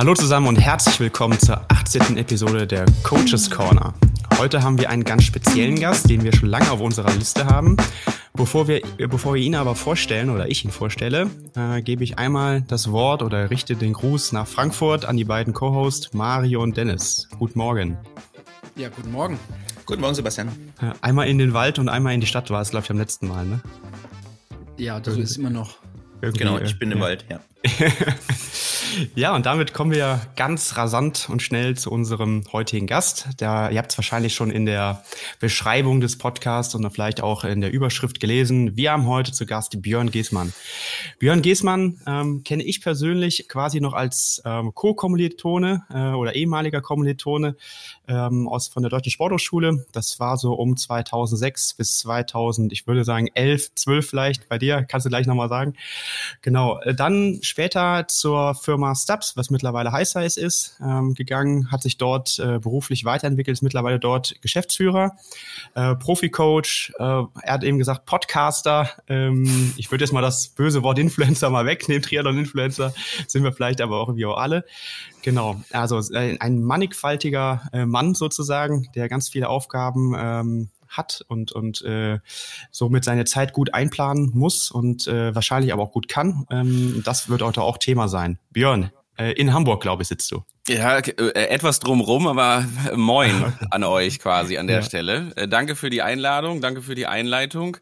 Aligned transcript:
Hallo 0.00 0.14
zusammen 0.14 0.46
und 0.46 0.56
herzlich 0.56 0.98
willkommen 0.98 1.38
zur 1.38 1.60
18. 1.70 2.16
Episode 2.16 2.66
der 2.66 2.86
Coaches 3.02 3.50
Corner. 3.50 3.92
Heute 4.38 4.62
haben 4.62 4.78
wir 4.78 4.88
einen 4.88 5.04
ganz 5.04 5.24
speziellen 5.24 5.78
Gast, 5.78 6.08
den 6.08 6.24
wir 6.24 6.34
schon 6.34 6.48
lange 6.48 6.70
auf 6.70 6.80
unserer 6.80 7.12
Liste 7.12 7.44
haben. 7.44 7.76
Bevor 8.32 8.66
wir, 8.66 8.80
bevor 8.96 9.34
wir 9.34 9.42
ihn 9.42 9.54
aber 9.54 9.74
vorstellen 9.74 10.30
oder 10.30 10.48
ich 10.48 10.64
ihn 10.64 10.70
vorstelle, 10.70 11.28
äh, 11.54 11.82
gebe 11.82 12.02
ich 12.02 12.18
einmal 12.18 12.62
das 12.62 12.90
Wort 12.90 13.22
oder 13.22 13.50
richte 13.50 13.76
den 13.76 13.92
Gruß 13.92 14.32
nach 14.32 14.46
Frankfurt 14.46 15.04
an 15.04 15.18
die 15.18 15.26
beiden 15.26 15.52
Co-Hosts 15.52 16.14
Mario 16.14 16.62
und 16.62 16.78
Dennis. 16.78 17.28
Guten 17.38 17.58
Morgen. 17.58 17.98
Ja, 18.76 18.88
guten 18.88 19.12
Morgen. 19.12 19.38
Guten 19.84 20.00
Morgen, 20.00 20.14
Sebastian. 20.14 20.48
Äh, 20.80 20.92
einmal 21.02 21.28
in 21.28 21.36
den 21.36 21.52
Wald 21.52 21.78
und 21.78 21.90
einmal 21.90 22.14
in 22.14 22.22
die 22.22 22.26
Stadt 22.26 22.48
war 22.48 22.62
es, 22.62 22.70
glaube 22.70 22.84
ich, 22.84 22.90
am 22.90 22.96
letzten 22.96 23.28
Mal, 23.28 23.44
ne? 23.44 23.60
Ja, 24.78 24.98
das 24.98 25.18
ist 25.18 25.36
immer 25.36 25.50
noch. 25.50 25.76
Irgendwie, 26.22 26.38
genau, 26.38 26.58
ich 26.58 26.78
bin 26.78 26.90
äh, 26.90 26.94
im 26.94 27.00
ja. 27.00 27.04
Wald, 27.04 27.26
ja. 27.28 27.40
Ja, 29.14 29.34
und 29.34 29.46
damit 29.46 29.72
kommen 29.72 29.92
wir 29.92 30.20
ganz 30.36 30.76
rasant 30.76 31.28
und 31.28 31.42
schnell 31.42 31.76
zu 31.76 31.90
unserem 31.90 32.44
heutigen 32.52 32.86
Gast. 32.86 33.28
Der, 33.40 33.70
ihr 33.72 33.78
habt 33.78 33.92
es 33.92 33.98
wahrscheinlich 33.98 34.34
schon 34.34 34.50
in 34.50 34.66
der 34.66 35.02
Beschreibung 35.38 36.00
des 36.00 36.18
Podcasts 36.18 36.74
und 36.74 36.88
vielleicht 36.90 37.22
auch 37.22 37.44
in 37.44 37.60
der 37.60 37.72
Überschrift 37.72 38.20
gelesen. 38.20 38.76
Wir 38.76 38.92
haben 38.92 39.06
heute 39.06 39.32
zu 39.32 39.46
Gast 39.46 39.80
Björn 39.82 40.10
Giesmann. 40.10 40.52
Björn 41.18 41.42
Giesmann 41.42 42.00
ähm, 42.06 42.42
kenne 42.44 42.62
ich 42.62 42.80
persönlich 42.80 43.48
quasi 43.48 43.80
noch 43.80 43.92
als 43.92 44.42
ähm, 44.44 44.74
Co-Kommilitone 44.74 45.84
äh, 45.92 46.12
oder 46.12 46.34
ehemaliger 46.34 46.80
Kommilitone 46.80 47.56
ähm, 48.10 48.48
aus 48.48 48.68
von 48.68 48.82
der 48.82 48.90
Deutschen 48.90 49.12
Sporthochschule. 49.12 49.86
Das 49.92 50.18
war 50.18 50.36
so 50.36 50.54
um 50.54 50.76
2006 50.76 51.74
bis 51.74 51.98
2000, 52.00 52.72
ich 52.72 52.86
würde 52.86 53.04
sagen 53.04 53.28
11, 53.32 53.74
12 53.74 54.08
vielleicht 54.08 54.48
bei 54.48 54.58
dir. 54.58 54.84
Kannst 54.88 55.06
du 55.06 55.10
gleich 55.10 55.26
nochmal 55.26 55.48
sagen. 55.48 55.74
Genau. 56.42 56.80
Äh, 56.80 56.94
dann 56.94 57.38
später 57.42 58.06
zur 58.08 58.54
Firma 58.54 58.94
Stubbs, 58.94 59.36
was 59.36 59.50
mittlerweile 59.50 59.92
High 59.92 60.08
Size 60.08 60.40
ist, 60.40 60.78
ähm, 60.82 61.14
gegangen, 61.14 61.70
hat 61.70 61.82
sich 61.82 61.96
dort 61.96 62.38
äh, 62.38 62.58
beruflich 62.58 63.04
weiterentwickelt, 63.04 63.56
ist 63.56 63.62
mittlerweile 63.62 64.00
dort 64.00 64.34
Geschäftsführer, 64.42 65.16
äh, 65.74 65.94
Profi-Coach, 65.94 66.94
äh, 66.98 67.02
er 67.02 67.28
hat 67.46 67.64
eben 67.64 67.78
gesagt 67.78 68.06
Podcaster. 68.06 68.90
Ähm, 69.08 69.72
ich 69.76 69.90
würde 69.90 70.04
jetzt 70.04 70.12
mal 70.12 70.20
das 70.20 70.48
böse 70.48 70.82
Wort 70.82 70.98
Influencer 70.98 71.50
mal 71.50 71.66
wegnehmen, 71.66 72.02
Triathlon-Influencer 72.02 72.92
sind 73.28 73.44
wir 73.44 73.52
vielleicht 73.52 73.80
aber 73.80 74.00
auch 74.00 74.08
irgendwie 74.08 74.26
auch 74.26 74.38
alle. 74.38 74.64
Genau, 75.22 75.60
also 75.70 75.98
äh, 76.14 76.38
ein 76.38 76.62
mannigfaltiger 76.62 77.68
äh, 77.72 77.86
Mann 77.86 78.14
sozusagen, 78.14 78.88
der 78.94 79.08
ganz 79.08 79.28
viele 79.28 79.48
Aufgaben 79.48 80.14
ähm, 80.18 80.68
hat 80.88 81.24
und, 81.28 81.52
und 81.52 81.82
äh, 81.82 82.18
somit 82.70 83.04
seine 83.04 83.24
Zeit 83.24 83.52
gut 83.52 83.72
einplanen 83.74 84.30
muss 84.34 84.70
und 84.70 85.06
äh, 85.06 85.34
wahrscheinlich 85.34 85.72
aber 85.72 85.84
auch 85.84 85.92
gut 85.92 86.08
kann. 86.08 86.46
Ähm, 86.50 87.02
das 87.04 87.28
wird 87.28 87.42
heute 87.42 87.62
auch 87.62 87.78
Thema 87.78 88.08
sein. 88.08 88.38
Björn, 88.50 88.90
äh, 89.16 89.32
in 89.32 89.52
Hamburg, 89.52 89.82
glaube 89.82 90.02
ich, 90.02 90.08
sitzt 90.08 90.30
du. 90.32 90.42
Ja, 90.68 90.98
äh, 90.98 91.32
etwas 91.32 91.80
drumrum, 91.80 92.26
aber 92.26 92.66
moin 92.96 93.52
an 93.70 93.84
euch 93.84 94.18
quasi 94.18 94.58
an 94.58 94.66
der 94.66 94.76
ja. 94.76 94.82
Stelle. 94.82 95.32
Äh, 95.36 95.48
danke 95.48 95.76
für 95.76 95.90
die 95.90 96.02
Einladung, 96.02 96.60
danke 96.60 96.82
für 96.82 96.94
die 96.94 97.06
Einleitung. 97.06 97.76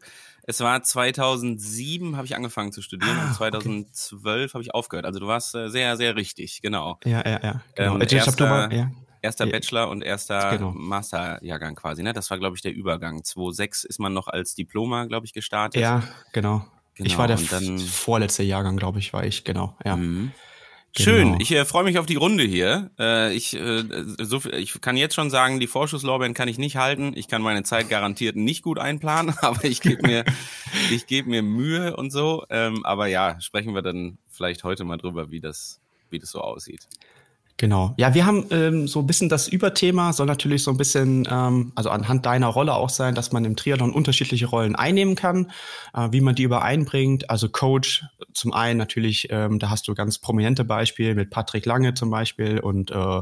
Es 0.49 0.61
war 0.61 0.81
2007 0.81 2.17
habe 2.17 2.25
ich 2.25 2.35
angefangen 2.35 2.71
zu 2.71 2.81
studieren 2.81 3.19
ah, 3.19 3.27
und 3.27 3.35
2012 3.35 4.25
okay. 4.25 4.53
habe 4.55 4.63
ich 4.63 4.73
aufgehört. 4.73 5.05
Also 5.05 5.19
du 5.19 5.27
warst 5.27 5.53
äh, 5.53 5.69
sehr, 5.69 5.95
sehr 5.95 6.15
richtig, 6.15 6.63
genau. 6.63 6.97
Ja, 7.05 7.23
ja, 7.23 7.39
ja. 7.43 7.61
Genau. 7.75 7.99
Ähm, 7.99 8.07
erster, 8.09 8.73
ja. 8.73 8.91
Erster 9.21 9.45
ja. 9.45 9.51
Bachelor 9.51 9.89
und 9.89 10.01
erster 10.01 10.57
genau. 10.57 10.71
Masterjahrgang 10.71 11.75
quasi, 11.75 12.01
ne? 12.01 12.13
Das 12.13 12.31
war, 12.31 12.39
glaube 12.39 12.55
ich, 12.55 12.63
der 12.63 12.73
Übergang. 12.73 13.23
2006 13.23 13.83
ist 13.83 13.99
man 13.99 14.11
noch 14.11 14.27
als 14.27 14.55
Diploma, 14.55 15.05
glaube 15.05 15.27
ich, 15.27 15.33
gestartet. 15.33 15.81
Ja, 15.81 16.01
genau. 16.33 16.65
genau. 16.95 17.07
Ich 17.07 17.19
war 17.19 17.27
der 17.27 17.37
dann, 17.37 17.77
vorletzte 17.77 18.41
Jahrgang, 18.41 18.75
glaube 18.75 18.97
ich, 18.97 19.13
war 19.13 19.23
ich, 19.23 19.43
genau, 19.43 19.77
ja. 19.85 19.97
Mhm. 19.97 20.31
Schön, 20.97 21.27
genau. 21.33 21.37
ich 21.39 21.51
äh, 21.51 21.65
freue 21.65 21.83
mich 21.83 21.99
auf 21.99 22.05
die 22.05 22.15
Runde 22.15 22.43
hier. 22.43 22.89
Äh, 22.99 23.33
ich, 23.33 23.55
äh, 23.55 23.83
so, 24.19 24.41
ich 24.51 24.81
kann 24.81 24.97
jetzt 24.97 25.15
schon 25.15 25.29
sagen, 25.29 25.59
die 25.59 25.67
Vorschusslorbeeren 25.67 26.33
kann 26.33 26.47
ich 26.47 26.57
nicht 26.57 26.77
halten. 26.77 27.13
Ich 27.15 27.27
kann 27.27 27.41
meine 27.41 27.63
Zeit 27.63 27.89
garantiert 27.89 28.35
nicht 28.35 28.63
gut 28.63 28.79
einplanen, 28.79 29.35
aber 29.41 29.63
ich 29.65 29.81
gebe 29.81 30.05
mir, 30.07 30.25
ich 30.91 31.05
gebe 31.05 31.29
mir 31.29 31.43
Mühe 31.43 31.95
und 31.95 32.11
so. 32.11 32.43
Ähm, 32.49 32.85
aber 32.85 33.07
ja, 33.07 33.39
sprechen 33.39 33.75
wir 33.75 33.81
dann 33.81 34.17
vielleicht 34.29 34.63
heute 34.63 34.83
mal 34.83 34.97
drüber, 34.97 35.31
wie 35.31 35.39
das, 35.39 35.79
wie 36.09 36.19
das 36.19 36.31
so 36.31 36.41
aussieht. 36.41 36.87
Genau. 37.59 37.93
Ja, 37.97 38.13
wir 38.13 38.25
haben 38.25 38.45
ähm, 38.51 38.87
so 38.87 39.01
ein 39.01 39.05
bisschen 39.05 39.27
das 39.27 39.49
Überthema, 39.49 40.13
soll 40.13 40.27
natürlich 40.27 40.63
so 40.63 40.71
ein 40.71 40.77
bisschen, 40.77 41.27
ähm, 41.29 41.73
also 41.75 41.89
anhand 41.89 42.25
deiner 42.25 42.47
Rolle 42.47 42.73
auch 42.73 42.87
sein, 42.87 43.15
dass 43.15 43.33
man 43.33 43.43
im 43.43 43.57
Triathlon 43.57 43.91
unterschiedliche 43.91 44.45
Rollen 44.45 44.75
einnehmen 44.75 45.15
kann, 45.15 45.51
äh, 45.93 46.07
wie 46.11 46.21
man 46.21 46.35
die 46.35 46.43
übereinbringt. 46.43 47.29
Also 47.29 47.49
Coach 47.49 48.05
zum 48.31 48.53
einen 48.53 48.77
natürlich, 48.77 49.27
ähm, 49.29 49.59
da 49.59 49.69
hast 49.69 49.89
du 49.89 49.93
ganz 49.93 50.19
prominente 50.19 50.63
Beispiele 50.63 51.15
mit 51.15 51.31
Patrick 51.31 51.65
Lange 51.65 51.93
zum 51.95 52.09
Beispiel 52.09 52.61
und 52.61 52.91
äh, 52.91 53.21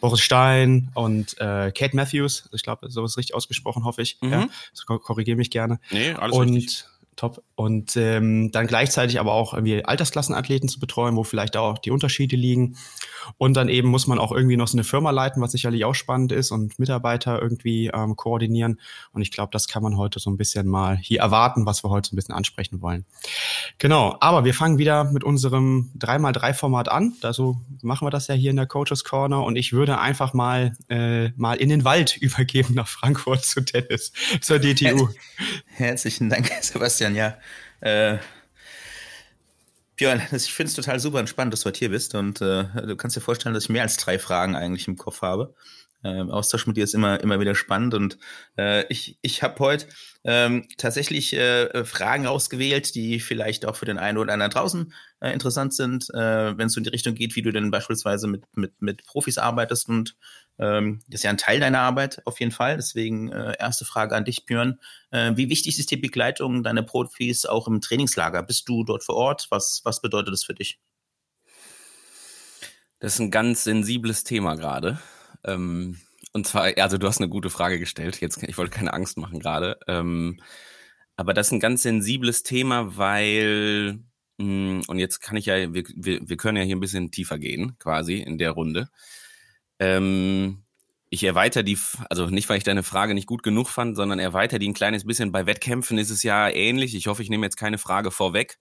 Boris 0.00 0.22
Stein 0.22 0.90
und 0.94 1.38
äh, 1.38 1.70
Kate 1.70 1.94
Matthews. 1.94 2.48
Ich 2.52 2.64
glaube, 2.64 2.90
so 2.90 3.04
ist 3.04 3.16
richtig 3.16 3.36
ausgesprochen, 3.36 3.84
hoffe 3.84 4.02
ich. 4.02 4.18
Mhm. 4.20 4.32
Ja, 4.32 4.48
korrigiere 4.98 5.36
mich 5.36 5.50
gerne. 5.50 5.78
Nee, 5.92 6.14
alles 6.14 6.36
und 6.36 6.48
richtig 6.52 6.84
top. 7.18 7.42
Und 7.54 7.96
ähm, 7.96 8.50
dann 8.52 8.66
gleichzeitig 8.66 9.20
aber 9.20 9.32
auch 9.32 9.52
irgendwie 9.52 9.84
Altersklassenathleten 9.84 10.68
zu 10.68 10.80
betreuen, 10.80 11.16
wo 11.16 11.24
vielleicht 11.24 11.56
auch 11.56 11.78
die 11.78 11.90
Unterschiede 11.90 12.36
liegen. 12.36 12.76
Und 13.36 13.54
dann 13.56 13.68
eben 13.68 13.88
muss 13.88 14.06
man 14.06 14.18
auch 14.18 14.32
irgendwie 14.32 14.56
noch 14.56 14.68
so 14.68 14.76
eine 14.76 14.84
Firma 14.84 15.10
leiten, 15.10 15.42
was 15.42 15.52
sicherlich 15.52 15.84
auch 15.84 15.94
spannend 15.94 16.32
ist 16.32 16.50
und 16.50 16.78
Mitarbeiter 16.78 17.42
irgendwie 17.42 17.88
ähm, 17.92 18.16
koordinieren. 18.16 18.80
Und 19.12 19.22
ich 19.22 19.30
glaube, 19.30 19.50
das 19.52 19.68
kann 19.68 19.82
man 19.82 19.96
heute 19.96 20.20
so 20.20 20.30
ein 20.30 20.36
bisschen 20.36 20.66
mal 20.66 20.96
hier 20.96 21.20
erwarten, 21.20 21.66
was 21.66 21.84
wir 21.84 21.90
heute 21.90 22.08
so 22.08 22.14
ein 22.14 22.16
bisschen 22.16 22.34
ansprechen 22.34 22.80
wollen. 22.80 23.04
Genau, 23.78 24.16
aber 24.20 24.44
wir 24.44 24.54
fangen 24.54 24.78
wieder 24.78 25.04
mit 25.04 25.24
unserem 25.24 25.90
3x3-Format 25.98 26.88
an. 26.88 27.14
Da 27.20 27.32
so 27.32 27.56
machen 27.82 28.06
wir 28.06 28.10
das 28.10 28.28
ja 28.28 28.34
hier 28.34 28.50
in 28.50 28.56
der 28.56 28.66
Coaches 28.66 29.04
Corner. 29.04 29.42
Und 29.42 29.56
ich 29.56 29.72
würde 29.72 29.98
einfach 29.98 30.32
mal, 30.32 30.76
äh, 30.88 31.30
mal 31.30 31.54
in 31.54 31.68
den 31.68 31.84
Wald 31.84 32.16
übergeben 32.20 32.74
nach 32.74 32.88
Frankfurt 32.88 33.44
zu 33.44 33.60
Dennis, 33.60 34.12
zur 34.40 34.60
DTU. 34.60 35.08
Herzlichen 35.78 36.28
Dank, 36.28 36.50
Sebastian. 36.60 37.14
Ja. 37.14 37.38
Äh, 37.80 38.18
Björn, 39.94 40.20
ich 40.32 40.52
finde 40.52 40.70
es 40.70 40.74
total 40.74 40.98
super 40.98 41.20
und 41.20 41.28
spannend, 41.28 41.52
dass 41.52 41.60
du 41.60 41.66
heute 41.66 41.78
hier 41.78 41.90
bist 41.90 42.16
und 42.16 42.40
äh, 42.40 42.64
du 42.64 42.96
kannst 42.96 43.16
dir 43.16 43.20
vorstellen, 43.20 43.54
dass 43.54 43.64
ich 43.64 43.70
mehr 43.70 43.82
als 43.82 43.96
drei 43.96 44.18
Fragen 44.18 44.56
eigentlich 44.56 44.88
im 44.88 44.96
Kopf 44.96 45.22
habe. 45.22 45.54
Äh, 46.02 46.22
Austausch 46.22 46.66
mit 46.66 46.76
dir 46.76 46.82
ist 46.82 46.94
immer, 46.94 47.20
immer 47.20 47.38
wieder 47.38 47.54
spannend 47.54 47.94
und 47.94 48.18
äh, 48.56 48.86
ich, 48.88 49.18
ich 49.22 49.44
habe 49.44 49.58
heute 49.60 49.86
ähm, 50.24 50.66
tatsächlich 50.78 51.32
äh, 51.34 51.84
Fragen 51.84 52.26
ausgewählt, 52.26 52.96
die 52.96 53.20
vielleicht 53.20 53.64
auch 53.64 53.76
für 53.76 53.86
den 53.86 53.98
einen 53.98 54.18
oder 54.18 54.32
anderen 54.32 54.50
draußen 54.50 54.92
äh, 55.20 55.32
interessant 55.32 55.74
sind, 55.74 56.10
äh, 56.10 56.58
wenn 56.58 56.66
es 56.66 56.72
so 56.72 56.78
in 56.78 56.84
die 56.84 56.90
Richtung 56.90 57.14
geht, 57.14 57.36
wie 57.36 57.42
du 57.42 57.52
denn 57.52 57.70
beispielsweise 57.70 58.26
mit, 58.26 58.42
mit, 58.56 58.82
mit 58.82 59.04
Profis 59.04 59.38
arbeitest 59.38 59.88
und 59.88 60.16
ähm, 60.58 61.00
das 61.06 61.20
ist 61.20 61.24
ja 61.24 61.30
ein 61.30 61.38
Teil 61.38 61.60
deiner 61.60 61.80
Arbeit 61.80 62.22
auf 62.24 62.40
jeden 62.40 62.52
Fall. 62.52 62.76
Deswegen 62.76 63.30
äh, 63.30 63.56
erste 63.58 63.84
Frage 63.84 64.16
an 64.16 64.24
dich, 64.24 64.44
Björn. 64.46 64.80
Äh, 65.10 65.32
wie 65.36 65.48
wichtig 65.48 65.78
ist 65.78 65.90
die 65.90 65.96
Begleitung 65.96 66.62
deiner 66.62 66.82
Profis 66.82 67.46
auch 67.46 67.68
im 67.68 67.80
Trainingslager? 67.80 68.42
Bist 68.42 68.68
du 68.68 68.84
dort 68.84 69.04
vor 69.04 69.16
Ort? 69.16 69.46
Was, 69.50 69.82
was 69.84 70.00
bedeutet 70.00 70.32
das 70.32 70.44
für 70.44 70.54
dich? 70.54 70.80
Das 73.00 73.14
ist 73.14 73.20
ein 73.20 73.30
ganz 73.30 73.64
sensibles 73.64 74.24
Thema 74.24 74.56
gerade. 74.56 75.00
Ähm, 75.44 76.00
und 76.32 76.46
zwar, 76.46 76.76
also 76.78 76.98
du 76.98 77.06
hast 77.06 77.20
eine 77.20 77.28
gute 77.28 77.50
Frage 77.50 77.78
gestellt. 77.78 78.20
Jetzt, 78.20 78.42
ich 78.42 78.58
wollte 78.58 78.76
keine 78.76 78.92
Angst 78.92 79.16
machen 79.16 79.38
gerade. 79.38 79.78
Ähm, 79.86 80.40
aber 81.16 81.34
das 81.34 81.48
ist 81.48 81.52
ein 81.52 81.60
ganz 81.60 81.82
sensibles 81.82 82.42
Thema, 82.42 82.96
weil, 82.96 84.00
mh, 84.38 84.44
hm, 84.44 84.82
und 84.88 84.98
jetzt 84.98 85.20
kann 85.20 85.36
ich 85.36 85.46
ja, 85.46 85.72
wir, 85.72 85.84
wir, 85.94 86.28
wir 86.28 86.36
können 86.36 86.58
ja 86.58 86.64
hier 86.64 86.76
ein 86.76 86.80
bisschen 86.80 87.10
tiefer 87.12 87.38
gehen, 87.38 87.76
quasi 87.78 88.18
in 88.18 88.38
der 88.38 88.50
Runde. 88.50 88.88
Ähm, 89.78 90.62
ich 91.10 91.24
erweitere 91.24 91.64
die, 91.64 91.78
also 92.10 92.26
nicht, 92.26 92.48
weil 92.48 92.58
ich 92.58 92.64
deine 92.64 92.82
Frage 92.82 93.14
nicht 93.14 93.26
gut 93.26 93.42
genug 93.42 93.68
fand, 93.68 93.96
sondern 93.96 94.18
erweitere 94.18 94.58
die 94.58 94.68
ein 94.68 94.74
kleines 94.74 95.06
bisschen. 95.06 95.32
Bei 95.32 95.46
Wettkämpfen 95.46 95.98
ist 95.98 96.10
es 96.10 96.22
ja 96.22 96.48
ähnlich. 96.48 96.94
Ich 96.94 97.06
hoffe, 97.06 97.22
ich 97.22 97.30
nehme 97.30 97.46
jetzt 97.46 97.56
keine 97.56 97.78
Frage 97.78 98.10
vorweg. 98.10 98.58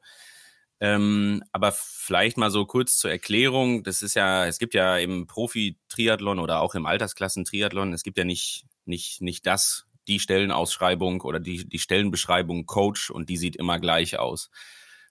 Ähm, 0.80 1.44
aber 1.52 1.72
vielleicht 1.72 2.38
mal 2.38 2.52
so 2.52 2.66
kurz 2.66 2.98
zur 2.98 3.12
Erklärung. 3.12 3.84
Das 3.84 4.02
ist 4.02 4.16
ja, 4.16 4.46
es 4.46 4.60
gibt 4.60 4.74
ja 4.76 4.98
im 4.98 5.28
Profi-Triathlon 5.28 6.40
oder 6.40 6.62
auch 6.62 6.76
im 6.76 6.86
Altersklassen-Triathlon, 6.86 7.94
es 7.94 8.04
gibt 8.04 8.18
ja 8.18 8.24
nicht, 8.24 8.66
nicht, 8.86 9.22
nicht 9.22 9.46
das, 9.48 9.86
die 10.08 10.20
Stellenausschreibung 10.20 11.22
oder 11.22 11.40
die, 11.40 11.68
die 11.68 11.80
Stellenbeschreibung 11.80 12.66
Coach 12.66 13.10
und 13.10 13.30
die 13.30 13.38
sieht 13.38 13.56
immer 13.56 13.80
gleich 13.80 14.20
aus. 14.20 14.52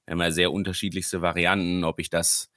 Wir 0.05 0.13
haben 0.13 0.21
ja 0.21 0.31
sehr 0.31 0.53
unterschiedlichste 0.53 1.21
Varianten, 1.21 1.85
ob 1.85 1.99
ich 1.99 2.11
das 2.11 2.51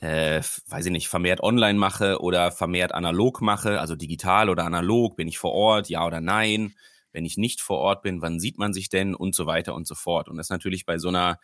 äh, 0.00 0.42
weiß 0.68 0.86
ich 0.86 0.92
nicht, 0.92 1.08
vermehrt 1.08 1.42
online 1.42 1.78
mache 1.78 2.20
oder 2.20 2.52
vermehrt 2.52 2.92
analog 2.92 3.40
mache, 3.40 3.80
also 3.80 3.96
digital 3.96 4.50
oder 4.50 4.64
analog, 4.64 5.16
bin 5.16 5.28
ich 5.28 5.38
vor 5.38 5.52
Ort, 5.52 5.88
ja 5.88 6.06
oder 6.06 6.20
nein, 6.20 6.74
wenn 7.12 7.24
ich 7.24 7.38
nicht 7.38 7.60
vor 7.60 7.78
Ort 7.78 8.02
bin, 8.02 8.20
wann 8.20 8.38
sieht 8.40 8.58
man 8.58 8.74
sich 8.74 8.88
denn 8.88 9.14
und 9.14 9.34
so 9.34 9.46
weiter 9.46 9.74
und 9.74 9.86
so 9.86 9.94
fort. 9.94 10.28
Und 10.28 10.36
das 10.36 10.50
natürlich 10.50 10.84
bei 10.84 10.98
so 10.98 11.08
einer, 11.08 11.38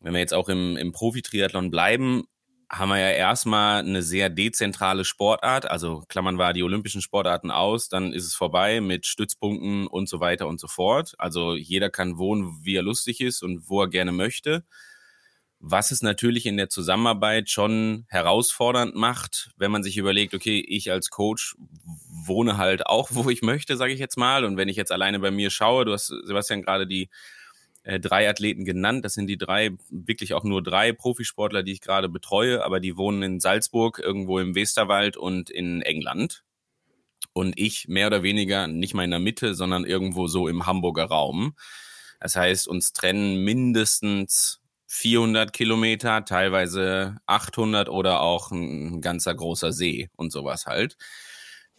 wenn 0.00 0.12
wir 0.12 0.20
jetzt 0.20 0.34
auch 0.34 0.48
im, 0.48 0.76
im 0.76 0.92
Profi-Triathlon 0.92 1.70
bleiben, 1.70 2.24
haben 2.70 2.88
wir 2.90 2.98
ja 2.98 3.10
erstmal 3.10 3.80
eine 3.80 4.02
sehr 4.02 4.28
dezentrale 4.28 5.04
Sportart, 5.04 5.70
also 5.70 6.02
klammern 6.08 6.36
wir 6.36 6.52
die 6.52 6.64
olympischen 6.64 7.00
Sportarten 7.00 7.50
aus, 7.50 7.88
dann 7.88 8.12
ist 8.12 8.26
es 8.26 8.34
vorbei 8.34 8.80
mit 8.80 9.06
Stützpunkten 9.06 9.86
und 9.86 10.08
so 10.08 10.20
weiter 10.20 10.48
und 10.48 10.58
so 10.58 10.66
fort. 10.66 11.14
Also 11.18 11.54
jeder 11.54 11.90
kann 11.90 12.18
wohnen, 12.18 12.58
wie 12.62 12.76
er 12.76 12.82
lustig 12.82 13.20
ist 13.20 13.42
und 13.42 13.68
wo 13.68 13.82
er 13.82 13.88
gerne 13.88 14.12
möchte. 14.12 14.64
Was 15.58 15.90
es 15.90 16.02
natürlich 16.02 16.46
in 16.46 16.56
der 16.56 16.68
Zusammenarbeit 16.68 17.50
schon 17.50 18.04
herausfordernd 18.08 18.94
macht, 18.94 19.50
wenn 19.56 19.70
man 19.70 19.82
sich 19.82 19.96
überlegt, 19.96 20.34
okay, 20.34 20.64
ich 20.66 20.90
als 20.90 21.10
Coach 21.10 21.56
wohne 22.26 22.56
halt 22.56 22.86
auch, 22.86 23.10
wo 23.12 23.28
ich 23.30 23.42
möchte, 23.42 23.76
sage 23.76 23.92
ich 23.92 24.00
jetzt 24.00 24.16
mal. 24.16 24.44
Und 24.44 24.56
wenn 24.56 24.68
ich 24.68 24.76
jetzt 24.76 24.92
alleine 24.92 25.18
bei 25.18 25.30
mir 25.30 25.50
schaue, 25.50 25.84
du 25.84 25.92
hast 25.92 26.06
Sebastian 26.06 26.62
gerade 26.62 26.86
die 26.86 27.08
äh, 27.86 28.00
drei 28.00 28.28
Athleten 28.28 28.64
genannt. 28.64 29.04
Das 29.04 29.14
sind 29.14 29.28
die 29.28 29.38
drei, 29.38 29.70
wirklich 29.90 30.34
auch 30.34 30.42
nur 30.42 30.60
drei 30.60 30.92
Profisportler, 30.92 31.62
die 31.62 31.72
ich 31.72 31.80
gerade 31.80 32.08
betreue, 32.08 32.64
aber 32.64 32.80
die 32.80 32.96
wohnen 32.96 33.22
in 33.22 33.40
Salzburg, 33.40 34.00
irgendwo 34.00 34.40
im 34.40 34.56
Westerwald 34.56 35.16
und 35.16 35.50
in 35.50 35.82
England. 35.82 36.42
Und 37.32 37.58
ich 37.58 37.86
mehr 37.86 38.08
oder 38.08 38.24
weniger 38.24 38.66
nicht 38.66 38.94
mal 38.94 39.04
in 39.04 39.10
der 39.10 39.20
Mitte, 39.20 39.54
sondern 39.54 39.84
irgendwo 39.84 40.26
so 40.26 40.48
im 40.48 40.66
Hamburger 40.66 41.04
Raum. 41.04 41.54
Das 42.18 42.34
heißt, 42.34 42.66
uns 42.66 42.92
trennen 42.92 43.44
mindestens 43.44 44.60
400 44.96 45.52
Kilometer, 45.52 46.24
teilweise 46.24 47.16
800 47.26 47.88
oder 47.90 48.20
auch 48.20 48.50
ein 48.50 49.02
ganzer 49.02 49.34
großer 49.34 49.72
See 49.72 50.08
und 50.16 50.32
sowas 50.32 50.66
halt. 50.66 50.96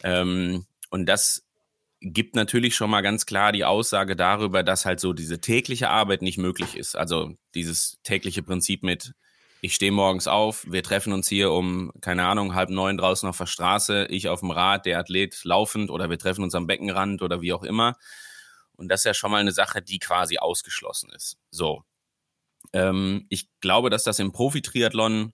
Ähm, 0.04 0.66
und 0.90 1.06
das 1.06 1.44
gibt 2.00 2.36
natürlich 2.36 2.76
schon 2.76 2.90
mal 2.90 3.00
ganz 3.00 3.26
klar 3.26 3.50
die 3.50 3.64
Aussage 3.64 4.14
darüber, 4.14 4.62
dass 4.62 4.86
halt 4.86 5.00
so 5.00 5.12
diese 5.12 5.40
tägliche 5.40 5.90
Arbeit 5.90 6.22
nicht 6.22 6.38
möglich 6.38 6.76
ist. 6.76 6.96
Also 6.96 7.34
dieses 7.56 7.98
tägliche 8.04 8.44
Prinzip 8.44 8.84
mit, 8.84 9.14
ich 9.62 9.74
stehe 9.74 9.90
morgens 9.90 10.28
auf, 10.28 10.64
wir 10.70 10.84
treffen 10.84 11.12
uns 11.12 11.26
hier 11.28 11.50
um, 11.50 11.90
keine 12.00 12.24
Ahnung, 12.24 12.54
halb 12.54 12.70
neun 12.70 12.96
draußen 12.96 13.28
auf 13.28 13.38
der 13.38 13.46
Straße, 13.46 14.06
ich 14.10 14.28
auf 14.28 14.40
dem 14.40 14.52
Rad, 14.52 14.86
der 14.86 15.00
Athlet 15.00 15.42
laufend 15.42 15.90
oder 15.90 16.08
wir 16.08 16.18
treffen 16.18 16.44
uns 16.44 16.54
am 16.54 16.68
Beckenrand 16.68 17.20
oder 17.20 17.40
wie 17.40 17.52
auch 17.52 17.64
immer. 17.64 17.96
Und 18.76 18.88
das 18.88 19.00
ist 19.00 19.04
ja 19.04 19.14
schon 19.14 19.32
mal 19.32 19.40
eine 19.40 19.50
Sache, 19.50 19.82
die 19.82 19.98
quasi 19.98 20.38
ausgeschlossen 20.38 21.10
ist. 21.10 21.36
So. 21.50 21.82
Ähm, 22.72 23.26
ich 23.28 23.48
glaube, 23.60 23.90
dass 23.90 24.04
das 24.04 24.18
im 24.18 24.32
Profi-Triathlon 24.32 25.32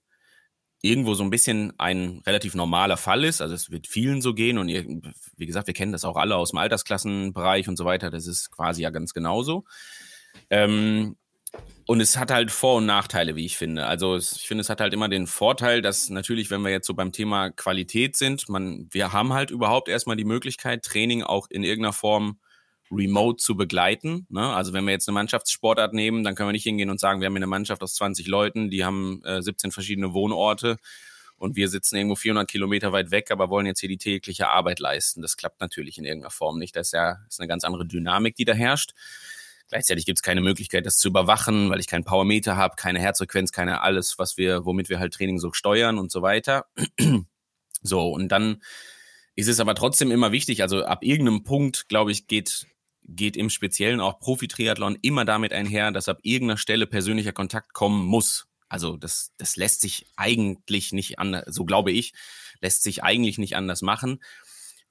irgendwo 0.81 1.15
so 1.15 1.23
ein 1.23 1.29
bisschen 1.29 1.73
ein 1.79 2.21
relativ 2.25 2.53
normaler 2.53 2.97
Fall 2.97 3.23
ist. 3.23 3.41
Also 3.41 3.55
es 3.55 3.71
wird 3.71 3.87
vielen 3.87 4.21
so 4.21 4.33
gehen 4.33 4.57
und 4.57 4.69
ihr, 4.69 4.85
wie 5.35 5.45
gesagt, 5.45 5.67
wir 5.67 5.73
kennen 5.73 5.91
das 5.91 6.05
auch 6.05 6.15
alle 6.15 6.35
aus 6.35 6.51
dem 6.51 6.59
Altersklassenbereich 6.59 7.67
und 7.67 7.77
so 7.77 7.85
weiter. 7.85 8.09
Das 8.09 8.27
ist 8.27 8.51
quasi 8.51 8.83
ja 8.83 8.91
ganz 8.91 9.13
genauso. 9.13 9.65
Ähm, 10.49 11.15
und 11.87 12.01
es 12.01 12.17
hat 12.17 12.31
halt 12.31 12.51
Vor- 12.51 12.77
und 12.77 12.85
Nachteile, 12.85 13.35
wie 13.35 13.45
ich 13.45 13.57
finde. 13.57 13.85
Also 13.85 14.15
es, 14.15 14.33
ich 14.33 14.47
finde, 14.47 14.61
es 14.61 14.69
hat 14.69 14.81
halt 14.81 14.93
immer 14.93 15.07
den 15.07 15.27
Vorteil, 15.27 15.81
dass 15.81 16.09
natürlich, 16.09 16.49
wenn 16.49 16.61
wir 16.61 16.71
jetzt 16.71 16.87
so 16.87 16.93
beim 16.93 17.11
Thema 17.11 17.51
Qualität 17.51 18.15
sind, 18.17 18.49
man, 18.49 18.87
wir 18.91 19.13
haben 19.13 19.33
halt 19.33 19.51
überhaupt 19.51 19.87
erstmal 19.87 20.15
die 20.15 20.25
Möglichkeit, 20.25 20.83
Training 20.83 21.23
auch 21.23 21.47
in 21.49 21.63
irgendeiner 21.63 21.93
Form 21.93 22.39
remote 22.91 23.37
zu 23.37 23.55
begleiten. 23.55 24.27
Ne? 24.29 24.53
Also 24.53 24.73
wenn 24.73 24.85
wir 24.85 24.91
jetzt 24.91 25.07
eine 25.07 25.15
Mannschaftssportart 25.15 25.93
nehmen, 25.93 26.23
dann 26.23 26.35
können 26.35 26.49
wir 26.49 26.53
nicht 26.53 26.63
hingehen 26.63 26.89
und 26.89 26.99
sagen, 26.99 27.19
wir 27.19 27.27
haben 27.27 27.35
eine 27.35 27.47
Mannschaft 27.47 27.81
aus 27.83 27.95
20 27.95 28.27
Leuten, 28.27 28.69
die 28.69 28.85
haben 28.85 29.23
äh, 29.23 29.41
17 29.41 29.71
verschiedene 29.71 30.13
Wohnorte 30.13 30.77
und 31.37 31.55
wir 31.55 31.67
sitzen 31.67 31.97
irgendwo 31.97 32.15
400 32.15 32.49
Kilometer 32.49 32.91
weit 32.91 33.11
weg, 33.11 33.31
aber 33.31 33.49
wollen 33.49 33.65
jetzt 33.65 33.79
hier 33.79 33.89
die 33.89 33.97
tägliche 33.97 34.49
Arbeit 34.49 34.79
leisten. 34.79 35.21
Das 35.21 35.37
klappt 35.37 35.59
natürlich 35.59 35.97
in 35.97 36.05
irgendeiner 36.05 36.31
Form 36.31 36.59
nicht. 36.59 36.75
Das 36.75 36.87
ist 36.87 36.93
ja 36.93 37.15
das 37.25 37.35
ist 37.35 37.39
eine 37.39 37.47
ganz 37.47 37.63
andere 37.63 37.85
Dynamik, 37.85 38.35
die 38.35 38.45
da 38.45 38.53
herrscht. 38.53 38.93
Gleichzeitig 39.67 40.05
gibt 40.05 40.19
es 40.19 40.23
keine 40.23 40.41
Möglichkeit, 40.41 40.85
das 40.85 40.97
zu 40.97 41.07
überwachen, 41.07 41.69
weil 41.71 41.79
ich 41.79 41.87
keinen 41.87 42.03
Powermeter 42.03 42.55
habe, 42.55 42.75
keine 42.75 42.99
Herzfrequenz, 42.99 43.51
keine 43.51 43.81
alles, 43.81 44.19
was 44.19 44.37
wir, 44.37 44.65
womit 44.65 44.89
wir 44.89 44.99
halt 44.99 45.13
Training 45.13 45.39
so 45.39 45.51
steuern 45.53 45.97
und 45.97 46.11
so 46.11 46.21
weiter. 46.21 46.67
so, 47.81 48.09
und 48.11 48.29
dann 48.29 48.61
ist 49.35 49.49
es 49.49 49.59
aber 49.59 49.75
trotzdem 49.75 50.11
immer 50.11 50.31
wichtig, 50.31 50.61
also 50.61 50.85
ab 50.85 51.03
irgendeinem 51.03 51.43
Punkt, 51.43 51.89
glaube 51.89 52.11
ich, 52.11 52.27
geht 52.27 52.67
geht 53.07 53.37
im 53.37 53.49
Speziellen 53.49 53.99
auch 53.99 54.19
Profi-Triathlon 54.19 54.97
immer 55.01 55.25
damit 55.25 55.53
einher, 55.53 55.91
dass 55.91 56.09
ab 56.09 56.19
irgendeiner 56.23 56.57
Stelle 56.57 56.87
persönlicher 56.87 57.33
Kontakt 57.33 57.73
kommen 57.73 58.05
muss. 58.05 58.47
Also 58.67 58.97
das, 58.97 59.31
das 59.37 59.55
lässt 59.55 59.81
sich 59.81 60.07
eigentlich 60.15 60.91
nicht 60.91 61.19
anders, 61.19 61.53
so 61.53 61.65
glaube 61.65 61.91
ich, 61.91 62.13
lässt 62.61 62.83
sich 62.83 63.03
eigentlich 63.03 63.37
nicht 63.37 63.55
anders 63.55 63.81
machen, 63.81 64.23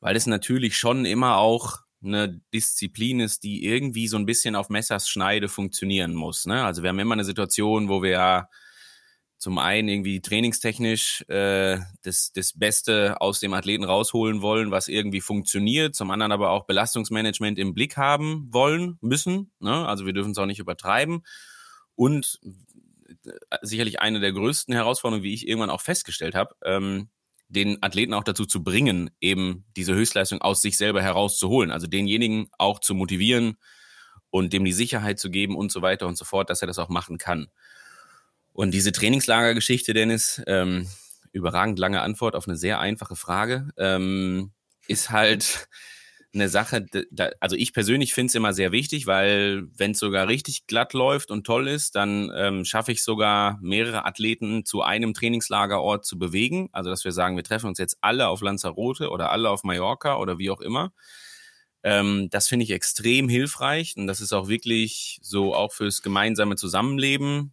weil 0.00 0.16
es 0.16 0.26
natürlich 0.26 0.76
schon 0.76 1.04
immer 1.04 1.38
auch 1.38 1.78
eine 2.02 2.40
Disziplin 2.52 3.20
ist, 3.20 3.42
die 3.44 3.64
irgendwie 3.64 4.08
so 4.08 4.16
ein 4.16 4.26
bisschen 4.26 4.56
auf 4.56 4.68
Messers 4.68 5.08
Schneide 5.08 5.48
funktionieren 5.48 6.14
muss. 6.14 6.46
Ne? 6.46 6.64
Also 6.64 6.82
wir 6.82 6.90
haben 6.90 6.98
immer 6.98 7.14
eine 7.14 7.24
Situation, 7.24 7.88
wo 7.88 8.02
wir 8.02 8.48
zum 9.44 9.58
einen 9.58 9.88
irgendwie 9.88 10.22
trainingstechnisch 10.22 11.22
äh, 11.28 11.78
das, 12.00 12.32
das 12.32 12.58
Beste 12.58 13.20
aus 13.20 13.40
dem 13.40 13.52
Athleten 13.52 13.84
rausholen 13.84 14.40
wollen, 14.40 14.70
was 14.70 14.88
irgendwie 14.88 15.20
funktioniert, 15.20 15.94
zum 15.94 16.10
anderen 16.10 16.32
aber 16.32 16.48
auch 16.48 16.64
Belastungsmanagement 16.64 17.58
im 17.58 17.74
Blick 17.74 17.98
haben 17.98 18.48
wollen, 18.50 18.96
müssen. 19.02 19.52
Ne? 19.60 19.86
Also 19.86 20.06
wir 20.06 20.14
dürfen 20.14 20.30
es 20.30 20.38
auch 20.38 20.46
nicht 20.46 20.60
übertreiben. 20.60 21.24
Und 21.94 22.40
äh, 23.26 23.32
sicherlich 23.60 24.00
eine 24.00 24.18
der 24.18 24.32
größten 24.32 24.72
Herausforderungen, 24.72 25.24
wie 25.24 25.34
ich 25.34 25.46
irgendwann 25.46 25.68
auch 25.68 25.82
festgestellt 25.82 26.34
habe, 26.34 26.56
ähm, 26.64 27.10
den 27.48 27.82
Athleten 27.82 28.14
auch 28.14 28.24
dazu 28.24 28.46
zu 28.46 28.64
bringen, 28.64 29.10
eben 29.20 29.66
diese 29.76 29.94
Höchstleistung 29.94 30.40
aus 30.40 30.62
sich 30.62 30.78
selber 30.78 31.02
herauszuholen. 31.02 31.70
Also 31.70 31.86
denjenigen 31.86 32.48
auch 32.56 32.78
zu 32.78 32.94
motivieren 32.94 33.58
und 34.30 34.54
dem 34.54 34.64
die 34.64 34.72
Sicherheit 34.72 35.18
zu 35.18 35.30
geben 35.30 35.54
und 35.54 35.70
so 35.70 35.82
weiter 35.82 36.06
und 36.06 36.16
so 36.16 36.24
fort, 36.24 36.48
dass 36.48 36.62
er 36.62 36.66
das 36.66 36.78
auch 36.78 36.88
machen 36.88 37.18
kann. 37.18 37.48
Und 38.54 38.72
diese 38.72 38.92
Trainingslagergeschichte, 38.92 39.94
Dennis, 39.94 40.40
ähm, 40.46 40.86
überragend 41.32 41.78
lange 41.80 42.00
Antwort 42.02 42.36
auf 42.36 42.46
eine 42.46 42.56
sehr 42.56 42.78
einfache 42.78 43.16
Frage, 43.16 43.70
ähm, 43.76 44.52
ist 44.86 45.10
halt 45.10 45.68
eine 46.34 46.48
Sache, 46.48 46.86
da, 47.10 47.30
also 47.40 47.56
ich 47.56 47.72
persönlich 47.72 48.14
finde 48.14 48.28
es 48.28 48.34
immer 48.36 48.52
sehr 48.52 48.70
wichtig, 48.70 49.06
weil 49.06 49.64
wenn 49.76 49.90
es 49.90 49.98
sogar 49.98 50.28
richtig 50.28 50.68
glatt 50.68 50.92
läuft 50.92 51.32
und 51.32 51.44
toll 51.44 51.66
ist, 51.66 51.96
dann 51.96 52.30
ähm, 52.34 52.64
schaffe 52.64 52.92
ich 52.92 53.02
sogar 53.02 53.58
mehrere 53.60 54.04
Athleten 54.04 54.64
zu 54.64 54.82
einem 54.82 55.14
Trainingslagerort 55.14 56.04
zu 56.04 56.16
bewegen. 56.16 56.68
Also 56.72 56.90
dass 56.90 57.04
wir 57.04 57.12
sagen, 57.12 57.36
wir 57.36 57.44
treffen 57.44 57.66
uns 57.66 57.78
jetzt 57.78 57.98
alle 58.02 58.28
auf 58.28 58.40
Lanzarote 58.40 59.10
oder 59.10 59.32
alle 59.32 59.50
auf 59.50 59.64
Mallorca 59.64 60.16
oder 60.16 60.38
wie 60.38 60.50
auch 60.50 60.60
immer. 60.60 60.92
Ähm, 61.82 62.28
das 62.30 62.46
finde 62.46 62.64
ich 62.64 62.70
extrem 62.70 63.28
hilfreich 63.28 63.94
und 63.96 64.06
das 64.06 64.20
ist 64.20 64.32
auch 64.32 64.48
wirklich 64.48 65.18
so 65.22 65.56
auch 65.56 65.72
fürs 65.72 66.02
gemeinsame 66.02 66.54
Zusammenleben 66.54 67.52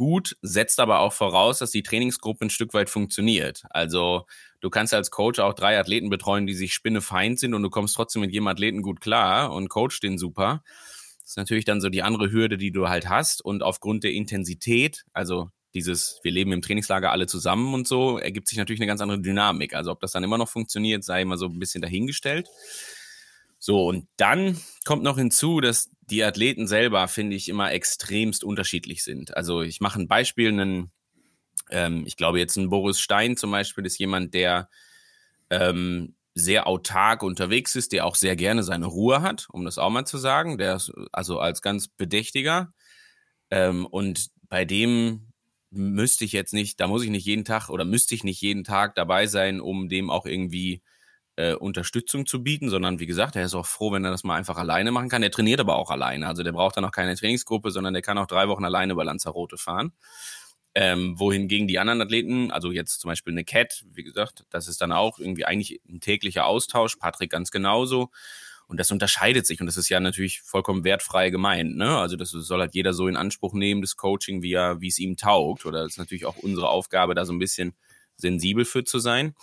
gut, 0.00 0.34
setzt 0.40 0.80
aber 0.80 1.00
auch 1.00 1.12
voraus, 1.12 1.58
dass 1.58 1.72
die 1.72 1.82
Trainingsgruppe 1.82 2.46
ein 2.46 2.50
Stück 2.50 2.72
weit 2.72 2.88
funktioniert. 2.88 3.64
Also 3.68 4.24
du 4.62 4.70
kannst 4.70 4.94
als 4.94 5.10
Coach 5.10 5.38
auch 5.40 5.52
drei 5.52 5.78
Athleten 5.78 6.08
betreuen, 6.08 6.46
die 6.46 6.54
sich 6.54 6.72
spinnefeind 6.72 7.38
sind 7.38 7.52
und 7.52 7.62
du 7.62 7.68
kommst 7.68 7.96
trotzdem 7.96 8.22
mit 8.22 8.32
jedem 8.32 8.46
Athleten 8.46 8.80
gut 8.80 9.02
klar 9.02 9.52
und 9.52 9.68
coach 9.68 10.00
den 10.00 10.16
super. 10.16 10.62
Das 11.20 11.32
ist 11.32 11.36
natürlich 11.36 11.66
dann 11.66 11.82
so 11.82 11.90
die 11.90 12.02
andere 12.02 12.32
Hürde, 12.32 12.56
die 12.56 12.72
du 12.72 12.88
halt 12.88 13.10
hast. 13.10 13.44
Und 13.44 13.62
aufgrund 13.62 14.02
der 14.02 14.12
Intensität, 14.12 15.04
also 15.12 15.50
dieses, 15.74 16.18
wir 16.22 16.32
leben 16.32 16.52
im 16.52 16.62
Trainingslager 16.62 17.12
alle 17.12 17.26
zusammen 17.26 17.74
und 17.74 17.86
so, 17.86 18.16
ergibt 18.16 18.48
sich 18.48 18.56
natürlich 18.56 18.80
eine 18.80 18.86
ganz 18.88 19.02
andere 19.02 19.20
Dynamik. 19.20 19.74
Also 19.74 19.90
ob 19.90 20.00
das 20.00 20.12
dann 20.12 20.24
immer 20.24 20.38
noch 20.38 20.48
funktioniert, 20.48 21.04
sei 21.04 21.20
immer 21.20 21.36
so 21.36 21.44
ein 21.44 21.58
bisschen 21.58 21.82
dahingestellt. 21.82 22.48
So, 23.58 23.86
und 23.86 24.08
dann 24.16 24.58
kommt 24.86 25.02
noch 25.02 25.18
hinzu, 25.18 25.60
dass 25.60 25.90
die 26.10 26.24
Athleten 26.24 26.66
selber, 26.66 27.06
finde 27.08 27.36
ich, 27.36 27.48
immer 27.48 27.72
extremst 27.72 28.44
unterschiedlich 28.44 29.04
sind. 29.04 29.36
Also 29.36 29.62
ich 29.62 29.80
mache 29.80 30.00
ein 30.00 30.08
Beispiel, 30.08 30.48
einen, 30.48 30.90
ähm, 31.70 32.04
ich 32.06 32.16
glaube 32.16 32.38
jetzt 32.38 32.56
ein 32.56 32.70
Boris 32.70 33.00
Stein 33.00 33.36
zum 33.36 33.50
Beispiel 33.50 33.86
ist 33.86 33.98
jemand, 33.98 34.34
der 34.34 34.68
ähm, 35.50 36.14
sehr 36.34 36.66
autark 36.66 37.22
unterwegs 37.22 37.76
ist, 37.76 37.92
der 37.92 38.06
auch 38.06 38.14
sehr 38.14 38.36
gerne 38.36 38.62
seine 38.62 38.86
Ruhe 38.86 39.22
hat, 39.22 39.48
um 39.50 39.64
das 39.64 39.78
auch 39.78 39.90
mal 39.90 40.04
zu 40.04 40.18
sagen. 40.18 40.58
Der 40.58 40.76
ist 40.76 40.92
also 41.12 41.38
als 41.38 41.62
ganz 41.62 41.88
bedächtiger. 41.88 42.72
Ähm, 43.50 43.86
und 43.86 44.30
bei 44.48 44.64
dem 44.64 45.32
müsste 45.70 46.24
ich 46.24 46.32
jetzt 46.32 46.52
nicht, 46.52 46.80
da 46.80 46.86
muss 46.88 47.02
ich 47.02 47.10
nicht 47.10 47.26
jeden 47.26 47.44
Tag 47.44 47.68
oder 47.68 47.84
müsste 47.84 48.14
ich 48.14 48.24
nicht 48.24 48.40
jeden 48.40 48.64
Tag 48.64 48.94
dabei 48.94 49.26
sein, 49.26 49.60
um 49.60 49.88
dem 49.88 50.10
auch 50.10 50.26
irgendwie 50.26 50.82
äh, 51.40 51.54
Unterstützung 51.54 52.26
zu 52.26 52.42
bieten, 52.42 52.68
sondern 52.68 53.00
wie 53.00 53.06
gesagt, 53.06 53.34
er 53.34 53.44
ist 53.44 53.54
auch 53.54 53.66
froh, 53.66 53.92
wenn 53.92 54.04
er 54.04 54.10
das 54.10 54.24
mal 54.24 54.36
einfach 54.36 54.58
alleine 54.58 54.92
machen 54.92 55.08
kann. 55.08 55.22
Er 55.22 55.30
trainiert 55.30 55.60
aber 55.60 55.76
auch 55.76 55.90
alleine. 55.90 56.26
Also 56.26 56.42
der 56.42 56.52
braucht 56.52 56.76
dann 56.76 56.84
auch 56.84 56.92
keine 56.92 57.16
Trainingsgruppe, 57.16 57.70
sondern 57.70 57.94
der 57.94 58.02
kann 58.02 58.18
auch 58.18 58.26
drei 58.26 58.48
Wochen 58.48 58.64
alleine 58.64 58.92
über 58.92 59.04
Lanzarote 59.04 59.56
fahren. 59.56 59.92
Ähm, 60.74 61.18
wohingegen 61.18 61.66
die 61.66 61.78
anderen 61.78 62.00
Athleten, 62.00 62.52
also 62.52 62.70
jetzt 62.70 63.00
zum 63.00 63.08
Beispiel 63.08 63.32
eine 63.32 63.44
Cat, 63.44 63.84
wie 63.90 64.04
gesagt, 64.04 64.44
das 64.50 64.68
ist 64.68 64.80
dann 64.80 64.92
auch 64.92 65.18
irgendwie 65.18 65.44
eigentlich 65.44 65.80
ein 65.88 66.00
täglicher 66.00 66.46
Austausch, 66.46 66.96
Patrick 66.96 67.30
ganz 67.30 67.50
genauso. 67.50 68.10
Und 68.68 68.78
das 68.78 68.92
unterscheidet 68.92 69.46
sich 69.46 69.60
und 69.60 69.66
das 69.66 69.76
ist 69.76 69.88
ja 69.88 69.98
natürlich 69.98 70.42
vollkommen 70.42 70.84
wertfrei 70.84 71.30
gemeint. 71.30 71.76
Ne? 71.76 71.98
Also 71.98 72.16
das 72.16 72.30
soll 72.30 72.60
halt 72.60 72.74
jeder 72.74 72.92
so 72.92 73.08
in 73.08 73.16
Anspruch 73.16 73.52
nehmen, 73.52 73.80
das 73.80 73.96
Coaching, 73.96 74.42
wie 74.42 74.52
er, 74.52 74.80
wie 74.80 74.86
es 74.86 75.00
ihm 75.00 75.16
taugt. 75.16 75.66
Oder 75.66 75.82
das 75.82 75.92
ist 75.92 75.98
natürlich 75.98 76.24
auch 76.24 76.36
unsere 76.36 76.68
Aufgabe, 76.68 77.16
da 77.16 77.24
so 77.24 77.32
ein 77.32 77.40
bisschen 77.40 77.74
sensibel 78.16 78.64
für 78.64 78.84
zu 78.84 79.00
sein. 79.00 79.34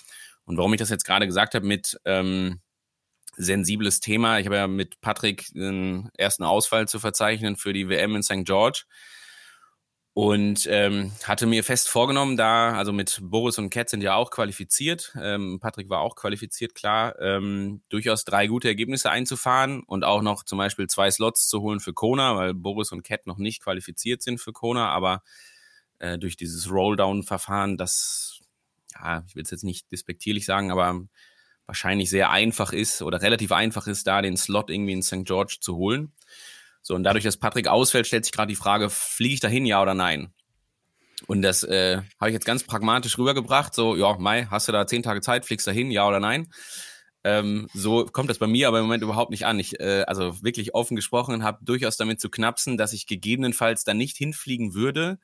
Und 0.48 0.58
warum 0.58 0.74
ich 0.74 0.80
das 0.80 0.90
jetzt 0.90 1.04
gerade 1.04 1.28
gesagt 1.28 1.56
habe 1.56 1.68
mit 1.68 2.00
ähm, 2.06 2.62
sensibles 3.36 4.00
Thema, 4.00 4.40
ich 4.40 4.46
habe 4.46 4.56
ja 4.56 4.68
mit 4.68 5.02
Patrick 5.02 5.48
den 5.54 6.10
ersten 6.18 6.44
Ausfall 6.44 6.88
zu 6.88 7.00
verzeichnen 7.00 7.58
für 7.58 7.74
die 7.74 7.90
WM 7.90 8.16
in 8.16 8.24
St. 8.24 8.46
George 8.46 8.86
und 10.14 10.66
ähm, 10.72 11.12
hatte 11.26 11.46
mir 11.48 11.66
fest 11.66 11.90
vorgenommen, 11.90 12.38
da, 12.38 12.76
also 12.76 12.94
mit 12.94 13.20
Boris 13.22 13.60
und 13.60 13.70
Cat 13.70 13.90
sind 13.90 14.02
ja 14.02 14.16
auch 14.16 14.32
qualifiziert, 14.32 15.14
ähm, 15.22 15.60
Patrick 15.60 15.90
war 15.90 16.00
auch 16.00 16.16
qualifiziert, 16.16 16.74
klar, 16.74 17.20
ähm, 17.20 17.84
durchaus 17.90 18.24
drei 18.24 18.48
gute 18.48 18.70
Ergebnisse 18.70 19.12
einzufahren 19.12 19.84
und 19.84 20.06
auch 20.06 20.22
noch 20.22 20.44
zum 20.44 20.58
Beispiel 20.60 20.88
zwei 20.88 21.12
Slots 21.12 21.50
zu 21.50 21.62
holen 21.62 21.82
für 21.82 21.94
Kona, 21.94 22.38
weil 22.38 22.54
Boris 22.54 22.94
und 22.94 23.04
Cat 23.04 23.28
noch 23.28 23.38
nicht 23.38 23.62
qualifiziert 23.62 24.24
sind 24.24 24.40
für 24.40 24.54
Kona, 24.54 24.90
aber 24.90 25.24
äh, 26.00 26.18
durch 26.18 26.38
dieses 26.38 26.72
Rolldown-Verfahren, 26.72 27.78
das, 27.78 28.37
ja, 29.02 29.24
ich 29.28 29.36
will 29.36 29.44
es 29.44 29.52
jetzt 29.52 29.64
nicht 29.64 29.92
despektierlich 29.92 30.46
sagen, 30.46 30.72
aber 30.72 31.02
wahrscheinlich 31.66 32.10
sehr 32.10 32.30
einfach 32.30 32.72
ist 32.74 33.02
oder 33.02 33.22
relativ 33.22 33.52
einfach 33.52 33.88
ist, 33.88 34.08
da 34.08 34.22
den 34.22 34.38
Slot 34.38 34.70
irgendwie 34.70 34.94
in 34.94 35.04
St. 35.04 35.26
George 35.26 35.58
zu 35.60 35.76
holen. 35.76 36.14
So, 36.82 36.96
und 36.96 37.04
dadurch, 37.04 37.26
dass 37.26 37.38
Patrick 37.38 37.68
ausfällt, 37.68 38.08
stellt 38.08 38.24
sich 38.24 38.32
gerade 38.32 38.50
die 38.50 38.56
Frage, 38.56 38.90
fliege 38.90 39.34
ich 39.34 39.40
dahin, 39.42 39.66
ja 39.66 39.82
oder 39.82 39.94
nein? 39.94 40.34
Und 41.26 41.42
das 41.42 41.64
äh, 41.64 41.98
habe 42.20 42.30
ich 42.30 42.34
jetzt 42.34 42.46
ganz 42.46 42.64
pragmatisch 42.64 43.18
rübergebracht. 43.18 43.74
So, 43.74 43.96
ja, 43.96 44.16
Mai, 44.18 44.48
hast 44.50 44.68
du 44.68 44.72
da 44.72 44.88
zehn 44.88 45.04
Tage 45.04 45.22
Zeit, 45.22 45.46
fliegst 45.46 45.68
dahin, 45.68 45.92
ja 45.92 46.08
oder 46.08 46.20
nein? 46.20 46.48
Ähm, 47.24 47.68
so 47.74 48.06
kommt 48.06 48.30
das 48.30 48.38
bei 48.38 48.48
mir 48.48 48.70
aber 48.70 48.80
im 48.80 48.86
Moment 48.86 49.04
überhaupt 49.04 49.32
nicht 49.32 49.46
an. 49.46 49.60
Ich, 49.60 49.80
äh, 49.82 50.04
also 50.08 50.42
wirklich 50.44 50.76
offen 50.76 50.96
gesprochen, 50.96 51.44
habe 51.44 51.60
durchaus 51.66 51.98
damit 51.98 52.22
zu 52.22 52.30
knapsen, 52.30 52.78
dass 52.78 52.94
ich 52.94 53.08
gegebenenfalls 53.08 53.84
da 53.84 53.94
nicht 53.94 54.16
hinfliegen 54.16 54.74
würde. 54.74 55.20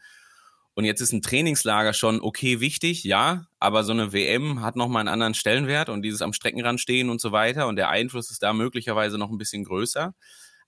Und 0.75 0.85
jetzt 0.85 1.01
ist 1.01 1.13
ein 1.13 1.21
Trainingslager 1.21 1.93
schon 1.93 2.19
okay 2.19 2.59
wichtig, 2.59 3.03
ja, 3.03 3.45
aber 3.59 3.83
so 3.83 3.91
eine 3.91 4.11
WM 4.11 4.61
hat 4.61 4.75
nochmal 4.75 5.01
einen 5.01 5.09
anderen 5.09 5.35
Stellenwert 5.35 5.89
und 5.89 6.01
dieses 6.01 6.21
am 6.23 6.33
Streckenrand 6.33 6.79
stehen 6.79 7.09
und 7.09 7.21
so 7.21 7.31
weiter 7.31 7.67
und 7.67 7.75
der 7.75 7.89
Einfluss 7.89 8.31
ist 8.31 8.41
da 8.41 8.53
möglicherweise 8.53 9.17
noch 9.19 9.29
ein 9.29 9.37
bisschen 9.37 9.63
größer. 9.63 10.15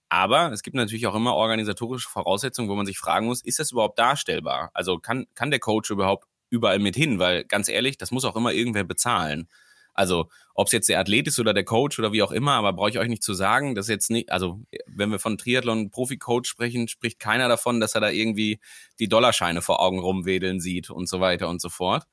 Aber 0.10 0.52
es 0.52 0.62
gibt 0.62 0.76
natürlich 0.76 1.08
auch 1.08 1.16
immer 1.16 1.34
organisatorische 1.34 2.10
Voraussetzungen, 2.10 2.70
wo 2.70 2.76
man 2.76 2.86
sich 2.86 3.00
fragen 3.00 3.26
muss, 3.26 3.42
ist 3.44 3.60
das 3.60 3.72
überhaupt 3.72 3.98
darstellbar? 3.98 4.70
Also 4.74 5.00
kann, 5.00 5.26
kann 5.34 5.50
der 5.50 5.60
Coach 5.60 5.90
überhaupt 5.90 6.26
überall 6.52 6.80
mit 6.80 6.96
hin? 6.96 7.18
Weil 7.18 7.44
ganz 7.46 7.68
ehrlich, 7.68 7.98
das 7.98 8.12
muss 8.12 8.26
auch 8.26 8.36
immer 8.36 8.54
irgendwer 8.54 8.84
bezahlen. 8.84 9.50
Also, 9.96 10.30
ob 10.58 10.68
es 10.68 10.72
jetzt 10.72 10.88
der 10.88 11.00
Athlet 11.00 11.28
ist 11.28 11.38
oder 11.38 11.54
der 11.54 11.66
Coach 11.66 12.00
oder 12.00 12.14
wie 12.14 12.24
auch 12.24 12.32
immer, 12.32 12.54
aber 12.54 12.72
brauche 12.72 12.90
ich 12.90 12.98
euch 12.98 13.10
nicht 13.10 13.24
zu 13.24 13.34
sagen, 13.34 13.76
dass 13.76 13.90
jetzt 13.90 14.10
nicht, 14.10 14.32
also 14.32 14.62
wenn 14.88 15.12
wir 15.12 15.20
von 15.20 15.38
Triathlon 15.38 15.92
Profi-Coach 15.92 16.50
sprechen, 16.50 16.88
spricht 16.88 17.20
keiner 17.20 17.50
davon, 17.50 17.82
dass 17.82 17.94
er 17.94 18.02
da 18.02 18.10
irgendwie 18.10 18.60
die 18.98 19.10
Dollarscheine 19.10 19.62
vor 19.62 19.82
Augen 19.82 20.00
rumwedeln 20.00 20.62
sieht 20.62 20.90
und 20.90 21.10
so 21.10 21.20
weiter 21.20 21.50
und 21.50 21.62
so 21.62 21.68
fort. 21.68 22.06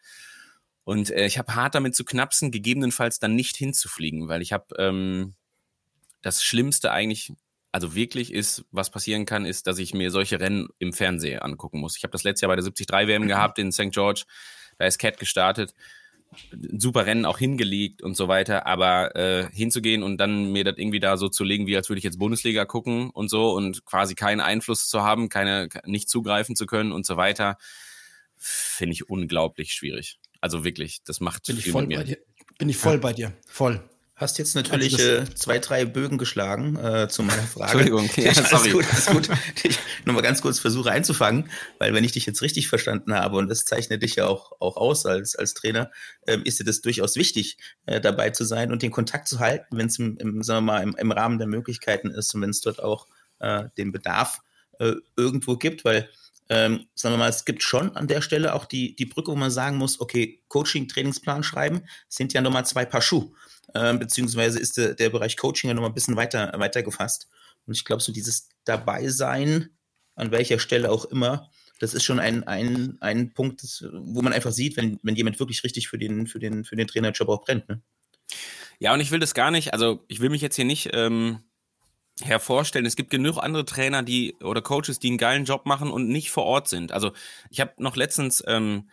Und 0.82 1.10
äh, 1.12 1.24
ich 1.26 1.38
habe 1.38 1.54
hart 1.54 1.76
damit 1.76 1.94
zu 1.94 2.04
knapsen, 2.04 2.50
gegebenenfalls 2.50 3.20
dann 3.20 3.36
nicht 3.36 3.56
hinzufliegen, 3.56 4.26
weil 4.26 4.42
ich 4.42 4.52
habe 4.52 4.74
ähm, 4.76 5.34
das 6.20 6.42
Schlimmste 6.42 6.90
eigentlich, 6.90 7.32
also 7.70 7.94
wirklich 7.94 8.32
ist, 8.32 8.64
was 8.72 8.90
passieren 8.90 9.24
kann, 9.24 9.46
ist, 9.46 9.68
dass 9.68 9.78
ich 9.78 9.94
mir 9.94 10.10
solche 10.10 10.40
Rennen 10.40 10.68
im 10.80 10.92
Fernsehen 10.92 11.38
angucken 11.38 11.78
muss. 11.78 11.96
Ich 11.96 12.02
habe 12.02 12.10
das 12.10 12.24
letzte 12.24 12.46
Jahr 12.46 12.56
bei 12.56 12.60
der 12.60 12.64
73 12.64 12.88
WM 13.06 13.28
gehabt 13.28 13.60
in 13.60 13.70
St. 13.70 13.92
George, 13.92 14.24
da 14.78 14.86
ist 14.86 14.98
Cat 14.98 15.20
gestartet 15.20 15.74
super 16.78 17.06
Rennen 17.06 17.24
auch 17.24 17.38
hingelegt 17.38 18.02
und 18.02 18.16
so 18.16 18.28
weiter, 18.28 18.66
aber 18.66 19.14
äh, 19.16 19.48
hinzugehen 19.52 20.02
und 20.02 20.18
dann 20.18 20.52
mir 20.52 20.64
das 20.64 20.78
irgendwie 20.78 21.00
da 21.00 21.16
so 21.16 21.28
zu 21.28 21.44
legen, 21.44 21.66
wie 21.66 21.76
als 21.76 21.88
würde 21.88 21.98
ich 21.98 22.04
jetzt 22.04 22.18
Bundesliga 22.18 22.64
gucken 22.64 23.10
und 23.10 23.28
so 23.28 23.52
und 23.52 23.84
quasi 23.84 24.14
keinen 24.14 24.40
Einfluss 24.40 24.88
zu 24.88 25.02
haben, 25.02 25.28
keine 25.28 25.68
nicht 25.84 26.08
zugreifen 26.08 26.56
zu 26.56 26.66
können 26.66 26.92
und 26.92 27.06
so 27.06 27.16
weiter, 27.16 27.56
finde 28.36 28.94
ich 28.94 29.08
unglaublich 29.08 29.72
schwierig. 29.72 30.18
Also 30.40 30.64
wirklich, 30.64 31.02
das 31.04 31.20
macht 31.20 31.46
bin 31.46 31.58
ich 31.58 31.70
voll 31.70 31.86
bei 31.86 32.02
dir. 32.04 32.18
Bin 32.58 32.68
ich 32.68 32.76
voll 32.76 32.94
ja. 32.94 33.00
bei 33.00 33.12
dir, 33.12 33.32
voll. 33.46 33.82
Hast 34.22 34.38
jetzt 34.38 34.54
natürlich 34.54 34.96
äh, 35.00 35.24
zwei, 35.34 35.58
drei 35.58 35.84
Bögen 35.84 36.16
geschlagen 36.16 36.76
äh, 36.76 37.08
zu 37.08 37.24
meiner 37.24 37.42
Frage. 37.42 37.80
Entschuldigung, 37.80 38.08
ja, 38.16 38.32
sorry. 38.32 38.70
Alles 38.70 38.72
gut, 38.72 38.86
alles 38.92 39.06
gut. 39.06 39.28
Ich 39.64 39.78
nochmal 40.04 40.22
ganz 40.22 40.42
kurz 40.42 40.60
versuche 40.60 40.92
einzufangen, 40.92 41.50
weil 41.78 41.92
wenn 41.92 42.04
ich 42.04 42.12
dich 42.12 42.24
jetzt 42.24 42.40
richtig 42.40 42.68
verstanden 42.68 43.14
habe, 43.14 43.36
und 43.36 43.48
das 43.48 43.64
zeichnet 43.64 44.02
dich 44.04 44.14
ja 44.14 44.26
auch, 44.28 44.52
auch 44.60 44.76
aus 44.76 45.06
als, 45.06 45.34
als 45.34 45.54
Trainer, 45.54 45.90
ähm, 46.28 46.42
ist 46.44 46.60
dir 46.60 46.64
das 46.64 46.82
durchaus 46.82 47.16
wichtig, 47.16 47.58
äh, 47.86 48.00
dabei 48.00 48.30
zu 48.30 48.44
sein 48.44 48.70
und 48.70 48.82
den 48.82 48.92
Kontakt 48.92 49.26
zu 49.26 49.40
halten, 49.40 49.76
wenn 49.76 49.88
es 49.88 49.98
im, 49.98 50.16
im, 50.18 50.42
sagen 50.44 50.66
wir 50.66 50.72
mal, 50.72 50.82
im, 50.84 50.94
im 50.94 51.10
Rahmen 51.10 51.38
der 51.38 51.48
Möglichkeiten 51.48 52.10
ist 52.10 52.32
und 52.32 52.42
wenn 52.42 52.50
es 52.50 52.60
dort 52.60 52.80
auch 52.80 53.08
äh, 53.40 53.64
den 53.76 53.90
Bedarf 53.90 54.38
äh, 54.78 54.94
irgendwo 55.16 55.56
gibt, 55.56 55.84
weil 55.84 56.08
ähm, 56.52 56.86
sagen 56.94 57.14
wir 57.14 57.18
mal, 57.18 57.30
es 57.30 57.46
gibt 57.46 57.62
schon 57.62 57.96
an 57.96 58.08
der 58.08 58.20
Stelle 58.20 58.54
auch 58.54 58.66
die, 58.66 58.94
die 58.94 59.06
Brücke, 59.06 59.30
wo 59.30 59.36
man 59.36 59.50
sagen 59.50 59.78
muss, 59.78 60.00
okay, 60.00 60.42
Coaching, 60.48 60.86
Trainingsplan 60.86 61.42
schreiben, 61.42 61.82
sind 62.08 62.34
ja 62.34 62.42
nochmal 62.42 62.66
zwei 62.66 62.84
Paar 62.84 63.00
Schuhe 63.00 63.32
äh, 63.74 63.94
beziehungsweise 63.96 64.58
ist 64.58 64.76
der, 64.76 64.94
der 64.94 65.10
Bereich 65.10 65.36
Coaching 65.36 65.68
ja 65.68 65.74
nochmal 65.74 65.90
ein 65.90 65.94
bisschen 65.94 66.16
weiter, 66.16 66.52
weiter 66.56 66.82
gefasst. 66.82 67.28
Und 67.66 67.74
ich 67.76 67.84
glaube, 67.84 68.02
so 68.02 68.12
dieses 68.12 68.48
Dabeisein, 68.64 69.70
an 70.14 70.30
welcher 70.30 70.58
Stelle 70.58 70.90
auch 70.90 71.04
immer, 71.06 71.50
das 71.78 71.94
ist 71.94 72.04
schon 72.04 72.20
ein, 72.20 72.46
ein, 72.46 72.98
ein 73.00 73.32
Punkt, 73.32 73.62
das, 73.62 73.84
wo 73.92 74.22
man 74.22 74.32
einfach 74.32 74.52
sieht, 74.52 74.76
wenn, 74.76 75.00
wenn 75.02 75.16
jemand 75.16 75.40
wirklich 75.40 75.64
richtig 75.64 75.88
für 75.88 75.98
den, 75.98 76.26
für 76.26 76.38
den, 76.38 76.64
für 76.64 76.76
den 76.76 76.86
Trainerjob 76.86 77.28
auch 77.28 77.42
brennt. 77.42 77.68
Ne? 77.68 77.82
Ja, 78.78 78.92
und 78.92 79.00
ich 79.00 79.10
will 79.10 79.20
das 79.20 79.34
gar 79.34 79.50
nicht, 79.50 79.72
also 79.72 80.04
ich 80.08 80.20
will 80.20 80.30
mich 80.30 80.42
jetzt 80.42 80.56
hier 80.56 80.64
nicht 80.64 80.90
ähm, 80.92 81.40
hervorstellen. 82.20 82.86
Es 82.86 82.96
gibt 82.96 83.10
genug 83.10 83.38
andere 83.38 83.64
Trainer, 83.64 84.02
die 84.02 84.36
oder 84.42 84.62
Coaches, 84.62 84.98
die 84.98 85.08
einen 85.08 85.18
geilen 85.18 85.44
Job 85.44 85.66
machen 85.66 85.90
und 85.90 86.08
nicht 86.08 86.30
vor 86.30 86.44
Ort 86.44 86.68
sind. 86.68 86.92
Also 86.92 87.12
ich 87.50 87.60
habe 87.60 87.72
noch 87.78 87.96
letztens 87.96 88.42
ähm, 88.46 88.88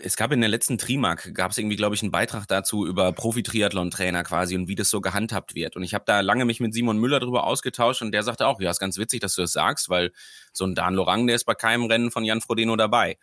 es 0.00 0.16
gab 0.16 0.32
in 0.32 0.40
der 0.40 0.48
letzten 0.48 0.78
Trimark, 0.78 1.34
gab 1.34 1.50
es 1.50 1.58
irgendwie, 1.58 1.76
glaube 1.76 1.94
ich, 1.94 2.02
einen 2.02 2.10
Beitrag 2.10 2.46
dazu 2.46 2.86
über 2.86 3.12
Profi-Triathlon-Trainer 3.12 4.24
quasi 4.24 4.56
und 4.56 4.68
wie 4.68 4.74
das 4.74 4.90
so 4.90 5.00
gehandhabt 5.00 5.54
wird. 5.54 5.76
Und 5.76 5.82
ich 5.82 5.94
habe 5.94 6.04
da 6.06 6.20
lange 6.20 6.44
mich 6.44 6.60
mit 6.60 6.74
Simon 6.74 6.98
Müller 6.98 7.20
drüber 7.20 7.44
ausgetauscht 7.44 8.02
und 8.02 8.12
der 8.12 8.22
sagte 8.22 8.46
auch, 8.46 8.60
ja, 8.60 8.70
ist 8.70 8.80
ganz 8.80 8.98
witzig, 8.98 9.20
dass 9.20 9.34
du 9.34 9.42
das 9.42 9.52
sagst, 9.52 9.88
weil 9.88 10.12
so 10.52 10.64
ein 10.64 10.74
Dan 10.74 10.94
Lorang, 10.94 11.26
der 11.26 11.36
ist 11.36 11.44
bei 11.44 11.54
keinem 11.54 11.84
Rennen 11.84 12.10
von 12.10 12.24
Jan 12.24 12.40
Frodeno 12.40 12.76
dabei. 12.76 13.18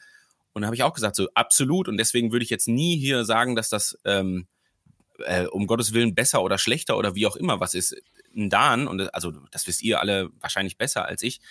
Und 0.53 0.61
da 0.61 0.67
habe 0.67 0.75
ich 0.75 0.83
auch 0.83 0.93
gesagt, 0.93 1.15
so 1.15 1.27
absolut. 1.33 1.87
Und 1.87 1.97
deswegen 1.97 2.31
würde 2.31 2.43
ich 2.43 2.49
jetzt 2.49 2.67
nie 2.67 2.97
hier 2.97 3.25
sagen, 3.25 3.55
dass 3.55 3.69
das 3.69 3.97
ähm, 4.05 4.47
äh, 5.25 5.45
um 5.45 5.67
Gottes 5.67 5.93
Willen 5.93 6.15
besser 6.15 6.41
oder 6.43 6.57
schlechter 6.57 6.97
oder 6.97 7.15
wie 7.15 7.27
auch 7.27 7.35
immer 7.35 7.59
was 7.59 7.73
ist. 7.73 7.95
Ein 8.35 8.49
Dan, 8.49 8.87
und 8.87 9.13
also 9.13 9.31
das 9.51 9.67
wisst 9.67 9.81
ihr 9.81 9.99
alle 9.99 10.29
wahrscheinlich 10.39 10.77
besser 10.77 11.05
als 11.05 11.21
ich, 11.21 11.41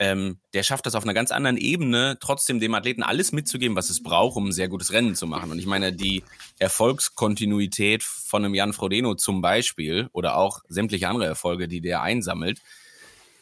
ähm, 0.00 0.38
der 0.54 0.62
schafft 0.62 0.86
das 0.86 0.94
auf 0.94 1.04
einer 1.04 1.12
ganz 1.12 1.30
anderen 1.30 1.58
Ebene, 1.58 2.16
trotzdem 2.20 2.58
dem 2.58 2.74
Athleten 2.74 3.02
alles 3.02 3.32
mitzugeben, 3.32 3.76
was 3.76 3.90
es 3.90 4.02
braucht, 4.02 4.36
um 4.36 4.48
ein 4.48 4.52
sehr 4.52 4.68
gutes 4.68 4.92
Rennen 4.92 5.14
zu 5.14 5.26
machen. 5.26 5.50
Und 5.50 5.58
ich 5.58 5.66
meine, 5.66 5.92
die 5.92 6.24
Erfolgskontinuität 6.58 8.02
von 8.02 8.42
einem 8.42 8.54
Jan 8.54 8.72
Frodeno 8.72 9.14
zum 9.14 9.42
Beispiel 9.42 10.08
oder 10.12 10.36
auch 10.36 10.62
sämtliche 10.68 11.06
andere 11.06 11.26
Erfolge, 11.26 11.68
die 11.68 11.82
der 11.82 12.00
einsammelt, 12.00 12.62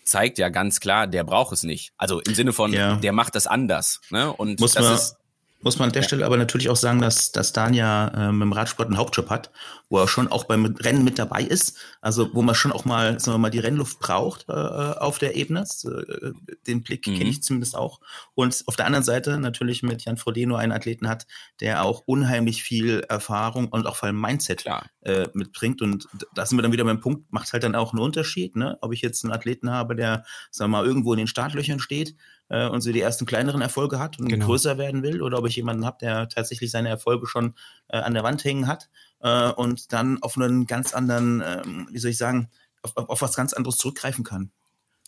zeigt 0.03 0.39
ja 0.39 0.49
ganz 0.49 0.81
klar, 0.81 1.07
der 1.07 1.23
braucht 1.23 1.53
es 1.53 1.63
nicht. 1.63 1.93
Also 1.97 2.21
im 2.21 2.35
Sinne 2.35 2.53
von, 2.53 2.73
ja. 2.73 2.97
der 2.97 3.13
macht 3.13 3.37
das 3.37 3.47
anders. 3.47 4.01
Ne? 4.11 4.33
Und 4.33 4.59
Muss 4.59 4.73
das 4.73 4.91
ist 4.91 5.17
muss 5.61 5.79
man 5.79 5.89
an 5.89 5.93
der 5.93 6.03
ja. 6.03 6.09
Stelle 6.09 6.25
aber 6.25 6.37
natürlich 6.37 6.69
auch 6.69 6.77
sagen, 6.77 7.01
dass, 7.01 7.33
dass 7.33 7.53
Dan 7.53 7.75
ja 7.75 8.13
ähm, 8.15 8.43
im 8.43 8.53
Radsport 8.53 8.89
einen 8.89 8.99
Hauptjob 8.99 9.29
hat, 9.29 9.51
wo 9.89 9.99
er 9.99 10.07
schon 10.07 10.29
auch 10.29 10.45
beim 10.45 10.65
Rennen 10.67 11.03
mit 11.03 11.19
dabei 11.19 11.43
ist. 11.43 11.77
Also 12.01 12.33
wo 12.33 12.43
man 12.43 12.55
schon 12.55 12.71
auch 12.71 12.85
mal, 12.85 13.19
sagen 13.19 13.35
wir 13.35 13.39
mal, 13.39 13.51
die 13.51 13.59
Rennluft 13.59 13.99
braucht 13.99 14.47
äh, 14.49 14.53
auf 14.53 15.19
der 15.19 15.35
Ebene. 15.35 15.65
Äh, 15.85 16.33
den 16.67 16.83
Blick 16.83 17.07
mhm. 17.07 17.19
kenne 17.19 17.31
ich 17.31 17.43
zumindest 17.43 17.75
auch. 17.75 18.01
Und 18.35 18.63
auf 18.67 18.77
der 18.77 18.87
anderen 18.87 19.05
Seite 19.05 19.39
natürlich 19.39 19.83
mit 19.83 20.05
Jan 20.05 20.17
Frodeno 20.17 20.55
einen 20.55 20.73
Athleten 20.73 21.09
hat, 21.09 21.27
der 21.61 21.85
auch 21.85 22.03
unheimlich 22.07 22.63
viel 22.63 23.01
Erfahrung 23.09 23.69
und 23.69 23.87
auch 23.87 23.97
vor 23.97 24.07
allem 24.07 24.21
Mindset 24.21 24.65
äh, 25.03 25.27
mitbringt. 25.35 25.83
Und 25.83 26.07
da 26.35 26.47
sind 26.47 26.57
wir 26.57 26.63
dann 26.63 26.73
wieder 26.73 26.85
beim 26.85 27.01
Punkt, 27.01 27.33
macht 27.33 27.53
halt 27.53 27.65
dann 27.65 27.75
auch 27.75 27.93
einen 27.93 28.03
Unterschied, 28.03 28.55
ne? 28.55 28.79
ob 28.81 28.93
ich 28.93 29.03
jetzt 29.03 29.25
einen 29.25 29.33
Athleten 29.33 29.71
habe, 29.71 29.97
der, 29.97 30.25
sagen 30.53 30.71
wir 30.71 30.79
mal, 30.79 30.87
irgendwo 30.87 31.13
in 31.15 31.19
den 31.19 31.27
Startlöchern 31.27 31.81
steht 31.81 32.15
äh, 32.49 32.69
und 32.69 32.81
so 32.81 32.93
die 32.93 33.01
ersten 33.01 33.27
kleineren 33.27 33.61
Erfolge 33.61 33.99
hat 33.99 34.19
und 34.19 34.29
genau. 34.29 34.47
größer 34.47 34.79
werden 34.79 35.03
will, 35.03 35.23
oder 35.23 35.39
ob 35.39 35.47
ich 35.47 35.57
jemanden 35.57 35.85
habe, 35.85 35.99
der 36.01 36.29
tatsächlich 36.29 36.71
seine 36.71 36.89
Erfolge 36.89 37.27
schon 37.27 37.55
äh, 37.89 37.99
an 37.99 38.15
der 38.15 38.23
Wand 38.23 38.45
hängen 38.45 38.67
hat 38.67 38.89
äh, 39.21 39.51
und 39.51 39.93
dann 39.93 40.23
auf 40.23 40.37
einen 40.37 40.67
ganz 40.67 40.95
anderen, 40.95 41.43
ähm, 41.45 41.89
wie 41.91 41.99
soll 41.99 42.11
ich 42.11 42.19
sagen, 42.19 42.49
auf, 42.83 42.97
auf, 42.97 43.23
was 43.23 43.37
ganz 43.37 43.53
anderes 43.53 43.77
zurückgreifen 43.77 44.25
kann. 44.25 44.51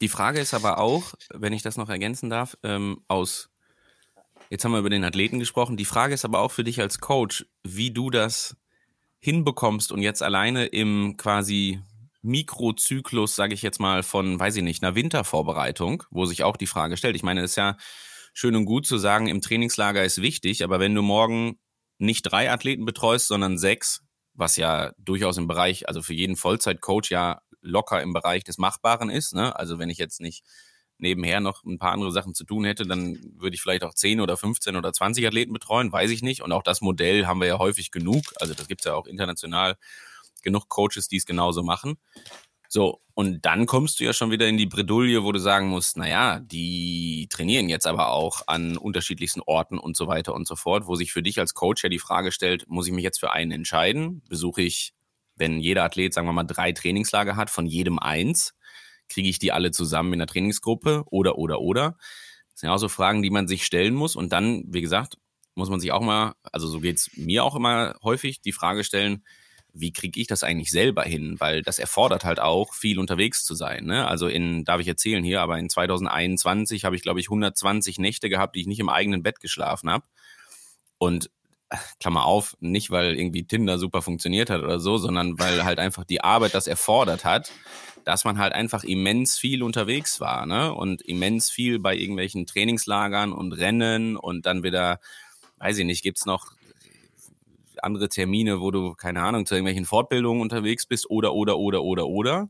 Die 0.01 0.09
Frage 0.09 0.41
ist 0.41 0.55
aber 0.55 0.79
auch, 0.79 1.15
wenn 1.35 1.53
ich 1.53 1.63
das 1.63 1.77
noch 1.77 1.89
ergänzen 1.89 2.31
darf, 2.31 2.57
ähm, 2.63 3.03
aus, 3.07 3.51
jetzt 4.49 4.65
haben 4.65 4.73
wir 4.73 4.79
über 4.79 4.91
den 4.91 5.05
Athleten 5.05 5.39
gesprochen, 5.39 5.77
die 5.77 5.85
Frage 5.85 6.15
ist 6.15 6.25
aber 6.25 6.41
auch 6.41 6.51
für 6.51 6.65
dich 6.65 6.81
als 6.81 7.01
Coach, 7.01 7.47
wie 7.63 7.91
du 7.91 8.11
das 8.11 8.57
hinbekommst 9.21 9.93
und 9.93 10.01
jetzt 10.01 10.23
alleine 10.23 10.67
im 10.67 11.17
quasi 11.19 11.83
Mikrozyklus, 12.23 13.35
sage 13.35 13.55
ich 13.55 13.63
jetzt 13.63 13.81
mal, 13.81 14.03
von, 14.03 14.39
weiß 14.39 14.57
ich 14.57 14.63
nicht, 14.63 14.83
einer 14.83 14.95
Wintervorbereitung, 14.95 16.05
wo 16.11 16.27
sich 16.27 16.43
auch 16.45 16.57
die 16.57 16.67
Frage 16.67 16.97
stellt. 16.97 17.17
Ich 17.17 17.23
meine, 17.23 17.43
es 17.43 17.53
ist 17.53 17.57
ja 17.57 17.77
schön 18.35 18.57
und 18.57 18.67
gut 18.67 18.87
zu 18.87 18.99
sagen, 18.99 19.27
im 19.27 19.41
Trainingslager 19.41 20.05
ist 20.05 20.23
wichtig, 20.23 20.63
aber 20.65 20.81
wenn 20.81 20.95
du 20.95 21.03
morgen 21.03 21.59
nicht 21.99 22.23
drei 22.23 22.51
Athleten 22.51 22.85
betreust, 22.85 23.27
sondern 23.29 23.59
sechs, 23.59 24.03
was 24.35 24.57
ja 24.57 24.93
durchaus 24.99 25.37
im 25.39 25.47
Bereich, 25.47 25.89
also 25.89 26.03
für 26.03 26.15
jeden 26.15 26.37
Vollzeitcoach 26.37 27.11
ja 27.11 27.41
locker 27.63 28.03
im 28.03 28.13
Bereich 28.13 28.45
des 28.45 28.59
Machbaren 28.59 29.11
ist. 29.11 29.35
Ne? 29.35 29.55
Also 29.57 29.79
wenn 29.79 29.91
ich 29.91 29.99
jetzt 29.99 30.21
nicht 30.21 30.45
nebenher 30.99 31.41
noch 31.41 31.65
ein 31.65 31.79
paar 31.79 31.93
andere 31.93 32.13
Sachen 32.13 32.35
zu 32.35 32.45
tun 32.45 32.65
hätte, 32.65 32.87
dann 32.87 33.19
würde 33.37 33.55
ich 33.55 33.63
vielleicht 33.63 33.85
auch 33.85 33.95
10 33.95 34.21
oder 34.21 34.37
15 34.37 34.77
oder 34.77 34.93
20 34.93 35.27
Athleten 35.27 35.53
betreuen, 35.53 35.93
weiß 35.93 36.11
ich 36.11 36.23
nicht. 36.23 36.43
Und 36.43 36.53
auch 36.53 36.63
das 36.63 36.81
Modell 36.81 37.27
haben 37.27 37.41
wir 37.41 37.49
ja 37.49 37.59
häufig 37.59 37.91
genug. 37.91 38.25
Also 38.37 38.55
das 38.55 38.69
gibt's 38.69 38.85
ja 38.85 38.95
auch 38.95 39.07
international 39.07 39.77
genug 40.43 40.69
Coaches, 40.69 41.09
die 41.09 41.17
es 41.17 41.27
genauso 41.27 41.63
machen. 41.63 41.99
So, 42.73 43.01
und 43.15 43.45
dann 43.45 43.67
kommst 43.67 43.99
du 43.99 44.05
ja 44.05 44.13
schon 44.13 44.31
wieder 44.31 44.47
in 44.47 44.57
die 44.57 44.67
Bredouille, 44.67 45.25
wo 45.25 45.33
du 45.33 45.41
sagen 45.41 45.67
musst, 45.67 45.97
naja, 45.97 46.39
die 46.39 47.27
trainieren 47.29 47.69
jetzt 47.69 47.85
aber 47.85 48.13
auch 48.13 48.43
an 48.47 48.77
unterschiedlichsten 48.77 49.41
Orten 49.41 49.77
und 49.77 49.97
so 49.97 50.07
weiter 50.07 50.35
und 50.35 50.47
so 50.47 50.55
fort, 50.55 50.87
wo 50.87 50.95
sich 50.95 51.13
für 51.13 51.21
dich 51.21 51.41
als 51.41 51.55
Coach 51.55 51.83
ja 51.83 51.89
die 51.89 51.99
Frage 51.99 52.31
stellt, 52.31 52.69
muss 52.69 52.87
ich 52.87 52.93
mich 52.93 53.03
jetzt 53.03 53.19
für 53.19 53.33
einen 53.33 53.51
entscheiden? 53.51 54.23
Besuche 54.29 54.63
ich, 54.63 54.95
wenn 55.35 55.59
jeder 55.59 55.83
Athlet, 55.83 56.15
sagen 56.15 56.29
wir 56.29 56.33
mal, 56.33 56.45
drei 56.45 56.71
Trainingslager 56.71 57.35
hat, 57.35 57.51
von 57.51 57.67
jedem 57.67 57.99
eins, 57.99 58.55
kriege 59.09 59.29
ich 59.29 59.41
die 59.41 59.51
alle 59.51 59.73
zusammen 59.73 60.13
in 60.13 60.21
der 60.21 60.29
Trainingsgruppe 60.29 61.03
oder, 61.07 61.39
oder, 61.39 61.61
oder? 61.61 61.97
Das 62.53 62.61
sind 62.61 62.69
ja 62.69 62.75
auch 62.75 62.79
so 62.79 62.89
Fragen, 62.89 63.23
die 63.23 63.31
man 63.31 63.49
sich 63.49 63.67
stellen 63.67 63.95
muss. 63.95 64.15
Und 64.15 64.33
dann, 64.33 64.63
wie 64.69 64.81
gesagt, 64.81 65.19
muss 65.57 65.71
man 65.71 65.81
sich 65.81 65.91
auch 65.91 66.03
mal, 66.03 66.35
also 66.53 66.69
so 66.69 66.79
geht's 66.79 67.11
mir 67.17 67.43
auch 67.43 67.57
immer 67.57 67.97
häufig, 68.05 68.41
die 68.41 68.53
Frage 68.53 68.85
stellen, 68.85 69.25
wie 69.73 69.93
kriege 69.93 70.21
ich 70.21 70.27
das 70.27 70.43
eigentlich 70.43 70.71
selber 70.71 71.03
hin? 71.03 71.37
Weil 71.39 71.63
das 71.63 71.79
erfordert 71.79 72.25
halt 72.25 72.41
auch, 72.41 72.75
viel 72.75 72.99
unterwegs 72.99 73.45
zu 73.45 73.55
sein. 73.55 73.85
Ne? 73.85 74.07
Also 74.07 74.27
in, 74.27 74.65
darf 74.65 74.81
ich 74.81 74.89
erzählen 74.89 75.25
hier, 75.25 75.41
aber 75.41 75.59
in 75.59 75.69
2021 75.69 76.85
habe 76.85 76.97
ich, 76.97 77.03
glaube 77.03 77.21
ich, 77.21 77.27
120 77.27 77.99
Nächte 77.99 78.29
gehabt, 78.29 78.57
die 78.57 78.61
ich 78.61 78.67
nicht 78.67 78.81
im 78.81 78.89
eigenen 78.89 79.23
Bett 79.23 79.41
geschlafen 79.41 79.91
habe. 79.91 80.05
Und 80.99 81.31
Klammer 82.01 82.25
auf, 82.25 82.57
nicht 82.61 82.91
weil 82.91 83.17
irgendwie 83.17 83.45
Tinder 83.45 83.79
super 83.79 84.03
funktioniert 84.03 84.51
hat 84.51 84.63
oder 84.63 84.81
so, 84.81 84.99
sondern 84.99 85.39
weil 85.39 85.65
halt 85.65 85.79
einfach 85.79 86.05
die 86.05 86.23
Arbeit 86.23 86.55
das 86.55 86.67
erfordert 86.67 87.25
hat, 87.25 87.53
dass 88.05 88.25
man 88.25 88.39
halt 88.39 88.53
einfach 88.53 88.83
immens 88.83 89.39
viel 89.39 89.63
unterwegs 89.63 90.21
war, 90.21 90.47
ne? 90.47 90.75
Und 90.75 91.03
immens 91.03 91.51
viel 91.51 91.79
bei 91.79 91.95
irgendwelchen 91.97 92.47
Trainingslagern 92.47 93.33
und 93.33 93.53
Rennen 93.53 94.17
und 94.17 94.47
dann 94.47 94.65
wieder, 94.65 94.99
weiß 95.59 95.79
ich 95.79 95.85
nicht, 95.85 96.03
gibt's 96.03 96.27
noch 96.27 96.53
andere 97.83 98.09
Termine, 98.09 98.61
wo 98.61 98.71
du, 98.71 98.95
keine 98.95 99.23
Ahnung, 99.23 99.47
zu 99.47 99.55
irgendwelchen 99.55 99.85
Fortbildungen 99.85 100.43
unterwegs 100.43 100.87
bist 100.87 101.09
oder, 101.11 101.35
oder, 101.35 101.59
oder, 101.59 101.83
oder, 101.83 102.07
oder. 102.07 102.49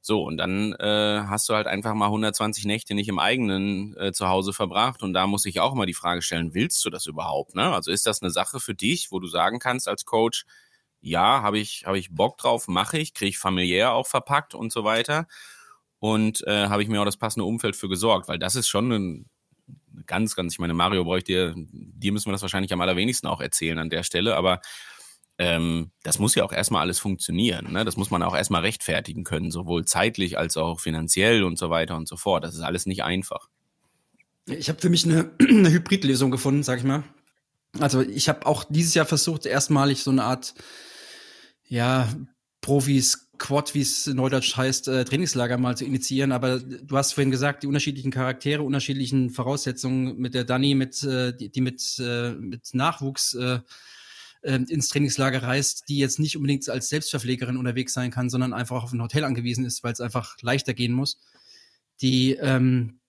So, 0.00 0.22
und 0.22 0.36
dann 0.36 0.72
äh, 0.74 1.22
hast 1.26 1.48
du 1.48 1.54
halt 1.54 1.66
einfach 1.66 1.92
mal 1.94 2.06
120 2.06 2.64
Nächte 2.64 2.94
nicht 2.94 3.08
im 3.08 3.18
eigenen 3.18 3.96
äh, 3.96 4.12
Zuhause 4.12 4.52
verbracht. 4.52 5.02
Und 5.02 5.12
da 5.12 5.26
muss 5.26 5.44
ich 5.44 5.60
auch 5.60 5.74
mal 5.74 5.86
die 5.86 5.94
Frage 5.94 6.22
stellen, 6.22 6.54
willst 6.54 6.84
du 6.84 6.90
das 6.90 7.06
überhaupt? 7.06 7.54
Ne? 7.54 7.72
Also 7.74 7.90
ist 7.90 8.06
das 8.06 8.22
eine 8.22 8.30
Sache 8.30 8.60
für 8.60 8.74
dich, 8.74 9.10
wo 9.10 9.18
du 9.18 9.26
sagen 9.26 9.58
kannst 9.58 9.88
als 9.88 10.04
Coach, 10.04 10.46
ja, 11.00 11.42
habe 11.42 11.58
ich, 11.58 11.84
hab 11.86 11.94
ich 11.94 12.14
Bock 12.14 12.38
drauf, 12.38 12.68
mache 12.68 12.98
ich, 12.98 13.14
kriege 13.14 13.28
ich 13.30 13.38
familiär 13.38 13.92
auch 13.92 14.06
verpackt 14.06 14.54
und 14.54 14.72
so 14.72 14.84
weiter. 14.84 15.26
Und 15.98 16.46
äh, 16.46 16.68
habe 16.68 16.82
ich 16.82 16.88
mir 16.88 17.00
auch 17.00 17.04
das 17.04 17.16
passende 17.16 17.44
Umfeld 17.44 17.76
für 17.76 17.88
gesorgt, 17.88 18.28
weil 18.28 18.38
das 18.38 18.54
ist 18.54 18.68
schon 18.68 18.92
ein 18.92 19.30
ganz, 20.06 20.34
ganz, 20.34 20.54
ich 20.54 20.58
meine, 20.58 20.74
Mario 20.74 21.04
bräuchte 21.04 21.32
dir, 21.32 21.54
dir 21.56 22.12
müssen 22.12 22.26
wir 22.26 22.32
das 22.32 22.42
wahrscheinlich 22.42 22.72
am 22.72 22.80
allerwenigsten 22.80 23.26
auch 23.26 23.40
erzählen 23.40 23.78
an 23.78 23.90
der 23.90 24.02
Stelle, 24.02 24.36
aber 24.36 24.60
ähm, 25.38 25.92
das 26.02 26.18
muss 26.18 26.34
ja 26.34 26.44
auch 26.44 26.52
erstmal 26.52 26.82
alles 26.82 26.98
funktionieren. 26.98 27.72
Ne? 27.72 27.84
Das 27.84 27.96
muss 27.96 28.10
man 28.10 28.22
auch 28.22 28.34
erstmal 28.34 28.62
rechtfertigen 28.62 29.22
können, 29.24 29.50
sowohl 29.50 29.84
zeitlich 29.84 30.36
als 30.36 30.56
auch 30.56 30.80
finanziell 30.80 31.44
und 31.44 31.58
so 31.58 31.70
weiter 31.70 31.96
und 31.96 32.08
so 32.08 32.16
fort. 32.16 32.42
Das 32.42 32.54
ist 32.54 32.60
alles 32.60 32.86
nicht 32.86 33.04
einfach. 33.04 33.48
Ich 34.46 34.68
habe 34.68 34.80
für 34.80 34.90
mich 34.90 35.04
eine, 35.04 35.30
eine 35.40 35.70
Hybridlösung 35.70 36.30
gefunden, 36.30 36.64
sag 36.64 36.78
ich 36.78 36.84
mal. 36.84 37.04
Also 37.78 38.00
ich 38.00 38.28
habe 38.28 38.46
auch 38.46 38.64
dieses 38.68 38.94
Jahr 38.94 39.06
versucht, 39.06 39.46
erstmalig 39.46 40.02
so 40.02 40.10
eine 40.10 40.24
Art, 40.24 40.54
ja, 41.68 42.08
Profis, 42.60 43.27
Quad, 43.38 43.74
wie 43.74 43.80
es 43.80 44.06
neudeutsch 44.06 44.56
heißt, 44.56 44.88
äh, 44.88 45.04
Trainingslager 45.04 45.58
mal 45.58 45.76
zu 45.76 45.84
initiieren. 45.84 46.32
Aber 46.32 46.58
du 46.60 46.96
hast 46.96 47.12
vorhin 47.12 47.30
gesagt, 47.30 47.62
die 47.62 47.66
unterschiedlichen 47.66 48.10
Charaktere, 48.10 48.62
unterschiedlichen 48.62 49.30
Voraussetzungen 49.30 50.18
mit 50.18 50.34
der 50.34 50.44
Dani, 50.44 50.74
mit, 50.74 51.02
äh, 51.04 51.34
die, 51.36 51.50
die 51.50 51.60
mit, 51.60 51.82
äh, 51.98 52.32
mit 52.32 52.74
Nachwuchs 52.74 53.34
äh, 53.34 53.60
äh, 54.42 54.58
ins 54.68 54.88
Trainingslager 54.88 55.42
reist, 55.42 55.88
die 55.88 55.98
jetzt 55.98 56.18
nicht 56.18 56.36
unbedingt 56.36 56.68
als 56.68 56.88
Selbstverpflegerin 56.88 57.56
unterwegs 57.56 57.92
sein 57.92 58.10
kann, 58.10 58.30
sondern 58.30 58.52
einfach 58.52 58.82
auf 58.82 58.92
ein 58.92 59.02
Hotel 59.02 59.24
angewiesen 59.24 59.64
ist, 59.64 59.82
weil 59.82 59.92
es 59.92 60.00
einfach 60.00 60.36
leichter 60.42 60.74
gehen 60.74 60.92
muss. 60.92 61.18
Die, 62.00 62.32
ähm, 62.34 63.00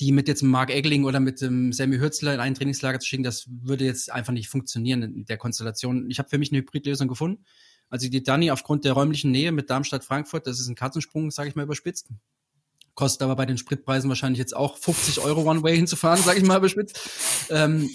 die 0.00 0.12
mit 0.12 0.28
jetzt 0.28 0.42
Mark 0.42 0.70
Egling 0.70 1.04
oder 1.04 1.20
mit 1.20 1.40
dem 1.40 1.72
Sammy 1.72 1.98
Hürzler 1.98 2.34
in 2.34 2.40
ein 2.40 2.54
Trainingslager 2.54 3.00
zu 3.00 3.06
schicken, 3.06 3.22
das 3.22 3.46
würde 3.48 3.84
jetzt 3.84 4.12
einfach 4.12 4.32
nicht 4.32 4.48
funktionieren 4.48 5.02
in 5.02 5.24
der 5.24 5.38
Konstellation. 5.38 6.10
Ich 6.10 6.18
habe 6.18 6.28
für 6.28 6.38
mich 6.38 6.52
eine 6.52 6.60
Hybridlösung 6.60 7.08
gefunden. 7.08 7.44
Also 7.90 8.08
die 8.08 8.22
Dani 8.22 8.50
aufgrund 8.50 8.84
der 8.84 8.92
räumlichen 8.92 9.30
Nähe 9.30 9.52
mit 9.52 9.70
Darmstadt-Frankfurt, 9.70 10.46
das 10.46 10.60
ist 10.60 10.68
ein 10.68 10.74
Katzensprung, 10.74 11.30
sage 11.30 11.48
ich 11.48 11.56
mal 11.56 11.62
überspitzt. 11.62 12.08
Kostet 12.94 13.22
aber 13.22 13.36
bei 13.36 13.46
den 13.46 13.58
Spritpreisen 13.58 14.08
wahrscheinlich 14.08 14.38
jetzt 14.38 14.56
auch 14.56 14.76
50 14.76 15.20
Euro 15.20 15.42
One-Way 15.42 15.76
hinzufahren, 15.76 16.22
sage 16.22 16.38
ich 16.38 16.44
mal 16.44 16.56
überspitzt. 16.58 16.98
Ähm, 17.50 17.88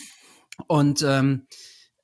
und 0.67 1.01
ähm, 1.01 1.45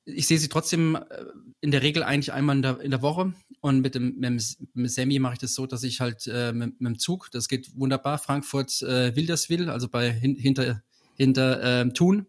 ich 0.04 0.26
sehe 0.26 0.38
sie 0.38 0.48
trotzdem 0.48 0.96
äh, 0.96 1.24
in 1.60 1.70
der 1.70 1.82
Regel 1.82 2.02
eigentlich 2.02 2.32
einmal 2.32 2.56
in 2.56 2.62
der, 2.62 2.80
in 2.80 2.90
der 2.90 3.02
Woche. 3.02 3.32
Und 3.60 3.80
mit 3.80 3.94
dem, 3.94 4.16
mit 4.18 4.56
dem, 4.74 4.86
Sammy 4.86 5.18
mache 5.18 5.34
ich 5.34 5.38
das 5.38 5.54
so, 5.54 5.66
dass 5.66 5.82
ich 5.82 6.00
halt 6.00 6.26
äh, 6.26 6.52
mit, 6.52 6.80
mit 6.80 6.94
dem 6.94 6.98
Zug, 6.98 7.30
das 7.30 7.48
geht 7.48 7.76
wunderbar, 7.76 8.18
Frankfurt 8.18 8.80
äh, 8.82 9.14
Wilderswil, 9.14 9.68
also 9.68 9.88
bei 9.88 10.10
hin, 10.10 10.36
hinter, 10.36 10.82
hinter 11.16 11.80
äh, 11.80 11.92
Thun. 11.92 12.26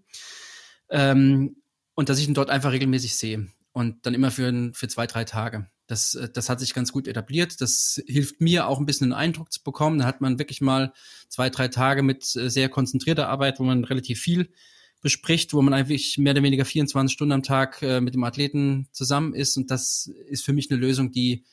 Ähm, 0.90 1.56
und 1.94 2.10
dass 2.10 2.20
ich 2.20 2.28
ihn 2.28 2.34
dort 2.34 2.50
einfach 2.50 2.72
regelmäßig 2.72 3.16
sehe. 3.16 3.48
Und 3.74 4.06
dann 4.06 4.14
immer 4.14 4.32
für, 4.32 4.72
für 4.74 4.88
zwei, 4.88 5.08
drei 5.08 5.24
Tage. 5.24 5.70
Das, 5.88 6.16
äh, 6.16 6.30
das 6.30 6.50
hat 6.50 6.60
sich 6.60 6.74
ganz 6.74 6.92
gut 6.92 7.08
etabliert. 7.08 7.62
Das 7.62 8.02
hilft 8.06 8.42
mir 8.42 8.68
auch 8.68 8.80
ein 8.80 8.86
bisschen 8.86 9.12
einen 9.12 9.20
Eindruck 9.20 9.52
zu 9.52 9.64
bekommen. 9.64 10.00
Da 10.00 10.06
hat 10.06 10.22
man 10.22 10.40
wirklich 10.40 10.62
mal 10.62 10.94
zwei, 11.30 11.50
drei 11.50 11.68
Tage 11.68 12.04
mit 12.04 12.36
äh, 12.36 12.50
sehr 12.50 12.70
konzentrierter 12.70 13.28
Arbeit, 13.28 13.60
wo 13.60 13.64
man 13.64 13.84
relativ 13.84 14.20
viel 14.20 14.50
bespricht, 15.02 15.54
wo 15.54 15.62
man 15.62 15.74
eigentlich 15.74 16.18
mehr 16.18 16.34
oder 16.34 16.44
weniger 16.44 16.64
24 16.64 17.14
Stunden 17.14 17.34
am 17.34 17.44
Tag 17.44 17.82
äh, 17.82 18.02
mit 18.02 18.14
dem 18.14 18.24
Athleten 18.24 18.88
zusammen 18.92 19.34
ist. 19.34 19.58
Und 19.58 19.72
das 19.72 20.12
ist 20.28 20.46
für 20.46 20.54
mich 20.54 20.70
eine 20.72 20.80
Lösung, 20.80 21.12
die, 21.12 21.44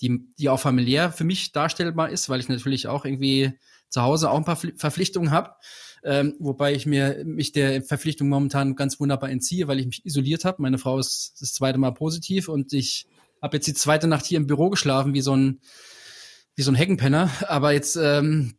die, 0.00 0.20
die 0.38 0.48
auch 0.48 0.60
familiär 0.60 1.10
für 1.10 1.24
mich 1.24 1.52
darstellbar 1.52 2.10
ist, 2.10 2.28
weil 2.28 2.40
ich 2.40 2.48
natürlich 2.48 2.86
auch 2.86 3.04
irgendwie 3.04 3.52
zu 3.88 4.02
Hause 4.02 4.30
auch 4.30 4.36
ein 4.36 4.44
paar 4.44 4.56
Verpflichtungen 4.56 5.30
habe. 5.30 5.54
Ähm, 6.04 6.34
wobei 6.38 6.74
ich 6.74 6.86
mir 6.86 7.22
mich 7.24 7.52
der 7.52 7.82
Verpflichtung 7.82 8.28
momentan 8.28 8.76
ganz 8.76 9.00
wunderbar 9.00 9.30
entziehe, 9.30 9.68
weil 9.68 9.80
ich 9.80 9.86
mich 9.86 10.06
isoliert 10.06 10.44
habe. 10.44 10.62
Meine 10.62 10.78
Frau 10.78 10.98
ist 10.98 11.36
das 11.40 11.52
zweite 11.52 11.78
Mal 11.78 11.92
positiv 11.92 12.48
und 12.48 12.72
ich 12.72 13.06
habe 13.42 13.56
jetzt 13.56 13.66
die 13.66 13.74
zweite 13.74 14.08
Nacht 14.08 14.26
hier 14.26 14.38
im 14.38 14.46
Büro 14.46 14.70
geschlafen, 14.70 15.14
wie 15.14 15.20
so 15.20 15.34
ein 15.34 15.60
wie 16.56 16.62
so 16.62 16.70
ein 16.70 16.76
Heckenpenner. 16.76 17.30
Aber 17.48 17.72
jetzt 17.72 17.96
ähm, 17.96 18.54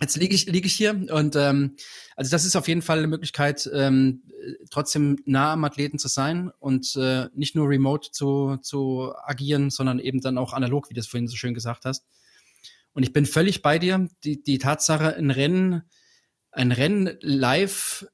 Jetzt 0.00 0.16
liege 0.16 0.34
ich, 0.34 0.46
liege 0.46 0.66
ich 0.66 0.74
hier 0.74 1.06
und 1.12 1.36
ähm, 1.36 1.76
also 2.16 2.30
das 2.30 2.44
ist 2.44 2.56
auf 2.56 2.66
jeden 2.66 2.82
Fall 2.82 2.98
eine 2.98 3.06
Möglichkeit, 3.06 3.70
ähm, 3.72 4.24
trotzdem 4.68 5.18
nah 5.24 5.52
am 5.52 5.64
Athleten 5.64 5.98
zu 5.98 6.08
sein 6.08 6.50
und 6.58 6.96
äh, 6.96 7.28
nicht 7.34 7.54
nur 7.54 7.68
remote 7.68 8.10
zu, 8.10 8.56
zu 8.60 9.12
agieren, 9.24 9.70
sondern 9.70 10.00
eben 10.00 10.20
dann 10.20 10.36
auch 10.36 10.52
analog, 10.52 10.90
wie 10.90 10.94
du 10.94 11.00
es 11.00 11.06
vorhin 11.06 11.28
so 11.28 11.36
schön 11.36 11.54
gesagt 11.54 11.84
hast. 11.84 12.04
Und 12.92 13.04
ich 13.04 13.12
bin 13.12 13.24
völlig 13.24 13.62
bei 13.62 13.78
dir. 13.78 14.08
Die, 14.24 14.42
die 14.42 14.58
Tatsache, 14.58 15.14
ein 15.14 15.30
Rennen, 15.30 15.82
ein 16.54 16.72
Rennen 16.72 17.16
live 17.20 18.06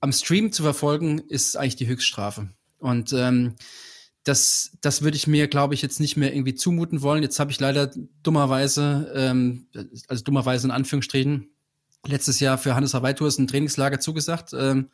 am 0.00 0.12
Stream 0.12 0.52
zu 0.52 0.62
verfolgen, 0.62 1.18
ist 1.18 1.56
eigentlich 1.56 1.76
die 1.76 1.86
Höchststrafe. 1.86 2.50
Und 2.78 3.12
ähm, 3.12 3.56
das, 4.24 4.72
das 4.80 5.02
würde 5.02 5.16
ich 5.16 5.26
mir, 5.26 5.48
glaube 5.48 5.74
ich, 5.74 5.82
jetzt 5.82 6.00
nicht 6.00 6.16
mehr 6.16 6.34
irgendwie 6.34 6.54
zumuten 6.54 7.02
wollen. 7.02 7.22
Jetzt 7.22 7.38
habe 7.38 7.50
ich 7.50 7.60
leider 7.60 7.90
dummerweise, 8.22 9.12
ähm, 9.14 9.68
also 10.08 10.24
dummerweise 10.24 10.66
in 10.66 10.70
Anführungsstrichen, 10.72 11.50
letztes 12.06 12.40
Jahr 12.40 12.58
für 12.58 12.74
Hannes 12.74 12.94
Hawaii 12.94 13.14
Tours 13.14 13.38
ein 13.38 13.46
Trainingslager 13.46 14.00
zugesagt. 14.00 14.52
Ähm, 14.52 14.90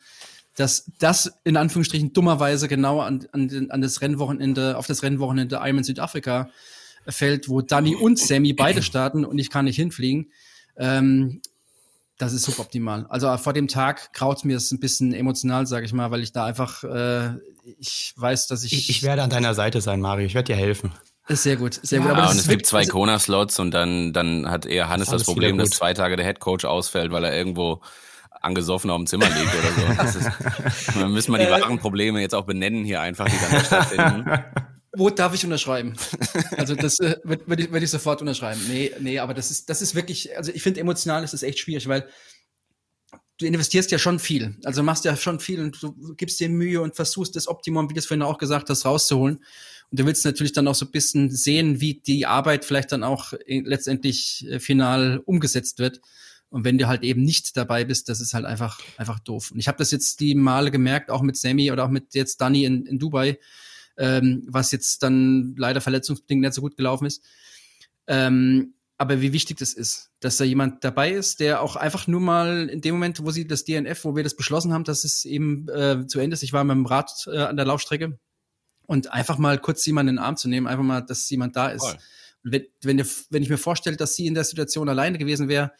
dass 0.55 0.91
das 0.99 1.33
in 1.43 1.57
Anführungsstrichen 1.57 2.13
dummerweise 2.13 2.67
genau 2.67 2.99
an, 2.99 3.27
an, 3.31 3.67
an 3.69 3.81
das 3.81 4.01
Rennwochenende, 4.01 4.77
auf 4.77 4.87
das 4.87 5.01
Rennwochenende 5.01 5.55
Ironman 5.55 5.83
Südafrika 5.83 6.49
fällt, 7.07 7.49
wo 7.49 7.61
Danny 7.61 7.95
und 7.95 8.19
Sammy 8.19 8.53
beide 8.53 8.81
starten 8.83 9.25
und 9.25 9.39
ich 9.39 9.49
kann 9.49 9.65
nicht 9.65 9.75
hinfliegen. 9.75 10.31
Ähm, 10.77 11.41
das 12.17 12.33
ist 12.33 12.43
suboptimal. 12.43 13.05
Also 13.09 13.35
vor 13.37 13.53
dem 13.53 13.67
Tag 13.67 14.13
kraut 14.13 14.45
mir 14.45 14.57
es 14.57 14.71
ein 14.71 14.79
bisschen 14.79 15.13
emotional, 15.13 15.65
sage 15.65 15.85
ich 15.85 15.93
mal, 15.93 16.11
weil 16.11 16.21
ich 16.21 16.31
da 16.31 16.45
einfach, 16.45 16.83
äh, 16.83 17.31
ich 17.77 18.13
weiß, 18.15 18.47
dass 18.47 18.63
ich, 18.63 18.73
ich. 18.73 18.89
Ich 18.89 19.03
werde 19.03 19.23
an 19.23 19.29
deiner 19.29 19.53
Seite 19.53 19.81
sein, 19.81 19.99
Mario. 19.99 20.25
Ich 20.25 20.35
werde 20.35 20.53
dir 20.53 20.59
helfen. 20.59 20.91
Ist 21.27 21.43
sehr 21.43 21.55
gut, 21.55 21.79
sehr 21.81 21.99
ja, 21.99 22.05
gut. 22.05 22.17
Aber 22.17 22.29
und 22.29 22.37
es 22.37 22.47
gibt 22.47 22.65
zwei 22.65 22.79
also, 22.79 22.91
Kona-Slots 22.91 23.59
und 23.59 23.71
dann, 23.71 24.11
dann 24.11 24.49
hat 24.49 24.65
eher 24.65 24.89
Hannes 24.89 25.07
das 25.07 25.23
Problem, 25.23 25.57
dass 25.57 25.69
zwei 25.69 25.93
Tage 25.93 26.17
der 26.17 26.25
Headcoach 26.25 26.65
ausfällt, 26.65 27.11
weil 27.11 27.23
er 27.23 27.35
irgendwo 27.35 27.81
angesoffen 28.41 28.91
auf 28.91 28.97
dem 28.97 29.07
Zimmer 29.07 29.25
liegt 29.27 29.53
oder 29.55 29.71
so. 29.71 29.93
Das 29.97 30.15
ist, 30.15 30.29
dann 30.99 31.13
müssen 31.13 31.31
wir 31.31 31.39
die 31.39 31.49
wahren 31.49 31.79
Probleme 31.79 32.19
jetzt 32.19 32.35
auch 32.35 32.45
benennen 32.45 32.83
hier 32.83 32.99
einfach, 32.99 33.25
die 33.25 33.37
dann 33.39 33.65
stattfinden. 33.65 34.29
Wo 34.95 35.09
darf 35.09 35.33
ich 35.33 35.43
unterschreiben? 35.43 35.95
Also 36.57 36.75
das 36.75 36.99
äh, 36.99 37.17
würde 37.23 37.47
würd 37.47 37.59
ich, 37.59 37.71
würd 37.71 37.83
ich 37.83 37.89
sofort 37.89 38.21
unterschreiben. 38.21 38.61
Nee, 38.67 38.91
nee, 38.99 39.19
aber 39.19 39.33
das 39.33 39.49
ist, 39.49 39.69
das 39.69 39.81
ist 39.81 39.95
wirklich, 39.95 40.37
also 40.37 40.51
ich 40.53 40.61
finde 40.61 40.79
emotional 40.81 41.23
ist 41.23 41.33
das 41.33 41.43
echt 41.43 41.59
schwierig, 41.59 41.87
weil 41.87 42.07
du 43.39 43.45
investierst 43.45 43.91
ja 43.91 43.97
schon 43.97 44.19
viel. 44.19 44.55
Also 44.63 44.83
machst 44.83 45.05
ja 45.05 45.15
schon 45.15 45.39
viel 45.39 45.59
und 45.59 45.81
du 45.81 46.15
gibst 46.15 46.39
dir 46.39 46.49
Mühe 46.49 46.81
und 46.81 46.95
versuchst 46.95 47.35
das 47.35 47.47
Optimum, 47.47 47.89
wie 47.89 47.93
du 47.93 47.99
es 47.99 48.05
vorhin 48.05 48.21
auch 48.21 48.37
gesagt 48.37 48.69
hast, 48.69 48.85
rauszuholen. 48.85 49.37
Und 49.91 49.99
du 49.99 50.05
willst 50.05 50.25
natürlich 50.25 50.53
dann 50.53 50.67
auch 50.67 50.75
so 50.75 50.85
ein 50.85 50.91
bisschen 50.91 51.31
sehen, 51.31 51.81
wie 51.81 51.95
die 51.95 52.25
Arbeit 52.25 52.65
vielleicht 52.65 52.91
dann 52.91 53.03
auch 53.03 53.33
letztendlich 53.47 54.45
äh, 54.49 54.59
final 54.59 55.21
umgesetzt 55.25 55.79
wird. 55.79 56.01
Und 56.49 56.65
wenn 56.65 56.77
du 56.77 56.87
halt 56.87 57.01
eben 57.01 57.23
nicht 57.23 57.57
dabei 57.57 57.83
bist, 57.83 58.09
das 58.09 58.21
ist 58.21 58.35
halt 58.35 58.45
einfach, 58.45 58.79
einfach 58.97 59.19
doof. 59.19 59.51
Und 59.51 59.59
ich 59.59 59.67
habe 59.67 59.79
das 59.79 59.89
jetzt 59.89 60.19
die 60.19 60.35
Male 60.35 60.69
gemerkt, 60.69 61.09
auch 61.09 61.23
mit 61.23 61.35
Sammy 61.35 61.71
oder 61.71 61.85
auch 61.85 61.89
mit 61.89 62.13
jetzt 62.13 62.41
Danny 62.41 62.65
in, 62.65 62.85
in 62.85 62.99
Dubai, 62.99 63.39
ähm, 63.97 64.43
was 64.47 64.71
jetzt 64.71 65.03
dann 65.03 65.55
leider 65.57 65.81
verletzungsbedingt 65.81 66.41
nicht 66.41 66.53
so 66.53 66.61
gut 66.61 66.77
gelaufen 66.77 67.05
ist. 67.05 67.23
Ähm, 68.07 68.73
aber 68.97 69.21
wie 69.21 69.33
wichtig 69.33 69.57
das 69.57 69.73
ist, 69.73 70.11
dass 70.19 70.37
da 70.37 70.43
jemand 70.43 70.83
dabei 70.83 71.11
ist, 71.11 71.39
der 71.39 71.61
auch 71.61 71.75
einfach 71.75 72.07
nur 72.07 72.21
mal 72.21 72.69
in 72.69 72.81
dem 72.81 72.95
Moment, 72.95 73.23
wo 73.23 73.31
sie 73.31 73.47
das 73.47 73.65
DNF, 73.65 74.05
wo 74.05 74.15
wir 74.15 74.23
das 74.23 74.35
beschlossen 74.35 74.71
haben, 74.71 74.83
dass 74.83 75.03
es 75.03 75.25
eben 75.25 75.67
äh, 75.69 76.05
zu 76.07 76.19
Ende 76.19 76.35
ist, 76.35 76.43
ich 76.43 76.53
war 76.53 76.63
mit 76.63 76.75
dem 76.75 76.85
Rad 76.85 77.11
äh, 77.27 77.39
an 77.39 77.57
der 77.57 77.65
Laufstrecke 77.65 78.17
und 78.85 79.11
einfach 79.11 79.37
mal 79.37 79.59
kurz 79.59 79.85
jemanden 79.85 80.11
in 80.11 80.15
den 80.15 80.23
Arm 80.23 80.37
zu 80.37 80.47
nehmen, 80.47 80.67
einfach 80.67 80.83
mal, 80.83 81.01
dass 81.01 81.29
jemand 81.29 81.55
da 81.55 81.69
ist. 81.69 81.97
Wenn, 82.43 82.65
wenn, 82.81 83.05
wenn 83.29 83.43
ich 83.43 83.49
mir 83.49 83.57
vorstelle, 83.57 83.97
dass 83.97 84.15
sie 84.15 84.27
in 84.27 84.33
der 84.33 84.43
Situation 84.43 84.89
alleine 84.89 85.17
gewesen 85.17 85.47
wäre, 85.47 85.71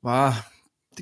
war, 0.00 0.44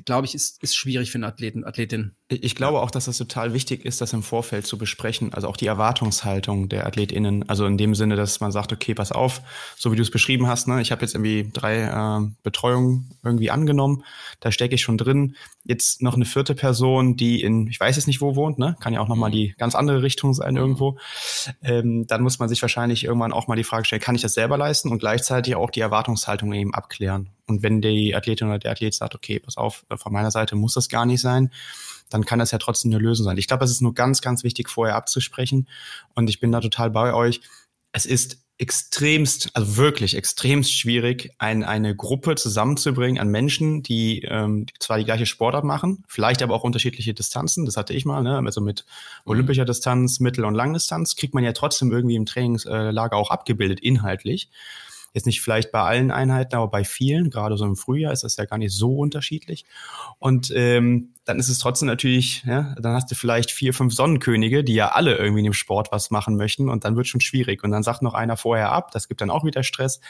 glaube 0.05 0.27
ich, 0.27 0.35
ist, 0.35 0.61
ist 0.61 0.75
schwierig 0.75 1.11
für 1.11 1.17
einen 1.17 1.23
Athleten, 1.23 1.63
Athletin. 1.63 2.15
Ich 2.33 2.55
glaube 2.55 2.79
auch, 2.79 2.91
dass 2.91 3.05
das 3.05 3.17
total 3.17 3.53
wichtig 3.53 3.83
ist, 3.83 3.99
das 3.99 4.13
im 4.13 4.23
Vorfeld 4.23 4.65
zu 4.65 4.77
besprechen. 4.77 5.33
Also 5.33 5.49
auch 5.49 5.57
die 5.57 5.67
Erwartungshaltung 5.67 6.69
der 6.69 6.87
AthletInnen. 6.87 7.49
Also 7.49 7.65
in 7.65 7.77
dem 7.77 7.93
Sinne, 7.93 8.15
dass 8.15 8.39
man 8.39 8.53
sagt, 8.53 8.71
okay, 8.71 8.93
pass 8.93 9.11
auf, 9.11 9.41
so 9.75 9.91
wie 9.91 9.97
du 9.97 10.01
es 10.01 10.11
beschrieben 10.11 10.47
hast, 10.47 10.69
ne, 10.69 10.79
ich 10.81 10.93
habe 10.93 11.01
jetzt 11.01 11.13
irgendwie 11.13 11.49
drei 11.51 11.81
äh, 11.81 12.31
Betreuungen 12.41 13.09
irgendwie 13.21 13.51
angenommen, 13.51 14.05
da 14.39 14.49
stecke 14.51 14.75
ich 14.75 14.81
schon 14.81 14.97
drin. 14.97 15.35
Jetzt 15.65 16.01
noch 16.01 16.15
eine 16.15 16.23
vierte 16.23 16.55
Person, 16.55 17.17
die 17.17 17.41
in, 17.41 17.67
ich 17.67 17.79
weiß 17.79 17.97
jetzt 17.97 18.07
nicht 18.07 18.21
wo 18.21 18.35
wohnt, 18.35 18.57
ne? 18.57 18.77
Kann 18.79 18.93
ja 18.93 19.01
auch 19.01 19.09
nochmal 19.09 19.29
mhm. 19.29 19.33
die 19.33 19.55
ganz 19.57 19.75
andere 19.75 20.01
Richtung 20.01 20.33
sein 20.33 20.55
irgendwo. 20.55 20.97
Ähm, 21.61 22.07
dann 22.07 22.21
muss 22.21 22.39
man 22.39 22.47
sich 22.47 22.61
wahrscheinlich 22.61 23.03
irgendwann 23.03 23.33
auch 23.33 23.47
mal 23.47 23.57
die 23.57 23.65
Frage 23.65 23.83
stellen, 23.83 24.01
kann 24.01 24.15
ich 24.15 24.21
das 24.21 24.33
selber 24.33 24.57
leisten 24.57 24.89
und 24.89 24.99
gleichzeitig 24.99 25.55
auch 25.55 25.69
die 25.69 25.81
Erwartungshaltung 25.81 26.53
eben 26.53 26.73
abklären. 26.73 27.29
Und 27.45 27.61
wenn 27.61 27.81
die 27.81 28.15
Athletin 28.15 28.47
oder 28.47 28.59
der 28.59 28.71
Athlet 28.71 28.93
sagt, 28.93 29.15
okay, 29.15 29.39
pass 29.39 29.57
auf, 29.57 29.85
von 29.93 30.13
meiner 30.13 30.31
Seite 30.31 30.55
muss 30.55 30.75
das 30.75 30.87
gar 30.87 31.05
nicht 31.05 31.19
sein, 31.19 31.51
dann 32.13 32.25
kann 32.25 32.39
das 32.39 32.51
ja 32.51 32.57
trotzdem 32.57 32.91
eine 32.91 33.01
Lösung 33.01 33.23
sein. 33.23 33.37
Ich 33.37 33.47
glaube, 33.47 33.65
es 33.65 33.71
ist 33.71 33.81
nur 33.81 33.93
ganz, 33.93 34.21
ganz 34.21 34.43
wichtig, 34.43 34.69
vorher 34.69 34.95
abzusprechen. 34.95 35.67
Und 36.13 36.29
ich 36.29 36.39
bin 36.39 36.51
da 36.51 36.61
total 36.61 36.91
bei 36.91 37.13
euch. 37.13 37.41
Es 37.91 38.05
ist 38.05 38.37
extremst, 38.61 39.49
also 39.55 39.75
wirklich 39.77 40.15
extremst 40.15 40.71
schwierig, 40.71 41.31
ein, 41.39 41.63
eine 41.63 41.95
Gruppe 41.95 42.35
zusammenzubringen 42.35 43.19
an 43.19 43.29
Menschen, 43.29 43.81
die, 43.81 44.21
ähm, 44.21 44.67
zwar 44.79 44.99
die 44.99 45.03
gleiche 45.03 45.25
Sportart 45.25 45.63
machen, 45.63 46.03
vielleicht 46.07 46.43
aber 46.43 46.53
auch 46.53 46.63
unterschiedliche 46.63 47.15
Distanzen. 47.15 47.65
Das 47.65 47.75
hatte 47.75 47.93
ich 47.95 48.05
mal, 48.05 48.21
ne? 48.21 48.37
Also 48.37 48.61
mit 48.61 48.85
mhm. 49.25 49.31
olympischer 49.31 49.65
Distanz, 49.65 50.19
Mittel- 50.19 50.45
und 50.45 50.53
Langdistanz 50.53 51.15
kriegt 51.15 51.33
man 51.33 51.43
ja 51.43 51.53
trotzdem 51.53 51.91
irgendwie 51.91 52.15
im 52.15 52.27
Trainingslager 52.27 53.17
auch 53.17 53.31
abgebildet, 53.31 53.79
inhaltlich. 53.79 54.51
Jetzt 55.13 55.25
nicht 55.25 55.41
vielleicht 55.41 55.71
bei 55.71 55.81
allen 55.81 56.11
Einheiten, 56.11 56.55
aber 56.55 56.67
bei 56.67 56.83
vielen, 56.83 57.31
gerade 57.31 57.57
so 57.57 57.65
im 57.65 57.75
Frühjahr 57.75 58.13
ist 58.13 58.23
das 58.23 58.37
ja 58.37 58.45
gar 58.45 58.59
nicht 58.59 58.73
so 58.73 58.95
unterschiedlich. 58.95 59.65
Und 60.19 60.53
ähm, 60.55 61.15
dann 61.31 61.39
ist 61.39 61.47
es 61.47 61.59
trotzdem 61.59 61.87
natürlich, 61.87 62.43
ja, 62.43 62.75
dann 62.77 62.93
hast 62.93 63.09
du 63.09 63.15
vielleicht 63.15 63.51
vier, 63.51 63.73
fünf 63.73 63.93
Sonnenkönige, 63.93 64.65
die 64.65 64.73
ja 64.73 64.89
alle 64.89 65.15
irgendwie 65.15 65.39
in 65.39 65.45
dem 65.45 65.53
Sport 65.53 65.89
was 65.93 66.11
machen 66.11 66.35
möchten 66.35 66.69
und 66.69 66.83
dann 66.83 66.97
wird 66.97 67.07
schon 67.07 67.21
schwierig. 67.21 67.63
Und 67.63 67.71
dann 67.71 67.83
sagt 67.83 68.01
noch 68.01 68.13
einer 68.13 68.35
vorher 68.35 68.73
ab, 68.73 68.91
das 68.91 69.07
gibt 69.07 69.21
dann 69.21 69.29
auch 69.29 69.45
wieder 69.45 69.63
Stress 69.63 70.01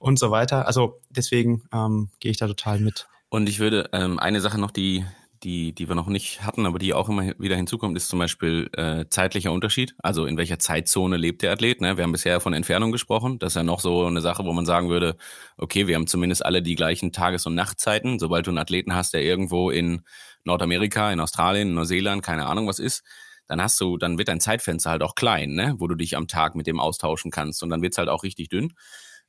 und 0.00 0.18
so 0.18 0.32
weiter. 0.32 0.66
Also 0.66 1.00
deswegen 1.10 1.62
ähm, 1.72 2.08
gehe 2.18 2.32
ich 2.32 2.38
da 2.38 2.48
total 2.48 2.80
mit. 2.80 3.06
Und 3.28 3.48
ich 3.48 3.60
würde 3.60 3.88
ähm, 3.92 4.18
eine 4.18 4.40
Sache 4.40 4.60
noch, 4.60 4.72
die 4.72 5.04
die, 5.44 5.74
die 5.74 5.88
wir 5.88 5.94
noch 5.94 6.06
nicht 6.06 6.42
hatten, 6.42 6.66
aber 6.66 6.78
die 6.78 6.94
auch 6.94 7.08
immer 7.08 7.38
wieder 7.38 7.56
hinzukommt, 7.56 7.96
ist 7.96 8.08
zum 8.08 8.18
Beispiel 8.18 8.70
äh, 8.72 9.04
zeitlicher 9.08 9.52
Unterschied. 9.52 9.94
Also 10.02 10.26
in 10.26 10.36
welcher 10.36 10.58
Zeitzone 10.58 11.16
lebt 11.16 11.42
der 11.42 11.52
Athlet. 11.52 11.80
Ne? 11.80 11.96
Wir 11.96 12.04
haben 12.04 12.12
bisher 12.12 12.40
von 12.40 12.54
Entfernung 12.54 12.90
gesprochen. 12.90 13.38
Das 13.38 13.52
ist 13.52 13.56
ja 13.56 13.62
noch 13.62 13.80
so 13.80 14.06
eine 14.06 14.22
Sache, 14.22 14.44
wo 14.44 14.52
man 14.52 14.66
sagen 14.66 14.88
würde, 14.88 15.16
okay, 15.58 15.86
wir 15.86 15.96
haben 15.96 16.06
zumindest 16.06 16.44
alle 16.44 16.62
die 16.62 16.74
gleichen 16.74 17.12
Tages- 17.12 17.46
und 17.46 17.54
Nachtzeiten. 17.54 18.18
Sobald 18.18 18.46
du 18.46 18.50
einen 18.50 18.58
Athleten 18.58 18.94
hast, 18.94 19.12
der 19.14 19.22
irgendwo 19.22 19.70
in 19.70 20.02
Nordamerika, 20.44 21.12
in 21.12 21.20
Australien, 21.20 21.68
in 21.68 21.74
Neuseeland, 21.74 22.22
keine 22.22 22.46
Ahnung 22.46 22.66
was 22.66 22.78
ist, 22.78 23.04
dann 23.46 23.60
hast 23.60 23.78
du, 23.80 23.98
dann 23.98 24.16
wird 24.16 24.28
dein 24.28 24.40
Zeitfenster 24.40 24.90
halt 24.90 25.02
auch 25.02 25.14
klein, 25.14 25.50
ne? 25.52 25.74
wo 25.78 25.86
du 25.86 25.94
dich 25.94 26.16
am 26.16 26.26
Tag 26.26 26.54
mit 26.54 26.66
dem 26.66 26.80
austauschen 26.80 27.30
kannst. 27.30 27.62
Und 27.62 27.68
dann 27.68 27.82
wird's 27.82 27.98
halt 27.98 28.08
auch 28.08 28.22
richtig 28.22 28.48
dünn. 28.48 28.72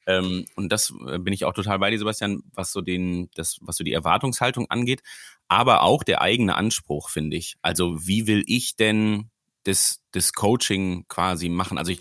Ähm, 0.08 0.45
und 0.56 0.71
das 0.71 0.93
äh, 1.08 1.17
bin 1.19 1.34
ich 1.34 1.45
auch 1.45 1.54
total 1.54 1.80
bei 1.80 1.89
dir, 1.89 1.97
Sebastian, 1.97 2.43
was 2.54 2.71
so 2.71 2.82
den, 2.82 3.30
das, 3.36 3.58
was 3.62 3.78
so 3.78 3.84
die 3.84 3.93
Erwartungshaltung 3.93 4.67
angeht, 4.69 5.01
aber 5.47 5.84
auch 5.84 6.03
der 6.03 6.21
eigene 6.21 6.55
Anspruch, 6.55 7.10
finde 7.10 7.38
ich. 7.38 7.55
Also 7.62 8.08
wie 8.08 8.27
will 8.27 8.43
ich 8.47 8.75
denn 8.75 9.29
das, 9.63 10.01
das 10.12 10.34
Coaching 10.34 11.05
quasi 11.08 11.49
machen? 11.49 11.77
Also 11.77 11.91
ich, 11.91 11.99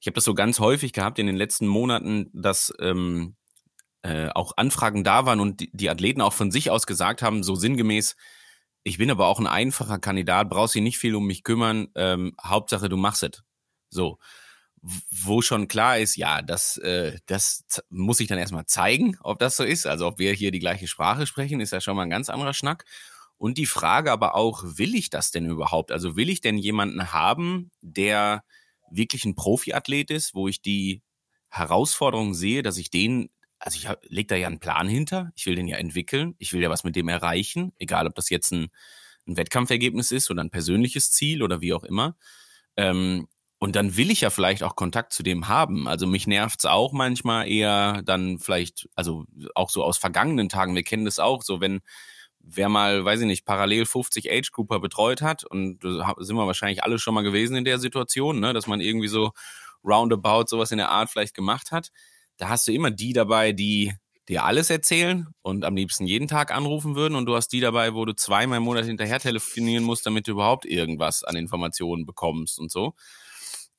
ich 0.00 0.06
habe 0.06 0.14
das 0.14 0.24
so 0.24 0.34
ganz 0.34 0.60
häufig 0.60 0.92
gehabt 0.92 1.18
in 1.18 1.26
den 1.26 1.36
letzten 1.36 1.66
Monaten, 1.66 2.30
dass 2.32 2.72
ähm, 2.80 3.36
äh, 4.02 4.28
auch 4.34 4.52
Anfragen 4.56 5.04
da 5.04 5.26
waren 5.26 5.40
und 5.40 5.60
die, 5.60 5.70
die 5.72 5.90
Athleten 5.90 6.20
auch 6.20 6.32
von 6.32 6.50
sich 6.50 6.70
aus 6.70 6.86
gesagt 6.86 7.22
haben, 7.22 7.42
so 7.42 7.54
sinngemäß, 7.54 8.16
ich 8.82 8.98
bin 8.98 9.10
aber 9.10 9.26
auch 9.26 9.38
ein 9.38 9.46
einfacher 9.46 9.98
Kandidat, 9.98 10.48
brauchst 10.48 10.74
dich 10.74 10.82
nicht 10.82 10.98
viel 10.98 11.14
um 11.14 11.26
mich 11.26 11.44
kümmern, 11.44 11.88
ähm, 11.94 12.34
Hauptsache 12.42 12.88
du 12.88 12.96
machst 12.96 13.22
es. 13.22 13.42
So 13.90 14.18
wo 14.82 15.42
schon 15.42 15.68
klar 15.68 15.98
ist, 15.98 16.16
ja, 16.16 16.42
das, 16.42 16.78
äh, 16.78 17.18
das 17.26 17.64
muss 17.90 18.20
ich 18.20 18.28
dann 18.28 18.38
erstmal 18.38 18.66
zeigen, 18.66 19.18
ob 19.20 19.38
das 19.38 19.56
so 19.56 19.64
ist. 19.64 19.86
Also 19.86 20.06
ob 20.06 20.18
wir 20.18 20.32
hier 20.32 20.50
die 20.50 20.58
gleiche 20.58 20.88
Sprache 20.88 21.26
sprechen, 21.26 21.60
ist 21.60 21.72
ja 21.72 21.80
schon 21.80 21.96
mal 21.96 22.02
ein 22.04 22.10
ganz 22.10 22.30
anderer 22.30 22.54
Schnack. 22.54 22.84
Und 23.36 23.58
die 23.58 23.66
Frage 23.66 24.12
aber 24.12 24.34
auch, 24.34 24.62
will 24.64 24.94
ich 24.94 25.10
das 25.10 25.30
denn 25.30 25.46
überhaupt? 25.46 25.92
Also 25.92 26.16
will 26.16 26.28
ich 26.28 26.40
denn 26.40 26.58
jemanden 26.58 27.12
haben, 27.12 27.70
der 27.80 28.44
wirklich 28.90 29.24
ein 29.24 29.34
Profiathlet 29.34 30.10
ist, 30.10 30.34
wo 30.34 30.48
ich 30.48 30.62
die 30.62 31.02
Herausforderung 31.48 32.34
sehe, 32.34 32.62
dass 32.62 32.76
ich 32.76 32.90
den, 32.90 33.30
also 33.58 33.78
ich 33.78 33.88
lege 34.10 34.26
da 34.28 34.36
ja 34.36 34.46
einen 34.46 34.60
Plan 34.60 34.88
hinter, 34.88 35.32
ich 35.34 35.46
will 35.46 35.54
den 35.56 35.68
ja 35.68 35.76
entwickeln, 35.78 36.34
ich 36.38 36.52
will 36.52 36.62
ja 36.62 36.70
was 36.70 36.84
mit 36.84 36.96
dem 36.96 37.08
erreichen, 37.08 37.72
egal 37.78 38.06
ob 38.06 38.14
das 38.14 38.30
jetzt 38.30 38.52
ein, 38.52 38.68
ein 39.26 39.36
Wettkampfergebnis 39.36 40.12
ist 40.12 40.30
oder 40.30 40.42
ein 40.42 40.50
persönliches 40.50 41.10
Ziel 41.10 41.42
oder 41.42 41.60
wie 41.60 41.72
auch 41.72 41.84
immer. 41.84 42.16
Ähm, 42.76 43.26
und 43.60 43.76
dann 43.76 43.96
will 43.96 44.10
ich 44.10 44.22
ja 44.22 44.30
vielleicht 44.30 44.62
auch 44.62 44.74
Kontakt 44.74 45.12
zu 45.12 45.22
dem 45.22 45.46
haben. 45.46 45.86
Also 45.86 46.06
mich 46.06 46.26
nervt's 46.26 46.64
auch 46.64 46.92
manchmal 46.92 47.46
eher 47.46 48.00
dann 48.02 48.38
vielleicht, 48.38 48.88
also 48.96 49.26
auch 49.54 49.68
so 49.68 49.84
aus 49.84 49.98
vergangenen 49.98 50.48
Tagen, 50.48 50.74
wir 50.74 50.82
kennen 50.82 51.04
das 51.04 51.18
auch, 51.18 51.42
so 51.42 51.60
wenn 51.60 51.80
wer 52.40 52.70
mal, 52.70 53.04
weiß 53.04 53.20
ich 53.20 53.26
nicht, 53.26 53.44
parallel 53.44 53.84
50 53.84 54.32
Age 54.32 54.50
Grouper 54.50 54.80
betreut 54.80 55.20
hat 55.20 55.44
und 55.44 55.82
sind 55.82 56.36
wir 56.36 56.46
wahrscheinlich 56.46 56.82
alle 56.82 56.98
schon 56.98 57.12
mal 57.14 57.22
gewesen 57.22 57.54
in 57.54 57.66
der 57.66 57.78
Situation, 57.78 58.40
ne, 58.40 58.54
dass 58.54 58.66
man 58.66 58.80
irgendwie 58.80 59.08
so 59.08 59.32
roundabout 59.84 60.46
sowas 60.48 60.72
in 60.72 60.78
der 60.78 60.88
Art 60.90 61.10
vielleicht 61.10 61.34
gemacht 61.34 61.70
hat. 61.70 61.90
Da 62.38 62.48
hast 62.48 62.66
du 62.66 62.72
immer 62.72 62.90
die 62.90 63.12
dabei, 63.12 63.52
die 63.52 63.92
dir 64.26 64.44
alles 64.44 64.70
erzählen 64.70 65.26
und 65.42 65.66
am 65.66 65.76
liebsten 65.76 66.06
jeden 66.06 66.28
Tag 66.28 66.54
anrufen 66.54 66.96
würden 66.96 67.14
und 67.14 67.26
du 67.26 67.36
hast 67.36 67.48
die 67.48 67.60
dabei, 67.60 67.94
wo 67.94 68.06
du 68.06 68.14
zweimal 68.14 68.58
im 68.58 68.64
Monat 68.64 68.86
hinterher 68.86 69.20
telefonieren 69.20 69.84
musst, 69.84 70.06
damit 70.06 70.28
du 70.28 70.32
überhaupt 70.32 70.64
irgendwas 70.64 71.24
an 71.24 71.36
Informationen 71.36 72.06
bekommst 72.06 72.58
und 72.58 72.70
so. 72.72 72.94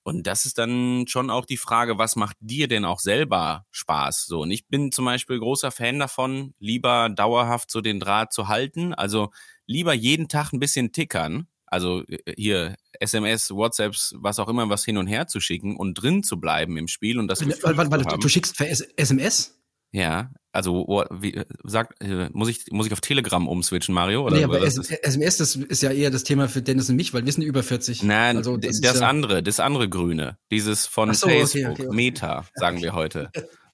Und 0.04 0.26
das 0.26 0.46
ist 0.46 0.58
dann 0.58 1.06
schon 1.08 1.30
auch 1.30 1.46
die 1.46 1.58
Frage, 1.58 1.98
was 1.98 2.16
macht 2.16 2.38
dir 2.40 2.68
denn 2.68 2.86
auch 2.86 3.00
selber 3.00 3.66
Spaß? 3.72 4.26
So, 4.26 4.42
und 4.42 4.52
ich 4.52 4.68
bin 4.68 4.92
zum 4.92 5.06
Beispiel 5.06 5.40
großer 5.40 5.72
Fan 5.72 6.00
davon, 6.00 6.56
lieber 6.60 7.10
dauerhaft 7.10 7.70
so 7.70 7.82
den 7.82 8.00
Draht 8.00 8.34
zu 8.34 8.48
halten. 8.48 8.94
Also 8.94 9.32
lieber 9.68 9.94
jeden 9.94 10.28
Tag 10.28 10.54
ein 10.54 10.60
bisschen 10.60 10.92
tickern. 10.92 11.48
Also 11.68 12.04
äh, 12.08 12.34
hier 12.36 12.76
SMS, 13.00 13.52
WhatsApps, 13.52 14.16
was 14.18 14.40
auch 14.40 14.50
immer, 14.50 14.70
was 14.70 14.84
hin 14.84 14.98
und 14.98 15.08
her 15.08 15.28
zu 15.28 15.40
schicken 15.40 15.78
und 15.78 15.94
drin 15.96 16.24
zu 16.24 16.40
bleiben 16.40 16.78
im 16.78 16.88
Spiel 16.88 17.20
und 17.20 17.28
das. 17.28 17.42
Warte, 17.42 17.78
warte, 17.78 17.92
warte, 17.92 18.20
du 18.20 18.28
schickst 18.28 18.58
per 18.58 18.70
SMS? 18.70 19.58
Ja, 19.92 20.32
also 20.52 20.86
wie, 21.12 21.42
sag, 21.64 21.96
äh, 22.02 22.30
muss 22.34 22.50
ich 22.50 22.66
muss 22.72 22.86
ich 22.86 22.94
auf 22.94 23.02
Telegram 23.02 23.48
umswitchen, 23.48 23.96
Mario? 23.96 24.26
Oder, 24.26 24.38
nee, 24.38 24.44
aber 24.44 24.62
SMS, 24.62 25.38
das 25.38 25.56
ist 25.56 25.82
ja 25.82 25.92
eher 25.92 26.12
das 26.12 26.24
Thema 26.24 26.50
für 26.50 26.62
Dennis 26.62 26.90
und 26.90 26.98
mich, 26.98 27.14
weil 27.14 27.26
wir 27.26 27.32
sind 27.32 27.44
über 27.44 27.64
40. 27.64 28.04
Nein, 28.04 28.38
also 28.38 28.58
das, 28.58 28.82
das 28.82 29.00
ja 29.00 29.08
andere, 29.08 29.42
das 29.44 29.60
andere 29.60 29.88
Grüne, 29.88 30.38
dieses 30.52 30.88
von 30.88 31.14
so, 31.14 31.28
Facebook, 31.28 31.64
okay, 31.64 31.72
okay, 31.72 31.88
okay. 31.88 31.96
Meta, 31.96 32.46
sagen 32.56 32.82
wir 32.82 32.94
heute. 32.94 33.32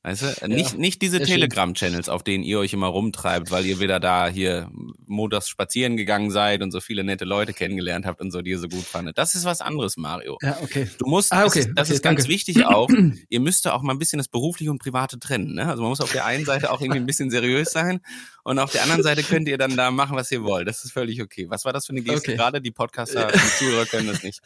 Weißt 0.08 0.22
du? 0.22 0.34
Ja, 0.40 0.48
nicht, 0.48 0.78
nicht 0.78 1.02
diese 1.02 1.20
Telegram-Channels, 1.22 2.08
auf 2.08 2.24
denen 2.24 2.42
ihr 2.42 2.60
euch 2.60 2.72
immer 2.72 2.88
rumtreibt, 2.88 3.52
weil 3.52 3.66
ihr 3.66 3.82
wieder 3.82 4.00
da 4.00 4.30
hier 4.30 4.72
montags 5.06 5.50
spazieren 5.50 5.98
gegangen 5.98 6.32
seid 6.32 6.62
und 6.62 6.72
so 6.72 6.80
viele 6.80 7.04
nette 7.04 7.26
Leute 7.26 7.52
kennengelernt 7.52 8.06
habt 8.06 8.22
und 8.22 8.32
so, 8.32 8.42
die 8.42 8.52
ihr 8.52 8.60
so 8.60 8.70
gut 8.70 8.86
fandet. 8.86 9.18
Das 9.18 9.36
ist 9.36 9.44
was 9.44 9.60
anderes, 9.60 9.98
Mario. 9.98 10.38
Ja, 10.42 10.60
okay. 10.62 10.88
Du 10.98 11.08
musst, 11.08 11.34
ah, 11.34 11.44
okay, 11.44 11.60
das 11.60 11.68
ist, 11.68 11.72
das 11.76 11.88
okay, 11.90 11.96
ist 11.96 12.04
ganz 12.04 12.28
wichtig 12.30 12.66
auch, 12.66 12.90
ihr 13.30 13.40
müsst 13.42 13.66
da 13.66 13.74
auch 13.74 13.82
mal 13.82 13.92
ein 13.92 14.00
bisschen 14.00 14.18
das 14.18 14.30
Berufliche 14.30 14.72
und 14.72 14.80
Private 14.80 15.20
trennen. 15.20 15.56
Ne? 15.56 15.68
Also 15.68 15.82
man 15.82 15.90
muss 15.90 16.00
auf 16.00 16.14
der 16.14 16.24
einen 16.24 16.46
Seite 16.46 16.72
auch 16.72 16.80
irgendwie 16.80 17.02
ein 17.02 17.06
bisschen 17.06 17.30
seriös 17.30 17.72
sein 17.74 18.00
und 18.48 18.60
auf 18.60 18.72
der 18.72 18.82
anderen 18.84 19.04
Seite 19.04 19.24
könnt 19.24 19.50
ihr 19.50 19.58
dann 19.58 19.76
da 19.76 19.92
machen, 19.92 20.16
was 20.16 20.32
ihr 20.32 20.42
wollt. 20.42 20.70
Das 20.70 20.86
ist 20.86 20.94
völlig 20.94 21.22
okay. 21.22 21.48
Was 21.50 21.66
war 21.66 21.74
das 21.74 21.86
für 21.86 21.92
eine 21.92 22.02
Geste 22.02 22.30
okay. 22.30 22.38
gerade? 22.38 22.62
Die 22.62 22.72
Podcaster, 22.72 23.28
die 23.28 23.40
Zuhörer 23.58 23.86
können 23.86 24.08
das 24.08 24.24
nicht. 24.24 24.40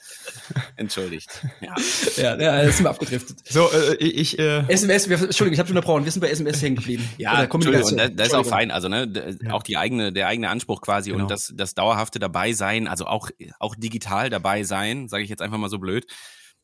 Entschuldigt. 0.75 1.29
Ja, 1.61 1.75
ja, 2.17 2.41
ja 2.41 2.65
das 2.65 2.77
sind 2.77 2.85
wir 2.85 2.89
abgedriftet. 2.89 3.37
So, 3.47 3.71
äh, 3.71 3.97
ich... 3.97 4.39
Äh 4.39 4.63
SMS, 4.67 5.07
wir, 5.07 5.21
Entschuldigung, 5.21 5.53
ich 5.53 5.59
habe 5.59 5.67
schon 5.67 5.77
unterbrochen. 5.77 6.03
Wir 6.03 6.11
sind 6.11 6.21
bei 6.21 6.31
SMS 6.31 6.63
hängen 6.63 6.77
geblieben. 6.77 7.07
Ja, 7.19 7.43
Entschuldigung, 7.43 7.95
das, 7.95 8.09
das 8.15 8.27
ist 8.29 8.33
auch 8.33 8.45
fein. 8.47 8.71
Also 8.71 8.87
ne, 8.87 9.37
ja. 9.39 9.51
auch 9.51 9.61
die 9.61 9.77
eigene, 9.77 10.11
der 10.11 10.27
eigene 10.27 10.49
Anspruch 10.49 10.81
quasi 10.81 11.11
genau. 11.11 11.25
und 11.25 11.29
das, 11.29 11.53
das 11.55 11.75
dauerhafte 11.75 12.17
dabei 12.17 12.53
sein, 12.53 12.87
also 12.87 13.05
auch, 13.05 13.29
auch 13.59 13.75
digital 13.75 14.31
dabei 14.31 14.63
sein, 14.63 15.09
sage 15.09 15.23
ich 15.23 15.29
jetzt 15.29 15.43
einfach 15.43 15.59
mal 15.59 15.69
so 15.69 15.77
blöd 15.77 16.07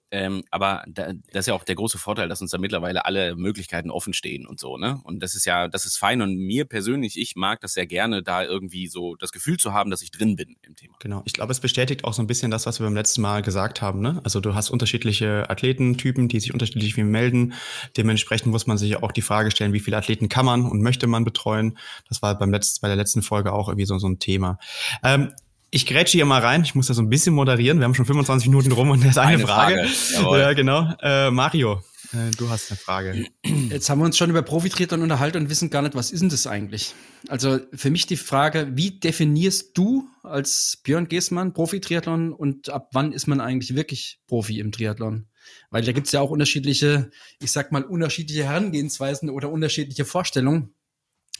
ähm, 0.09 0.43
aber 0.51 0.83
da, 0.87 1.11
das 1.31 1.41
ist 1.41 1.47
ja 1.47 1.53
auch 1.53 1.65
der 1.65 1.75
große 1.75 1.97
Vorteil, 1.97 2.29
dass 2.29 2.41
uns 2.41 2.51
da 2.51 2.57
mittlerweile 2.57 3.05
alle 3.05 3.35
Möglichkeiten 3.35 3.91
offen 3.91 4.13
stehen 4.13 4.47
und 4.47 4.59
so, 4.59 4.77
ne? 4.77 5.01
Und 5.03 5.21
das 5.21 5.35
ist 5.35 5.45
ja, 5.45 5.67
das 5.67 5.85
ist 5.85 5.97
fein. 5.97 6.21
Und 6.21 6.37
mir 6.37 6.63
persönlich, 6.65 7.19
ich 7.19 7.35
mag 7.35 7.59
das 7.59 7.73
sehr 7.73 7.87
gerne, 7.87 8.23
da 8.23 8.43
irgendwie 8.43 8.87
so 8.87 9.15
das 9.15 9.31
Gefühl 9.33 9.57
zu 9.57 9.73
haben, 9.73 9.91
dass 9.91 10.01
ich 10.01 10.11
drin 10.11 10.37
bin 10.37 10.55
im 10.61 10.75
Thema. 10.75 10.95
Genau. 10.99 11.23
Ich 11.25 11.33
glaube, 11.33 11.51
es 11.51 11.59
bestätigt 11.59 12.05
auch 12.05 12.13
so 12.13 12.21
ein 12.21 12.27
bisschen 12.27 12.51
das, 12.51 12.65
was 12.65 12.79
wir 12.79 12.85
beim 12.85 12.95
letzten 12.95 13.21
Mal 13.21 13.41
gesagt 13.41 13.81
haben, 13.81 13.99
ne? 13.99 14.21
Also 14.23 14.39
du 14.39 14.55
hast 14.55 14.69
unterschiedliche 14.69 15.49
Athletentypen, 15.49 16.29
die 16.29 16.39
sich 16.39 16.53
unterschiedlich 16.53 16.95
viel 16.95 17.03
melden. 17.03 17.53
Dementsprechend 17.97 18.51
muss 18.51 18.65
man 18.65 18.77
sich 18.77 18.95
auch 18.97 19.11
die 19.11 19.21
Frage 19.21 19.51
stellen, 19.51 19.73
wie 19.73 19.81
viele 19.81 19.97
Athleten 19.97 20.29
kann 20.29 20.45
man 20.45 20.65
und 20.65 20.81
möchte 20.81 21.07
man 21.07 21.25
betreuen. 21.25 21.77
Das 22.07 22.21
war 22.21 22.37
beim 22.37 22.51
letzten, 22.51 22.81
bei 22.81 22.87
der 22.87 22.97
letzten 22.97 23.21
Folge 23.23 23.51
auch 23.51 23.67
irgendwie 23.67 23.85
so, 23.85 23.97
so 23.97 24.07
ein 24.07 24.19
Thema. 24.19 24.57
Ähm, 25.03 25.33
ich 25.69 25.85
grätsche 25.85 26.17
hier 26.17 26.25
mal 26.25 26.41
rein. 26.41 26.63
Ich 26.63 26.75
muss 26.75 26.87
da 26.87 26.93
so 26.93 27.01
ein 27.01 27.09
bisschen 27.09 27.33
moderieren. 27.33 27.79
Wir 27.79 27.85
haben 27.85 27.95
schon 27.95 28.05
25 28.05 28.47
Minuten 28.47 28.71
rum 28.71 28.89
und 28.89 29.01
das 29.03 29.11
ist 29.11 29.17
eine, 29.17 29.35
eine 29.35 29.45
Frage. 29.45 29.85
Frage. 29.85 30.39
Ja, 30.39 30.53
genau. 30.53 30.93
Äh, 31.01 31.31
Mario, 31.31 31.81
Äh, 32.13 32.31
du 32.37 32.49
hast 32.49 32.71
eine 32.71 32.77
Frage. 32.77 33.25
Jetzt 33.69 33.89
haben 33.89 33.99
wir 33.99 34.05
uns 34.05 34.17
schon 34.17 34.29
über 34.29 34.41
Profitriathlon 34.41 35.01
unterhalten 35.01 35.37
und 35.37 35.49
wissen 35.49 35.69
gar 35.69 35.81
nicht, 35.81 35.95
was 35.95 36.11
ist 36.11 36.21
denn 36.21 36.29
das 36.29 36.47
eigentlich? 36.47 36.95
Also 37.27 37.59
für 37.73 37.89
mich 37.89 38.05
die 38.05 38.15
Frage, 38.15 38.69
wie 38.75 38.99
definierst 38.99 39.77
du 39.77 40.07
als 40.23 40.79
Björn 40.83 41.07
Geßmann 41.09 41.53
Profitriathlon 41.53 42.31
und 42.31 42.69
ab 42.69 42.89
wann 42.93 43.11
ist 43.11 43.27
man 43.27 43.41
eigentlich 43.41 43.75
wirklich 43.75 44.21
Profi 44.27 44.59
im 44.59 44.71
Triathlon? 44.71 45.27
Weil 45.69 45.83
da 45.83 45.91
gibt's 45.91 46.11
ja 46.11 46.21
auch 46.21 46.29
unterschiedliche, 46.29 47.09
ich 47.41 47.51
sag 47.51 47.71
mal, 47.71 47.83
unterschiedliche 47.83 48.45
Herangehensweisen 48.45 49.29
oder 49.29 49.49
unterschiedliche 49.49 50.05
Vorstellungen. 50.05 50.73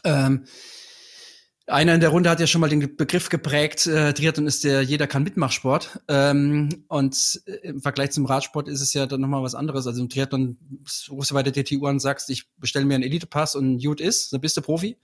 Ähm, 0.03 0.45
einer 1.67 1.93
in 1.93 1.99
der 1.99 2.09
Runde 2.09 2.29
hat 2.29 2.39
ja 2.39 2.47
schon 2.47 2.61
mal 2.61 2.69
den 2.69 2.95
Begriff 2.95 3.29
geprägt, 3.29 3.87
äh, 3.87 4.13
Triathlon 4.13 4.47
ist 4.47 4.63
der 4.63 4.81
jeder 4.83 5.05
kann 5.05 5.23
Mitmachsport. 5.23 5.99
Ähm, 6.07 6.85
und 6.87 7.41
äh, 7.45 7.67
im 7.67 7.81
Vergleich 7.81 8.11
zum 8.11 8.25
Radsport 8.25 8.67
ist 8.67 8.81
es 8.81 8.93
ja 8.93 9.05
dann 9.05 9.21
nochmal 9.21 9.43
was 9.43 9.55
anderes. 9.55 9.85
Also 9.85 10.01
im 10.01 10.09
Triathlon 10.09 10.57
rufst 11.09 11.31
du 11.31 11.35
bei 11.35 11.43
der 11.43 11.51
DTU 11.51 11.85
an 11.85 11.95
und 11.95 11.99
sagst, 11.99 12.29
ich 12.29 12.49
bestelle 12.57 12.85
mir 12.85 12.95
einen 12.95 13.03
Elite-Pass 13.03 13.55
und 13.55 13.83
gut 13.83 13.99
ist, 13.99 14.31
dann 14.31 14.41
bist 14.41 14.55
du 14.55 14.61
Profi. 14.61 14.97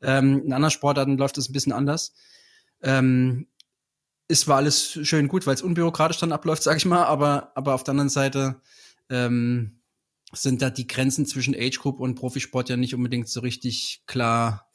Ähm, 0.00 0.42
in 0.44 0.52
anderen 0.52 0.70
Sportarten 0.70 1.18
läuft 1.18 1.38
das 1.38 1.48
ein 1.48 1.52
bisschen 1.52 1.72
anders. 1.72 2.12
Ähm, 2.82 3.48
ist 4.28 4.48
war 4.48 4.56
alles 4.56 4.98
schön 5.02 5.28
gut, 5.28 5.46
weil 5.46 5.54
es 5.54 5.62
unbürokratisch 5.62 6.18
dann 6.18 6.32
abläuft, 6.32 6.62
sag 6.62 6.76
ich 6.76 6.84
mal, 6.84 7.04
aber, 7.04 7.52
aber 7.54 7.74
auf 7.74 7.84
der 7.84 7.92
anderen 7.92 8.08
Seite 8.08 8.60
ähm, 9.08 9.80
sind 10.32 10.62
da 10.62 10.70
die 10.70 10.86
Grenzen 10.86 11.26
zwischen 11.26 11.54
Age 11.56 11.78
Group 11.78 12.00
und 12.00 12.16
Profisport 12.16 12.68
ja 12.68 12.76
nicht 12.76 12.94
unbedingt 12.94 13.28
so 13.28 13.40
richtig 13.40 14.02
klar 14.06 14.68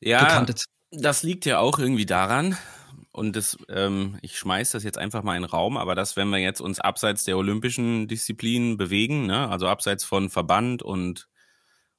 ja, 0.00 0.24
gekantet. 0.24 0.64
Das 0.90 1.22
liegt 1.22 1.46
ja 1.46 1.58
auch 1.58 1.78
irgendwie 1.78 2.06
daran, 2.06 2.56
und 3.12 3.34
das, 3.34 3.56
ähm, 3.68 4.18
ich 4.22 4.38
schmeiß 4.38 4.70
das 4.70 4.84
jetzt 4.84 4.98
einfach 4.98 5.22
mal 5.22 5.36
in 5.36 5.42
den 5.42 5.50
Raum, 5.50 5.76
aber 5.76 5.94
dass, 5.94 6.16
wenn 6.16 6.30
wir 6.30 6.38
jetzt 6.38 6.60
uns 6.60 6.78
abseits 6.78 7.24
der 7.24 7.36
olympischen 7.36 8.06
Disziplinen 8.06 8.76
bewegen, 8.76 9.26
ne, 9.26 9.48
also 9.48 9.66
abseits 9.66 10.04
von 10.04 10.30
Verband 10.30 10.82
und, 10.82 11.28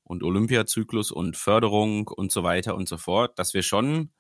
und 0.04 0.24
Olympiazyklus 0.24 1.12
und 1.12 1.36
Förderung 1.36 2.08
und 2.08 2.32
so 2.32 2.44
weiter 2.44 2.76
und 2.76 2.88
so 2.88 2.98
fort, 2.98 3.38
dass 3.38 3.54
wir 3.54 3.62
schon 3.62 4.12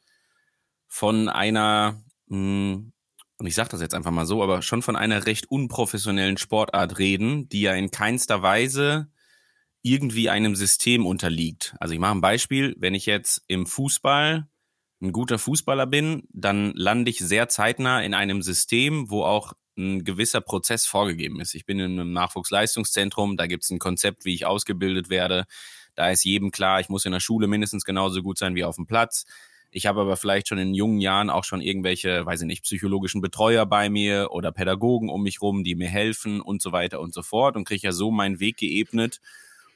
von 0.87 1.29
einer, 1.29 2.03
mh, 2.27 2.37
hm, 2.37 2.93
und 3.37 3.47
ich 3.47 3.55
sage 3.55 3.69
das 3.69 3.81
jetzt 3.81 3.95
einfach 3.95 4.11
mal 4.11 4.27
so, 4.27 4.43
aber 4.43 4.61
schon 4.61 4.83
von 4.83 4.95
einer 4.95 5.25
recht 5.25 5.49
unprofessionellen 5.49 6.37
Sportart 6.37 6.99
reden, 6.99 7.49
die 7.49 7.61
ja 7.61 7.73
in 7.73 7.89
keinster 7.89 8.43
Weise 8.43 9.09
irgendwie 9.83 10.29
einem 10.29 10.55
System 10.55 11.05
unterliegt. 11.05 11.75
Also 11.79 11.93
ich 11.93 11.99
mache 11.99 12.15
ein 12.15 12.21
Beispiel, 12.21 12.75
wenn 12.77 12.93
ich 12.93 13.05
jetzt 13.05 13.43
im 13.47 13.65
Fußball 13.65 14.47
ein 15.01 15.11
guter 15.11 15.39
Fußballer 15.39 15.87
bin, 15.87 16.23
dann 16.31 16.73
lande 16.75 17.09
ich 17.09 17.19
sehr 17.19 17.49
zeitnah 17.49 18.01
in 18.03 18.13
einem 18.13 18.43
System, 18.43 19.09
wo 19.09 19.23
auch 19.23 19.53
ein 19.77 20.03
gewisser 20.03 20.41
Prozess 20.41 20.85
vorgegeben 20.85 21.39
ist. 21.39 21.55
Ich 21.55 21.65
bin 21.65 21.79
in 21.79 21.99
einem 21.99 22.13
Nachwuchsleistungszentrum, 22.13 23.37
da 23.37 23.47
gibt 23.47 23.63
es 23.63 23.71
ein 23.71 23.79
Konzept, 23.79 24.25
wie 24.25 24.35
ich 24.35 24.45
ausgebildet 24.45 25.09
werde. 25.09 25.45
Da 25.95 26.09
ist 26.11 26.23
jedem 26.23 26.51
klar, 26.51 26.79
ich 26.79 26.89
muss 26.89 27.05
in 27.05 27.11
der 27.11 27.19
Schule 27.19 27.47
mindestens 27.47 27.83
genauso 27.83 28.21
gut 28.21 28.37
sein 28.37 28.53
wie 28.53 28.63
auf 28.63 28.75
dem 28.75 28.85
Platz. 28.85 29.25
Ich 29.71 29.85
habe 29.85 30.01
aber 30.01 30.17
vielleicht 30.17 30.49
schon 30.49 30.57
in 30.59 30.73
jungen 30.73 30.99
Jahren 30.99 31.29
auch 31.29 31.45
schon 31.45 31.61
irgendwelche, 31.61 32.25
weiß 32.25 32.41
ich 32.41 32.47
nicht, 32.47 32.63
psychologischen 32.63 33.21
Betreuer 33.21 33.65
bei 33.65 33.89
mir 33.89 34.27
oder 34.31 34.51
Pädagogen 34.51 35.09
um 35.09 35.23
mich 35.23 35.41
rum, 35.41 35.63
die 35.63 35.75
mir 35.75 35.87
helfen 35.87 36.41
und 36.41 36.61
so 36.61 36.73
weiter 36.73 36.99
und 36.99 37.13
so 37.13 37.23
fort 37.23 37.55
und 37.55 37.63
kriege 37.63 37.87
ja 37.87 37.93
so 37.93 38.11
meinen 38.11 38.39
Weg 38.39 38.57
geebnet 38.57 39.21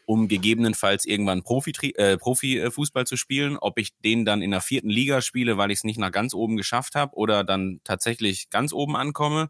um 0.06 0.28
gegebenenfalls 0.28 1.06
irgendwann 1.06 1.44
Profi, 1.44 1.72
äh, 1.96 2.18
Profifußball 2.18 3.08
zu 3.08 3.18
spielen. 3.18 3.58
Ob 3.58 3.80
ich 3.80 3.98
den 4.04 4.24
dann 4.26 4.41
in 4.41 4.52
der 4.52 4.62
vierten 4.62 4.89
Liga 4.89 5.22
spiele, 5.22 5.58
weil 5.58 5.72
ich 5.72 5.80
es 5.80 5.84
nicht 5.84 6.00
nach 6.00 6.12
ganz 6.12 6.34
oben 6.34 6.58
geschafft 6.58 6.96
habe 6.96 7.15
oder 7.15 7.44
dann 7.44 7.82
tatsächlich 7.84 8.50
ganz 8.50 8.72
oben 8.72 8.96
ankomme, 8.96 9.50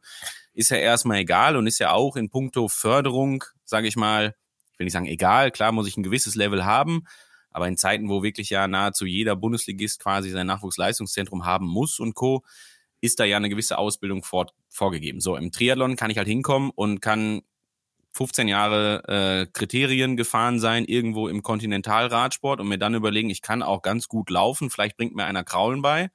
ist 0.53 0.69
ja 0.69 0.77
erstmal 0.77 1.17
egal 1.17 1.57
und 1.57 1.67
ist 1.67 1.79
ja 1.79 1.91
auch 1.91 2.15
in 2.15 2.29
puncto 2.29 2.67
Förderung, 2.67 3.43
sage 3.65 3.87
ich 3.87 3.97
mal, 3.97 4.35
ich 4.71 4.79
will 4.79 4.85
nicht 4.85 4.93
sagen 4.93 5.07
egal, 5.07 5.51
klar 5.51 5.71
muss 5.71 5.87
ich 5.87 5.97
ein 5.97 6.03
gewisses 6.03 6.35
Level 6.35 6.65
haben, 6.65 7.03
aber 7.51 7.67
in 7.67 7.77
Zeiten, 7.77 8.09
wo 8.09 8.23
wirklich 8.23 8.49
ja 8.49 8.67
nahezu 8.67 9.05
jeder 9.05 9.35
Bundesligist 9.35 10.01
quasi 10.01 10.29
sein 10.29 10.47
Nachwuchsleistungszentrum 10.47 11.45
haben 11.45 11.67
muss 11.67 11.99
und 11.99 12.13
Co., 12.13 12.43
ist 13.01 13.19
da 13.19 13.23
ja 13.23 13.37
eine 13.37 13.49
gewisse 13.49 13.77
Ausbildung 13.77 14.23
vor, 14.23 14.47
vorgegeben. 14.67 15.21
So, 15.21 15.35
im 15.35 15.51
Triathlon 15.51 15.95
kann 15.95 16.09
ich 16.09 16.17
halt 16.17 16.27
hinkommen 16.27 16.71
und 16.73 17.01
kann 17.01 17.43
15 18.15 18.47
Jahre 18.47 19.03
äh, 19.07 19.45
Kriterien 19.51 20.15
gefahren 20.15 20.59
sein, 20.59 20.85
irgendwo 20.85 21.27
im 21.27 21.43
Kontinentalradsport 21.43 22.61
und 22.61 22.69
mir 22.69 22.77
dann 22.77 22.95
überlegen, 22.95 23.29
ich 23.29 23.41
kann 23.41 23.61
auch 23.61 23.81
ganz 23.81 24.07
gut 24.07 24.29
laufen, 24.29 24.69
vielleicht 24.69 24.95
bringt 24.95 25.15
mir 25.15 25.25
einer 25.25 25.43
Kraulen 25.43 25.81
bei 25.81 26.09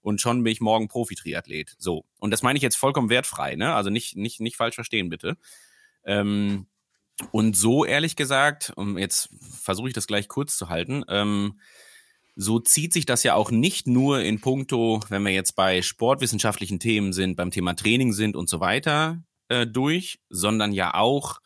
und 0.00 0.22
schon 0.22 0.42
bin 0.42 0.52
ich 0.52 0.62
morgen 0.62 0.88
Profi-Triathlet. 0.88 1.74
So. 1.78 2.06
Und 2.18 2.30
das 2.30 2.42
meine 2.42 2.56
ich 2.56 2.62
jetzt 2.62 2.76
vollkommen 2.76 3.10
wertfrei, 3.10 3.56
ne? 3.56 3.74
Also 3.74 3.90
nicht, 3.90 4.16
nicht, 4.16 4.40
nicht 4.40 4.56
falsch 4.56 4.74
verstehen, 4.74 5.10
bitte. 5.10 5.36
Ähm, 6.04 6.66
und 7.30 7.56
so 7.56 7.84
ehrlich 7.84 8.16
gesagt, 8.16 8.72
um 8.76 8.96
jetzt 8.96 9.28
versuche 9.62 9.88
ich 9.88 9.94
das 9.94 10.06
gleich 10.06 10.28
kurz 10.28 10.56
zu 10.56 10.70
halten, 10.70 11.04
ähm, 11.08 11.60
so 12.36 12.58
zieht 12.58 12.94
sich 12.94 13.04
das 13.04 13.22
ja 13.22 13.34
auch 13.34 13.50
nicht 13.50 13.86
nur 13.86 14.20
in 14.20 14.40
puncto, 14.40 15.00
wenn 15.10 15.22
wir 15.22 15.32
jetzt 15.32 15.56
bei 15.56 15.82
sportwissenschaftlichen 15.82 16.80
Themen 16.80 17.12
sind, 17.12 17.36
beim 17.36 17.50
Thema 17.50 17.74
Training 17.74 18.14
sind 18.14 18.34
und 18.34 18.48
so 18.48 18.60
weiter, 18.60 19.22
äh, 19.62 19.66
durch, 19.66 20.20
sondern 20.28 20.72
ja 20.72 20.94
auch, 20.94 21.40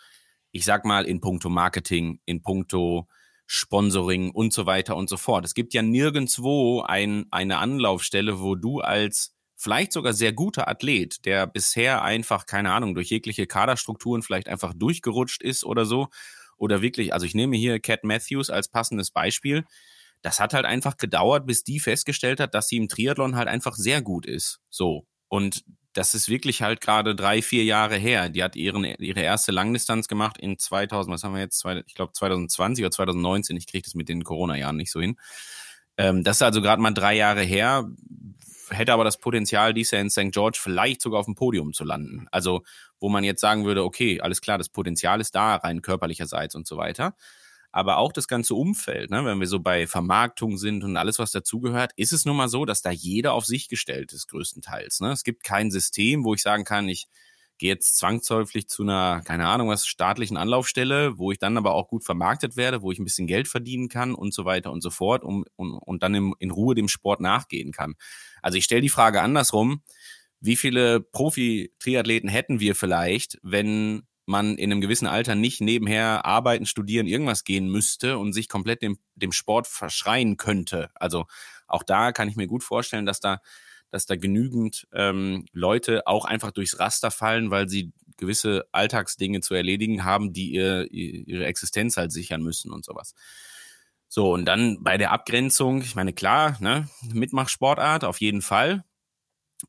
ich 0.50 0.64
sag 0.64 0.84
mal, 0.84 1.04
in 1.04 1.20
puncto 1.20 1.48
Marketing, 1.48 2.20
in 2.24 2.42
puncto 2.42 3.06
Sponsoring 3.46 4.30
und 4.30 4.52
so 4.52 4.66
weiter 4.66 4.96
und 4.96 5.08
so 5.08 5.16
fort. 5.16 5.44
Es 5.44 5.54
gibt 5.54 5.72
ja 5.72 5.82
nirgendwo 5.82 6.82
ein, 6.82 7.26
eine 7.30 7.58
Anlaufstelle, 7.58 8.40
wo 8.40 8.54
du 8.54 8.80
als 8.80 9.34
vielleicht 9.56 9.92
sogar 9.92 10.12
sehr 10.12 10.32
guter 10.32 10.68
Athlet, 10.68 11.24
der 11.24 11.46
bisher 11.46 12.02
einfach, 12.02 12.46
keine 12.46 12.72
Ahnung, 12.72 12.94
durch 12.94 13.08
jegliche 13.10 13.46
Kaderstrukturen 13.46 14.22
vielleicht 14.22 14.48
einfach 14.48 14.74
durchgerutscht 14.74 15.42
ist 15.42 15.64
oder 15.64 15.86
so, 15.86 16.08
oder 16.58 16.82
wirklich, 16.82 17.14
also 17.14 17.24
ich 17.24 17.34
nehme 17.34 17.56
hier 17.56 17.80
Cat 17.80 18.04
Matthews 18.04 18.50
als 18.50 18.68
passendes 18.68 19.10
Beispiel, 19.10 19.64
das 20.22 20.40
hat 20.40 20.52
halt 20.52 20.66
einfach 20.66 20.96
gedauert, 20.96 21.46
bis 21.46 21.64
die 21.64 21.80
festgestellt 21.80 22.40
hat, 22.40 22.54
dass 22.54 22.68
sie 22.68 22.76
im 22.76 22.88
Triathlon 22.88 23.36
halt 23.36 23.48
einfach 23.48 23.76
sehr 23.76 24.02
gut 24.02 24.26
ist. 24.26 24.60
So. 24.68 25.06
Und 25.28 25.64
das 25.98 26.14
ist 26.14 26.28
wirklich 26.28 26.62
halt 26.62 26.80
gerade 26.80 27.16
drei, 27.16 27.42
vier 27.42 27.64
Jahre 27.64 27.96
her. 27.96 28.28
Die 28.28 28.44
hat 28.44 28.54
ihren, 28.54 28.84
ihre 28.84 29.20
erste 29.20 29.50
Langdistanz 29.50 30.06
gemacht 30.06 30.38
in 30.38 30.56
2000, 30.56 31.12
was 31.12 31.24
haben 31.24 31.34
wir 31.34 31.40
jetzt? 31.40 31.64
Ich 31.86 31.94
glaube 31.96 32.12
2020 32.12 32.84
oder 32.84 32.92
2019. 32.92 33.56
Ich 33.56 33.66
kriege 33.66 33.82
das 33.82 33.96
mit 33.96 34.08
den 34.08 34.22
Corona-Jahren 34.22 34.76
nicht 34.76 34.92
so 34.92 35.00
hin. 35.00 35.16
Ähm, 35.96 36.22
das 36.22 36.36
ist 36.36 36.42
also 36.42 36.62
gerade 36.62 36.80
mal 36.80 36.92
drei 36.92 37.16
Jahre 37.16 37.42
her. 37.42 37.90
Hätte 38.70 38.92
aber 38.92 39.02
das 39.02 39.18
Potenzial, 39.18 39.74
dies 39.74 39.90
Jahr 39.90 40.00
in 40.00 40.10
St. 40.10 40.30
George 40.30 40.60
vielleicht 40.62 41.00
sogar 41.02 41.18
auf 41.18 41.26
dem 41.26 41.34
Podium 41.34 41.72
zu 41.72 41.82
landen. 41.82 42.28
Also, 42.30 42.62
wo 43.00 43.08
man 43.08 43.24
jetzt 43.24 43.40
sagen 43.40 43.64
würde, 43.64 43.82
okay, 43.82 44.20
alles 44.20 44.40
klar, 44.40 44.56
das 44.56 44.68
Potenzial 44.68 45.20
ist 45.20 45.34
da, 45.34 45.56
rein 45.56 45.82
körperlicherseits 45.82 46.54
und 46.54 46.68
so 46.68 46.76
weiter 46.76 47.16
aber 47.78 47.98
auch 47.98 48.10
das 48.12 48.26
ganze 48.26 48.56
Umfeld, 48.56 49.08
ne, 49.10 49.24
wenn 49.24 49.38
wir 49.38 49.46
so 49.46 49.60
bei 49.60 49.86
Vermarktung 49.86 50.58
sind 50.58 50.82
und 50.82 50.96
alles, 50.96 51.20
was 51.20 51.30
dazugehört, 51.30 51.92
ist 51.94 52.12
es 52.12 52.24
nun 52.24 52.36
mal 52.36 52.48
so, 52.48 52.64
dass 52.64 52.82
da 52.82 52.90
jeder 52.90 53.34
auf 53.34 53.46
sich 53.46 53.68
gestellt 53.68 54.12
ist, 54.12 54.26
größtenteils. 54.26 54.98
Ne? 54.98 55.12
Es 55.12 55.22
gibt 55.22 55.44
kein 55.44 55.70
System, 55.70 56.24
wo 56.24 56.34
ich 56.34 56.42
sagen 56.42 56.64
kann, 56.64 56.88
ich 56.88 57.06
gehe 57.56 57.70
jetzt 57.70 57.96
zwangsläufig 57.96 58.66
zu 58.66 58.82
einer, 58.82 59.22
keine 59.24 59.46
Ahnung 59.46 59.68
was, 59.68 59.86
staatlichen 59.86 60.36
Anlaufstelle, 60.36 61.18
wo 61.18 61.30
ich 61.30 61.38
dann 61.38 61.56
aber 61.56 61.72
auch 61.72 61.86
gut 61.86 62.02
vermarktet 62.02 62.56
werde, 62.56 62.82
wo 62.82 62.90
ich 62.90 62.98
ein 62.98 63.04
bisschen 63.04 63.28
Geld 63.28 63.46
verdienen 63.46 63.88
kann 63.88 64.12
und 64.12 64.34
so 64.34 64.44
weiter 64.44 64.72
und 64.72 64.82
so 64.82 64.90
fort 64.90 65.22
um, 65.22 65.44
und, 65.54 65.74
und 65.74 66.02
dann 66.02 66.16
im, 66.16 66.34
in 66.40 66.50
Ruhe 66.50 66.74
dem 66.74 66.88
Sport 66.88 67.20
nachgehen 67.20 67.70
kann. 67.70 67.94
Also 68.42 68.58
ich 68.58 68.64
stelle 68.64 68.82
die 68.82 68.88
Frage 68.88 69.22
andersrum, 69.22 69.82
wie 70.40 70.56
viele 70.56 71.00
Profi-Triathleten 71.00 72.28
hätten 72.28 72.58
wir 72.58 72.74
vielleicht, 72.74 73.38
wenn 73.44 74.02
man 74.28 74.56
in 74.56 74.70
einem 74.70 74.80
gewissen 74.80 75.06
Alter 75.06 75.34
nicht 75.34 75.60
nebenher 75.60 76.24
arbeiten, 76.24 76.66
studieren, 76.66 77.06
irgendwas 77.06 77.44
gehen 77.44 77.68
müsste 77.68 78.18
und 78.18 78.32
sich 78.32 78.48
komplett 78.48 78.82
dem, 78.82 78.98
dem 79.14 79.32
Sport 79.32 79.66
verschreien 79.66 80.36
könnte. 80.36 80.90
Also 80.94 81.26
auch 81.66 81.82
da 81.82 82.12
kann 82.12 82.28
ich 82.28 82.36
mir 82.36 82.46
gut 82.46 82.62
vorstellen, 82.62 83.06
dass 83.06 83.20
da, 83.20 83.40
dass 83.90 84.06
da 84.06 84.16
genügend 84.16 84.86
ähm, 84.92 85.46
Leute 85.52 86.06
auch 86.06 86.24
einfach 86.24 86.50
durchs 86.50 86.78
Raster 86.78 87.10
fallen, 87.10 87.50
weil 87.50 87.68
sie 87.68 87.92
gewisse 88.16 88.66
Alltagsdinge 88.72 89.40
zu 89.40 89.54
erledigen 89.54 90.04
haben, 90.04 90.32
die 90.32 90.52
ihr, 90.52 90.90
ihre 90.92 91.46
Existenz 91.46 91.96
halt 91.96 92.12
sichern 92.12 92.42
müssen 92.42 92.72
und 92.72 92.84
sowas. 92.84 93.14
So, 94.08 94.32
und 94.32 94.46
dann 94.46 94.82
bei 94.82 94.96
der 94.96 95.12
Abgrenzung, 95.12 95.82
ich 95.82 95.94
meine, 95.94 96.12
klar, 96.12 96.56
ne, 96.60 96.88
Mitmachsportart 97.12 98.04
auf 98.04 98.20
jeden 98.20 98.42
Fall. 98.42 98.84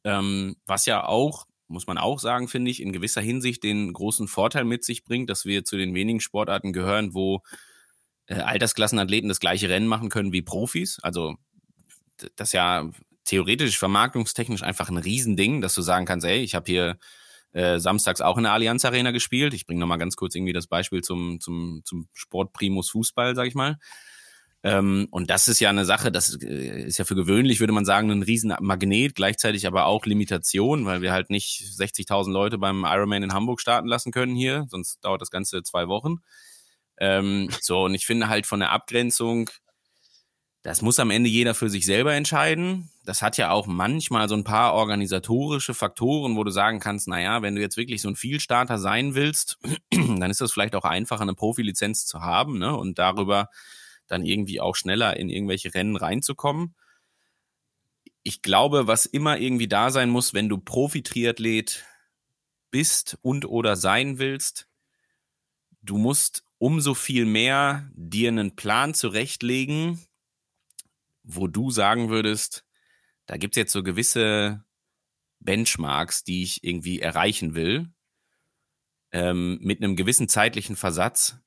Ähm, 0.04 0.56
was 0.66 0.86
ja 0.86 1.04
auch 1.06 1.46
muss 1.70 1.88
man 1.88 1.98
auch 1.98 2.20
sagen, 2.20 2.48
finde 2.48 2.72
ich, 2.72 2.82
in 2.82 2.92
gewisser 2.92 3.22
Hinsicht 3.22 3.64
den 3.64 3.94
großen 3.94 4.28
Vorteil 4.28 4.66
mit 4.66 4.84
sich 4.84 5.04
bringt, 5.04 5.30
dass 5.30 5.46
wir 5.46 5.64
zu 5.64 5.78
den 5.78 5.94
wenigen 5.94 6.20
Sportarten 6.20 6.74
gehören, 6.74 7.14
wo 7.14 7.44
äh, 8.26 8.36
Altersklassenathleten 8.36 9.30
das 9.30 9.40
gleiche 9.40 9.70
Rennen 9.70 9.88
machen 9.88 10.10
können 10.10 10.34
wie 10.34 10.42
Profis. 10.42 11.00
Also 11.02 11.36
das 12.36 12.50
ist 12.50 12.54
ja 12.54 12.90
theoretisch, 13.26 13.78
vermarktungstechnisch 13.78 14.64
einfach 14.64 14.90
ein 14.90 14.98
Riesending, 14.98 15.62
dass 15.62 15.76
du 15.76 15.82
sagen 15.82 16.06
kannst, 16.06 16.26
ey, 16.26 16.42
ich 16.42 16.56
habe 16.56 16.66
hier 16.66 16.98
äh, 17.52 17.80
samstags 17.80 18.22
auch 18.22 18.38
in 18.38 18.44
der 18.44 18.54
Allianz 18.54 18.86
Arena 18.86 19.12
gespielt. 19.12 19.54
Ich 19.54 19.66
bringe 19.66 19.80
nochmal 19.80 19.98
ganz 19.98 20.16
kurz 20.16 20.36
irgendwie 20.36 20.54
das 20.54 20.68
Beispiel 20.68 21.02
zum, 21.02 21.40
zum, 21.40 21.82
zum 21.86 22.08
Sport 22.14 22.54
Primus 22.54 22.90
Fußball, 22.92 23.36
sag 23.36 23.48
ich 23.48 23.56
mal. 23.56 23.78
Ähm, 24.62 25.08
und 25.12 25.30
das 25.30 25.48
ist 25.48 25.62
ja 25.62 25.70
eine 25.70 25.86
Sache, 25.86 26.12
das 26.12 26.38
äh, 26.42 26.84
ist 26.84 26.98
ja 26.98 27.06
für 27.06 27.16
gewöhnlich, 27.16 27.62
würde 27.62 27.72
man 27.72 27.86
sagen, 27.86 28.12
ein 28.12 28.24
riesen 28.24 28.54
Magnet, 28.60 29.16
gleichzeitig 29.16 29.66
aber 29.66 29.86
auch 29.86 30.06
Limitation, 30.06 30.86
weil 30.86 31.02
wir 31.02 31.14
halt 31.14 31.30
nicht 31.30 31.62
60.000 31.62 32.32
Leute 32.32 32.58
beim 32.58 32.84
Ironman 32.84 33.24
in 33.24 33.34
Hamburg 33.34 33.62
starten 33.62 33.88
lassen 33.88 34.12
können 34.12 34.36
hier, 34.36 34.66
sonst 34.70 35.00
dauert 35.04 35.22
das 35.22 35.32
Ganze 35.32 35.64
zwei 35.64 35.88
Wochen. 35.88 36.18
Ähm, 36.98 37.50
so, 37.62 37.86
und 37.86 37.94
ich 37.96 38.06
finde 38.06 38.28
halt 38.28 38.46
von 38.46 38.60
der 38.60 38.72
Abgrenzung, 38.72 39.50
das 40.62 40.82
muss 40.82 41.00
am 41.00 41.10
Ende 41.10 41.30
jeder 41.30 41.56
für 41.56 41.70
sich 41.70 41.86
selber 41.86 42.14
entscheiden. 42.14 42.90
Das 43.06 43.22
hat 43.22 43.38
ja 43.38 43.52
auch 43.52 43.66
manchmal 43.66 44.28
so 44.28 44.36
ein 44.36 44.44
paar 44.44 44.74
organisatorische 44.74 45.74
Faktoren, 45.74 46.36
wo 46.36 46.44
du 46.44 46.52
sagen 46.52 46.82
kannst, 46.82 47.08
naja, 47.08 47.42
wenn 47.42 47.56
du 47.56 47.62
jetzt 47.62 47.78
wirklich 47.78 48.02
so 48.02 48.10
ein 48.10 48.18
Vielstarter 48.18 48.78
sein 48.78 49.16
willst, 49.16 49.58
dann 49.92 50.30
ist 50.30 50.42
das 50.42 50.52
vielleicht 50.52 50.76
auch 50.76 50.84
einfacher, 50.84 51.22
eine 51.22 51.34
Profilizenz 51.34 52.06
zu 52.06 52.22
haben 52.22 52.58
ne? 52.58 52.76
und 52.76 53.00
darüber 53.00 53.48
dann 54.10 54.26
irgendwie 54.26 54.60
auch 54.60 54.76
schneller 54.76 55.18
in 55.18 55.30
irgendwelche 55.30 55.74
Rennen 55.74 55.96
reinzukommen. 55.96 56.76
Ich 58.24 58.42
glaube, 58.42 58.88
was 58.88 59.06
immer 59.06 59.38
irgendwie 59.38 59.68
da 59.68 59.92
sein 59.92 60.10
muss, 60.10 60.34
wenn 60.34 60.50
du 60.50 60.58
Profi-Triathlet 60.58 61.86
bist 62.72 63.18
und 63.22 63.46
oder 63.46 63.76
sein 63.76 64.20
willst, 64.20 64.68
du 65.82 65.98
musst 65.98 66.44
umso 66.58 66.94
viel 66.94 67.26
mehr 67.26 67.90
dir 67.94 68.30
einen 68.30 68.56
Plan 68.56 68.94
zurechtlegen, 68.94 70.06
wo 71.24 71.48
du 71.48 71.72
sagen 71.72 72.10
würdest, 72.10 72.66
da 73.26 73.38
gibt's 73.38 73.58
jetzt 73.58 73.72
so 73.72 73.84
gewisse 73.84 74.64
Benchmarks, 75.40 76.24
die 76.24 76.44
ich 76.44 76.64
irgendwie 76.64 77.00
erreichen 77.00 77.56
will, 77.56 77.90
ähm, 79.12 79.60
mit 79.62 79.82
einem 79.82 79.96
gewissen 79.96 80.28
zeitlichen 80.28 80.76
Versatz 80.76 81.38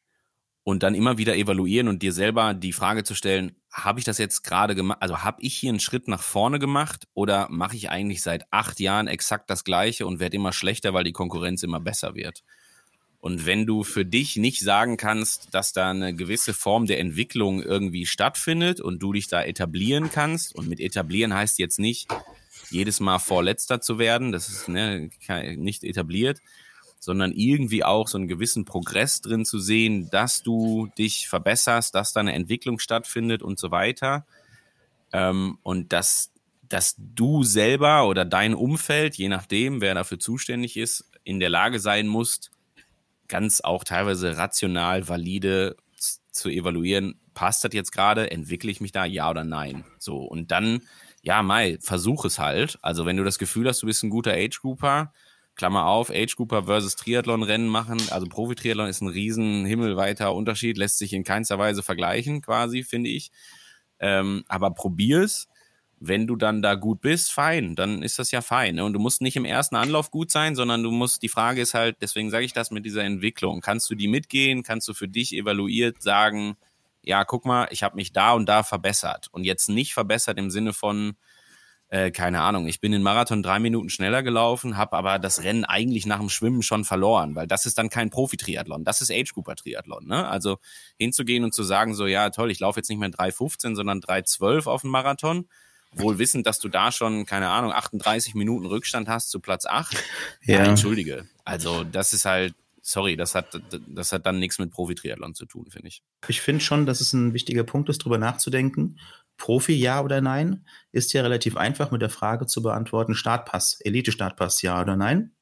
und 0.64 0.82
dann 0.82 0.94
immer 0.94 1.18
wieder 1.18 1.36
evaluieren 1.36 1.88
und 1.88 2.02
dir 2.02 2.12
selber 2.12 2.54
die 2.54 2.72
Frage 2.72 3.04
zu 3.04 3.14
stellen, 3.14 3.56
habe 3.72 3.98
ich 3.98 4.04
das 4.04 4.18
jetzt 4.18 4.42
gerade 4.42 4.74
gemacht, 4.74 4.98
also 5.00 5.22
habe 5.22 5.42
ich 5.42 5.56
hier 5.56 5.70
einen 5.70 5.80
Schritt 5.80 6.06
nach 6.08 6.22
vorne 6.22 6.58
gemacht 6.58 7.08
oder 7.14 7.48
mache 7.50 7.76
ich 7.76 7.90
eigentlich 7.90 8.22
seit 8.22 8.44
acht 8.50 8.78
Jahren 8.78 9.08
exakt 9.08 9.50
das 9.50 9.64
gleiche 9.64 10.06
und 10.06 10.20
werde 10.20 10.36
immer 10.36 10.52
schlechter, 10.52 10.94
weil 10.94 11.04
die 11.04 11.12
Konkurrenz 11.12 11.62
immer 11.62 11.80
besser 11.80 12.14
wird? 12.14 12.44
Und 13.18 13.46
wenn 13.46 13.66
du 13.66 13.84
für 13.84 14.04
dich 14.04 14.36
nicht 14.36 14.60
sagen 14.60 14.96
kannst, 14.96 15.54
dass 15.54 15.72
da 15.72 15.90
eine 15.90 16.12
gewisse 16.12 16.52
Form 16.52 16.86
der 16.86 16.98
Entwicklung 16.98 17.62
irgendwie 17.62 18.04
stattfindet 18.04 18.80
und 18.80 19.00
du 19.00 19.12
dich 19.12 19.28
da 19.28 19.42
etablieren 19.42 20.10
kannst, 20.10 20.56
und 20.56 20.68
mit 20.68 20.80
etablieren 20.80 21.32
heißt 21.32 21.60
jetzt 21.60 21.78
nicht, 21.78 22.08
jedes 22.68 22.98
Mal 22.98 23.20
Vorletzter 23.20 23.80
zu 23.80 23.98
werden, 23.98 24.32
das 24.32 24.48
ist 24.48 24.68
ne, 24.68 25.08
nicht 25.56 25.84
etabliert, 25.84 26.40
sondern 27.02 27.32
irgendwie 27.32 27.82
auch 27.82 28.06
so 28.06 28.16
einen 28.16 28.28
gewissen 28.28 28.64
Progress 28.64 29.20
drin 29.20 29.44
zu 29.44 29.58
sehen, 29.58 30.08
dass 30.10 30.44
du 30.44 30.86
dich 30.96 31.28
verbesserst, 31.28 31.96
dass 31.96 32.12
da 32.12 32.20
eine 32.20 32.32
Entwicklung 32.32 32.78
stattfindet 32.78 33.42
und 33.42 33.58
so 33.58 33.72
weiter. 33.72 34.24
Ähm, 35.12 35.58
und 35.64 35.92
dass, 35.92 36.30
dass 36.68 36.94
du 36.96 37.42
selber 37.42 38.06
oder 38.06 38.24
dein 38.24 38.54
Umfeld, 38.54 39.16
je 39.16 39.28
nachdem, 39.28 39.80
wer 39.80 39.94
dafür 39.94 40.20
zuständig 40.20 40.76
ist, 40.76 41.10
in 41.24 41.40
der 41.40 41.50
Lage 41.50 41.80
sein 41.80 42.06
musst, 42.06 42.52
ganz 43.26 43.62
auch 43.62 43.82
teilweise 43.82 44.36
rational, 44.36 45.08
valide 45.08 45.74
zu 46.30 46.50
evaluieren, 46.50 47.18
passt 47.34 47.64
das 47.64 47.72
jetzt 47.72 47.90
gerade, 47.90 48.30
entwickle 48.30 48.70
ich 48.70 48.80
mich 48.80 48.92
da, 48.92 49.04
ja 49.06 49.28
oder 49.28 49.42
nein? 49.42 49.84
So, 49.98 50.18
und 50.18 50.52
dann, 50.52 50.82
ja, 51.20 51.42
Mai, 51.42 51.78
versuch 51.80 52.24
es 52.26 52.38
halt. 52.38 52.78
Also, 52.80 53.06
wenn 53.06 53.16
du 53.16 53.24
das 53.24 53.40
Gefühl 53.40 53.66
hast, 53.66 53.82
du 53.82 53.86
bist 53.86 54.04
ein 54.04 54.10
guter 54.10 54.34
Age-Grouper, 54.34 55.12
Klammer 55.54 55.86
auf, 55.86 56.10
Age 56.10 56.34
Grouper 56.36 56.64
versus 56.64 56.96
Triathlon-Rennen 56.96 57.68
machen. 57.68 58.00
Also 58.10 58.26
Profi-Triathlon 58.26 58.88
ist 58.88 59.02
ein 59.02 59.08
riesen 59.08 59.64
himmelweiter 59.64 60.34
Unterschied, 60.34 60.78
lässt 60.78 60.98
sich 60.98 61.12
in 61.12 61.24
keinster 61.24 61.58
Weise 61.58 61.82
vergleichen, 61.82 62.40
quasi, 62.40 62.82
finde 62.82 63.10
ich. 63.10 63.30
Ähm, 64.00 64.44
aber 64.48 64.70
probier's. 64.72 65.48
Wenn 66.04 66.26
du 66.26 66.34
dann 66.34 66.62
da 66.62 66.74
gut 66.74 67.00
bist, 67.00 67.30
fein, 67.30 67.76
dann 67.76 68.02
ist 68.02 68.18
das 68.18 68.32
ja 68.32 68.40
fein. 68.40 68.74
Ne? 68.74 68.84
Und 68.84 68.92
du 68.92 68.98
musst 68.98 69.22
nicht 69.22 69.36
im 69.36 69.44
ersten 69.44 69.76
Anlauf 69.76 70.10
gut 70.10 70.32
sein, 70.32 70.56
sondern 70.56 70.82
du 70.82 70.90
musst, 70.90 71.22
die 71.22 71.28
Frage 71.28 71.60
ist 71.60 71.74
halt, 71.74 71.98
deswegen 72.00 72.28
sage 72.28 72.44
ich 72.44 72.52
das 72.52 72.72
mit 72.72 72.84
dieser 72.84 73.04
Entwicklung. 73.04 73.60
Kannst 73.60 73.88
du 73.88 73.94
die 73.94 74.08
mitgehen? 74.08 74.64
Kannst 74.64 74.88
du 74.88 74.94
für 74.94 75.06
dich 75.06 75.32
evaluiert 75.32 76.02
sagen, 76.02 76.56
ja, 77.02 77.24
guck 77.24 77.44
mal, 77.44 77.68
ich 77.70 77.84
habe 77.84 77.94
mich 77.94 78.12
da 78.12 78.32
und 78.32 78.46
da 78.46 78.64
verbessert. 78.64 79.28
Und 79.30 79.44
jetzt 79.44 79.68
nicht 79.68 79.94
verbessert 79.94 80.38
im 80.38 80.50
Sinne 80.50 80.72
von, 80.72 81.14
äh, 81.92 82.10
keine 82.10 82.40
Ahnung, 82.40 82.66
ich 82.68 82.80
bin 82.80 82.92
den 82.92 83.02
Marathon 83.02 83.42
drei 83.42 83.58
Minuten 83.58 83.90
schneller 83.90 84.22
gelaufen, 84.22 84.78
habe 84.78 84.96
aber 84.96 85.18
das 85.18 85.42
Rennen 85.42 85.66
eigentlich 85.66 86.06
nach 86.06 86.20
dem 86.20 86.30
Schwimmen 86.30 86.62
schon 86.62 86.86
verloren, 86.86 87.34
weil 87.34 87.46
das 87.46 87.66
ist 87.66 87.76
dann 87.76 87.90
kein 87.90 88.08
Profi-Triathlon, 88.08 88.82
das 88.82 89.02
ist 89.02 89.10
Age-Grouper-Triathlon. 89.10 90.06
Ne? 90.06 90.26
Also 90.26 90.56
hinzugehen 90.98 91.44
und 91.44 91.52
zu 91.52 91.62
sagen, 91.62 91.94
so 91.94 92.06
ja, 92.06 92.30
toll, 92.30 92.50
ich 92.50 92.60
laufe 92.60 92.80
jetzt 92.80 92.88
nicht 92.88 92.98
mehr 92.98 93.10
3,15, 93.10 93.74
sondern 93.74 94.00
3,12 94.00 94.68
auf 94.68 94.80
dem 94.80 94.90
Marathon, 94.90 95.50
wohl 95.92 96.18
wissend, 96.18 96.46
dass 96.46 96.60
du 96.60 96.70
da 96.70 96.92
schon, 96.92 97.26
keine 97.26 97.50
Ahnung, 97.50 97.72
38 97.72 98.34
Minuten 98.34 98.64
Rückstand 98.64 99.06
hast 99.06 99.28
zu 99.28 99.40
Platz 99.40 99.66
8. 99.66 99.94
Ja. 100.44 100.60
ja 100.60 100.64
entschuldige. 100.64 101.26
Also 101.44 101.84
das 101.84 102.14
ist 102.14 102.24
halt, 102.24 102.54
sorry, 102.80 103.16
das 103.16 103.34
hat, 103.34 103.60
das 103.86 104.12
hat 104.12 104.24
dann 104.24 104.38
nichts 104.38 104.58
mit 104.58 104.70
Profi-Triathlon 104.70 105.34
zu 105.34 105.44
tun, 105.44 105.66
finde 105.70 105.88
ich. 105.88 106.02
Ich 106.26 106.40
finde 106.40 106.64
schon, 106.64 106.86
dass 106.86 107.02
es 107.02 107.12
ein 107.12 107.34
wichtiger 107.34 107.64
Punkt 107.64 107.90
ist, 107.90 108.00
darüber 108.00 108.16
nachzudenken. 108.16 108.98
Profi 109.36 109.74
ja 109.74 110.02
oder 110.02 110.20
nein, 110.20 110.66
ist 110.92 111.12
ja 111.12 111.22
relativ 111.22 111.56
einfach 111.56 111.90
mit 111.90 112.02
der 112.02 112.10
Frage 112.10 112.46
zu 112.46 112.62
beantworten, 112.62 113.14
Startpass, 113.14 113.80
Elite-Startpass 113.80 114.62
ja 114.62 114.80
oder 114.80 114.96
nein. 114.96 115.34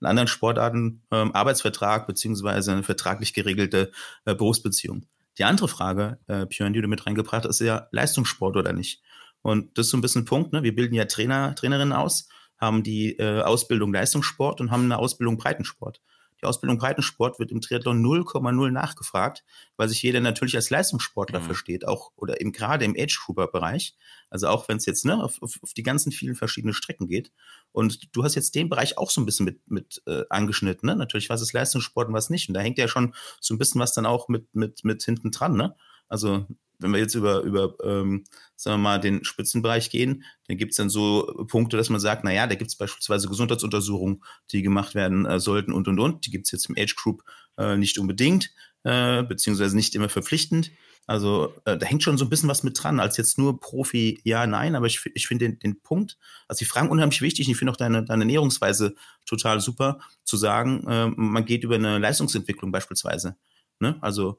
In 0.00 0.06
anderen 0.06 0.28
Sportarten 0.28 1.02
ähm, 1.10 1.34
Arbeitsvertrag 1.34 2.06
beziehungsweise 2.06 2.72
eine 2.72 2.82
vertraglich 2.82 3.32
geregelte 3.32 3.92
äh, 4.24 4.34
Berufsbeziehung. 4.34 5.06
Die 5.38 5.44
andere 5.44 5.68
Frage, 5.68 6.18
äh, 6.26 6.46
Björn, 6.46 6.72
die 6.72 6.80
du 6.80 6.88
mit 6.88 7.06
reingebracht 7.06 7.44
hast, 7.44 7.60
ist 7.60 7.66
ja 7.66 7.88
Leistungssport 7.90 8.56
oder 8.56 8.72
nicht. 8.72 9.02
Und 9.42 9.76
das 9.76 9.86
ist 9.86 9.90
so 9.90 9.96
ein 9.96 10.00
bisschen 10.00 10.22
ein 10.22 10.26
Punkt, 10.26 10.52
ne? 10.52 10.62
Wir 10.62 10.74
bilden 10.74 10.94
ja 10.94 11.04
Trainer, 11.04 11.54
Trainerinnen 11.54 11.92
aus, 11.92 12.28
haben 12.58 12.82
die 12.82 13.18
äh, 13.18 13.42
Ausbildung 13.42 13.92
Leistungssport 13.92 14.60
und 14.60 14.70
haben 14.70 14.84
eine 14.84 14.98
Ausbildung 14.98 15.36
Breitensport. 15.36 16.00
Die 16.44 16.48
Ausbildung 16.48 16.76
Breitensport 16.76 17.38
wird 17.38 17.52
im 17.52 17.62
Triathlon 17.62 18.04
0,0 18.04 18.70
nachgefragt, 18.70 19.44
weil 19.78 19.88
sich 19.88 20.02
jeder 20.02 20.20
natürlich 20.20 20.56
als 20.56 20.68
Leistungssportler 20.68 21.40
mhm. 21.40 21.44
versteht, 21.44 21.88
auch 21.88 22.12
oder 22.16 22.38
eben 22.38 22.52
gerade 22.52 22.84
im 22.84 22.94
Age-Grouper-Bereich. 22.94 23.96
Also 24.28 24.48
auch 24.48 24.68
wenn 24.68 24.76
es 24.76 24.84
jetzt 24.84 25.06
ne, 25.06 25.24
auf, 25.24 25.40
auf, 25.40 25.58
auf, 25.62 25.72
die 25.72 25.82
ganzen 25.82 26.12
vielen 26.12 26.34
verschiedenen 26.34 26.74
Strecken 26.74 27.06
geht. 27.06 27.32
Und 27.72 28.14
du 28.14 28.24
hast 28.24 28.34
jetzt 28.34 28.54
den 28.54 28.68
Bereich 28.68 28.98
auch 28.98 29.08
so 29.10 29.22
ein 29.22 29.24
bisschen 29.24 29.46
mit, 29.46 29.70
mit 29.70 30.02
äh, 30.04 30.24
angeschnitten. 30.28 30.86
Ne? 30.86 30.96
Natürlich, 30.96 31.30
was 31.30 31.40
ist 31.40 31.54
Leistungssport 31.54 32.08
und 32.08 32.14
was 32.14 32.28
nicht. 32.28 32.48
Und 32.50 32.54
da 32.54 32.60
hängt 32.60 32.76
ja 32.76 32.88
schon 32.88 33.14
so 33.40 33.54
ein 33.54 33.58
bisschen 33.58 33.80
was 33.80 33.94
dann 33.94 34.04
auch 34.04 34.28
mit, 34.28 34.54
mit, 34.54 34.84
mit 34.84 35.02
hinten 35.02 35.30
dran. 35.30 35.56
Ne? 35.56 35.74
Also 36.08 36.46
wenn 36.78 36.92
wir 36.92 36.98
jetzt 36.98 37.14
über, 37.14 37.40
über 37.40 37.74
ähm, 37.82 38.24
sagen 38.56 38.78
wir 38.80 38.82
mal, 38.82 39.00
den 39.00 39.24
Spitzenbereich 39.24 39.90
gehen, 39.90 40.24
dann 40.48 40.56
gibt 40.56 40.72
es 40.72 40.76
dann 40.76 40.90
so 40.90 41.46
Punkte, 41.48 41.76
dass 41.76 41.88
man 41.88 42.00
sagt, 42.00 42.24
naja, 42.24 42.46
da 42.46 42.54
gibt 42.54 42.70
es 42.70 42.76
beispielsweise 42.76 43.28
Gesundheitsuntersuchungen, 43.28 44.22
die 44.50 44.62
gemacht 44.62 44.94
werden 44.94 45.24
äh, 45.26 45.40
sollten 45.40 45.72
und 45.72 45.88
und 45.88 45.98
und. 45.98 46.26
Die 46.26 46.30
gibt 46.30 46.46
es 46.46 46.52
jetzt 46.52 46.68
im 46.68 46.76
Age 46.78 46.96
Group 46.96 47.22
äh, 47.58 47.76
nicht 47.76 47.98
unbedingt, 47.98 48.50
äh, 48.82 49.22
beziehungsweise 49.22 49.76
nicht 49.76 49.94
immer 49.94 50.08
verpflichtend. 50.08 50.72
Also 51.06 51.52
äh, 51.66 51.76
da 51.76 51.86
hängt 51.86 52.02
schon 52.02 52.16
so 52.16 52.24
ein 52.24 52.30
bisschen 52.30 52.48
was 52.48 52.62
mit 52.62 52.82
dran, 52.82 52.98
als 52.98 53.18
jetzt 53.18 53.38
nur 53.38 53.60
Profi, 53.60 54.20
ja, 54.24 54.46
nein, 54.46 54.74
aber 54.74 54.86
ich, 54.86 55.04
ich 55.14 55.26
finde 55.26 55.46
den, 55.46 55.58
den 55.58 55.80
Punkt, 55.82 56.18
also 56.48 56.60
die 56.60 56.64
Fragen 56.64 56.88
unheimlich 56.88 57.20
wichtig. 57.20 57.48
Ich 57.48 57.56
finde 57.56 57.72
auch 57.72 57.76
deine, 57.76 58.04
deine 58.04 58.22
Ernährungsweise 58.22 58.94
total 59.26 59.60
super, 59.60 60.00
zu 60.24 60.36
sagen, 60.36 60.86
äh, 60.88 61.08
man 61.08 61.44
geht 61.44 61.62
über 61.62 61.74
eine 61.74 61.98
Leistungsentwicklung 61.98 62.72
beispielsweise. 62.72 63.36
Ne? 63.80 63.98
Also 64.00 64.38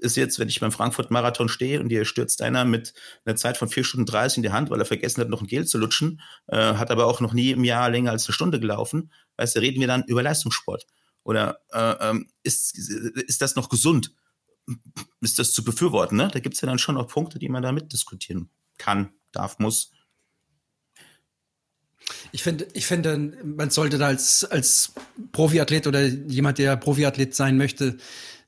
ist 0.00 0.16
jetzt, 0.16 0.38
wenn 0.38 0.48
ich 0.48 0.60
beim 0.60 0.70
Frankfurt-Marathon 0.70 1.48
stehe 1.48 1.80
und 1.80 1.88
dir 1.88 2.04
stürzt 2.04 2.42
einer 2.42 2.64
mit 2.64 2.92
einer 3.24 3.34
Zeit 3.34 3.56
von 3.56 3.68
vier 3.68 3.82
Stunden 3.82 4.06
30 4.06 4.38
in 4.38 4.42
die 4.44 4.52
Hand, 4.52 4.70
weil 4.70 4.78
er 4.78 4.84
vergessen 4.84 5.20
hat, 5.20 5.30
noch 5.30 5.40
ein 5.40 5.46
Gel 5.46 5.66
zu 5.66 5.78
lutschen, 5.78 6.20
äh, 6.46 6.74
hat 6.74 6.90
aber 6.90 7.06
auch 7.06 7.20
noch 7.20 7.32
nie 7.32 7.50
im 7.50 7.64
Jahr 7.64 7.90
länger 7.90 8.10
als 8.12 8.26
eine 8.26 8.34
Stunde 8.34 8.60
gelaufen, 8.60 9.10
weißt 9.36 9.56
du, 9.56 9.60
reden 9.60 9.80
wir 9.80 9.88
dann 9.88 10.04
über 10.04 10.22
Leistungssport. 10.22 10.86
Oder 11.24 11.60
äh, 11.72 12.10
ähm, 12.10 12.28
ist, 12.42 12.78
ist 12.78 13.42
das 13.42 13.56
noch 13.56 13.68
gesund? 13.68 14.14
Ist 15.20 15.38
das 15.38 15.52
zu 15.52 15.64
befürworten? 15.64 16.16
Ne? 16.16 16.30
Da 16.32 16.40
gibt 16.40 16.54
es 16.54 16.60
ja 16.60 16.66
dann 16.66 16.78
schon 16.78 16.94
noch 16.94 17.08
Punkte, 17.08 17.38
die 17.38 17.48
man 17.48 17.62
da 17.62 17.72
mitdiskutieren 17.72 18.50
kann, 18.76 19.12
darf, 19.32 19.58
muss. 19.58 19.92
Ich 22.32 22.42
finde, 22.42 22.66
ich 22.72 22.86
finde, 22.86 23.34
man 23.44 23.70
sollte 23.70 23.98
da 23.98 24.06
als, 24.06 24.44
als 24.44 24.92
Profiathlet 25.32 25.86
oder 25.86 26.06
jemand, 26.06 26.58
der 26.58 26.76
Profiathlet 26.76 27.34
sein 27.34 27.56
möchte, 27.56 27.98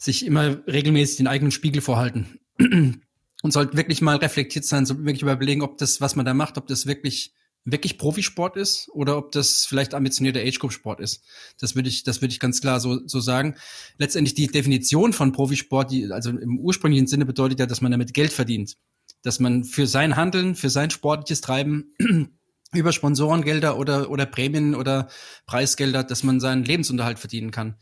sich 0.01 0.25
immer 0.25 0.67
regelmäßig 0.67 1.19
den 1.19 1.27
eigenen 1.27 1.53
Spiegel 1.53 1.83
vorhalten. 1.83 2.41
Und 3.43 3.53
sollte 3.53 3.77
wirklich 3.77 4.03
mal 4.03 4.17
reflektiert 4.17 4.65
sein, 4.65 4.85
so 4.85 4.99
wirklich 4.99 5.23
überlegen, 5.23 5.63
ob 5.63 5.79
das, 5.79 6.01
was 6.01 6.17
man 6.17 6.27
da 6.27 6.35
macht, 6.35 6.59
ob 6.59 6.67
das 6.67 6.87
wirklich, 6.87 7.33
wirklich 7.65 7.97
Profisport 7.97 8.57
ist 8.57 8.91
oder 8.93 9.17
ob 9.17 9.33
das 9.33 9.65
vielleicht 9.65 9.95
ambitionierter 9.95 10.41
Age-Group-Sport 10.41 11.01
ist. 11.01 11.25
Das 11.59 11.75
würde 11.75 11.89
ich, 11.89 12.03
das 12.03 12.21
würde 12.21 12.33
ich 12.33 12.41
ganz 12.41 12.61
klar 12.61 12.81
so, 12.81 13.01
so 13.07 13.21
sagen. 13.21 13.57
Letztendlich 13.97 14.35
die 14.35 14.47
Definition 14.47 15.15
von 15.15 15.33
Profisport, 15.33 15.91
die, 15.91 16.11
also 16.11 16.31
im 16.31 16.59
ursprünglichen 16.59 17.07
Sinne 17.07 17.25
bedeutet 17.25 17.61
ja, 17.61 17.67
dass 17.67 17.81
man 17.81 17.93
damit 17.93 18.13
Geld 18.13 18.33
verdient. 18.33 18.77
Dass 19.23 19.41
man 19.41 19.65
für 19.65 19.87
sein 19.87 20.17
Handeln, 20.17 20.55
für 20.55 20.71
sein 20.71 20.91
sportliches 20.91 21.41
Treiben 21.41 21.95
über 22.75 22.93
Sponsorengelder 22.93 23.79
oder, 23.79 24.11
oder 24.11 24.27
Prämien 24.27 24.75
oder 24.75 25.09
Preisgelder, 25.47 26.05
dass 26.05 26.25
man 26.25 26.41
seinen 26.41 26.65
Lebensunterhalt 26.65 27.19
verdienen 27.19 27.51
kann. 27.51 27.77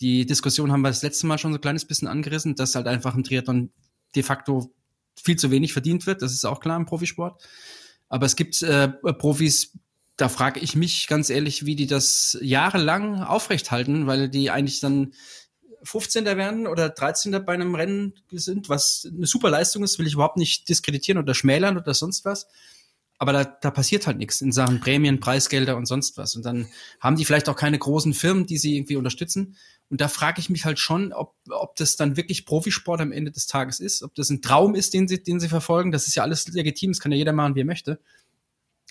Die 0.00 0.26
Diskussion 0.26 0.72
haben 0.72 0.82
wir 0.82 0.88
das 0.88 1.02
letzte 1.02 1.26
Mal 1.26 1.38
schon 1.38 1.52
so 1.52 1.58
ein 1.58 1.60
kleines 1.62 1.84
bisschen 1.84 2.08
angerissen, 2.08 2.54
dass 2.54 2.74
halt 2.74 2.86
einfach 2.86 3.14
ein 3.14 3.24
Triathlon 3.24 3.70
de 4.14 4.22
facto 4.22 4.72
viel 5.22 5.36
zu 5.36 5.50
wenig 5.50 5.72
verdient 5.72 6.06
wird. 6.06 6.22
Das 6.22 6.32
ist 6.32 6.44
auch 6.44 6.60
klar 6.60 6.76
im 6.76 6.86
Profisport. 6.86 7.42
Aber 8.08 8.26
es 8.26 8.36
gibt 8.36 8.62
äh, 8.62 8.88
Profis, 8.88 9.72
da 10.16 10.28
frage 10.28 10.60
ich 10.60 10.74
mich 10.74 11.06
ganz 11.06 11.30
ehrlich, 11.30 11.66
wie 11.66 11.76
die 11.76 11.86
das 11.86 12.38
jahrelang 12.40 13.22
aufrecht 13.22 13.70
halten, 13.70 14.06
weil 14.06 14.28
die 14.28 14.50
eigentlich 14.50 14.80
dann 14.80 15.12
15. 15.82 16.24
werden 16.24 16.66
oder 16.66 16.88
13. 16.88 17.32
bei 17.44 17.54
einem 17.54 17.74
Rennen 17.74 18.14
sind, 18.32 18.68
was 18.68 19.08
eine 19.12 19.26
super 19.26 19.50
Leistung 19.50 19.84
ist, 19.84 19.98
will 19.98 20.06
ich 20.06 20.14
überhaupt 20.14 20.36
nicht 20.36 20.68
diskreditieren 20.68 21.22
oder 21.22 21.34
schmälern 21.34 21.76
oder 21.76 21.94
sonst 21.94 22.24
was. 22.24 22.48
Aber 23.18 23.32
da, 23.32 23.44
da 23.44 23.70
passiert 23.70 24.06
halt 24.06 24.18
nichts 24.18 24.40
in 24.40 24.52
Sachen 24.52 24.78
Prämien, 24.80 25.18
Preisgelder 25.18 25.76
und 25.76 25.86
sonst 25.86 26.16
was. 26.16 26.36
Und 26.36 26.44
dann 26.44 26.68
haben 27.00 27.16
die 27.16 27.24
vielleicht 27.24 27.48
auch 27.48 27.56
keine 27.56 27.78
großen 27.78 28.14
Firmen, 28.14 28.46
die 28.46 28.58
sie 28.58 28.76
irgendwie 28.76 28.96
unterstützen. 28.96 29.56
Und 29.90 30.00
da 30.00 30.08
frage 30.08 30.40
ich 30.40 30.50
mich 30.50 30.64
halt 30.64 30.78
schon, 30.78 31.12
ob, 31.12 31.34
ob 31.50 31.74
das 31.76 31.96
dann 31.96 32.16
wirklich 32.16 32.46
Profisport 32.46 33.00
am 33.00 33.10
Ende 33.10 33.32
des 33.32 33.46
Tages 33.46 33.80
ist, 33.80 34.02
ob 34.02 34.14
das 34.14 34.30
ein 34.30 34.42
Traum 34.42 34.74
ist, 34.74 34.94
den 34.94 35.08
sie, 35.08 35.22
den 35.22 35.40
sie 35.40 35.48
verfolgen. 35.48 35.90
Das 35.90 36.06
ist 36.06 36.14
ja 36.14 36.22
alles 36.22 36.46
legitim, 36.48 36.92
das 36.92 37.00
kann 37.00 37.10
ja 37.10 37.18
jeder 37.18 37.32
machen, 37.32 37.54
wie 37.54 37.60
er 37.62 37.66
möchte. 37.66 37.98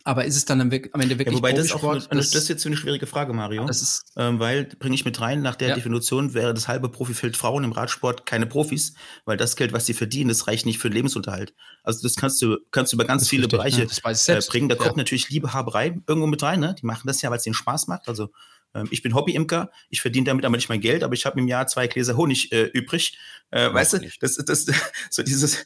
Aber 0.08 0.24
ist 0.24 0.38
es 0.38 0.46
dann 0.46 0.62
am, 0.62 0.72
am 0.72 1.02
Ende 1.02 1.20
wirklich 1.20 1.34
ja, 1.34 1.34
wobei 1.34 1.52
das, 1.52 1.74
auch 1.74 1.84
eine, 1.84 2.00
das, 2.00 2.30
das 2.30 2.44
ist 2.44 2.48
jetzt 2.48 2.66
eine 2.66 2.78
schwierige 2.78 3.08
Frage, 3.08 3.34
Mario. 3.34 3.66
Das 3.66 3.82
ist, 3.82 4.06
ähm, 4.16 4.40
weil, 4.40 4.64
bringe 4.64 4.96
ich 4.96 5.04
mit 5.04 5.20
rein, 5.20 5.42
nach 5.42 5.56
der 5.58 5.68
ja. 5.68 5.76
Definition 5.76 6.34
wäre 6.34 6.54
das 6.54 6.70
halbe 6.70 6.88
Profifeld 6.88 7.36
Frauen 7.36 7.66
im 7.66 7.74
Radsport 7.74 8.26
keine 8.26 8.46
Profis, 8.46 8.94
weil 9.26 9.36
das 9.36 9.58
Geld, 9.58 9.74
was 9.74 9.86
sie 9.86 9.94
verdienen, 9.94 10.30
das 10.30 10.48
reicht 10.48 10.66
nicht 10.66 10.80
für 10.80 10.88
den 10.90 10.94
Lebensunterhalt. 10.94 11.54
Also 11.84 12.04
das 12.04 12.16
kannst 12.16 12.42
du, 12.42 12.58
kannst 12.72 12.94
du 12.94 12.96
über 12.96 13.04
ganz 13.04 13.28
viele 13.28 13.44
richtig, 13.44 13.58
Bereiche 13.58 13.88
ja, 14.32 14.38
äh, 14.38 14.42
bringen. 14.48 14.70
Da 14.70 14.76
kommt 14.76 14.96
natürlich 14.96 15.28
Liebehaberei 15.28 16.00
irgendwo 16.08 16.28
mit 16.28 16.42
rein. 16.42 16.62
Ne? 16.62 16.74
Die 16.82 16.86
machen 16.86 17.06
das 17.06 17.22
ja, 17.22 17.30
weil 17.30 17.40
es 17.40 17.46
ihnen 17.46 17.54
Spaß 17.54 17.88
macht. 17.88 18.08
Also 18.08 18.30
ähm, 18.74 18.88
ich 18.92 19.02
bin 19.02 19.14
Hobbyimker, 19.14 19.72
ich 19.90 20.00
verdiene 20.00 20.28
damit 20.28 20.46
aber 20.46 20.56
nicht 20.56 20.70
mein 20.70 20.80
Geld, 20.80 21.04
aber 21.04 21.16
ich 21.16 21.26
habe 21.26 21.38
im 21.38 21.50
Jahr 21.50 21.68
zwei 21.68 21.88
Gläser 21.88 22.16
Honig 22.16 22.54
äh, 22.54 22.64
übrig. 22.64 23.18
Äh, 23.52 23.74
weißt 23.74 23.92
du, 23.92 24.10
das, 24.22 24.38
das, 24.38 24.68
so 25.10 25.22
dieses. 25.22 25.66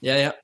ja, 0.00 0.16
ja. 0.16 0.34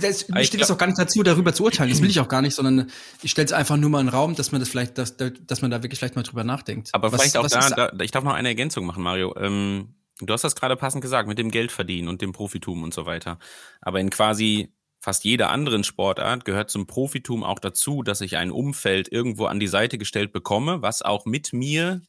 Das, 0.00 0.28
mir 0.28 0.44
steht 0.44 0.60
es 0.60 0.70
auch 0.70 0.78
gar 0.78 0.86
nicht 0.86 0.98
dazu, 0.98 1.22
darüber 1.22 1.52
zu 1.52 1.64
urteilen. 1.64 1.90
Das 1.90 2.00
will 2.00 2.10
ich 2.10 2.20
auch 2.20 2.28
gar 2.28 2.42
nicht, 2.42 2.54
sondern 2.54 2.90
ich 3.22 3.30
stelle 3.30 3.46
es 3.46 3.52
einfach 3.52 3.76
nur 3.76 3.90
mal 3.90 4.00
in 4.00 4.06
den 4.06 4.14
Raum, 4.14 4.34
dass 4.36 4.52
man 4.52 4.60
das 4.60 4.68
vielleicht, 4.68 4.98
dass, 4.98 5.16
dass 5.16 5.62
man 5.62 5.70
da 5.70 5.82
wirklich 5.82 5.98
vielleicht 5.98 6.14
mal 6.16 6.22
drüber 6.22 6.44
nachdenkt. 6.44 6.90
Aber 6.92 7.10
was, 7.10 7.20
vielleicht 7.20 7.36
auch 7.36 7.48
da, 7.48 7.90
da, 7.90 8.04
ich 8.04 8.12
darf 8.12 8.22
noch 8.22 8.34
eine 8.34 8.48
Ergänzung 8.48 8.86
machen, 8.86 9.02
Mario. 9.02 9.34
Ähm, 9.36 9.94
du 10.20 10.32
hast 10.32 10.44
das 10.44 10.54
gerade 10.54 10.76
passend 10.76 11.02
gesagt, 11.02 11.28
mit 11.28 11.38
dem 11.38 11.50
Geldverdienen 11.50 12.08
und 12.08 12.22
dem 12.22 12.32
Profitum 12.32 12.82
und 12.82 12.94
so 12.94 13.04
weiter. 13.06 13.38
Aber 13.80 13.98
in 14.00 14.10
quasi 14.10 14.72
fast 15.00 15.24
jeder 15.24 15.50
anderen 15.50 15.84
Sportart 15.84 16.44
gehört 16.44 16.70
zum 16.70 16.86
Profitum 16.86 17.44
auch 17.44 17.58
dazu, 17.58 18.02
dass 18.02 18.20
ich 18.20 18.36
ein 18.36 18.50
Umfeld 18.50 19.10
irgendwo 19.12 19.46
an 19.46 19.60
die 19.60 19.66
Seite 19.66 19.98
gestellt 19.98 20.32
bekomme, 20.32 20.82
was 20.82 21.02
auch 21.02 21.26
mit 21.26 21.52
mir 21.52 22.00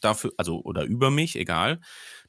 dafür, 0.00 0.32
also 0.36 0.60
oder 0.62 0.84
über 0.84 1.10
mich, 1.10 1.36
egal, 1.36 1.80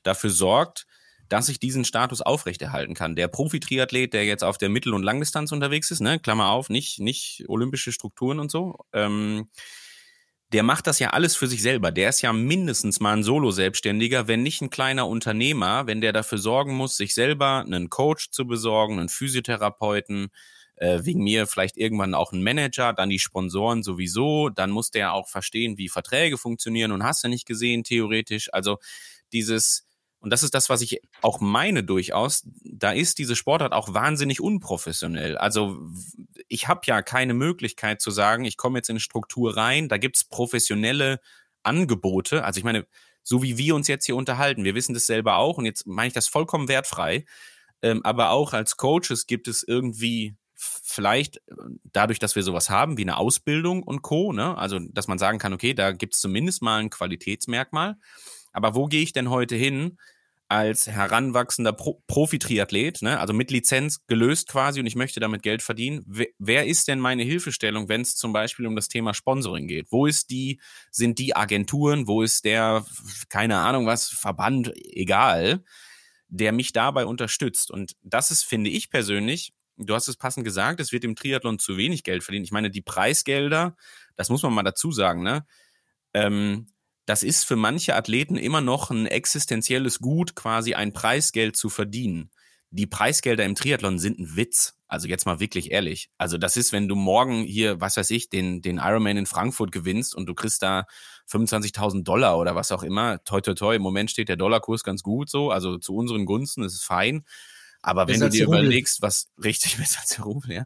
dafür 0.04 0.30
sorgt, 0.30 0.86
dass 1.34 1.50
ich 1.50 1.58
diesen 1.58 1.84
Status 1.84 2.22
aufrechterhalten 2.22 2.94
kann. 2.94 3.16
Der 3.16 3.28
Profi-Triathlet, 3.28 4.14
der 4.14 4.24
jetzt 4.24 4.44
auf 4.44 4.60
der 4.60 4.70
Mittel- 4.70 4.94
und 4.94 5.02
Langdistanz 5.02 5.52
unterwegs 5.52 5.90
ist, 5.90 6.00
ne, 6.00 6.20
Klammer 6.20 6.52
auf, 6.52 6.70
nicht, 6.70 7.00
nicht 7.00 7.46
olympische 7.48 7.92
Strukturen 7.92 8.40
und 8.40 8.52
so, 8.52 8.78
ähm, 8.94 9.50
der 10.52 10.62
macht 10.62 10.86
das 10.86 11.00
ja 11.00 11.10
alles 11.10 11.36
für 11.36 11.48
sich 11.48 11.64
selber. 11.64 11.92
Der 11.92 12.10
ist 12.10 12.22
ja 12.22 12.32
mindestens 12.34 13.00
mal 13.00 13.18
ein 13.18 13.24
Solo-Selbstständiger, 13.24 14.28
wenn 14.28 14.44
nicht 14.44 14.62
ein 14.62 14.70
kleiner 14.70 15.08
Unternehmer, 15.08 15.88
wenn 15.88 16.02
der 16.02 16.14
dafür 16.14 16.38
sorgen 16.38 16.76
muss, 16.76 16.98
sich 16.98 17.16
selber 17.16 17.64
einen 17.66 17.90
Coach 17.90 18.30
zu 18.30 18.46
besorgen, 18.46 19.00
einen 19.00 19.10
Physiotherapeuten, 19.10 20.30
äh, 20.76 21.00
wegen 21.02 21.24
mir 21.24 21.48
vielleicht 21.48 21.78
irgendwann 21.78 22.14
auch 22.14 22.32
einen 22.32 22.44
Manager, 22.44 22.94
dann 22.94 23.10
die 23.10 23.18
Sponsoren 23.18 23.82
sowieso, 23.82 24.50
dann 24.50 24.70
muss 24.70 24.92
der 24.92 25.14
auch 25.14 25.28
verstehen, 25.28 25.80
wie 25.80 25.90
Verträge 25.90 26.38
funktionieren 26.38 26.92
und 26.92 27.04
hast 27.04 27.24
du 27.24 27.28
nicht 27.28 27.48
gesehen, 27.48 27.84
theoretisch. 27.84 28.54
Also 28.54 28.78
dieses, 29.32 29.88
und 30.24 30.30
das 30.30 30.42
ist 30.42 30.54
das, 30.54 30.70
was 30.70 30.80
ich 30.80 31.02
auch 31.22 31.42
meine 31.42 31.84
durchaus, 31.84 32.48
da 32.64 32.94
ist 32.94 33.18
diese 33.18 33.36
Sportart 33.36 33.74
auch 33.74 33.94
wahnsinnig 33.94 34.40
unprofessionell. 34.40 35.38
Also 35.38 35.78
ich 36.48 36.70
habe 36.70 36.80
ja 36.86 37.02
keine 37.02 37.34
Möglichkeit 37.34 38.00
zu 38.00 38.10
sagen, 38.10 38.46
ich 38.46 38.56
komme 38.56 38.80
jetzt 38.80 38.90
in 38.90 39.02
Struktur 39.02 39.58
rein, 39.58 39.90
da 39.90 39.98
gibt's 39.98 40.24
professionelle 40.24 41.20
Angebote. 41.62 42.46
Also 42.46 42.58
ich 42.58 42.64
meine, 42.64 42.88
so 43.22 43.44
wie 43.44 43.58
wir 43.58 43.76
uns 43.76 43.90
jetzt 43.90 44.06
hier 44.06 44.16
unterhalten, 44.16 44.64
wir 44.64 44.76
wissen 44.76 44.94
das 44.94 45.08
selber 45.08 45.36
auch 45.36 45.58
und 45.58 45.66
jetzt 45.66 45.86
meine 45.88 46.08
ich 46.08 46.14
das 46.14 46.30
vollkommen 46.30 46.70
wertfrei. 46.70 47.26
Ähm, 47.82 48.00
aber 48.06 48.30
auch 48.30 48.54
als 48.54 48.78
Coaches 48.78 49.28
gibt 49.28 49.50
es 49.50 49.62
irgendwie 49.62 50.38
vielleicht 50.56 51.42
dadurch, 51.92 52.20
dass 52.20 52.38
wir 52.38 52.44
sowas 52.44 52.70
haben 52.70 52.98
wie 52.98 53.02
eine 53.02 53.18
Ausbildung 53.18 53.84
und 53.84 54.04
Co. 54.04 54.32
Ne? 54.32 54.58
Also 54.58 54.80
dass 54.80 55.10
man 55.10 55.20
sagen 55.20 55.38
kann, 55.38 55.52
okay, 55.52 55.74
da 55.74 55.92
gibt's 55.92 56.22
zumindest 56.22 56.62
mal 56.62 56.80
ein 56.80 56.90
Qualitätsmerkmal. 56.90 57.98
Aber 58.54 58.74
wo 58.74 58.86
gehe 58.86 59.02
ich 59.02 59.12
denn 59.12 59.30
heute 59.30 59.56
hin 59.58 59.98
als 60.54 60.88
heranwachsender 60.88 61.74
Pro 61.74 62.01
Profi-Triathlet, 62.08 63.01
ne, 63.01 63.20
also 63.20 63.34
mit 63.34 63.51
Lizenz 63.51 64.06
gelöst 64.08 64.47
quasi 64.47 64.80
und 64.80 64.86
ich 64.86 64.95
möchte 64.95 65.20
damit 65.20 65.41
Geld 65.41 65.62
verdienen? 65.62 66.04
Wer, 66.06 66.28
wer 66.38 66.68
ist 66.68 66.88
denn 66.88 66.99
meine 66.99 67.24
Hilfestellung, 67.24 67.89
wenn 67.89 68.01
es 68.01 68.16
zum 68.16 68.34
Beispiel 68.34 68.68
um 68.68 68.76
das 68.76 68.88
Thema 68.88 69.14
Sponsoring 69.14 69.68
geht? 69.68 69.88
Wo 69.91 70.06
ist 70.06 70.30
die, 70.30 70.62
sind 70.91 71.20
die 71.20 71.36
Agenturen, 71.36 72.08
wo 72.08 72.22
ist 72.22 72.45
der, 72.45 72.86
keine 73.30 73.58
Ahnung 73.60 73.86
was, 73.86 74.10
Verband, 74.10 74.72
egal, 74.76 75.64
der 76.28 76.51
mich 76.51 76.72
dabei 76.74 77.06
unterstützt? 77.06 77.72
Und 77.72 77.95
das 78.01 78.32
ist, 78.32 78.43
finde 78.43 78.70
ich 78.70 78.89
persönlich, 78.89 79.54
du 79.78 79.95
hast 79.95 80.08
es 80.08 80.18
passend 80.18 80.45
gesagt, 80.45 80.80
es 80.80 80.91
wird 80.91 81.04
im 81.04 81.16
Triathlon 81.16 81.60
zu 81.60 81.78
wenig 81.78 82.04
Geld 82.04 82.24
verdienen. 82.24 82.45
Ich 82.45 82.51
meine, 82.51 82.70
die 82.70 82.82
Preisgelder, 82.82 83.76
das 84.16 84.30
muss 84.30 84.43
man 84.43 84.54
mal 84.54 84.64
dazu 84.64 84.91
sagen, 84.91 85.24
ne? 85.24 85.45
Ähm, 86.14 86.73
das 87.06 87.24
ist 87.24 87.43
für 87.43 87.56
manche 87.56 87.95
Athleten 87.95 88.38
immer 88.38 88.62
noch 88.62 88.89
ein 88.91 89.06
existenzielles 89.06 89.99
Gut, 89.99 90.36
quasi 90.36 90.74
ein 90.74 90.93
Preisgeld 90.93 91.58
zu 91.58 91.70
verdienen. 91.70 92.32
Die 92.72 92.88
Preisgelder 92.88 93.43
im 93.43 93.56
Triathlon 93.56 93.99
sind 93.99 94.20
ein 94.20 94.36
Witz. 94.36 94.80
Also 94.88 95.08
jetzt 95.08 95.26
mal 95.26 95.39
wirklich 95.39 95.72
ehrlich. 95.72 96.10
Also 96.18 96.38
das 96.38 96.58
ist, 96.58 96.72
wenn 96.72 96.88
du 96.88 96.95
morgen 96.95 97.43
hier, 97.43 97.80
was 97.82 97.97
weiß 97.97 98.10
ich, 98.12 98.30
den, 98.30 98.62
den 98.62 98.78
Ironman 98.78 99.18
in 99.18 99.26
Frankfurt 99.26 99.72
gewinnst 99.72 100.16
und 100.16 100.26
du 100.26 100.34
kriegst 100.34 100.64
da 100.64 100.86
25.000 101.30 102.04
Dollar 102.04 102.39
oder 102.39 102.56
was 102.56 102.72
auch 102.72 102.84
immer. 102.84 103.24
Toi, 103.24 103.41
toi, 103.41 103.54
toi. 103.54 103.76
Im 103.76 103.82
Moment 103.82 104.10
steht 104.10 104.30
der 104.30 104.38
Dollarkurs 104.38 104.84
ganz 104.84 105.04
gut 105.04 105.30
so. 105.30 105.51
Also 105.51 105.78
zu 105.78 105.95
unseren 105.95 106.26
Gunsten, 106.26 106.64
ist 106.64 106.84
fein. 106.84 107.26
Aber 107.84 108.08
wenn 108.08 108.20
du 108.20 108.30
dir 108.30 108.45
überlegst, 108.45 109.01
was 109.01 109.28
richtig 109.43 109.78
besser 109.78 109.99
als 109.99 110.10
der 110.10 110.24
Rubel, 110.24 110.51
ja. 110.54 110.66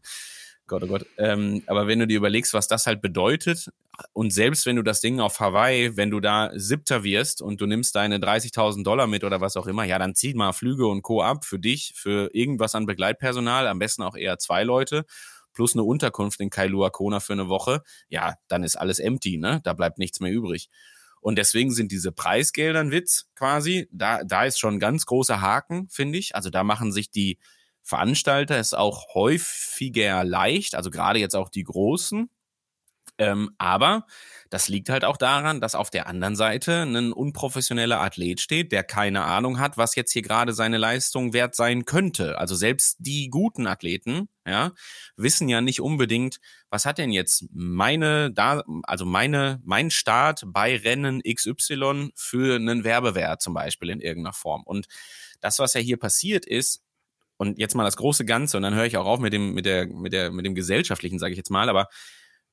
Gott, 0.68 0.84
oh 0.84 0.88
Gott. 0.88 1.05
Ähm, 1.18 1.63
aber 1.65 1.88
wenn 1.88 1.99
du 1.99 2.07
dir 2.07 2.18
überlegst, 2.18 2.53
was 2.53 2.68
das 2.68 2.88
halt 2.88 3.01
bedeutet, 3.01 3.70
und 4.13 4.32
selbst 4.32 4.65
wenn 4.65 4.76
du 4.76 4.84
das 4.84 5.01
Ding 5.01 5.20
auf 5.20 5.39
Hawaii, 5.39 5.95
wenn 5.95 6.11
du 6.11 6.20
da 6.20 6.51
Siebter 6.53 7.03
wirst 7.03 7.41
und 7.41 7.61
du 7.61 7.65
nimmst 7.65 7.95
deine 7.95 8.20
30.000 8.20 8.84
Dollar 8.84 9.07
mit 9.07 9.24
oder 9.24 9.41
was 9.41 9.57
auch 9.57 9.65
immer, 9.65 9.86
ja, 9.86 9.97
dann 9.97 10.13
zieh 10.13 10.34
mal 10.34 10.51
Flüge 10.51 10.88
und 10.88 11.01
Co. 11.01 11.22
ab 11.24 11.45
für 11.45 11.57
dich, 11.57 11.93
für 11.95 12.30
irgendwas 12.34 12.76
an 12.76 12.86
Begleitpersonal, 12.86 13.68
am 13.68 13.80
besten 13.80 14.03
auch 14.03 14.15
eher 14.15 14.38
zwei 14.38 14.63
Leute, 14.63 15.05
plus 15.53 15.74
eine 15.74 15.84
Unterkunft 15.84 16.39
in 16.41 16.49
Kailua 16.51 16.91
Kona 16.91 17.20
für 17.20 17.34
eine 17.34 17.49
Woche. 17.49 17.82
Ja, 18.09 18.36
dann 18.47 18.63
ist 18.63 18.76
alles 18.76 18.99
empty, 18.99 19.38
ne? 19.38 19.61
Da 19.63 19.74
bleibt 19.74 19.97
nichts 19.97 20.20
mehr 20.20 20.32
übrig. 20.32 20.70
Und 21.20 21.38
deswegen 21.38 21.72
sind 21.72 21.91
diese 21.91 22.11
Preisgelder 22.11 22.80
ein 22.80 22.91
Witz 22.91 23.28
quasi. 23.36 23.88
Da, 23.91 24.24
da 24.24 24.45
ist 24.45 24.59
schon 24.59 24.76
ein 24.76 24.80
ganz 24.80 25.05
großer 25.05 25.41
Haken, 25.41 25.89
finde 25.89 26.20
ich. 26.20 26.36
Also 26.36 26.49
da 26.49 26.63
machen 26.63 26.91
sich 26.91 27.09
die, 27.09 27.39
Veranstalter 27.88 28.57
es 28.59 28.73
auch 28.73 29.13
häufiger 29.15 30.25
leicht, 30.25 30.75
also 30.75 30.91
gerade 30.91 31.19
jetzt 31.19 31.35
auch 31.35 31.47
die 31.47 31.63
großen. 31.63 32.29
Ähm, 33.17 33.49
aber 33.57 34.05
das 34.49 34.67
liegt 34.67 34.89
halt 34.89 35.03
auch 35.03 35.17
daran, 35.17 35.59
dass 35.59 35.73
auf 35.73 35.89
der 35.89 36.07
anderen 36.07 36.35
Seite 36.35 36.83
ein 36.83 37.13
unprofessioneller 37.13 37.99
Athlet 37.99 38.41
steht, 38.41 38.71
der 38.71 38.83
keine 38.83 39.23
Ahnung 39.23 39.59
hat, 39.59 39.77
was 39.77 39.95
jetzt 39.95 40.11
hier 40.11 40.21
gerade 40.21 40.53
seine 40.53 40.77
Leistung 40.77 41.33
wert 41.33 41.55
sein 41.55 41.85
könnte. 41.85 42.38
Also 42.38 42.55
selbst 42.55 42.97
die 42.99 43.29
guten 43.29 43.65
Athleten, 43.65 44.29
ja, 44.45 44.73
wissen 45.15 45.49
ja 45.49 45.61
nicht 45.61 45.81
unbedingt, 45.81 46.39
was 46.69 46.85
hat 46.85 46.97
denn 46.97 47.11
jetzt 47.11 47.45
meine, 47.51 48.31
da, 48.31 48.63
also 48.83 49.05
meine, 49.05 49.61
mein 49.63 49.89
Start 49.89 50.43
bei 50.45 50.75
Rennen 50.77 51.21
XY 51.23 52.11
für 52.15 52.55
einen 52.55 52.83
Werbewert 52.83 53.41
zum 53.41 53.53
Beispiel 53.53 53.89
in 53.89 54.01
irgendeiner 54.01 54.33
Form. 54.33 54.63
Und 54.63 54.88
das, 55.39 55.59
was 55.59 55.73
ja 55.73 55.81
hier 55.81 55.97
passiert 55.97 56.45
ist, 56.45 56.83
und 57.38 57.59
jetzt 57.59 57.75
mal 57.75 57.83
das 57.83 57.97
große 57.97 58.25
Ganze 58.25 58.57
und 58.57 58.63
dann 58.63 58.75
höre 58.75 58.85
ich 58.85 58.97
auch 58.97 59.05
auf 59.05 59.19
mit 59.19 59.33
dem, 59.33 59.53
mit 59.53 59.65
der, 59.65 59.88
mit 59.88 60.13
der, 60.13 60.31
mit 60.31 60.45
dem 60.45 60.55
gesellschaftlichen, 60.55 61.19
sage 61.19 61.31
ich 61.31 61.38
jetzt 61.38 61.51
mal, 61.51 61.69
aber 61.69 61.88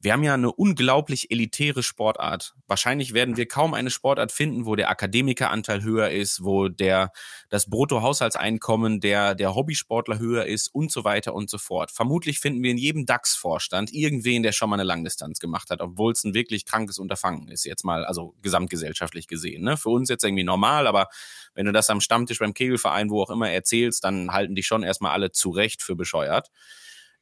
wir 0.04 0.12
haben 0.12 0.22
ja 0.22 0.34
eine 0.34 0.52
unglaublich 0.52 1.30
elitäre 1.30 1.82
Sportart. 1.82 2.54
Wahrscheinlich 2.66 3.14
werden 3.14 3.38
wir 3.38 3.48
kaum 3.48 3.72
eine 3.72 3.88
Sportart 3.88 4.32
finden, 4.32 4.66
wo 4.66 4.76
der 4.76 4.90
Akademikeranteil 4.90 5.82
höher 5.82 6.10
ist, 6.10 6.44
wo 6.44 6.68
der 6.68 7.10
das 7.48 7.70
Bruttohaushaltseinkommen 7.70 9.00
der 9.00 9.34
der 9.34 9.54
Hobbysportler 9.54 10.18
höher 10.18 10.44
ist 10.44 10.68
und 10.68 10.92
so 10.92 11.04
weiter 11.04 11.34
und 11.34 11.48
so 11.48 11.56
fort. 11.56 11.90
Vermutlich 11.90 12.38
finden 12.38 12.62
wir 12.62 12.70
in 12.70 12.76
jedem 12.76 13.06
DAX-Vorstand 13.06 13.94
irgendwen, 13.94 14.42
der 14.42 14.52
schon 14.52 14.68
mal 14.68 14.76
eine 14.76 14.84
Langdistanz 14.84 15.38
gemacht 15.38 15.70
hat, 15.70 15.80
obwohl 15.80 16.12
es 16.12 16.22
ein 16.22 16.34
wirklich 16.34 16.66
krankes 16.66 16.98
Unterfangen 16.98 17.48
ist 17.48 17.64
jetzt 17.64 17.84
mal, 17.84 18.04
also 18.04 18.34
gesamtgesellschaftlich 18.42 19.26
gesehen. 19.26 19.64
Ne? 19.64 19.78
Für 19.78 19.88
uns 19.88 20.10
jetzt 20.10 20.22
irgendwie 20.22 20.44
normal, 20.44 20.86
aber 20.86 21.08
wenn 21.54 21.64
du 21.64 21.72
das 21.72 21.88
am 21.88 22.02
Stammtisch 22.02 22.40
beim 22.40 22.52
Kegelverein, 22.52 23.08
wo 23.08 23.22
auch 23.22 23.30
immer 23.30 23.50
erzählst, 23.50 24.04
dann 24.04 24.32
halten 24.32 24.54
die 24.54 24.62
schon 24.62 24.82
erstmal 24.82 25.12
alle 25.12 25.32
zurecht 25.32 25.82
für 25.82 25.96
bescheuert. 25.96 26.50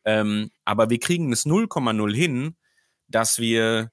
Ähm, 0.04 0.50
aber 0.64 0.90
wir 0.90 0.98
kriegen 0.98 1.32
es 1.32 1.46
0,0 1.46 2.12
hin, 2.12 2.56
dass 3.12 3.38
wir 3.38 3.90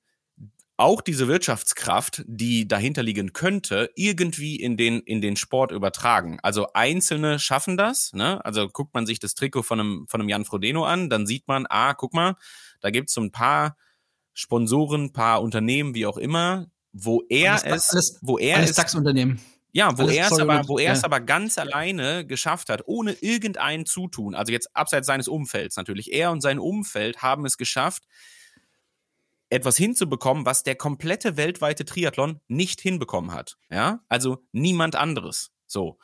auch 0.77 1.01
diese 1.01 1.27
Wirtschaftskraft, 1.27 2.23
die 2.25 2.65
dahinter 2.67 3.03
liegen 3.03 3.33
könnte, 3.33 3.91
irgendwie 3.95 4.55
in 4.55 4.77
den, 4.77 5.01
in 5.01 5.19
den 5.19 5.35
Sport 5.35 5.73
übertragen. 5.73 6.39
Also 6.41 6.71
Einzelne 6.73 7.37
schaffen 7.37 7.75
das. 7.75 8.13
Ne? 8.13 8.43
Also 8.45 8.69
guckt 8.69 8.93
man 8.93 9.05
sich 9.05 9.19
das 9.19 9.35
Trikot 9.35 9.63
von 9.63 9.79
einem, 9.81 10.05
von 10.07 10.21
einem 10.21 10.29
Jan 10.29 10.45
Frodeno 10.45 10.85
an, 10.85 11.09
dann 11.09 11.27
sieht 11.27 11.49
man, 11.49 11.65
ah, 11.69 11.93
guck 11.95 12.13
mal, 12.13 12.35
da 12.79 12.91
gibt's 12.91 13.13
so 13.13 13.19
ein 13.19 13.31
paar 13.33 13.75
Sponsoren, 14.33 15.11
paar 15.11 15.41
Unternehmen, 15.41 15.95
wie 15.95 16.05
auch 16.05 16.17
immer, 16.17 16.67
wo 16.93 17.23
er 17.27 17.61
Alles- 17.63 17.63
es, 17.65 17.89
alles- 17.91 18.19
wo 18.21 18.37
er 18.37 18.55
Alles 18.57 18.69
es 18.69 18.75
DAX-Unternehmen. 18.77 19.41
ja, 19.73 19.97
wo 19.97 20.03
Alles 20.03 20.15
er 20.15 20.27
es 20.31 20.39
aber, 20.39 20.67
wo 20.69 20.79
er 20.79 20.93
es 20.93 20.99
ja. 21.01 21.05
aber 21.05 21.19
ganz 21.19 21.57
alleine 21.57 22.25
geschafft 22.25 22.69
hat, 22.69 22.83
ohne 22.85 23.11
irgendein 23.19 23.85
Zutun, 23.85 24.33
also 24.33 24.53
jetzt 24.53 24.73
abseits 24.77 25.07
seines 25.07 25.27
Umfelds 25.27 25.75
natürlich. 25.75 26.13
Er 26.13 26.31
und 26.31 26.39
sein 26.39 26.57
Umfeld 26.57 27.21
haben 27.21 27.45
es 27.45 27.57
geschafft, 27.57 28.03
etwas 29.49 29.77
hinzubekommen, 29.77 30.45
was 30.45 30.63
der 30.63 30.75
komplette 30.75 31.37
weltweite 31.37 31.85
Triathlon 31.85 32.39
nicht 32.47 32.81
hinbekommen 32.81 33.31
hat. 33.31 33.57
Ja, 33.69 34.03
also 34.07 34.45
niemand 34.51 34.95
anderes. 34.95 35.51
So. 35.65 35.97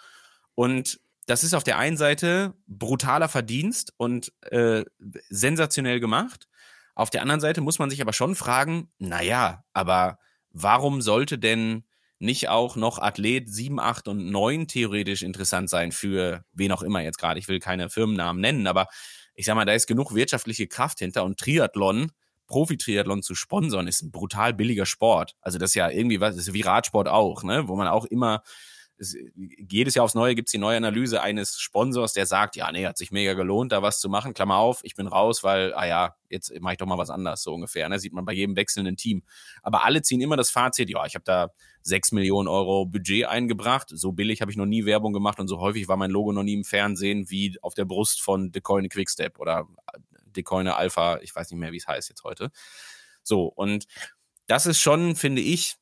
Und 0.55 0.99
das 1.27 1.43
ist 1.43 1.53
auf 1.53 1.63
der 1.63 1.77
einen 1.77 1.97
Seite 1.97 2.53
brutaler 2.67 3.29
Verdienst 3.29 3.93
und 3.97 4.31
äh, 4.51 4.83
sensationell 5.29 5.99
gemacht. 5.99 6.47
Auf 6.95 7.09
der 7.09 7.21
anderen 7.21 7.41
Seite 7.41 7.61
muss 7.61 7.79
man 7.79 7.89
sich 7.89 8.01
aber 8.01 8.13
schon 8.13 8.35
fragen, 8.35 8.89
naja, 8.99 9.63
aber 9.73 10.19
warum 10.51 11.01
sollte 11.01 11.37
denn 11.37 11.83
nicht 12.19 12.47
auch 12.49 12.75
noch 12.75 12.99
Athlet 12.99 13.49
7, 13.49 13.79
8 13.79 14.07
und 14.07 14.31
9 14.31 14.67
theoretisch 14.67 15.21
interessant 15.21 15.69
sein 15.69 15.91
für 15.91 16.43
wen 16.53 16.71
auch 16.71 16.81
immer 16.81 17.01
jetzt 17.01 17.17
gerade. 17.17 17.39
Ich 17.39 17.47
will 17.47 17.59
keine 17.59 17.89
Firmennamen 17.89 18.41
nennen, 18.41 18.67
aber 18.67 18.87
ich 19.33 19.45
sag 19.45 19.55
mal, 19.55 19.65
da 19.65 19.73
ist 19.73 19.87
genug 19.87 20.15
wirtschaftliche 20.15 20.67
Kraft 20.67 20.99
hinter 20.99 21.25
und 21.25 21.37
Triathlon, 21.37 22.11
Profi-Triathlon 22.47 23.23
zu 23.23 23.35
sponsern, 23.35 23.87
ist 23.87 24.01
ein 24.01 24.11
brutal 24.11 24.53
billiger 24.53 24.85
Sport. 24.85 25.35
Also 25.41 25.57
das 25.57 25.71
ist 25.71 25.75
ja 25.75 25.89
irgendwie 25.89 26.21
was, 26.21 26.35
das 26.35 26.47
ist 26.47 26.53
wie 26.53 26.61
Radsport 26.61 27.07
auch, 27.07 27.43
ne? 27.43 27.67
Wo 27.67 27.75
man 27.75 27.87
auch 27.87 28.05
immer, 28.05 28.43
es, 28.97 29.15
jedes 29.35 29.95
Jahr 29.95 30.05
aufs 30.05 30.15
Neue 30.15 30.35
gibt's 30.35 30.51
die 30.51 30.57
neue 30.57 30.77
Analyse 30.77 31.21
eines 31.21 31.59
Sponsors, 31.59 32.13
der 32.13 32.25
sagt, 32.25 32.55
ja, 32.55 32.71
nee, 32.71 32.85
hat 32.85 32.97
sich 32.97 33.11
mega 33.11 33.33
gelohnt, 33.33 33.71
da 33.71 33.81
was 33.81 33.99
zu 33.99 34.09
machen. 34.09 34.33
Klammer 34.33 34.57
auf, 34.57 34.79
ich 34.83 34.95
bin 34.95 35.07
raus, 35.07 35.43
weil, 35.43 35.73
ah 35.73 35.85
ja, 35.85 36.15
jetzt 36.29 36.53
mache 36.61 36.73
ich 36.73 36.77
doch 36.77 36.85
mal 36.85 36.97
was 36.97 37.09
anderes, 37.09 37.43
so 37.43 37.53
ungefähr. 37.53 37.89
Ne? 37.89 37.99
Sieht 37.99 38.13
man 38.13 38.25
bei 38.25 38.33
jedem 38.33 38.55
wechselnden 38.55 38.97
Team. 38.97 39.23
Aber 39.61 39.83
alle 39.83 40.01
ziehen 40.01 40.21
immer 40.21 40.37
das 40.37 40.49
Fazit, 40.49 40.89
ja, 40.89 41.05
ich 41.05 41.15
habe 41.15 41.25
da 41.25 41.51
sechs 41.81 42.11
Millionen 42.11 42.47
Euro 42.47 42.85
Budget 42.85 43.25
eingebracht. 43.25 43.89
So 43.89 44.11
billig 44.11 44.41
habe 44.41 44.51
ich 44.51 44.57
noch 44.57 44.65
nie 44.65 44.85
Werbung 44.85 45.13
gemacht 45.13 45.39
und 45.39 45.47
so 45.47 45.59
häufig 45.59 45.87
war 45.87 45.97
mein 45.97 46.11
Logo 46.11 46.31
noch 46.31 46.43
nie 46.43 46.55
im 46.55 46.63
Fernsehen 46.63 47.29
wie 47.29 47.57
auf 47.61 47.73
der 47.73 47.85
Brust 47.85 48.21
von 48.21 48.51
Decoyne 48.51 48.89
Quickstep 48.89 49.39
oder 49.39 49.67
Decoyne 50.35 50.75
Alpha, 50.75 51.19
ich 51.21 51.35
weiß 51.35 51.51
nicht 51.51 51.59
mehr, 51.59 51.71
wie 51.71 51.77
es 51.77 51.87
heißt 51.87 52.09
jetzt 52.09 52.23
heute. 52.23 52.51
So, 53.23 53.45
und 53.45 53.85
das 54.47 54.65
ist 54.65 54.79
schon, 54.79 55.15
finde 55.15 55.41
ich, 55.41 55.75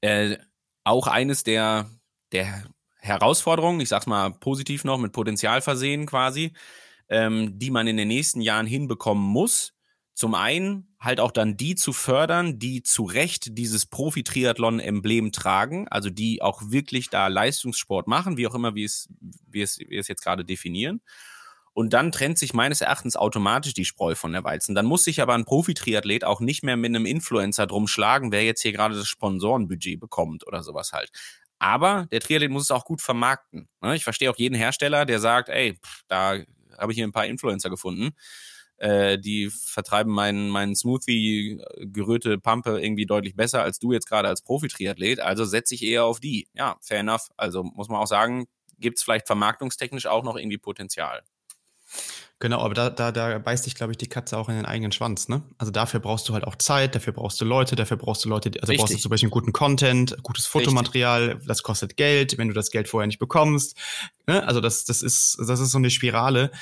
äh, 0.00 0.38
auch 0.84 1.06
eines 1.06 1.42
der, 1.42 1.90
der 2.32 2.64
Herausforderungen, 3.00 3.80
ich 3.80 3.88
sag's 3.88 4.06
mal 4.06 4.30
positiv 4.30 4.84
noch, 4.84 4.98
mit 4.98 5.12
Potenzial 5.12 5.60
versehen 5.60 6.06
quasi, 6.06 6.52
ähm, 7.08 7.58
die 7.58 7.70
man 7.70 7.86
in 7.86 7.96
den 7.96 8.08
nächsten 8.08 8.40
Jahren 8.40 8.66
hinbekommen 8.66 9.24
muss. 9.24 9.74
Zum 10.14 10.34
einen 10.34 10.96
halt 10.98 11.20
auch 11.20 11.30
dann 11.30 11.56
die 11.56 11.76
zu 11.76 11.92
fördern, 11.92 12.58
die 12.58 12.82
zu 12.82 13.04
Recht 13.04 13.56
dieses 13.56 13.86
Profi-Triathlon-Emblem 13.86 15.30
tragen, 15.30 15.86
also 15.88 16.10
die 16.10 16.42
auch 16.42 16.60
wirklich 16.70 17.08
da 17.08 17.28
Leistungssport 17.28 18.08
machen, 18.08 18.36
wie 18.36 18.46
auch 18.48 18.54
immer 18.54 18.74
wir 18.74 18.86
es, 18.86 19.08
wir 19.46 19.62
es, 19.62 19.78
wir 19.78 20.00
es 20.00 20.08
jetzt 20.08 20.24
gerade 20.24 20.44
definieren. 20.44 21.02
Und 21.78 21.92
dann 21.92 22.10
trennt 22.10 22.38
sich 22.38 22.54
meines 22.54 22.80
Erachtens 22.80 23.14
automatisch 23.14 23.72
die 23.72 23.84
Spreu 23.84 24.16
von 24.16 24.32
der 24.32 24.42
Weizen. 24.42 24.74
Dann 24.74 24.84
muss 24.84 25.04
sich 25.04 25.22
aber 25.22 25.34
ein 25.34 25.44
Profi-Triathlet 25.44 26.24
auch 26.24 26.40
nicht 26.40 26.64
mehr 26.64 26.76
mit 26.76 26.88
einem 26.88 27.06
Influencer 27.06 27.68
drum 27.68 27.86
schlagen, 27.86 28.32
wer 28.32 28.42
jetzt 28.42 28.62
hier 28.62 28.72
gerade 28.72 28.96
das 28.96 29.06
Sponsorenbudget 29.06 30.00
bekommt 30.00 30.44
oder 30.44 30.64
sowas 30.64 30.92
halt. 30.92 31.12
Aber 31.60 32.08
der 32.10 32.18
Triathlet 32.18 32.50
muss 32.50 32.64
es 32.64 32.72
auch 32.72 32.84
gut 32.84 33.00
vermarkten. 33.00 33.68
ne? 33.80 33.94
Ich 33.94 34.02
verstehe 34.02 34.28
auch 34.28 34.36
jeden 34.36 34.56
Hersteller, 34.56 35.06
der 35.06 35.20
sagt, 35.20 35.50
ey, 35.50 35.78
da 36.08 36.38
habe 36.76 36.90
ich 36.90 36.96
hier 36.96 37.06
ein 37.06 37.12
paar 37.12 37.26
Influencer 37.26 37.70
gefunden. 37.70 38.10
Äh, 38.78 39.16
die 39.20 39.48
vertreiben 39.48 40.12
meinen, 40.12 40.48
meinen 40.48 40.74
Smoothie, 40.74 41.62
gerührte 41.76 42.38
Pampe 42.38 42.80
irgendwie 42.80 43.06
deutlich 43.06 43.36
besser 43.36 43.62
als 43.62 43.78
du 43.78 43.92
jetzt 43.92 44.08
gerade 44.08 44.26
als 44.26 44.42
Profi-Triathlet. 44.42 45.20
Also 45.20 45.44
setze 45.44 45.76
ich 45.76 45.84
eher 45.84 46.06
auf 46.06 46.18
die. 46.18 46.48
Ja, 46.54 46.76
fair 46.80 46.98
enough. 46.98 47.28
Also 47.36 47.62
muss 47.62 47.88
man 47.88 48.00
auch 48.00 48.08
sagen, 48.08 48.48
gibt 48.80 48.98
es 48.98 49.04
vielleicht 49.04 49.28
vermarktungstechnisch 49.28 50.06
auch 50.06 50.24
noch 50.24 50.34
irgendwie 50.34 50.58
Potenzial. 50.58 51.22
Genau, 52.40 52.60
aber 52.60 52.72
da, 52.74 52.88
da, 52.88 53.10
da 53.10 53.38
beißt 53.38 53.64
sich, 53.64 53.74
glaube 53.74 53.92
ich, 53.92 53.98
die 53.98 54.06
Katze 54.06 54.38
auch 54.38 54.48
in 54.48 54.54
den 54.54 54.64
eigenen 54.64 54.92
Schwanz, 54.92 55.28
ne? 55.28 55.42
Also 55.58 55.72
dafür 55.72 55.98
brauchst 55.98 56.28
du 56.28 56.34
halt 56.34 56.44
auch 56.44 56.54
Zeit, 56.54 56.94
dafür 56.94 57.12
brauchst 57.12 57.40
du 57.40 57.44
Leute, 57.44 57.74
dafür 57.74 57.96
brauchst 57.96 58.24
du 58.24 58.28
Leute, 58.28 58.50
also 58.60 58.70
Richtig. 58.70 58.78
brauchst 58.78 58.94
du 58.94 58.98
zum 58.98 59.10
Beispiel 59.10 59.28
guten 59.28 59.52
Content, 59.52 60.16
gutes 60.22 60.46
Fotomaterial, 60.46 61.40
das 61.44 61.64
kostet 61.64 61.96
Geld, 61.96 62.38
wenn 62.38 62.46
du 62.46 62.54
das 62.54 62.70
Geld 62.70 62.86
vorher 62.86 63.08
nicht 63.08 63.18
bekommst. 63.18 63.76
Ne? 64.28 64.46
Also 64.46 64.60
das, 64.60 64.84
das 64.84 65.02
ist, 65.02 65.36
das 65.44 65.58
ist 65.58 65.72
so 65.72 65.78
eine 65.78 65.90
Spirale, 65.90 66.52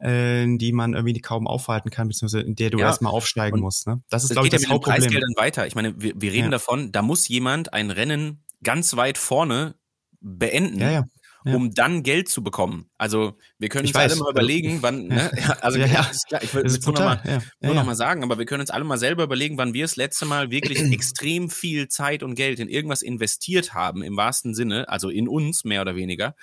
äh, 0.00 0.44
die 0.58 0.72
man 0.72 0.92
irgendwie 0.92 1.18
kaum 1.22 1.46
aufhalten 1.46 1.88
kann, 1.88 2.08
beziehungsweise 2.08 2.44
in 2.44 2.54
der 2.54 2.68
du 2.68 2.78
Ja, 2.80 2.88
erstmal 2.88 3.12
aufsteigen 3.12 3.54
und 3.54 3.60
musst. 3.62 3.86
Ne? 3.86 4.02
Das 4.10 4.24
ist, 4.24 4.32
glaube 4.32 4.48
ich, 4.48 4.52
das 4.52 4.60
ja 4.62 4.68
mit 4.68 4.74
Hauptproblem. 4.74 5.00
Preisgeldern 5.00 5.32
weiter. 5.36 5.66
Ich 5.66 5.74
meine, 5.74 5.94
wir, 5.98 6.12
wir 6.14 6.30
reden 6.32 6.44
Ja. 6.44 6.50
davon, 6.50 6.92
da 6.92 7.00
muss 7.00 7.26
jemand 7.28 7.72
ein 7.72 7.90
Rennen 7.90 8.44
ganz 8.62 8.96
weit 8.96 9.16
vorne 9.16 9.76
beenden, 10.20 10.80
Ja, 10.80 10.90
ja. 10.90 11.04
Ja. 11.44 11.54
um 11.56 11.72
dann 11.74 12.02
Geld 12.02 12.28
zu 12.28 12.42
bekommen. 12.42 12.88
Also 12.98 13.36
wir 13.58 13.68
können 13.68 13.84
Ich 13.84 13.90
uns 13.90 13.96
alle 13.96 14.10
weiß. 14.12 14.18
mal 14.18 14.30
überlegen, 14.30 14.82
wann, 14.82 15.08
ne? 15.08 15.30
ja, 15.36 15.56
also 15.60 15.78
Ja, 15.78 15.86
ja. 15.86 16.10
klar, 16.28 16.42
ich 16.42 16.54
will 16.54 16.62
Das 16.62 16.72
es 16.78 16.84
nur 16.86 16.94
noch 16.94 17.00
mal, 17.00 17.16
brutal. 17.16 17.42
Ja. 17.60 17.66
nur 17.66 17.74
noch 17.74 17.84
mal 17.84 17.94
sagen, 17.94 18.22
aber 18.22 18.38
wir 18.38 18.46
können 18.46 18.60
uns 18.60 18.70
alle 18.70 18.84
mal 18.84 18.98
selber 18.98 19.24
überlegen, 19.24 19.58
wann 19.58 19.74
wir 19.74 19.84
das 19.84 19.96
letzte 19.96 20.24
Mal 20.26 20.50
wirklich 20.50 20.78
extrem 20.92 21.50
viel 21.50 21.88
Zeit 21.88 22.22
und 22.22 22.34
Geld 22.34 22.60
in 22.60 22.68
irgendwas 22.68 23.02
investiert 23.02 23.74
haben, 23.74 24.02
im 24.02 24.16
wahrsten 24.16 24.54
Sinne, 24.54 24.88
also 24.88 25.08
in 25.10 25.28
uns 25.28 25.64
mehr 25.64 25.80
oder 25.82 25.96
weniger, 25.96 26.34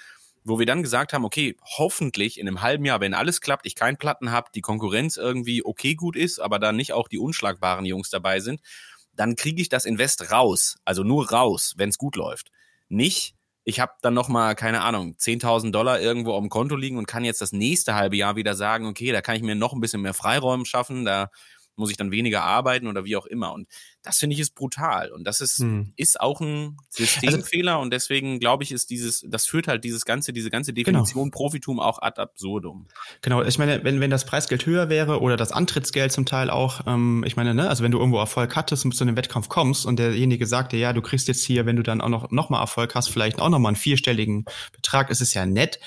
wo 0.43 0.57
wir 0.59 0.65
dann 0.65 0.83
gesagt 0.83 1.13
haben, 1.13 1.25
okay, 1.25 1.55
hoffentlich 1.77 2.39
in 2.39 2.47
einem 2.47 2.61
halben 2.61 2.85
Jahr, 2.85 2.99
wenn 3.01 3.13
alles 3.13 3.41
klappt, 3.41 3.65
ich 3.65 3.75
keinen 3.75 3.97
Platten 3.97 4.31
habe, 4.31 4.49
die 4.55 4.61
Konkurrenz 4.61 5.17
irgendwie 5.17 5.63
okay 5.63 5.95
gut 5.95 6.15
ist, 6.15 6.39
aber 6.39 6.59
da 6.59 6.71
nicht 6.71 6.93
auch 6.93 7.07
die 7.07 7.19
unschlagbaren 7.19 7.85
Jungs 7.85 8.09
dabei 8.09 8.39
sind, 8.39 8.61
dann 9.15 9.35
kriege 9.35 9.61
ich 9.61 9.69
das 9.69 9.85
Invest 9.85 10.31
raus, 10.31 10.77
also 10.85 11.03
nur 11.03 11.29
raus, 11.31 11.73
wenn 11.77 11.89
es 11.89 11.97
gut 11.97 12.15
läuft. 12.15 12.51
Nicht, 12.87 13.35
ich 13.69 13.79
habe 13.79 13.93
dann 14.01 14.15
noch 14.15 14.27
mal 14.27 14.55
keine 14.55 14.81
Ahnung 14.81 15.15
10.000 15.17 15.71
Dollar 15.71 16.01
irgendwo 16.01 16.33
auf 16.33 16.41
dem 16.41 16.49
Konto 16.49 16.75
liegen 16.75 16.97
und 16.97 17.07
kann 17.07 17.23
jetzt 17.23 17.41
das 17.41 17.53
nächste 17.53 17.95
halbe 17.95 18.17
Jahr 18.17 18.35
wieder 18.35 18.55
sagen, 18.55 18.87
okay, 18.87 19.11
da 19.11 19.21
kann 19.21 19.35
ich 19.35 19.43
mir 19.43 19.55
noch 19.55 19.73
ein 19.73 19.79
bisschen 19.79 20.01
mehr 20.01 20.15
Freiräume 20.15 20.65
schaffen, 20.65 21.05
da 21.05 21.29
muss 21.79 21.89
ich 21.91 21.97
dann 21.97 22.11
weniger 22.11 22.43
arbeiten 22.43 22.87
oder 22.87 23.05
wie 23.05 23.15
auch 23.15 23.25
immer. 23.25 23.53
Und 23.53 23.67
das 24.03 24.17
finde 24.17 24.35
ich 24.35 24.39
ist 24.39 24.53
brutal. 24.55 25.11
Und 25.11 25.23
das 25.25 25.41
ist, 25.41 25.59
Hm. 25.59 25.93
ist 25.95 26.19
auch 26.21 26.39
ein 26.41 26.77
Systemfehler. 26.89 27.79
und 27.79 27.91
deswegen 27.91 28.39
glaube 28.39 28.63
ich, 28.63 28.71
ist 28.71 28.89
dieses, 28.89 29.25
das 29.27 29.45
führt 29.45 29.67
halt 29.67 29.83
dieses 29.83 30.05
ganze, 30.05 30.33
diese 30.33 30.49
ganze 30.49 30.73
Genau. 30.73 30.99
Definition 30.99 31.31
Profitum 31.31 31.79
auch 31.79 32.01
ad 32.01 32.21
absurdum. 32.21 32.87
Genau, 33.21 33.41
ich 33.43 33.57
meine, 33.57 33.83
wenn, 33.83 33.99
wenn 33.99 34.09
das 34.11 34.25
Preisgeld 34.25 34.65
höher 34.65 34.89
wäre 34.89 35.19
oder 35.21 35.35
das 35.37 35.51
Antrittsgeld 35.51 36.11
zum 36.11 36.25
Teil 36.25 36.49
auch, 36.49 36.81
ähm, 36.87 37.23
ich 37.25 37.35
meine, 37.35 37.53
ne, 37.53 37.69
also 37.69 37.83
wenn 37.83 37.91
du 37.91 37.97
irgendwo 37.99 38.19
Erfolg 38.19 38.55
hattest 38.55 38.85
und 38.85 38.93
zu 38.95 39.03
einem 39.03 39.15
Wettkampf 39.17 39.49
kommst 39.49 39.85
und 39.85 39.97
derjenige 39.99 40.45
sagt 40.45 40.71
dir, 40.71 40.79
ja, 40.79 40.93
du 40.93 41.01
kriegst 41.01 41.27
jetzt 41.27 41.43
hier, 41.43 41.65
wenn 41.65 41.75
du 41.75 41.83
dann 41.83 42.01
auch 42.01 42.09
noch, 42.09 42.31
noch 42.31 42.49
mal 42.49 42.59
Erfolg 42.59 42.95
hast, 42.95 43.09
vielleicht 43.09 43.39
auch 43.39 43.49
noch 43.49 43.59
mal 43.59 43.69
einen 43.69 43.75
vierstelligen 43.75 44.45
Betrag, 44.73 45.09
ist 45.09 45.21
es 45.21 45.33
ja 45.33 45.45
nett, 45.45 45.79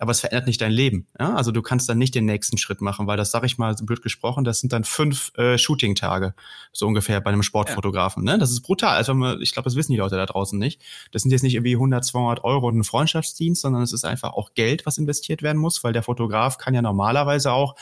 aber 0.00 0.12
es 0.12 0.20
verändert 0.20 0.46
nicht 0.46 0.60
dein 0.60 0.72
Leben. 0.72 1.06
Ja? 1.18 1.34
Also 1.34 1.52
du 1.52 1.60
kannst 1.60 1.88
dann 1.88 1.98
nicht 1.98 2.14
den 2.14 2.24
nächsten 2.24 2.56
Schritt 2.56 2.80
machen, 2.80 3.06
weil 3.06 3.18
das, 3.18 3.30
sage 3.30 3.44
ich 3.44 3.58
mal, 3.58 3.76
so 3.76 3.84
blöd 3.84 4.00
gesprochen, 4.00 4.44
das 4.44 4.60
sind 4.60 4.72
dann 4.72 4.84
fünf 4.84 5.30
äh, 5.36 5.58
Shooting-Tage, 5.58 6.34
so 6.72 6.86
ungefähr 6.86 7.20
bei 7.20 7.30
einem 7.30 7.42
Sportfotografen. 7.42 8.24
Ne? 8.24 8.38
Das 8.38 8.50
ist 8.50 8.62
brutal. 8.62 8.96
Also 8.96 9.12
ich 9.40 9.52
glaube, 9.52 9.64
das 9.64 9.76
wissen 9.76 9.92
die 9.92 9.98
Leute 9.98 10.16
da 10.16 10.24
draußen 10.24 10.58
nicht. 10.58 10.80
Das 11.12 11.22
sind 11.22 11.30
jetzt 11.30 11.42
nicht 11.42 11.54
irgendwie 11.54 11.74
100, 11.74 12.02
200 12.02 12.44
Euro 12.44 12.68
und 12.68 12.78
ein 12.78 12.84
Freundschaftsdienst, 12.84 13.60
sondern 13.60 13.82
es 13.82 13.92
ist 13.92 14.04
einfach 14.04 14.32
auch 14.32 14.54
Geld, 14.54 14.86
was 14.86 14.96
investiert 14.96 15.42
werden 15.42 15.58
muss, 15.58 15.84
weil 15.84 15.92
der 15.92 16.02
Fotograf 16.02 16.56
kann 16.56 16.72
ja 16.72 16.80
normalerweise 16.80 17.52
auch 17.52 17.74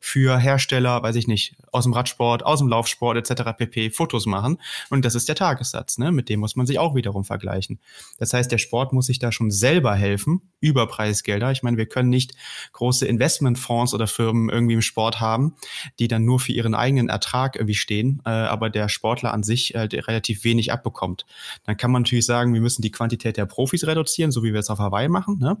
für 0.00 0.38
Hersteller, 0.38 1.02
weiß 1.02 1.16
ich 1.16 1.26
nicht, 1.26 1.56
aus 1.72 1.84
dem 1.84 1.92
Radsport, 1.92 2.44
aus 2.44 2.58
dem 2.60 2.68
Laufsport 2.68 3.16
etc. 3.16 3.52
pp. 3.56 3.90
Fotos 3.90 4.26
machen. 4.26 4.58
Und 4.90 5.04
das 5.04 5.14
ist 5.14 5.28
der 5.28 5.34
Tagessatz, 5.34 5.98
ne? 5.98 6.12
mit 6.12 6.28
dem 6.28 6.40
muss 6.40 6.56
man 6.56 6.66
sich 6.66 6.78
auch 6.78 6.94
wiederum 6.94 7.24
vergleichen. 7.24 7.78
Das 8.18 8.32
heißt, 8.32 8.50
der 8.50 8.58
Sport 8.58 8.92
muss 8.92 9.06
sich 9.06 9.18
da 9.18 9.32
schon 9.32 9.50
selber 9.50 9.94
helfen 9.94 10.42
über 10.60 10.86
Preisgelder. 10.86 11.50
Ich 11.50 11.62
meine, 11.62 11.76
wir 11.76 11.86
können 11.86 12.08
nicht 12.08 12.34
große 12.72 13.06
Investmentfonds 13.06 13.94
oder 13.94 14.06
Firmen 14.06 14.48
irgendwie 14.48 14.74
im 14.74 14.82
Sport 14.82 15.20
haben, 15.20 15.54
die 15.98 16.08
dann 16.08 16.24
nur 16.24 16.40
für 16.40 16.52
ihren 16.52 16.74
eigenen 16.74 17.08
Ertrag 17.08 17.56
irgendwie 17.56 17.74
stehen, 17.74 18.22
äh, 18.24 18.30
aber 18.30 18.70
der 18.70 18.88
Sportler 18.88 19.32
an 19.32 19.42
sich 19.42 19.74
äh, 19.74 19.88
relativ 19.92 20.44
wenig 20.44 20.72
abbekommt. 20.72 21.26
Dann 21.64 21.76
kann 21.76 21.90
man 21.90 22.02
natürlich 22.02 22.26
sagen, 22.26 22.54
wir 22.54 22.60
müssen 22.60 22.82
die 22.82 22.90
Quantität 22.90 23.36
der 23.36 23.46
Profis 23.46 23.86
reduzieren, 23.86 24.30
so 24.30 24.42
wie 24.42 24.52
wir 24.52 24.60
es 24.60 24.70
auf 24.70 24.78
Hawaii 24.78 25.08
machen. 25.08 25.38
Ne? 25.38 25.58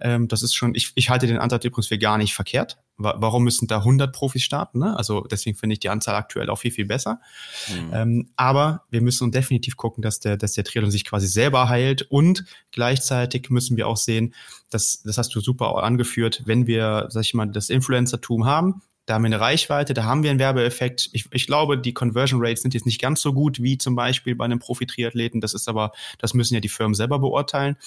Ähm, 0.00 0.28
das 0.28 0.42
ist 0.42 0.54
schon, 0.54 0.74
ich, 0.74 0.92
ich 0.94 1.10
halte 1.10 1.26
den 1.26 1.38
Ansatz 1.38 1.64
übrigens 1.64 1.88
für 1.88 1.98
gar 1.98 2.18
nicht 2.18 2.34
verkehrt. 2.34 2.78
Wa- 2.98 3.14
Warum 3.18 3.44
müssen 3.44 3.66
da 3.68 3.78
100 3.78 4.12
Profis 4.12 4.42
starten? 4.42 4.80
Ne? 4.80 4.96
Also 4.96 5.22
deswegen 5.22 5.56
finde 5.56 5.74
ich 5.74 5.80
die 5.80 5.88
Anzahl 5.88 6.14
aktuell 6.16 6.50
auch 6.50 6.56
viel, 6.58 6.72
viel 6.72 6.84
besser. 6.86 7.20
Mhm. 7.68 7.90
Ähm, 7.94 8.30
aber 8.36 8.82
wir 8.90 9.00
müssen 9.00 9.30
definitiv 9.32 9.76
gucken, 9.76 10.02
dass 10.02 10.20
der, 10.20 10.36
dass 10.36 10.52
der 10.52 10.64
Triathlon 10.64 10.90
sich 10.90 11.04
quasi 11.04 11.26
selber 11.28 11.68
heilt 11.68 12.02
und 12.02 12.44
gleichzeitig 12.72 13.50
müssen 13.50 13.76
wir 13.76 13.86
auch 13.88 13.96
sehen, 13.96 14.34
dass, 14.70 15.02
das 15.02 15.16
hast 15.18 15.34
du 15.34 15.40
super 15.40 15.82
angeführt, 15.82 16.42
wenn 16.44 16.66
wir, 16.66 17.06
sag 17.10 17.22
ich 17.24 17.34
mal, 17.34 17.46
das 17.46 17.70
Influencertum 17.70 18.44
haben, 18.46 18.82
da 19.06 19.14
haben 19.14 19.22
wir 19.22 19.28
eine 19.28 19.40
Reichweite, 19.40 19.94
da 19.94 20.04
haben 20.04 20.22
wir 20.22 20.28
einen 20.30 20.38
Werbeeffekt. 20.38 21.08
Ich, 21.14 21.28
ich 21.32 21.46
glaube, 21.46 21.78
die 21.78 21.94
Conversion 21.94 22.44
Rates 22.44 22.60
sind 22.60 22.74
jetzt 22.74 22.84
nicht 22.84 23.00
ganz 23.00 23.22
so 23.22 23.32
gut 23.32 23.62
wie 23.62 23.78
zum 23.78 23.96
Beispiel 23.96 24.34
bei 24.34 24.44
einem 24.44 24.58
Profi-Triathleten. 24.58 25.40
Das 25.40 25.54
ist 25.54 25.66
aber, 25.66 25.92
das 26.18 26.34
müssen 26.34 26.52
ja 26.52 26.60
die 26.60 26.68
Firmen 26.68 26.92
selber 26.94 27.18
beurteilen. 27.18 27.78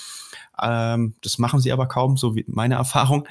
Ähm, 0.59 1.14
das 1.22 1.38
machen 1.38 1.59
sie 1.59 1.72
aber 1.72 1.88
kaum, 1.88 2.18
so 2.18 2.36
wie 2.36 2.43
meine 2.47 2.74
Erfahrung. 2.84 3.28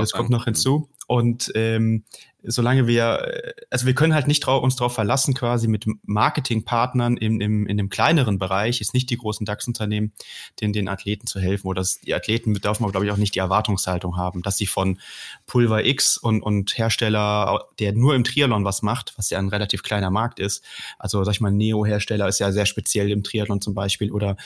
Das 0.00 0.10
kommt 0.12 0.30
noch 0.30 0.44
hinzu. 0.46 0.88
Und 1.08 1.50
ähm, 1.54 2.04
solange 2.44 2.86
wir, 2.86 3.54
also 3.70 3.86
wir 3.86 3.94
können 3.94 4.14
halt 4.14 4.28
nicht 4.28 4.42
trau 4.42 4.58
uns 4.58 4.76
darauf 4.76 4.94
verlassen, 4.94 5.34
quasi 5.34 5.66
mit 5.66 5.86
Marketingpartnern 6.04 7.16
im, 7.16 7.40
im, 7.40 7.66
in 7.66 7.76
dem 7.76 7.88
kleineren 7.88 8.38
Bereich, 8.38 8.80
ist 8.80 8.94
nicht 8.94 9.10
die 9.10 9.16
großen 9.16 9.44
DAX-Unternehmen, 9.44 10.12
den, 10.60 10.72
den 10.72 10.88
Athleten 10.88 11.26
zu 11.26 11.40
helfen. 11.40 11.66
Oder 11.66 11.80
das, 11.80 12.00
die 12.00 12.14
Athleten 12.14 12.54
dürfen 12.54 12.84
wir, 12.84 12.90
glaube 12.90 13.06
ich, 13.06 13.12
auch 13.12 13.16
nicht 13.16 13.34
die 13.34 13.40
Erwartungshaltung 13.40 14.16
haben, 14.16 14.42
dass 14.42 14.56
sie 14.56 14.66
von 14.66 14.98
Pulver 15.46 15.84
X 15.84 16.16
und, 16.16 16.42
und 16.42 16.78
Hersteller, 16.78 17.66
der 17.80 17.92
nur 17.92 18.14
im 18.14 18.22
Triathlon 18.22 18.64
was 18.64 18.82
macht, 18.82 19.14
was 19.16 19.30
ja 19.30 19.38
ein 19.38 19.48
relativ 19.48 19.82
kleiner 19.82 20.10
Markt 20.10 20.38
ist, 20.38 20.64
also 20.98 21.24
sag 21.24 21.32
ich 21.32 21.40
mal, 21.40 21.50
Neo-Hersteller 21.50 22.28
ist 22.28 22.38
ja 22.38 22.52
sehr 22.52 22.66
speziell 22.66 23.10
im 23.10 23.24
Triathlon 23.24 23.60
zum 23.60 23.74
Beispiel 23.74 24.12
oder 24.12 24.36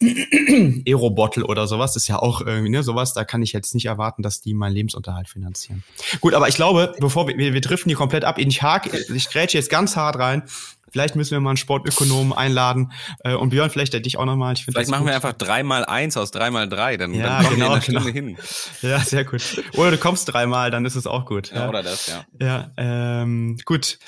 Aerobottle 0.86 1.44
oder 1.44 1.66
sowas, 1.66 1.96
ist 1.96 2.08
ja 2.08 2.18
auch 2.18 2.40
irgendwie, 2.40 2.70
ne, 2.70 2.82
sowas, 2.82 3.12
da 3.12 3.24
kann 3.24 3.42
ich 3.42 3.52
jetzt 3.52 3.74
nicht 3.74 3.86
erwarten, 3.86 4.22
dass 4.22 4.40
die 4.40 4.54
meinen 4.54 4.72
Lebensunterhalt 4.72 5.28
finanzieren. 5.28 5.84
Gut, 6.20 6.34
aber 6.34 6.48
ich 6.48 6.56
glaube, 6.56 6.94
bevor 7.00 7.28
wir, 7.28 7.36
wir, 7.36 7.54
wir 7.54 7.60
driften 7.60 7.88
hier 7.88 7.96
komplett 7.96 8.24
ab, 8.24 8.38
ich 8.38 8.62
hake, 8.62 8.96
ich 8.96 9.30
grätsche 9.30 9.58
jetzt 9.58 9.70
ganz 9.70 9.96
hart 9.96 10.18
rein. 10.18 10.44
Vielleicht 10.92 11.16
müssen 11.16 11.30
wir 11.30 11.40
mal 11.40 11.50
einen 11.50 11.56
Sportökonomen 11.56 12.34
einladen. 12.34 12.92
Äh, 13.24 13.34
und 13.34 13.48
Björn, 13.48 13.70
vielleicht 13.70 13.94
dich 14.04 14.18
auch 14.18 14.26
nochmal. 14.26 14.56
Vielleicht 14.56 14.90
machen 14.90 15.00
gut. 15.00 15.08
wir 15.08 15.14
einfach 15.14 15.32
dreimal 15.32 15.86
eins 15.86 16.18
aus 16.18 16.30
dreimal 16.30 16.68
drei, 16.68 16.98
dann, 16.98 17.14
ja, 17.14 17.22
dann 17.22 17.44
kommen 17.44 17.56
genau, 17.56 17.60
wir 17.60 17.66
in 17.66 17.72
einer 17.72 17.82
Stunde 17.82 18.12
genau. 18.12 18.36
hin. 18.36 18.38
Ja, 18.82 18.98
sehr 19.00 19.24
gut. 19.24 19.62
Oder 19.76 19.92
du 19.92 19.98
kommst 19.98 20.30
dreimal, 20.32 20.70
dann 20.70 20.84
ist 20.84 20.94
es 20.94 21.06
auch 21.06 21.24
gut. 21.24 21.50
Ja, 21.50 21.60
ja. 21.60 21.68
oder 21.70 21.82
das, 21.82 22.08
ja. 22.08 22.24
Ja, 22.38 22.72
ähm, 22.76 23.56
gut. 23.64 23.98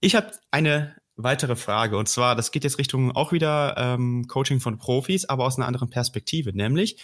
Ich 0.00 0.14
habe 0.14 0.30
eine 0.50 0.96
weitere 1.16 1.56
Frage 1.56 1.98
und 1.98 2.08
zwar, 2.08 2.36
das 2.36 2.52
geht 2.52 2.64
jetzt 2.64 2.78
Richtung 2.78 3.14
auch 3.14 3.32
wieder 3.32 3.74
ähm, 3.76 4.26
Coaching 4.28 4.60
von 4.60 4.78
Profis, 4.78 5.26
aber 5.26 5.44
aus 5.44 5.58
einer 5.58 5.66
anderen 5.66 5.90
Perspektive, 5.90 6.56
nämlich 6.56 7.02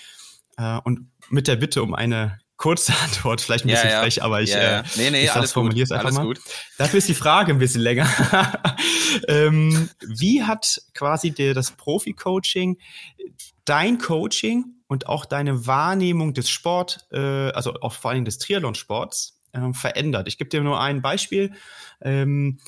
äh, 0.57 0.79
und 0.85 1.11
mit 1.29 1.49
der 1.49 1.57
Bitte 1.57 1.83
um 1.83 1.95
eine 1.95 2.39
kurze 2.65 2.95
Antwort, 3.05 3.43
vielleicht 3.43 3.67
ein 3.67 3.69
bisschen 3.69 3.91
ja, 3.91 3.97
ja. 3.97 4.01
frech, 4.01 4.23
aber 4.23 4.41
ich, 4.41 4.49
ja. 4.49 4.81
Äh, 4.81 4.85
nee, 4.97 5.11
nee, 5.11 5.25
ich 5.25 5.31
formuliere 5.51 5.85
es 5.85 5.93
einfach 5.93 6.07
alles 6.07 6.17
mal. 6.17 6.25
Gut. 6.25 6.41
Dafür 6.79 6.97
ist 6.97 7.09
die 7.11 7.15
Frage 7.15 7.53
ein 7.53 7.59
bisschen 7.59 7.83
länger. 7.83 8.09
ähm, 9.29 9.91
wie 10.01 10.45
hat 10.45 10.81
quasi 10.95 11.31
dir 11.31 11.53
das 11.53 11.73
Profi-Coaching 11.73 12.79
dein 13.67 13.99
Coaching 13.99 14.65
und 14.87 15.09
auch 15.09 15.27
deine 15.27 15.67
Wahrnehmung 15.67 16.33
des 16.33 16.49
Sport, 16.49 17.07
äh, 17.13 17.19
also 17.19 17.75
auch 17.83 17.93
vor 17.93 18.13
allem 18.13 18.25
des 18.25 18.39
Triathlon-Sports, 18.39 19.39
äh, 19.53 19.73
verändert? 19.75 20.27
Ich 20.27 20.39
gebe 20.39 20.49
dir 20.49 20.63
nur 20.63 20.81
ein 20.81 21.03
Beispiel. 21.03 21.53
Ähm, 22.01 22.61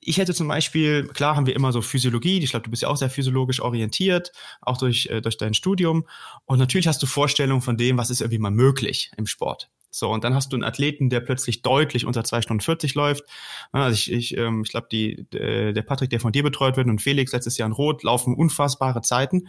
ich 0.00 0.18
hätte 0.18 0.34
zum 0.34 0.48
Beispiel, 0.48 1.08
klar 1.08 1.36
haben 1.36 1.46
wir 1.46 1.56
immer 1.56 1.72
so 1.72 1.82
Physiologie, 1.82 2.38
ich 2.38 2.50
glaube, 2.50 2.64
du 2.64 2.70
bist 2.70 2.82
ja 2.82 2.88
auch 2.88 2.96
sehr 2.96 3.10
physiologisch 3.10 3.60
orientiert, 3.60 4.32
auch 4.60 4.78
durch, 4.78 5.06
äh, 5.06 5.20
durch 5.20 5.36
dein 5.36 5.54
Studium. 5.54 6.06
Und 6.44 6.58
natürlich 6.58 6.86
hast 6.86 7.02
du 7.02 7.06
Vorstellungen 7.06 7.62
von 7.62 7.76
dem, 7.76 7.98
was 7.98 8.10
ist 8.10 8.20
irgendwie 8.20 8.38
mal 8.38 8.50
möglich 8.50 9.10
im 9.16 9.26
Sport. 9.26 9.70
So, 9.90 10.10
und 10.10 10.22
dann 10.22 10.34
hast 10.34 10.52
du 10.52 10.56
einen 10.56 10.64
Athleten, 10.64 11.08
der 11.08 11.20
plötzlich 11.20 11.62
deutlich 11.62 12.04
unter 12.04 12.22
zwei 12.22 12.42
Stunden 12.42 12.60
40 12.60 12.94
läuft. 12.94 13.24
Also 13.72 13.94
ich, 13.94 14.12
ich, 14.12 14.36
ähm, 14.36 14.62
ich 14.62 14.70
glaube, 14.70 14.88
die, 14.92 15.26
der 15.32 15.82
Patrick, 15.82 16.10
der 16.10 16.20
von 16.20 16.32
dir 16.32 16.42
betreut 16.42 16.76
wird, 16.76 16.88
und 16.88 17.00
Felix 17.00 17.32
letztes 17.32 17.56
Jahr 17.56 17.66
in 17.66 17.72
Rot, 17.72 18.02
laufen 18.02 18.34
unfassbare 18.34 19.00
Zeiten. 19.00 19.48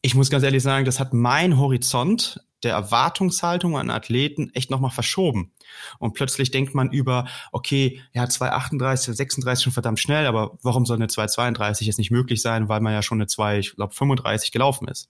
Ich 0.00 0.14
muss 0.14 0.30
ganz 0.30 0.44
ehrlich 0.44 0.62
sagen, 0.62 0.84
das 0.84 1.00
hat 1.00 1.12
mein 1.12 1.58
Horizont 1.58 2.40
der 2.62 2.72
Erwartungshaltung 2.72 3.76
an 3.76 3.90
Athleten 3.90 4.50
echt 4.54 4.70
nochmal 4.70 4.90
verschoben. 4.90 5.52
Und 5.98 6.14
plötzlich 6.14 6.50
denkt 6.50 6.74
man 6.74 6.90
über, 6.90 7.26
okay, 7.52 8.02
ja, 8.12 8.24
2,38, 8.24 9.14
36 9.14 9.64
schon 9.64 9.72
verdammt 9.72 10.00
schnell, 10.00 10.26
aber 10.26 10.58
warum 10.62 10.86
soll 10.86 10.96
eine 10.96 11.06
2,32 11.06 11.84
jetzt 11.84 11.98
nicht 11.98 12.10
möglich 12.10 12.42
sein, 12.42 12.68
weil 12.68 12.80
man 12.80 12.92
ja 12.92 13.02
schon 13.02 13.18
eine 13.18 13.26
2, 13.26 13.58
ich 13.58 13.76
glaube, 13.76 13.94
35 13.94 14.50
gelaufen 14.50 14.88
ist. 14.88 15.08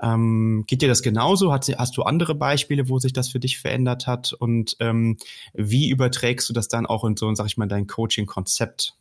Ähm, 0.00 0.64
geht 0.66 0.82
dir 0.82 0.88
das 0.88 1.02
genauso? 1.02 1.52
Hast, 1.52 1.68
hast 1.76 1.96
du 1.96 2.02
andere 2.02 2.34
Beispiele, 2.34 2.88
wo 2.88 2.98
sich 2.98 3.12
das 3.12 3.28
für 3.28 3.40
dich 3.40 3.58
verändert 3.58 4.06
hat? 4.06 4.32
Und 4.32 4.76
ähm, 4.80 5.18
wie 5.52 5.90
überträgst 5.90 6.48
du 6.48 6.52
das 6.52 6.68
dann 6.68 6.86
auch 6.86 7.04
in 7.04 7.16
so, 7.16 7.32
sag 7.34 7.46
ich 7.46 7.56
mal, 7.56 7.68
dein 7.68 7.86
Coaching-Konzept? 7.86 8.94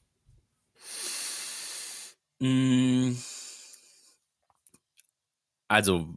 Mm. 2.39 3.11
Also 5.67 6.15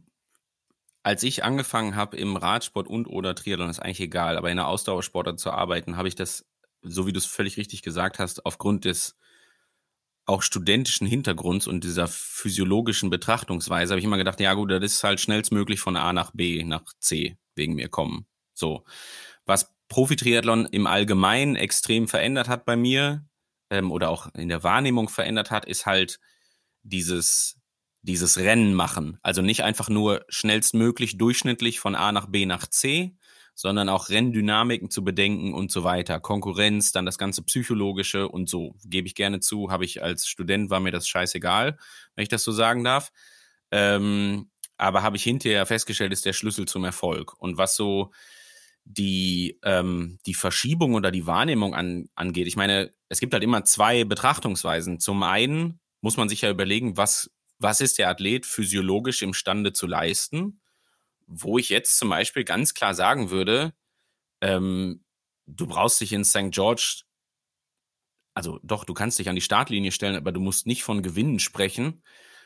als 1.03 1.23
ich 1.23 1.43
angefangen 1.43 1.95
habe 1.95 2.17
im 2.17 2.35
Radsport 2.37 2.87
und 2.87 3.07
oder 3.07 3.35
Triathlon, 3.35 3.69
ist 3.69 3.79
eigentlich 3.79 3.99
egal, 3.99 4.37
aber 4.37 4.49
in 4.49 4.57
der 4.57 4.67
Ausdauersportart 4.67 5.39
zu 5.39 5.51
arbeiten, 5.51 5.97
habe 5.97 6.07
ich 6.07 6.15
das, 6.15 6.45
so 6.81 7.05
wie 7.05 7.13
du 7.13 7.19
es 7.19 7.25
völlig 7.25 7.57
richtig 7.57 7.81
gesagt 7.81 8.19
hast, 8.19 8.45
aufgrund 8.45 8.85
des 8.85 9.15
auch 10.25 10.41
studentischen 10.41 11.05
Hintergrunds 11.05 11.67
und 11.67 11.83
dieser 11.83 12.07
physiologischen 12.07 13.09
Betrachtungsweise, 13.09 13.91
habe 13.91 13.99
ich 13.99 14.05
immer 14.05 14.17
gedacht, 14.17 14.39
ja 14.39 14.53
gut, 14.53 14.71
das 14.71 14.81
ist 14.81 15.03
halt 15.03 15.19
schnellstmöglich 15.19 15.81
von 15.81 15.97
A 15.97 16.13
nach 16.13 16.31
B 16.31 16.63
nach 16.63 16.83
C 16.99 17.37
wegen 17.55 17.75
mir 17.75 17.89
kommen. 17.89 18.25
So. 18.53 18.85
Was 19.45 19.73
Profi-Triathlon 19.89 20.65
im 20.67 20.87
Allgemeinen 20.87 21.57
extrem 21.57 22.07
verändert 22.07 22.47
hat 22.47 22.63
bei 22.63 22.77
mir, 22.77 23.25
ähm, 23.69 23.91
oder 23.91 24.09
auch 24.09 24.33
in 24.35 24.49
der 24.49 24.63
Wahrnehmung 24.63 25.09
verändert 25.09 25.51
hat, 25.51 25.65
ist 25.65 25.85
halt 25.85 26.19
dieses 26.83 27.57
dieses 28.03 28.37
Rennen 28.37 28.73
machen. 28.73 29.17
Also 29.23 29.41
nicht 29.41 29.63
einfach 29.63 29.89
nur 29.89 30.25
schnellstmöglich 30.29 31.17
durchschnittlich 31.17 31.79
von 31.79 31.95
A 31.95 32.11
nach 32.11 32.27
B 32.27 32.45
nach 32.45 32.67
C, 32.67 33.15
sondern 33.55 33.87
auch 33.87 34.09
Renndynamiken 34.09 34.89
zu 34.89 35.03
bedenken 35.03 35.53
und 35.53 35.71
so 35.71 35.83
weiter. 35.83 36.19
Konkurrenz, 36.19 36.91
dann 36.91 37.05
das 37.05 37.17
ganze 37.17 37.43
Psychologische 37.43 38.27
und 38.27 38.49
so. 38.49 38.75
Gebe 38.85 39.07
ich 39.07 39.15
gerne 39.15 39.39
zu, 39.39 39.71
habe 39.71 39.85
ich 39.85 40.03
als 40.03 40.27
Student, 40.27 40.69
war 40.69 40.79
mir 40.79 40.91
das 40.91 41.07
scheißegal, 41.07 41.77
wenn 42.15 42.23
ich 42.23 42.29
das 42.29 42.43
so 42.43 42.51
sagen 42.51 42.83
darf. 42.83 43.11
Ähm, 43.71 44.49
aber 44.77 45.01
habe 45.01 45.15
ich 45.15 45.23
hinterher 45.23 45.65
festgestellt, 45.65 46.11
ist 46.11 46.25
der 46.25 46.33
Schlüssel 46.33 46.67
zum 46.67 46.83
Erfolg. 46.83 47.39
Und 47.39 47.57
was 47.57 47.75
so 47.75 48.11
die, 48.85 49.59
ähm, 49.63 50.19
die 50.25 50.33
Verschiebung 50.33 50.95
oder 50.95 51.09
die 51.09 51.25
Wahrnehmung 51.25 51.73
an, 51.73 52.09
angeht, 52.15 52.47
ich 52.47 52.57
meine, 52.57 52.91
es 53.07 53.19
gibt 53.19 53.33
halt 53.33 53.43
immer 53.43 53.63
zwei 53.63 54.03
Betrachtungsweisen. 54.03 54.99
Zum 54.99 55.23
einen 55.23 55.79
muss 56.01 56.17
man 56.17 56.27
sich 56.27 56.41
ja 56.41 56.49
überlegen, 56.49 56.97
was 56.97 57.31
was 57.59 57.81
ist 57.81 57.97
der 57.97 58.09
Athlet 58.09 58.45
physiologisch 58.45 59.21
imstande 59.21 59.73
zu 59.73 59.87
leisten, 59.87 60.61
wo 61.27 61.57
ich 61.57 61.69
jetzt 61.69 61.97
zum 61.97 62.09
Beispiel 62.09 62.43
ganz 62.43 62.73
klar 62.73 62.93
sagen 62.93 63.29
würde, 63.29 63.73
ähm, 64.41 65.03
du 65.45 65.67
brauchst 65.67 66.01
dich 66.01 66.13
in 66.13 66.25
St. 66.25 66.51
George, 66.51 67.03
also 68.33 68.59
doch, 68.63 68.83
du 68.83 68.93
kannst 68.93 69.19
dich 69.19 69.29
an 69.29 69.35
die 69.35 69.41
Startlinie 69.41 69.91
stellen, 69.91 70.15
aber 70.15 70.31
du 70.31 70.39
musst 70.39 70.67
nicht 70.67 70.83
von 70.83 71.03
Gewinnen 71.03 71.39
sprechen, 71.39 72.03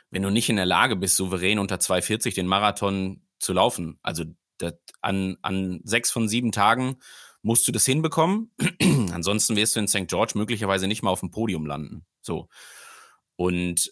wenn 0.09 0.23
du 0.23 0.29
nicht 0.29 0.49
in 0.49 0.55
der 0.55 0.65
Lage 0.65 0.95
bist, 0.95 1.15
souverän 1.15 1.59
unter 1.59 1.77
2,40 1.77 2.35
den 2.35 2.47
Marathon 2.47 3.21
zu 3.39 3.53
laufen. 3.53 3.99
Also 4.01 4.25
das, 4.57 4.73
an, 5.01 5.37
an 5.41 5.81
sechs 5.83 6.11
von 6.11 6.27
sieben 6.27 6.51
Tagen 6.51 6.97
musst 7.41 7.67
du 7.67 7.71
das 7.71 7.85
hinbekommen. 7.85 8.51
Ansonsten 9.11 9.55
wirst 9.55 9.75
du 9.75 9.79
in 9.79 9.87
St. 9.87 10.07
George 10.07 10.33
möglicherweise 10.35 10.87
nicht 10.87 11.03
mal 11.03 11.11
auf 11.11 11.19
dem 11.19 11.31
Podium 11.31 11.65
landen. 11.65 12.05
So. 12.21 12.49
Und 13.35 13.91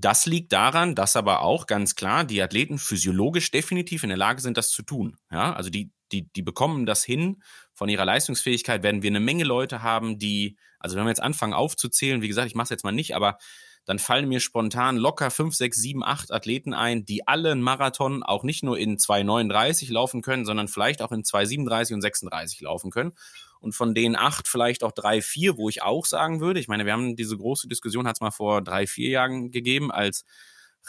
das 0.00 0.26
liegt 0.26 0.52
daran, 0.52 0.94
dass 0.94 1.16
aber 1.16 1.42
auch 1.42 1.66
ganz 1.66 1.94
klar 1.94 2.24
die 2.24 2.42
Athleten 2.42 2.78
physiologisch 2.78 3.50
definitiv 3.50 4.02
in 4.02 4.10
der 4.10 4.18
Lage 4.18 4.40
sind, 4.40 4.56
das 4.56 4.70
zu 4.70 4.82
tun. 4.82 5.16
Ja, 5.30 5.52
also 5.52 5.70
die, 5.70 5.90
die, 6.12 6.30
die 6.32 6.42
bekommen 6.42 6.86
das 6.86 7.04
hin. 7.04 7.42
Von 7.74 7.88
ihrer 7.88 8.04
Leistungsfähigkeit 8.04 8.82
werden 8.82 9.02
wir 9.02 9.10
eine 9.10 9.20
Menge 9.20 9.44
Leute 9.44 9.82
haben, 9.82 10.18
die, 10.18 10.56
also 10.78 10.96
wenn 10.96 11.04
wir 11.04 11.10
jetzt 11.10 11.22
anfangen 11.22 11.52
aufzuzählen, 11.52 12.22
wie 12.22 12.28
gesagt, 12.28 12.48
ich 12.48 12.54
mache 12.54 12.64
es 12.64 12.70
jetzt 12.70 12.84
mal 12.84 12.92
nicht, 12.92 13.14
aber 13.14 13.38
dann 13.84 13.98
fallen 13.98 14.28
mir 14.28 14.40
spontan 14.40 14.98
locker 14.98 15.30
fünf, 15.30 15.54
sechs, 15.54 15.78
sieben, 15.78 16.04
acht 16.04 16.30
Athleten 16.30 16.74
ein, 16.74 17.06
die 17.06 17.26
alle 17.26 17.52
einen 17.52 17.62
Marathon 17.62 18.22
auch 18.22 18.44
nicht 18.44 18.62
nur 18.62 18.78
in 18.78 18.98
2,39 18.98 19.90
laufen 19.90 20.20
können, 20.20 20.44
sondern 20.44 20.68
vielleicht 20.68 21.00
auch 21.00 21.10
in 21.10 21.22
2,37 21.22 21.94
und 21.94 22.02
36 22.02 22.60
laufen 22.60 22.90
können 22.90 23.12
und 23.60 23.74
von 23.74 23.94
denen 23.94 24.16
acht 24.16 24.48
vielleicht 24.48 24.84
auch 24.84 24.92
drei, 24.92 25.22
vier, 25.22 25.56
wo 25.56 25.68
ich 25.68 25.82
auch 25.82 26.06
sagen 26.06 26.40
würde, 26.40 26.60
ich 26.60 26.68
meine, 26.68 26.86
wir 26.86 26.92
haben 26.92 27.16
diese 27.16 27.36
große 27.36 27.68
Diskussion, 27.68 28.06
hat 28.06 28.16
es 28.16 28.20
mal 28.20 28.30
vor 28.30 28.62
drei, 28.62 28.86
vier 28.86 29.10
Jahren 29.10 29.50
gegeben, 29.50 29.90
als 29.90 30.24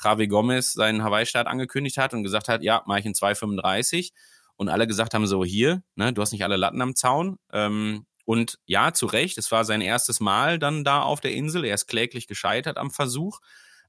Javi 0.04 0.28
Gomez 0.28 0.74
seinen 0.74 1.04
Hawaii-Start 1.04 1.48
angekündigt 1.48 1.98
hat 1.98 2.14
und 2.14 2.24
gesagt 2.24 2.48
hat, 2.48 2.64
ja, 2.64 2.84
mache 2.86 3.00
ich 3.00 3.06
in 3.06 3.14
2,35 3.14 4.12
und 4.56 4.70
alle 4.70 4.88
gesagt 4.88 5.14
haben 5.14 5.28
so, 5.28 5.44
hier, 5.44 5.84
ne, 5.96 6.14
du 6.14 6.22
hast 6.22 6.32
nicht 6.32 6.44
alle 6.44 6.58
Latten 6.58 6.82
am 6.82 6.96
Zaun 6.96 7.38
ähm, 7.52 8.06
und 8.26 8.60
ja, 8.66 8.94
zu 8.94 9.08
Recht, 9.08 9.38
es 9.38 9.52
war 9.52 9.66
sein 9.66 9.82
erstes 9.82 10.20
Mal 10.20 10.60
dann 10.60 10.84
da 10.84 11.02
auf 11.02 11.20
der 11.20 11.34
Insel, 11.34 11.66
er 11.66 11.76
ist 11.76 11.88
kläglich 11.88 12.28
gescheitert 12.28 12.78
am 12.78 12.92
Versuch, 12.92 13.40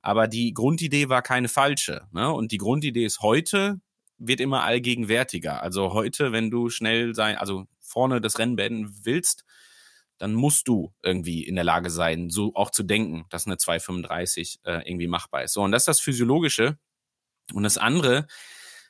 aber 0.02 0.28
die 0.28 0.54
Grundidee 0.54 1.08
war 1.08 1.22
keine 1.22 1.48
falsche. 1.48 2.06
Ne? 2.12 2.32
Und 2.32 2.52
die 2.52 2.58
Grundidee 2.58 3.04
ist 3.04 3.20
heute, 3.20 3.80
wird 4.16 4.40
immer 4.40 4.62
allgegenwärtiger. 4.62 5.62
Also 5.62 5.92
heute, 5.92 6.32
wenn 6.32 6.50
du 6.50 6.70
schnell 6.70 7.14
sein, 7.14 7.36
also 7.36 7.66
vorne 7.90 8.20
das 8.20 8.38
Rennen 8.38 8.56
beenden 8.56 9.04
willst, 9.04 9.44
dann 10.18 10.34
musst 10.34 10.68
du 10.68 10.92
irgendwie 11.02 11.44
in 11.44 11.54
der 11.54 11.64
Lage 11.64 11.90
sein, 11.90 12.28
so 12.28 12.54
auch 12.54 12.70
zu 12.70 12.82
denken, 12.82 13.24
dass 13.30 13.46
eine 13.46 13.56
235 13.56 14.60
äh, 14.64 14.88
irgendwie 14.88 15.08
machbar 15.08 15.44
ist. 15.44 15.54
So, 15.54 15.62
und 15.62 15.72
das 15.72 15.82
ist 15.82 15.88
das 15.88 16.00
Physiologische. 16.00 16.78
Und 17.52 17.62
das 17.62 17.78
andere 17.78 18.26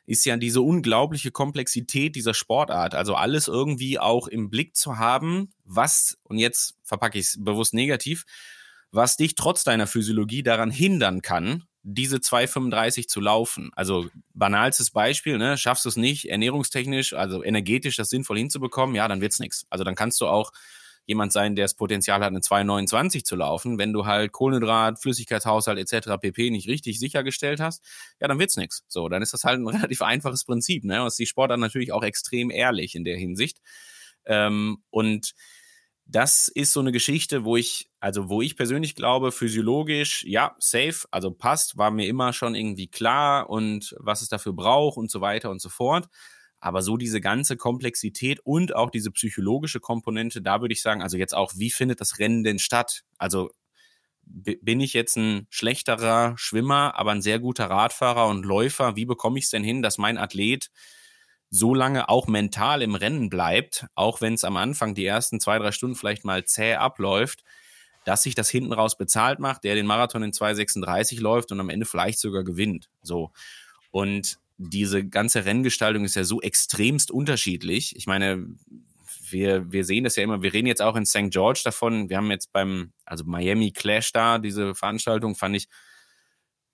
ist 0.06 0.24
ja 0.24 0.36
diese 0.36 0.60
unglaubliche 0.60 1.30
Komplexität 1.30 2.16
dieser 2.16 2.34
Sportart. 2.34 2.96
Also 2.96 3.14
alles 3.14 3.46
irgendwie 3.46 4.00
auch 4.00 4.26
im 4.26 4.50
Blick 4.50 4.74
zu 4.74 4.98
haben, 4.98 5.52
was, 5.64 6.18
und 6.24 6.38
jetzt 6.38 6.74
verpacke 6.82 7.18
ich 7.18 7.26
es 7.26 7.44
bewusst 7.44 7.74
negativ, 7.74 8.24
was 8.90 9.16
dich 9.16 9.36
trotz 9.36 9.62
deiner 9.62 9.86
Physiologie 9.86 10.42
daran 10.42 10.72
hindern 10.72 11.22
kann, 11.22 11.62
diese 11.82 12.16
2,35 12.18 13.08
zu 13.08 13.20
laufen. 13.20 13.70
Also 13.74 14.08
banalstes 14.34 14.90
Beispiel, 14.90 15.38
ne, 15.38 15.56
schaffst 15.56 15.84
du 15.84 15.88
es 15.88 15.96
nicht, 15.96 16.28
ernährungstechnisch, 16.28 17.14
also 17.14 17.42
energetisch 17.42 17.96
das 17.96 18.10
sinnvoll 18.10 18.38
hinzubekommen, 18.38 18.94
ja, 18.94 19.08
dann 19.08 19.20
wird's 19.20 19.40
nichts. 19.40 19.66
Also 19.70 19.84
dann 19.84 19.94
kannst 19.94 20.20
du 20.20 20.26
auch 20.26 20.52
jemand 21.06 21.32
sein, 21.32 21.56
der 21.56 21.64
das 21.64 21.74
Potenzial 21.74 22.20
hat, 22.20 22.28
eine 22.28 22.40
2,29 22.40 23.24
zu 23.24 23.34
laufen. 23.34 23.78
Wenn 23.78 23.92
du 23.92 24.06
halt 24.06 24.32
Kohlenhydrat, 24.32 25.00
Flüssigkeitshaushalt 25.00 25.78
etc. 25.78 26.20
pp. 26.20 26.50
nicht 26.50 26.68
richtig 26.68 26.98
sichergestellt 27.00 27.60
hast, 27.60 27.82
ja, 28.20 28.28
dann 28.28 28.38
wird's 28.38 28.56
nichts. 28.56 28.84
So, 28.86 29.08
dann 29.08 29.22
ist 29.22 29.32
das 29.32 29.44
halt 29.44 29.58
ein 29.58 29.66
relativ 29.68 30.02
einfaches 30.02 30.44
Prinzip. 30.44 30.84
Ne? 30.84 31.00
Und 31.00 31.08
ist 31.08 31.18
die 31.18 31.26
Sportart 31.26 31.58
natürlich 31.58 31.92
auch 31.92 32.04
extrem 32.04 32.50
ehrlich 32.50 32.94
in 32.94 33.04
der 33.04 33.16
Hinsicht. 33.16 33.58
Ähm, 34.26 34.82
und 34.90 35.32
das 36.10 36.48
ist 36.48 36.72
so 36.72 36.80
eine 36.80 36.92
Geschichte, 36.92 37.44
wo 37.44 37.56
ich, 37.56 37.88
also 38.00 38.28
wo 38.28 38.42
ich 38.42 38.56
persönlich 38.56 38.96
glaube, 38.96 39.30
physiologisch, 39.30 40.24
ja, 40.24 40.56
safe, 40.58 41.06
also 41.10 41.30
passt, 41.30 41.76
war 41.78 41.90
mir 41.90 42.06
immer 42.08 42.32
schon 42.32 42.54
irgendwie 42.54 42.88
klar 42.88 43.48
und 43.48 43.94
was 43.98 44.20
es 44.20 44.28
dafür 44.28 44.52
braucht 44.52 44.96
und 44.96 45.10
so 45.10 45.20
weiter 45.20 45.50
und 45.50 45.60
so 45.62 45.68
fort. 45.68 46.08
Aber 46.58 46.82
so 46.82 46.96
diese 46.96 47.20
ganze 47.20 47.56
Komplexität 47.56 48.40
und 48.40 48.74
auch 48.74 48.90
diese 48.90 49.10
psychologische 49.12 49.80
Komponente, 49.80 50.42
da 50.42 50.60
würde 50.60 50.74
ich 50.74 50.82
sagen, 50.82 51.00
also 51.00 51.16
jetzt 51.16 51.34
auch, 51.34 51.52
wie 51.56 51.70
findet 51.70 52.00
das 52.00 52.18
Rennen 52.18 52.42
denn 52.42 52.58
statt? 52.58 53.02
Also 53.16 53.50
bin 54.22 54.80
ich 54.80 54.92
jetzt 54.92 55.16
ein 55.16 55.46
schlechterer 55.48 56.34
Schwimmer, 56.36 56.94
aber 56.96 57.12
ein 57.12 57.22
sehr 57.22 57.38
guter 57.38 57.70
Radfahrer 57.70 58.26
und 58.26 58.44
Läufer? 58.44 58.96
Wie 58.96 59.06
bekomme 59.06 59.38
ich 59.38 59.44
es 59.44 59.50
denn 59.50 59.64
hin, 59.64 59.80
dass 59.80 59.96
mein 59.96 60.18
Athlet 60.18 60.70
so 61.50 61.74
lange 61.74 62.08
auch 62.08 62.28
mental 62.28 62.80
im 62.80 62.94
Rennen 62.94 63.28
bleibt, 63.28 63.86
auch 63.94 64.20
wenn 64.20 64.34
es 64.34 64.44
am 64.44 64.56
Anfang 64.56 64.94
die 64.94 65.04
ersten 65.04 65.40
zwei, 65.40 65.58
drei 65.58 65.72
Stunden 65.72 65.96
vielleicht 65.96 66.24
mal 66.24 66.44
zäh 66.44 66.74
abläuft, 66.74 67.42
dass 68.04 68.22
sich 68.22 68.34
das 68.34 68.48
hinten 68.48 68.72
raus 68.72 68.96
bezahlt 68.96 69.40
macht, 69.40 69.64
der 69.64 69.74
den 69.74 69.86
Marathon 69.86 70.22
in 70.22 70.32
2,36 70.32 71.20
läuft 71.20 71.52
und 71.52 71.60
am 71.60 71.68
Ende 71.68 71.86
vielleicht 71.86 72.20
sogar 72.20 72.44
gewinnt. 72.44 72.88
So. 73.02 73.32
Und 73.90 74.38
diese 74.58 75.04
ganze 75.04 75.44
Renngestaltung 75.44 76.04
ist 76.04 76.14
ja 76.14 76.24
so 76.24 76.40
extremst 76.40 77.10
unterschiedlich. 77.10 77.96
Ich 77.96 78.06
meine, 78.06 78.46
wir, 79.30 79.70
wir 79.72 79.84
sehen 79.84 80.04
das 80.04 80.16
ja 80.16 80.22
immer, 80.22 80.42
wir 80.42 80.52
reden 80.52 80.66
jetzt 80.66 80.82
auch 80.82 80.96
in 80.96 81.06
St. 81.06 81.30
George 81.30 81.62
davon. 81.64 82.08
Wir 82.08 82.18
haben 82.18 82.30
jetzt 82.30 82.52
beim, 82.52 82.92
also 83.04 83.24
Miami 83.24 83.72
Clash 83.72 84.12
da, 84.12 84.38
diese 84.38 84.74
Veranstaltung 84.74 85.34
fand 85.34 85.56
ich 85.56 85.68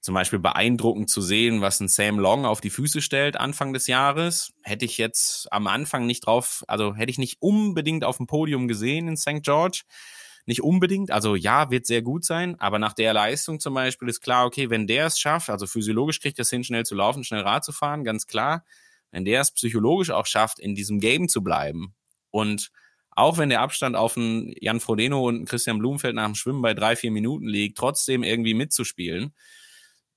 zum 0.06 0.14
Beispiel 0.14 0.38
beeindruckend 0.38 1.10
zu 1.10 1.20
sehen, 1.20 1.62
was 1.62 1.80
ein 1.80 1.88
Sam 1.88 2.20
Long 2.20 2.44
auf 2.44 2.60
die 2.60 2.70
Füße 2.70 3.02
stellt 3.02 3.36
Anfang 3.36 3.72
des 3.72 3.88
Jahres. 3.88 4.52
Hätte 4.62 4.84
ich 4.84 4.98
jetzt 4.98 5.52
am 5.52 5.66
Anfang 5.66 6.06
nicht 6.06 6.24
drauf, 6.24 6.62
also 6.68 6.94
hätte 6.94 7.10
ich 7.10 7.18
nicht 7.18 7.38
unbedingt 7.40 8.04
auf 8.04 8.18
dem 8.18 8.28
Podium 8.28 8.68
gesehen 8.68 9.08
in 9.08 9.16
St. 9.16 9.42
George. 9.42 9.82
Nicht 10.44 10.62
unbedingt, 10.62 11.10
also 11.10 11.34
ja, 11.34 11.72
wird 11.72 11.86
sehr 11.86 12.02
gut 12.02 12.24
sein, 12.24 12.54
aber 12.60 12.78
nach 12.78 12.92
der 12.92 13.14
Leistung 13.14 13.58
zum 13.58 13.74
Beispiel 13.74 14.08
ist 14.08 14.20
klar, 14.20 14.46
okay, 14.46 14.70
wenn 14.70 14.86
der 14.86 15.06
es 15.06 15.18
schafft, 15.18 15.50
also 15.50 15.66
physiologisch 15.66 16.20
kriegt 16.20 16.38
er 16.38 16.42
es 16.42 16.50
hin, 16.50 16.62
schnell 16.62 16.86
zu 16.86 16.94
laufen, 16.94 17.24
schnell 17.24 17.40
Rad 17.40 17.64
zu 17.64 17.72
fahren, 17.72 18.04
ganz 18.04 18.28
klar. 18.28 18.64
Wenn 19.10 19.24
der 19.24 19.40
es 19.40 19.50
psychologisch 19.50 20.10
auch 20.10 20.26
schafft, 20.26 20.60
in 20.60 20.76
diesem 20.76 21.00
Game 21.00 21.28
zu 21.28 21.42
bleiben 21.42 21.96
und 22.30 22.70
auch 23.10 23.38
wenn 23.38 23.48
der 23.48 23.60
Abstand 23.60 23.96
auf 23.96 24.16
einen 24.16 24.54
Jan 24.60 24.78
Frodeno 24.78 25.26
und 25.26 25.34
einen 25.34 25.46
Christian 25.46 25.80
Blumenfeld 25.80 26.14
nach 26.14 26.26
dem 26.26 26.36
Schwimmen 26.36 26.62
bei 26.62 26.74
drei, 26.74 26.94
vier 26.94 27.10
Minuten 27.10 27.48
liegt, 27.48 27.76
trotzdem 27.76 28.22
irgendwie 28.22 28.54
mitzuspielen, 28.54 29.34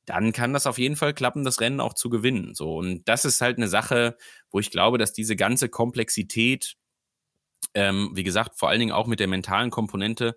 dann 0.10 0.32
kann 0.32 0.54
das 0.54 0.68
auf 0.68 0.80
jeden 0.80 0.96
Fall 0.96 1.14
klappen, 1.14 1.44
das 1.44 1.62
Rennen 1.62 1.80
auch 1.80 1.94
zu 1.94 2.10
gewinnen. 2.10 2.56
So 2.56 2.78
und 2.78 3.08
das 3.08 3.26
ist 3.26 3.42
halt 3.42 3.58
eine 3.58 3.68
Sache, 3.68 4.18
wo 4.50 4.60
ich 4.60 4.72
glaube, 4.72 4.98
dass 4.98 5.14
diese 5.14 5.36
ganze 5.36 5.70
Komplexität, 5.70 6.76
ähm, 7.76 8.12
wie 8.16 8.24
gesagt, 8.24 8.58
vor 8.58 8.70
allen 8.70 8.80
Dingen 8.80 8.92
auch 8.92 9.08
mit 9.08 9.20
der 9.20 9.28
mentalen 9.28 9.70
Komponente, 9.70 10.36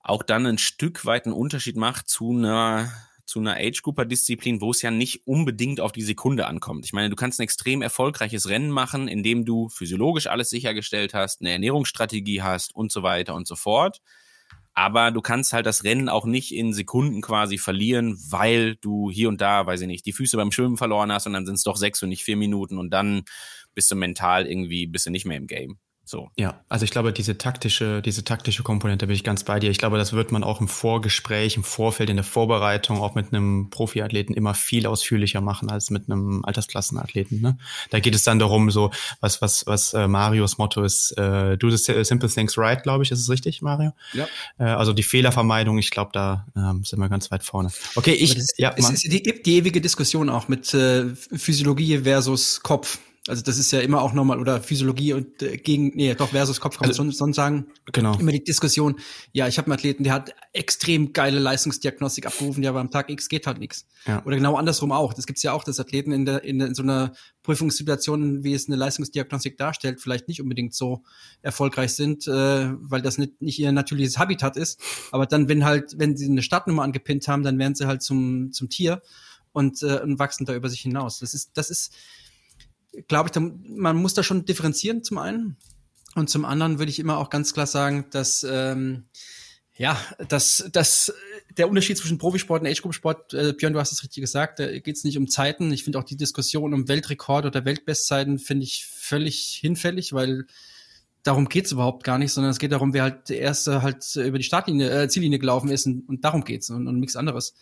auch 0.00 0.22
dann 0.22 0.44
ein 0.46 0.58
Stück 0.58 1.06
weit 1.06 1.26
einen 1.26 1.34
Unterschied 1.34 1.76
macht 1.76 2.08
zu 2.08 2.30
einer 2.30 2.92
zu 3.26 3.40
einer 3.40 3.56
Age-Grouper-Disziplin, 3.56 4.60
wo 4.60 4.70
es 4.70 4.82
ja 4.82 4.90
nicht 4.90 5.26
unbedingt 5.26 5.80
auf 5.80 5.92
die 5.92 6.02
Sekunde 6.02 6.46
ankommt. 6.46 6.84
Ich 6.84 6.92
meine, 6.92 7.08
du 7.08 7.16
kannst 7.16 7.40
ein 7.40 7.44
extrem 7.44 7.80
erfolgreiches 7.80 8.48
Rennen 8.48 8.70
machen, 8.70 9.08
indem 9.08 9.46
du 9.46 9.70
physiologisch 9.70 10.26
alles 10.26 10.50
sichergestellt 10.50 11.14
hast, 11.14 11.40
eine 11.40 11.52
Ernährungsstrategie 11.52 12.42
hast 12.42 12.74
und 12.74 12.92
so 12.92 13.02
weiter 13.02 13.34
und 13.34 13.46
so 13.46 13.56
fort. 13.56 14.02
Aber 14.74 15.10
du 15.12 15.20
kannst 15.20 15.52
halt 15.52 15.66
das 15.66 15.84
Rennen 15.84 16.08
auch 16.08 16.24
nicht 16.26 16.52
in 16.52 16.72
Sekunden 16.72 17.20
quasi 17.20 17.58
verlieren, 17.58 18.18
weil 18.30 18.76
du 18.76 19.10
hier 19.10 19.28
und 19.28 19.40
da, 19.40 19.66
weiß 19.66 19.82
ich 19.82 19.86
nicht, 19.86 20.04
die 20.06 20.12
Füße 20.12 20.36
beim 20.36 20.50
Schwimmen 20.52 20.76
verloren 20.76 21.12
hast 21.12 21.26
und 21.26 21.32
dann 21.32 21.46
sind 21.46 21.56
es 21.56 21.62
doch 21.62 21.76
sechs 21.76 22.02
und 22.02 22.08
nicht 22.08 22.24
vier 22.24 22.36
Minuten 22.36 22.78
und 22.78 22.90
dann 22.90 23.22
bist 23.74 23.90
du 23.90 23.96
mental 23.96 24.46
irgendwie, 24.46 24.86
bist 24.86 25.06
du 25.06 25.10
nicht 25.10 25.26
mehr 25.26 25.36
im 25.36 25.46
Game. 25.46 25.78
So. 26.06 26.30
Ja, 26.36 26.60
also 26.68 26.84
ich 26.84 26.90
glaube, 26.90 27.12
diese 27.12 27.38
taktische, 27.38 28.02
diese 28.02 28.24
taktische 28.24 28.62
Komponente 28.62 29.06
bin 29.06 29.16
ich 29.16 29.24
ganz 29.24 29.42
bei 29.42 29.58
dir. 29.58 29.70
Ich 29.70 29.78
glaube, 29.78 29.96
das 29.96 30.12
wird 30.12 30.32
man 30.32 30.44
auch 30.44 30.60
im 30.60 30.68
Vorgespräch, 30.68 31.56
im 31.56 31.64
Vorfeld, 31.64 32.10
in 32.10 32.16
der 32.16 32.24
Vorbereitung 32.24 32.98
auch 33.00 33.14
mit 33.14 33.32
einem 33.32 33.70
Profiathleten 33.70 34.34
immer 34.34 34.52
viel 34.52 34.86
ausführlicher 34.86 35.40
machen 35.40 35.70
als 35.70 35.88
mit 35.88 36.10
einem 36.10 36.44
Altersklassenathleten. 36.44 37.40
Ne? 37.40 37.56
Da 37.88 38.00
geht 38.00 38.14
es 38.14 38.22
dann 38.22 38.38
darum, 38.38 38.70
so 38.70 38.90
was, 39.20 39.40
was, 39.40 39.66
was 39.66 39.94
äh, 39.94 40.06
Marios 40.06 40.58
Motto 40.58 40.82
ist, 40.82 41.12
äh, 41.12 41.56
do 41.56 41.70
the 41.70 42.04
simple 42.04 42.28
things 42.28 42.58
right, 42.58 42.82
glaube 42.82 43.02
ich, 43.04 43.10
ist 43.10 43.20
es 43.20 43.30
richtig, 43.30 43.62
Mario? 43.62 43.92
Ja. 44.12 44.26
Äh, 44.58 44.64
also 44.64 44.92
die 44.92 45.02
Fehlervermeidung, 45.02 45.78
ich 45.78 45.90
glaube, 45.90 46.10
da 46.12 46.46
äh, 46.54 46.84
sind 46.84 46.98
wir 46.98 47.08
ganz 47.08 47.30
weit 47.30 47.44
vorne. 47.44 47.70
Okay, 47.94 48.12
ich, 48.12 48.34
das, 48.34 48.48
ja, 48.58 48.74
es 48.76 48.90
ist 48.90 49.04
die, 49.04 49.22
die 49.22 49.56
ewige 49.56 49.80
Diskussion 49.80 50.28
auch 50.28 50.48
mit 50.48 50.74
äh, 50.74 51.14
Physiologie 51.14 51.98
versus 51.98 52.60
Kopf. 52.62 52.98
Also 53.26 53.42
das 53.42 53.56
ist 53.56 53.72
ja 53.72 53.80
immer 53.80 54.02
auch 54.02 54.12
nochmal, 54.12 54.38
oder 54.38 54.60
Physiologie 54.60 55.14
und 55.14 55.42
äh, 55.42 55.56
gegen, 55.56 55.92
nee, 55.94 56.14
doch 56.14 56.28
versus 56.28 56.60
Kopf 56.60 56.76
kann 56.76 56.88
also, 56.88 57.02
man 57.02 57.12
sonst 57.12 57.36
sagen. 57.36 57.68
Genau. 57.90 58.18
Immer 58.18 58.32
die 58.32 58.44
Diskussion, 58.44 58.96
ja, 59.32 59.48
ich 59.48 59.56
habe 59.56 59.66
einen 59.66 59.78
Athleten, 59.78 60.04
der 60.04 60.12
hat 60.12 60.34
extrem 60.52 61.14
geile 61.14 61.38
Leistungsdiagnostik 61.38 62.26
abgerufen, 62.26 62.62
ja, 62.62 62.68
aber 62.68 62.80
am 62.80 62.90
Tag 62.90 63.08
X 63.08 63.30
geht 63.30 63.46
halt 63.46 63.58
nichts. 63.58 63.86
Ja. 64.06 64.22
Oder 64.26 64.36
genau 64.36 64.56
andersrum 64.56 64.92
auch. 64.92 65.14
Das 65.14 65.26
gibt's 65.26 65.42
ja 65.42 65.52
auch, 65.52 65.64
dass 65.64 65.80
Athleten 65.80 66.12
in, 66.12 66.26
der, 66.26 66.44
in, 66.44 66.58
der, 66.58 66.68
in 66.68 66.74
so 66.74 66.82
einer 66.82 67.12
Prüfungssituation, 67.42 68.44
wie 68.44 68.52
es 68.52 68.68
eine 68.68 68.76
Leistungsdiagnostik 68.76 69.56
darstellt, 69.56 70.02
vielleicht 70.02 70.28
nicht 70.28 70.42
unbedingt 70.42 70.74
so 70.74 71.02
erfolgreich 71.40 71.94
sind, 71.94 72.26
äh, 72.26 72.72
weil 72.78 73.00
das 73.00 73.16
nicht, 73.16 73.40
nicht 73.40 73.58
ihr 73.58 73.72
natürliches 73.72 74.18
Habitat 74.18 74.58
ist. 74.58 74.78
Aber 75.12 75.24
dann, 75.24 75.48
wenn 75.48 75.64
halt, 75.64 75.98
wenn 75.98 76.14
sie 76.14 76.26
eine 76.26 76.42
Startnummer 76.42 76.82
angepinnt 76.82 77.26
haben, 77.26 77.42
dann 77.42 77.58
werden 77.58 77.74
sie 77.74 77.86
halt 77.86 78.02
zum, 78.02 78.52
zum 78.52 78.68
Tier 78.68 79.00
und, 79.52 79.82
äh, 79.82 80.00
und 80.00 80.18
wachsen 80.18 80.44
da 80.44 80.54
über 80.54 80.68
sich 80.68 80.80
hinaus. 80.80 81.20
Das 81.20 81.32
ist, 81.32 81.52
das 81.54 81.70
ist, 81.70 81.94
glaube 83.08 83.30
ich, 83.30 83.40
man 83.40 83.96
muss 83.96 84.14
da 84.14 84.22
schon 84.22 84.44
differenzieren 84.44 85.02
zum 85.02 85.18
einen. 85.18 85.56
Und 86.14 86.30
zum 86.30 86.44
anderen 86.44 86.78
würde 86.78 86.90
ich 86.90 87.00
immer 87.00 87.18
auch 87.18 87.28
ganz 87.28 87.54
klar 87.54 87.66
sagen, 87.66 88.06
dass 88.10 88.46
ähm, 88.48 89.04
ja, 89.76 90.00
dass, 90.28 90.68
dass 90.72 91.12
der 91.56 91.68
Unterschied 91.68 91.98
zwischen 91.98 92.18
Profisport 92.18 92.62
und 92.62 92.68
Age-Group-Sport, 92.68 93.34
äh, 93.34 93.52
Björn, 93.54 93.72
du 93.72 93.80
hast 93.80 93.90
es 93.90 94.02
richtig 94.04 94.20
gesagt, 94.20 94.60
da 94.60 94.78
geht 94.78 94.96
es 94.96 95.02
nicht 95.02 95.18
um 95.18 95.28
Zeiten. 95.28 95.72
Ich 95.72 95.82
finde 95.82 95.98
auch 95.98 96.04
die 96.04 96.16
Diskussion 96.16 96.74
um 96.74 96.86
Weltrekord 96.86 97.44
oder 97.44 97.64
Weltbestzeiten 97.64 98.38
finde 98.38 98.64
ich 98.64 98.86
völlig 98.86 99.58
hinfällig, 99.60 100.12
weil 100.12 100.46
darum 101.24 101.48
geht's 101.48 101.72
überhaupt 101.72 102.04
gar 102.04 102.18
nicht, 102.18 102.32
sondern 102.32 102.52
es 102.52 102.60
geht 102.60 102.70
darum, 102.70 102.92
wer 102.92 103.02
halt 103.02 103.28
der 103.28 103.40
Erste 103.40 103.82
halt 103.82 104.14
über 104.14 104.38
die 104.38 104.44
Startlinie, 104.44 104.90
äh, 104.90 105.08
Ziellinie 105.08 105.40
gelaufen 105.40 105.70
ist 105.70 105.86
und, 105.86 106.08
und 106.08 106.24
darum 106.24 106.44
geht's 106.44 106.70
und, 106.70 106.86
und 106.86 107.00
nichts 107.00 107.16
anderes. 107.16 107.54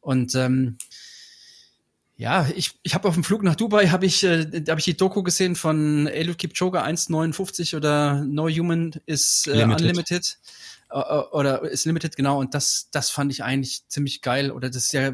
Und 0.00 0.36
ähm, 0.36 0.78
ja, 2.16 2.48
ich, 2.54 2.78
ich 2.82 2.94
habe 2.94 3.08
auf 3.08 3.14
dem 3.14 3.24
Flug 3.24 3.42
nach 3.42 3.56
Dubai 3.56 3.88
habe 3.88 4.06
ich 4.06 4.24
äh, 4.24 4.46
da 4.46 4.72
habe 4.72 4.80
ich 4.80 4.86
die 4.86 4.96
Doku 4.96 5.22
gesehen 5.22 5.54
von 5.54 6.06
Eliud 6.06 6.38
Kipchoge 6.38 6.82
1,59 6.82 7.76
oder 7.76 8.24
No 8.24 8.48
Human 8.48 8.92
is 9.04 9.46
äh, 9.46 9.64
Unlimited. 9.64 10.38
Äh, 10.90 10.98
äh, 10.98 11.22
oder 11.32 11.62
ist 11.62 11.84
Limited 11.84 12.16
genau. 12.16 12.40
Und 12.40 12.54
das 12.54 12.88
das 12.90 13.10
fand 13.10 13.32
ich 13.32 13.44
eigentlich 13.44 13.86
ziemlich 13.88 14.22
geil. 14.22 14.50
Oder 14.50 14.70
das 14.70 14.84
ist 14.84 14.92
ja 14.92 15.12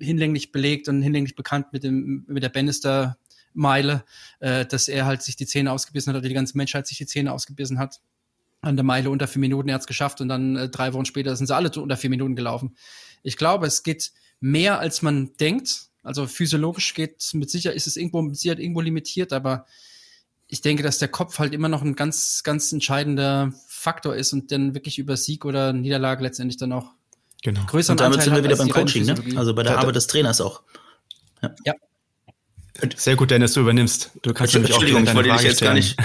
hinlänglich 0.00 0.50
belegt 0.50 0.88
und 0.88 1.02
hinlänglich 1.02 1.36
bekannt 1.36 1.72
mit 1.72 1.84
dem 1.84 2.24
mit 2.26 2.42
der 2.42 2.48
Bannister 2.48 3.16
Meile, 3.52 4.04
äh, 4.40 4.66
dass 4.66 4.88
er 4.88 5.06
halt 5.06 5.22
sich 5.22 5.36
die 5.36 5.46
Zähne 5.46 5.70
ausgebissen 5.70 6.12
hat 6.12 6.18
oder 6.18 6.28
die 6.28 6.34
ganze 6.34 6.56
Menschheit 6.56 6.88
sich 6.88 6.98
die 6.98 7.06
Zähne 7.06 7.32
ausgebissen 7.32 7.78
hat 7.78 8.00
an 8.60 8.76
der 8.76 8.84
Meile 8.84 9.10
unter 9.10 9.28
vier 9.28 9.40
Minuten. 9.40 9.68
Er 9.68 9.76
hat's 9.76 9.86
geschafft 9.86 10.20
und 10.20 10.28
dann 10.28 10.56
äh, 10.56 10.68
drei 10.68 10.92
Wochen 10.94 11.04
später 11.04 11.36
sind 11.36 11.46
sie 11.46 11.54
alle 11.54 11.70
unter 11.70 11.96
vier 11.96 12.10
Minuten 12.10 12.34
gelaufen. 12.34 12.76
Ich 13.22 13.36
glaube, 13.36 13.66
es 13.66 13.84
geht 13.84 14.12
mehr 14.40 14.80
als 14.80 15.02
man 15.02 15.36
denkt 15.38 15.90
also 16.04 16.26
physiologisch 16.26 16.94
geht 16.94 17.28
mit 17.32 17.50
sicher, 17.50 17.72
ist 17.72 17.86
es 17.86 17.96
irgendwo, 17.96 18.22
mit 18.22 18.36
Sicherheit 18.36 18.60
irgendwo 18.60 18.80
limitiert, 18.80 19.32
aber 19.32 19.66
ich 20.46 20.60
denke, 20.60 20.82
dass 20.82 20.98
der 20.98 21.08
Kopf 21.08 21.38
halt 21.38 21.54
immer 21.54 21.68
noch 21.68 21.82
ein 21.82 21.96
ganz, 21.96 22.42
ganz 22.44 22.70
entscheidender 22.70 23.52
Faktor 23.66 24.14
ist 24.14 24.32
und 24.32 24.52
dann 24.52 24.74
wirklich 24.74 24.98
über 24.98 25.16
Sieg 25.16 25.44
oder 25.44 25.72
Niederlage 25.72 26.22
letztendlich 26.22 26.58
dann 26.58 26.72
auch 26.72 26.92
genau. 27.42 27.64
größeren 27.66 27.94
Und 27.94 28.00
damit 28.00 28.18
Anteil 28.18 28.24
sind 28.24 28.36
wir 28.36 28.44
wieder 28.44 28.56
beim 28.56 28.70
Coaching, 28.70 29.06
ne? 29.06 29.38
Also 29.38 29.54
bei 29.54 29.62
der 29.62 29.78
Arbeit 29.78 29.96
des 29.96 30.06
Trainers 30.06 30.40
auch. 30.40 30.62
Ja. 31.42 31.54
ja. 31.64 31.74
Sehr 32.96 33.14
gut, 33.14 33.30
Dennis, 33.30 33.52
du 33.52 33.60
übernimmst. 33.60 34.10
Du 34.22 34.34
kannst 34.34 34.52
nämlich 34.54 34.72
auch 34.72 34.82
Entschuldigung, 34.82 35.04
ich 35.04 35.14
wollte 35.14 35.30
dich 35.30 35.42
jetzt 35.42 35.62
gar 35.62 35.74
nicht. 35.74 35.96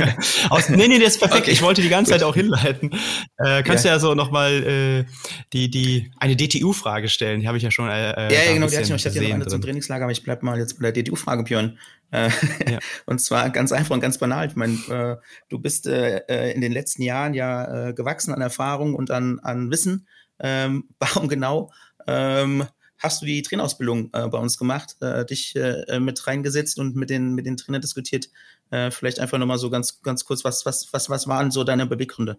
Aus, 0.50 0.68
nee, 0.68 0.88
nee, 0.88 0.98
das 0.98 1.14
ist 1.14 1.18
perfekt. 1.20 1.42
Okay. 1.42 1.52
Ich 1.52 1.62
wollte 1.62 1.82
die 1.82 1.88
ganze 1.88 2.10
Zeit 2.10 2.24
auch 2.24 2.34
hinleiten. 2.34 2.90
Äh, 3.38 3.62
kannst 3.62 3.84
ja. 3.84 3.92
du 3.92 3.96
ja 3.96 3.98
so 4.00 4.14
nochmal 4.14 4.52
äh, 4.64 5.04
die, 5.52 5.70
die, 5.70 6.10
eine 6.18 6.34
DTU-Frage 6.34 7.08
stellen. 7.08 7.40
Die 7.40 7.46
habe 7.46 7.58
ich 7.58 7.62
ja 7.62 7.70
schon. 7.70 7.88
Äh, 7.88 8.10
äh 8.10 8.34
ja, 8.34 8.42
ja, 8.42 8.54
genau, 8.54 8.66
die 8.66 8.74
hatte 8.74 8.82
ich 8.82 8.90
noch. 8.90 8.96
Ich 8.96 9.06
hatte 9.06 9.22
ja 9.22 9.28
noch 9.28 9.34
eine 9.36 9.46
zum 9.46 9.60
Trainingslager, 9.60 10.04
aber 10.04 10.12
ich 10.12 10.24
bleib 10.24 10.42
mal 10.42 10.58
jetzt 10.58 10.80
bei 10.80 10.90
der 10.90 11.04
DTU-Frage, 11.04 11.44
Björn. 11.44 11.78
Äh, 12.10 12.30
ja. 12.68 12.78
Und 13.06 13.20
zwar 13.20 13.50
ganz 13.50 13.70
einfach 13.70 13.94
und 13.94 14.00
ganz 14.00 14.18
banal. 14.18 14.48
Ich 14.48 14.56
meine, 14.56 14.74
äh, 14.88 15.16
du 15.48 15.58
bist 15.60 15.86
äh, 15.86 16.18
äh, 16.28 16.52
in 16.52 16.60
den 16.60 16.72
letzten 16.72 17.02
Jahren 17.02 17.34
ja 17.34 17.88
äh, 17.88 17.94
gewachsen 17.94 18.34
an 18.34 18.40
Erfahrung 18.40 18.94
und 18.94 19.10
an, 19.10 19.38
an 19.40 19.70
Wissen. 19.70 20.06
Ähm, 20.40 20.88
warum 20.98 21.28
genau? 21.28 21.70
Ähm, 22.06 22.64
hast 23.06 23.22
du 23.22 23.26
die 23.26 23.40
Trainerausbildung 23.42 24.10
äh, 24.12 24.28
bei 24.28 24.38
uns 24.38 24.58
gemacht, 24.58 24.96
äh, 25.00 25.24
dich 25.24 25.54
äh, 25.56 26.00
mit 26.00 26.26
reingesetzt 26.26 26.78
und 26.78 26.96
mit 26.96 27.08
den, 27.08 27.34
mit 27.34 27.46
den 27.46 27.56
Trainern 27.56 27.80
diskutiert. 27.80 28.28
Äh, 28.70 28.90
vielleicht 28.90 29.20
einfach 29.20 29.38
nochmal 29.38 29.58
so 29.58 29.70
ganz, 29.70 30.02
ganz 30.02 30.24
kurz, 30.24 30.44
was, 30.44 30.66
was, 30.66 30.92
was, 30.92 31.08
was 31.08 31.28
waren 31.28 31.50
so 31.50 31.64
deine 31.64 31.86
Beweggründe? 31.86 32.38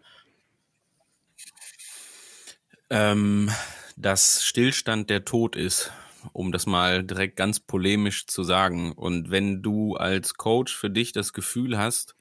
Ähm, 2.89 3.49
dass 3.95 4.43
Stillstand 4.43 5.09
der 5.09 5.25
Tod 5.25 5.55
ist, 5.55 5.91
um 6.33 6.51
das 6.51 6.65
mal 6.65 7.03
direkt 7.03 7.37
ganz 7.37 7.59
polemisch 7.59 8.27
zu 8.27 8.43
sagen. 8.43 8.91
Und 8.91 9.31
wenn 9.31 9.61
du 9.61 9.95
als 9.95 10.35
Coach 10.35 10.75
für 10.75 10.89
dich 10.89 11.13
das 11.13 11.33
Gefühl 11.33 11.77
hast, 11.77 12.15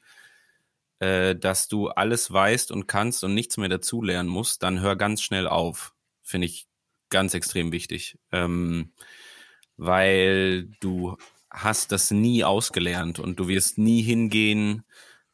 äh, 1.01 1.35
dass 1.35 1.69
du 1.69 1.89
alles 1.89 2.33
weißt 2.33 2.71
und 2.71 2.87
kannst 2.87 3.25
und 3.25 3.35
nichts 3.35 3.57
mehr 3.57 3.69
dazulernen 3.69 4.31
musst, 4.31 4.63
dann 4.63 4.81
hör 4.81 4.97
ganz 4.97 5.21
schnell 5.21 5.49
auf. 5.49 5.95
Finde 6.23 6.47
ich 6.47 6.67
ganz 7.17 7.33
extrem 7.33 7.73
wichtig, 7.73 8.19
ähm, 8.31 8.93
weil 9.79 10.69
du 10.81 11.17
hast 11.51 11.91
das 11.91 12.11
nie 12.11 12.45
ausgelernt 12.45 13.19
und 13.19 13.41
du 13.41 13.49
wirst 13.49 13.79
nie 13.79 14.03
hingehen 14.03 14.85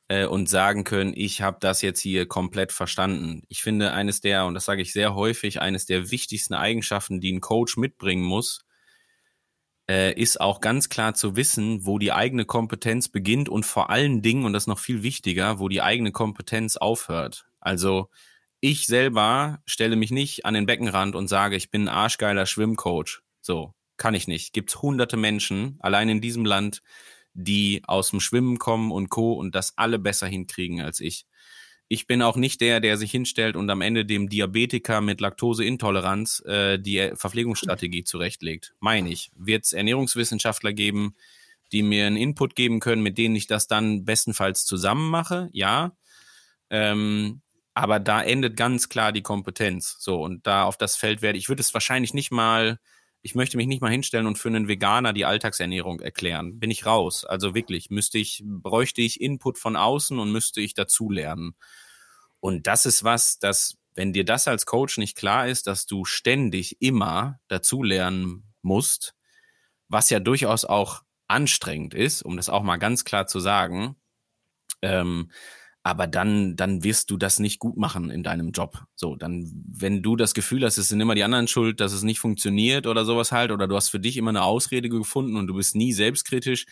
äh, 0.06 0.26
und 0.26 0.48
sagen 0.48 0.84
können, 0.84 1.12
ich 1.16 1.42
habe 1.42 1.56
das 1.58 1.82
jetzt 1.82 1.98
hier 2.00 2.26
komplett 2.26 2.70
verstanden. 2.70 3.42
Ich 3.48 3.62
finde 3.62 3.92
eines 3.94 4.20
der, 4.20 4.46
und 4.46 4.54
das 4.54 4.64
sage 4.64 4.80
ich 4.80 4.92
sehr 4.92 5.16
häufig, 5.16 5.60
eines 5.60 5.84
der 5.84 6.12
wichtigsten 6.12 6.54
Eigenschaften, 6.54 7.20
die 7.20 7.32
ein 7.32 7.40
Coach 7.40 7.76
mitbringen 7.76 8.22
muss, 8.22 8.64
äh, 9.90 10.12
ist 10.14 10.40
auch 10.40 10.60
ganz 10.60 10.88
klar 10.88 11.14
zu 11.14 11.34
wissen, 11.34 11.84
wo 11.84 11.98
die 11.98 12.12
eigene 12.12 12.44
Kompetenz 12.44 13.08
beginnt 13.08 13.48
und 13.48 13.66
vor 13.66 13.90
allen 13.90 14.22
Dingen, 14.22 14.44
und 14.44 14.52
das 14.52 14.64
ist 14.64 14.68
noch 14.68 14.78
viel 14.78 15.02
wichtiger, 15.02 15.58
wo 15.58 15.68
die 15.68 15.82
eigene 15.82 16.12
Kompetenz 16.12 16.76
aufhört. 16.76 17.46
Also 17.58 18.08
ich 18.62 18.86
selber 18.86 19.60
stelle 19.66 19.96
mich 19.96 20.12
nicht 20.12 20.46
an 20.46 20.54
den 20.54 20.66
Beckenrand 20.66 21.16
und 21.16 21.26
sage, 21.26 21.56
ich 21.56 21.70
bin 21.70 21.82
ein 21.82 21.94
arschgeiler 21.94 22.46
Schwimmcoach. 22.46 23.20
So, 23.40 23.74
kann 23.96 24.14
ich 24.14 24.28
nicht. 24.28 24.52
Gibt's 24.52 24.80
hunderte 24.80 25.16
Menschen, 25.16 25.76
allein 25.80 26.08
in 26.08 26.20
diesem 26.20 26.44
Land, 26.44 26.80
die 27.34 27.82
aus 27.88 28.10
dem 28.10 28.20
Schwimmen 28.20 28.58
kommen 28.58 28.92
und 28.92 29.10
Co. 29.10 29.32
und 29.32 29.56
das 29.56 29.76
alle 29.76 29.98
besser 29.98 30.28
hinkriegen 30.28 30.80
als 30.80 31.00
ich. 31.00 31.26
Ich 31.88 32.06
bin 32.06 32.22
auch 32.22 32.36
nicht 32.36 32.60
der, 32.60 32.78
der 32.78 32.96
sich 32.96 33.10
hinstellt 33.10 33.56
und 33.56 33.68
am 33.68 33.80
Ende 33.80 34.06
dem 34.06 34.28
Diabetiker 34.28 35.00
mit 35.00 35.20
Laktoseintoleranz 35.20 36.44
äh, 36.46 36.78
die 36.78 37.10
Verpflegungsstrategie 37.14 38.04
zurechtlegt. 38.04 38.74
Meine 38.78 39.10
ich. 39.10 39.32
Wird 39.34 39.64
es 39.64 39.72
Ernährungswissenschaftler 39.72 40.72
geben, 40.72 41.16
die 41.72 41.82
mir 41.82 42.06
einen 42.06 42.16
Input 42.16 42.54
geben 42.54 42.78
können, 42.78 43.02
mit 43.02 43.18
denen 43.18 43.34
ich 43.34 43.48
das 43.48 43.66
dann 43.66 44.04
bestenfalls 44.04 44.64
zusammen 44.64 45.10
mache? 45.10 45.50
Ja. 45.52 45.96
Ähm, 46.70 47.42
aber 47.74 48.00
da 48.00 48.22
endet 48.22 48.56
ganz 48.56 48.88
klar 48.88 49.12
die 49.12 49.22
Kompetenz. 49.22 49.96
So, 49.98 50.22
und 50.22 50.46
da 50.46 50.64
auf 50.64 50.76
das 50.76 50.96
Feld 50.96 51.22
werde 51.22 51.38
ich 51.38 51.48
würde 51.48 51.62
es 51.62 51.72
wahrscheinlich 51.74 52.14
nicht 52.14 52.30
mal, 52.30 52.78
ich 53.22 53.34
möchte 53.34 53.56
mich 53.56 53.66
nicht 53.66 53.80
mal 53.80 53.90
hinstellen 53.90 54.26
und 54.26 54.38
für 54.38 54.48
einen 54.48 54.68
Veganer 54.68 55.12
die 55.12 55.24
Alltagsernährung 55.24 56.00
erklären. 56.00 56.58
Bin 56.58 56.70
ich 56.70 56.86
raus. 56.86 57.24
Also 57.24 57.54
wirklich, 57.54 57.90
müsste 57.90 58.18
ich, 58.18 58.42
bräuchte 58.44 59.00
ich 59.00 59.20
Input 59.20 59.58
von 59.58 59.76
außen 59.76 60.18
und 60.18 60.32
müsste 60.32 60.60
ich 60.60 60.74
dazulernen. 60.74 61.54
Und 62.40 62.66
das 62.66 62.86
ist 62.86 63.04
was, 63.04 63.38
das, 63.38 63.76
wenn 63.94 64.12
dir 64.12 64.24
das 64.24 64.48
als 64.48 64.66
Coach 64.66 64.98
nicht 64.98 65.16
klar 65.16 65.46
ist, 65.48 65.66
dass 65.66 65.86
du 65.86 66.04
ständig 66.04 66.82
immer 66.82 67.38
dazulernen 67.48 68.52
musst, 68.62 69.14
was 69.88 70.10
ja 70.10 70.20
durchaus 70.20 70.64
auch 70.64 71.02
anstrengend 71.28 71.94
ist, 71.94 72.22
um 72.22 72.36
das 72.36 72.48
auch 72.48 72.62
mal 72.62 72.78
ganz 72.78 73.04
klar 73.04 73.26
zu 73.26 73.40
sagen, 73.40 73.96
ähm, 74.82 75.30
aber 75.82 76.06
dann, 76.06 76.54
dann 76.54 76.84
wirst 76.84 77.10
du 77.10 77.16
das 77.16 77.40
nicht 77.40 77.58
gut 77.58 77.76
machen 77.76 78.10
in 78.10 78.22
deinem 78.22 78.52
Job. 78.52 78.84
So, 78.94 79.16
dann, 79.16 79.50
wenn 79.66 80.02
du 80.02 80.14
das 80.14 80.32
Gefühl 80.32 80.64
hast, 80.64 80.78
es 80.78 80.88
sind 80.88 81.00
immer 81.00 81.16
die 81.16 81.24
anderen 81.24 81.48
schuld, 81.48 81.80
dass 81.80 81.92
es 81.92 82.04
nicht 82.04 82.20
funktioniert 82.20 82.86
oder 82.86 83.04
sowas 83.04 83.32
halt, 83.32 83.50
oder 83.50 83.66
du 83.66 83.74
hast 83.74 83.88
für 83.88 83.98
dich 83.98 84.16
immer 84.16 84.30
eine 84.30 84.42
Ausrede 84.42 84.88
gefunden 84.88 85.36
und 85.36 85.48
du 85.48 85.54
bist 85.54 85.74
nie 85.74 85.92
selbstkritisch, 85.92 86.66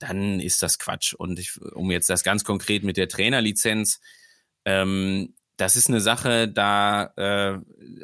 dann 0.00 0.40
ist 0.40 0.62
das 0.62 0.78
Quatsch. 0.78 1.14
Und 1.14 1.38
ich, 1.38 1.60
um 1.60 1.90
jetzt 1.92 2.10
das 2.10 2.24
ganz 2.24 2.42
konkret 2.42 2.82
mit 2.82 2.96
der 2.96 3.08
Trainerlizenz, 3.08 4.00
ähm, 4.64 5.34
das 5.56 5.76
ist 5.76 5.88
eine 5.88 6.00
Sache, 6.00 6.48
da, 6.48 7.12
äh, 7.16 7.60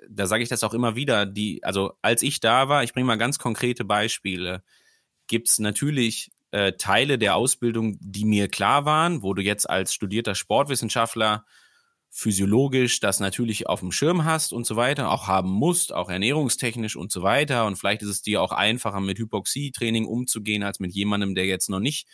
da 0.08 0.26
sage 0.26 0.44
ich 0.44 0.48
das 0.48 0.62
auch 0.62 0.74
immer 0.74 0.94
wieder. 0.94 1.26
Die, 1.26 1.64
also 1.64 1.94
als 2.00 2.22
ich 2.22 2.38
da 2.38 2.68
war, 2.68 2.84
ich 2.84 2.92
bringe 2.92 3.06
mal 3.06 3.18
ganz 3.18 3.40
konkrete 3.40 3.84
Beispiele, 3.84 4.62
gibt's 5.26 5.58
natürlich 5.58 6.30
äh, 6.50 6.72
Teile 6.72 7.18
der 7.18 7.36
Ausbildung, 7.36 7.98
die 8.00 8.24
mir 8.24 8.48
klar 8.48 8.84
waren, 8.84 9.22
wo 9.22 9.34
du 9.34 9.42
jetzt 9.42 9.68
als 9.68 9.92
studierter 9.92 10.34
Sportwissenschaftler 10.34 11.44
physiologisch 12.10 13.00
das 13.00 13.20
natürlich 13.20 13.66
auf 13.68 13.80
dem 13.80 13.92
Schirm 13.92 14.24
hast 14.24 14.52
und 14.52 14.66
so 14.66 14.76
weiter, 14.76 15.10
auch 15.10 15.26
haben 15.26 15.50
musst, 15.50 15.92
auch 15.92 16.08
ernährungstechnisch 16.08 16.96
und 16.96 17.12
so 17.12 17.22
weiter. 17.22 17.66
Und 17.66 17.76
vielleicht 17.76 18.02
ist 18.02 18.08
es 18.08 18.22
dir 18.22 18.40
auch 18.42 18.52
einfacher, 18.52 19.00
mit 19.00 19.18
Hypoxietraining 19.18 20.06
umzugehen, 20.06 20.62
als 20.62 20.80
mit 20.80 20.92
jemandem, 20.94 21.34
der 21.34 21.44
jetzt 21.44 21.68
noch 21.68 21.80
nicht 21.80 22.08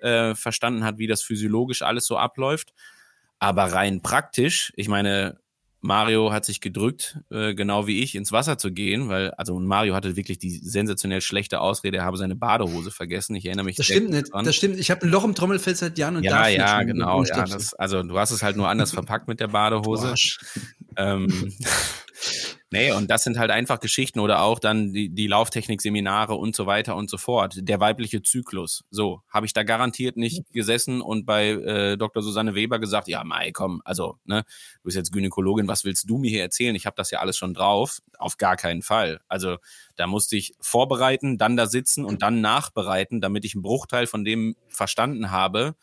äh, 0.00 0.34
verstanden 0.34 0.84
hat, 0.84 0.98
wie 0.98 1.06
das 1.06 1.22
physiologisch 1.22 1.82
alles 1.82 2.06
so 2.06 2.16
abläuft. 2.16 2.72
Aber 3.38 3.72
rein 3.72 4.02
praktisch, 4.02 4.72
ich 4.76 4.88
meine, 4.88 5.38
Mario 5.80 6.32
hat 6.32 6.44
sich 6.44 6.60
gedrückt, 6.60 7.18
äh, 7.30 7.54
genau 7.54 7.86
wie 7.86 8.02
ich, 8.02 8.14
ins 8.14 8.32
Wasser 8.32 8.58
zu 8.58 8.72
gehen, 8.72 9.08
weil, 9.08 9.30
also 9.32 9.58
Mario 9.58 9.94
hatte 9.94 10.16
wirklich 10.16 10.38
die 10.38 10.50
sensationell 10.50 11.20
schlechte 11.20 11.60
Ausrede, 11.60 11.98
er 11.98 12.04
habe 12.04 12.16
seine 12.16 12.34
Badehose 12.34 12.90
vergessen. 12.90 13.36
Ich 13.36 13.46
erinnere 13.46 13.64
mich. 13.64 13.76
Das 13.76 13.86
stimmt 13.86 14.10
nicht, 14.10 14.32
dran. 14.32 14.44
das 14.44 14.56
stimmt. 14.56 14.78
Ich 14.78 14.90
habe 14.90 15.06
ein 15.06 15.10
Loch 15.10 15.24
im 15.24 15.34
Trommelfell 15.34 15.76
seit 15.76 15.96
Jahren 15.98 16.16
und 16.16 16.24
Ja, 16.24 16.48
ja, 16.48 16.82
genau. 16.82 17.22
Ja, 17.24 17.44
das, 17.44 17.74
also 17.74 18.02
du 18.02 18.18
hast 18.18 18.32
es 18.32 18.42
halt 18.42 18.56
nur 18.56 18.68
anders 18.68 18.92
verpackt 18.92 19.28
mit 19.28 19.40
der 19.40 19.48
Badehose. 19.48 20.14
Ähm, 20.96 21.54
Nee, 22.70 22.92
und 22.92 23.10
das 23.10 23.24
sind 23.24 23.38
halt 23.38 23.50
einfach 23.50 23.80
Geschichten 23.80 24.20
oder 24.20 24.42
auch 24.42 24.58
dann 24.58 24.92
die, 24.92 25.08
die 25.08 25.26
Lauftechnik-Seminare 25.26 26.34
und 26.34 26.54
so 26.54 26.66
weiter 26.66 26.96
und 26.96 27.08
so 27.08 27.16
fort. 27.16 27.54
Der 27.56 27.80
weibliche 27.80 28.20
Zyklus. 28.22 28.84
So, 28.90 29.22
habe 29.28 29.46
ich 29.46 29.54
da 29.54 29.62
garantiert 29.62 30.18
nicht 30.18 30.44
gesessen 30.52 31.00
und 31.00 31.24
bei 31.24 31.48
äh, 31.48 31.96
Dr. 31.96 32.22
Susanne 32.22 32.54
Weber 32.54 32.78
gesagt, 32.78 33.08
ja, 33.08 33.24
Mai, 33.24 33.52
komm, 33.52 33.80
also, 33.84 34.18
ne, 34.24 34.42
du 34.42 34.82
bist 34.84 34.96
jetzt 34.96 35.12
Gynäkologin, 35.12 35.66
was 35.66 35.84
willst 35.84 36.10
du 36.10 36.18
mir 36.18 36.30
hier 36.30 36.42
erzählen? 36.42 36.74
Ich 36.74 36.84
habe 36.84 36.96
das 36.96 37.10
ja 37.10 37.20
alles 37.20 37.38
schon 37.38 37.54
drauf. 37.54 38.00
Auf 38.18 38.36
gar 38.36 38.56
keinen 38.56 38.82
Fall. 38.82 39.20
Also, 39.28 39.56
da 39.96 40.06
musste 40.06 40.36
ich 40.36 40.54
vorbereiten, 40.60 41.38
dann 41.38 41.56
da 41.56 41.66
sitzen 41.66 42.04
und 42.04 42.20
dann 42.20 42.42
nachbereiten, 42.42 43.22
damit 43.22 43.46
ich 43.46 43.54
einen 43.54 43.62
Bruchteil 43.62 44.06
von 44.06 44.24
dem 44.24 44.56
verstanden 44.68 45.30
habe, 45.30 45.74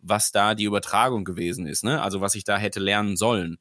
was 0.00 0.32
da 0.32 0.54
die 0.54 0.64
Übertragung 0.64 1.24
gewesen 1.24 1.66
ist, 1.66 1.84
ne? 1.84 2.02
Also, 2.02 2.20
was 2.20 2.34
ich 2.34 2.42
da 2.42 2.58
hätte 2.58 2.80
lernen 2.80 3.16
sollen. 3.16 3.58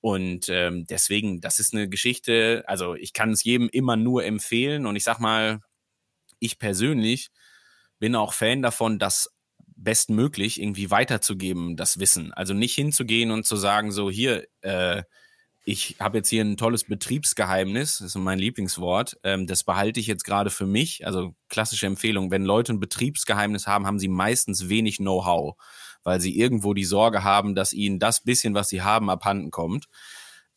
Und 0.00 0.48
ähm, 0.48 0.84
deswegen, 0.88 1.40
das 1.40 1.58
ist 1.58 1.74
eine 1.74 1.88
Geschichte, 1.88 2.64
also 2.66 2.94
ich 2.94 3.12
kann 3.12 3.30
es 3.30 3.42
jedem 3.44 3.68
immer 3.68 3.96
nur 3.96 4.24
empfehlen. 4.24 4.86
Und 4.86 4.96
ich 4.96 5.04
sag 5.04 5.18
mal, 5.18 5.60
ich 6.38 6.58
persönlich 6.58 7.30
bin 7.98 8.14
auch 8.14 8.32
Fan 8.32 8.62
davon, 8.62 8.98
das 8.98 9.28
bestmöglich 9.76 10.60
irgendwie 10.60 10.90
weiterzugeben, 10.90 11.76
das 11.76 11.98
Wissen. 11.98 12.32
Also 12.32 12.54
nicht 12.54 12.74
hinzugehen 12.74 13.30
und 13.30 13.46
zu 13.46 13.56
sagen, 13.56 13.92
so 13.92 14.10
hier, 14.10 14.46
äh, 14.60 15.02
ich 15.64 15.96
habe 16.00 16.18
jetzt 16.18 16.30
hier 16.30 16.44
ein 16.44 16.56
tolles 16.56 16.84
Betriebsgeheimnis, 16.84 17.98
das 17.98 18.08
ist 18.08 18.16
mein 18.16 18.38
Lieblingswort, 18.38 19.18
ähm, 19.22 19.46
das 19.46 19.64
behalte 19.64 20.00
ich 20.00 20.06
jetzt 20.06 20.24
gerade 20.24 20.50
für 20.50 20.66
mich. 20.66 21.06
Also 21.06 21.34
klassische 21.48 21.86
Empfehlung, 21.86 22.30
wenn 22.30 22.44
Leute 22.44 22.72
ein 22.72 22.80
Betriebsgeheimnis 22.80 23.66
haben, 23.66 23.86
haben 23.86 23.98
sie 23.98 24.08
meistens 24.08 24.68
wenig 24.68 24.96
Know-how 24.96 25.56
weil 26.08 26.22
sie 26.22 26.38
irgendwo 26.38 26.72
die 26.72 26.86
Sorge 26.86 27.22
haben, 27.22 27.54
dass 27.54 27.74
ihnen 27.74 27.98
das 27.98 28.22
bisschen, 28.22 28.54
was 28.54 28.70
sie 28.70 28.80
haben, 28.80 29.10
abhanden 29.10 29.50
kommt. 29.50 29.88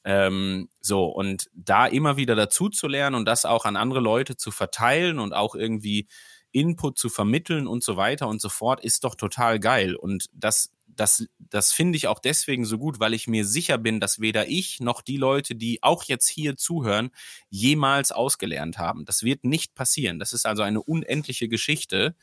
Ähm, 0.05 0.69
so, 0.79 1.07
und 1.07 1.49
da 1.53 1.87
immer 1.87 2.15
wieder 2.15 2.35
dazu 2.35 2.69
zu 2.69 2.87
lernen 2.87 3.17
und 3.17 3.25
das 3.25 3.43
auch 3.43 3.65
an 3.65 3.75
andere 3.75 3.99
Leute 3.99 4.37
zu 4.37 4.49
verteilen 4.49 5.19
und 5.19 5.33
auch 5.33 5.53
irgendwie 5.53 6.07
Input 6.53 6.97
zu 6.97 7.09
vermitteln 7.09 7.67
und 7.67 7.83
so 7.83 7.97
weiter 7.97 8.29
und 8.29 8.39
so 8.39 8.47
fort, 8.47 8.81
ist 8.81 9.03
doch 9.03 9.15
total 9.15 9.59
geil. 9.59 9.93
Und 9.97 10.27
das, 10.31 10.71
das, 10.87 11.25
das 11.37 11.73
finde 11.73 11.97
ich 11.97 12.07
auch 12.07 12.19
deswegen 12.19 12.63
so 12.63 12.77
gut, 12.77 13.01
weil 13.01 13.13
ich 13.13 13.27
mir 13.27 13.45
sicher 13.45 13.77
bin, 13.77 13.99
dass 13.99 14.21
weder 14.21 14.47
ich 14.47 14.79
noch 14.79 15.01
die 15.01 15.17
Leute, 15.17 15.55
die 15.55 15.83
auch 15.83 16.05
jetzt 16.05 16.29
hier 16.29 16.55
zuhören, 16.55 17.09
jemals 17.49 18.13
ausgelernt 18.13 18.77
haben. 18.77 19.03
Das 19.03 19.23
wird 19.23 19.43
nicht 19.43 19.75
passieren. 19.75 20.17
Das 20.17 20.31
ist 20.31 20.45
also 20.45 20.63
eine 20.63 20.81
unendliche 20.81 21.49
Geschichte. 21.49 22.15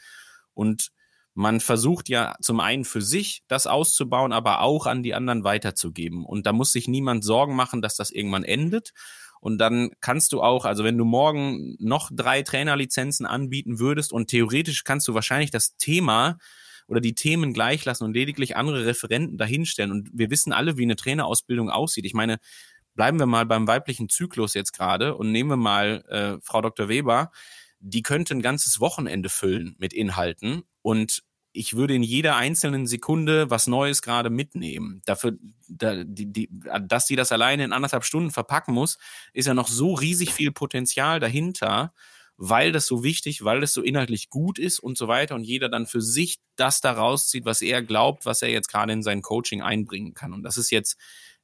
Und 0.55 0.93
man 1.39 1.61
versucht 1.61 2.09
ja 2.09 2.35
zum 2.41 2.59
einen 2.59 2.85
für 2.85 3.01
sich 3.01 3.45
das 3.47 3.69
auszubauen, 3.69 4.33
aber 4.33 4.61
auch 4.61 4.87
an 4.87 5.05
die 5.05 5.15
anderen 5.15 5.45
weiterzugeben. 5.45 6.25
Und 6.25 6.47
da 6.47 6.53
muss 6.53 6.73
sich 6.73 6.89
niemand 6.89 7.23
Sorgen 7.23 7.55
machen, 7.55 7.81
dass 7.81 7.95
das 7.95 8.11
irgendwann 8.11 8.43
endet. 8.43 8.93
Und 9.41 9.59
dann 9.59 9.93
kannst 10.01 10.33
du 10.33 10.43
auch, 10.43 10.65
also 10.65 10.83
wenn 10.83 10.99
du 10.99 11.05
morgen 11.05 11.77
noch 11.79 12.11
drei 12.13 12.43
Trainerlizenzen 12.43 13.25
anbieten 13.25 13.79
würdest 13.79 14.13
und 14.13 14.27
theoretisch 14.27 14.83
kannst 14.83 15.07
du 15.07 15.15
wahrscheinlich 15.15 15.53
das 15.53 15.77
Thema 15.77 16.39
oder 16.89 17.01
die 17.01 17.15
Themen 17.15 17.53
gleich 17.53 17.85
lassen 17.85 18.03
und 18.03 18.15
lediglich 18.15 18.57
andere 18.57 18.85
Referenten 18.85 19.39
dahinstellen. 19.39 19.93
Und 19.93 20.11
wir 20.13 20.31
wissen 20.31 20.53
alle, 20.53 20.77
wie 20.77 20.83
eine 20.83 20.97
Trainerausbildung 20.97 21.71
aussieht. 21.71 22.05
Ich 22.05 22.15
meine, 22.15 22.39
bleiben 22.97 23.21
wir 23.21 23.27
mal 23.27 23.47
beim 23.47 23.69
weiblichen 23.69 24.09
Zyklus 24.09 24.55
jetzt 24.55 24.73
gerade 24.73 25.15
und 25.15 25.31
nehmen 25.31 25.51
wir 25.51 25.57
mal 25.57 26.05
äh, 26.09 26.45
Frau 26.45 26.63
Dr. 26.63 26.89
Weber. 26.89 27.31
Die 27.79 28.03
könnte 28.03 28.35
ein 28.35 28.43
ganzes 28.43 28.81
Wochenende 28.81 29.29
füllen 29.29 29.77
mit 29.79 29.93
Inhalten 29.93 30.65
und 30.83 31.23
ich 31.59 31.75
würde 31.75 31.95
in 31.95 32.05
jeder 32.05 32.37
einzelnen 32.37 32.87
Sekunde 32.87 33.51
was 33.51 33.67
Neues 33.67 34.01
gerade 34.01 34.31
mitnehmen. 34.31 35.03
Dafür, 35.05 35.37
da, 35.69 36.05
die, 36.05 36.33
die, 36.33 36.49
dass 36.83 37.07
die 37.07 37.17
das 37.17 37.33
alleine 37.33 37.65
in 37.65 37.73
anderthalb 37.73 38.05
Stunden 38.05 38.31
verpacken 38.31 38.73
muss, 38.73 38.97
ist 39.33 39.47
ja 39.47 39.55
noch 39.55 39.67
so 39.67 39.95
riesig 39.95 40.33
viel 40.33 40.53
Potenzial 40.53 41.19
dahinter, 41.19 41.93
weil 42.37 42.71
das 42.71 42.87
so 42.87 43.03
wichtig, 43.03 43.45
weil 43.45 43.61
das 43.61 43.75
so 43.75 43.83
inhaltlich 43.83 44.31
gut 44.31 44.61
ist 44.61 44.79
und 44.79 44.97
so 44.97 45.09
weiter 45.09 45.35
und 45.35 45.43
jeder 45.43 45.69
dann 45.69 45.87
für 45.87 46.01
sich 46.01 46.39
das 46.55 46.81
da 46.81 46.93
rauszieht, 46.93 47.45
was 47.45 47.61
er 47.61 47.83
glaubt, 47.83 48.25
was 48.25 48.41
er 48.43 48.51
jetzt 48.51 48.69
gerade 48.69 48.93
in 48.93 49.03
sein 49.03 49.21
Coaching 49.21 49.61
einbringen 49.61 50.15
kann. 50.15 50.33
Und 50.33 50.45
das 50.45 50.57
ist 50.57 50.71
jetzt 50.71 50.97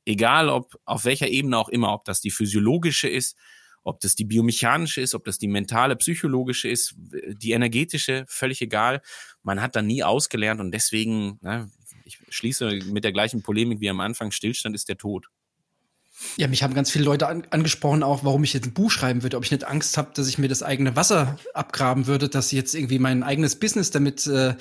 egal, 0.05 0.49
ob 0.49 0.79
auf 0.85 1.05
welcher 1.05 1.27
Ebene 1.27 1.59
auch 1.59 1.69
immer, 1.69 1.93
ob 1.93 2.05
das 2.05 2.21
die 2.21 2.31
physiologische 2.31 3.09
ist, 3.09 3.37
ob 3.85 4.01
das 4.01 4.15
die 4.17 4.25
biomechanische 4.25 5.01
ist, 5.01 5.15
ob 5.15 5.25
das 5.25 5.39
die 5.39 5.47
mentale, 5.47 5.95
psychologische 5.97 6.69
ist, 6.69 6.95
die 6.99 7.53
energetische, 7.53 8.25
völlig 8.27 8.61
egal. 8.63 9.01
Man 9.43 9.61
hat 9.61 9.77
da 9.77 9.83
nie 9.83 10.03
ausgelernt 10.03 10.61
und 10.61 10.73
deswegen, 10.73 11.39
na, 11.43 11.69
ich 12.05 12.19
schließe 12.29 12.81
mit 12.87 13.05
der 13.05 13.13
gleichen 13.13 13.43
Polemik 13.43 13.81
wie 13.81 13.91
am 13.91 14.01
Anfang, 14.01 14.31
Stillstand 14.31 14.75
ist 14.75 14.89
der 14.89 14.97
Tod. 14.97 15.29
Ja, 16.37 16.47
mich 16.47 16.63
haben 16.63 16.75
ganz 16.75 16.91
viele 16.91 17.05
Leute 17.05 17.27
an, 17.27 17.45
angesprochen, 17.51 18.05
auch 18.05 18.23
warum 18.23 18.45
ich 18.45 18.53
jetzt 18.53 18.67
ein 18.67 18.73
Buch 18.73 18.91
schreiben 18.91 19.25
würde, 19.25 19.37
ob 19.37 19.45
ich 19.45 19.51
nicht 19.51 19.65
Angst 19.65 19.99
habe, 19.99 20.13
dass 20.15 20.29
ich 20.29 20.39
mir 20.39 20.49
das 20.49 20.63
eigene 20.63 20.95
Wasser 20.95 21.37
abgraben 21.55 22.07
würde, 22.07 22.29
dass 22.29 22.53
ich 22.53 22.57
jetzt 22.57 22.75
irgendwie 22.75 23.01
mein 23.01 23.25
eigenes 23.25 23.59
Business 23.59 23.91
damit 23.91 24.27
äh, 24.29 24.55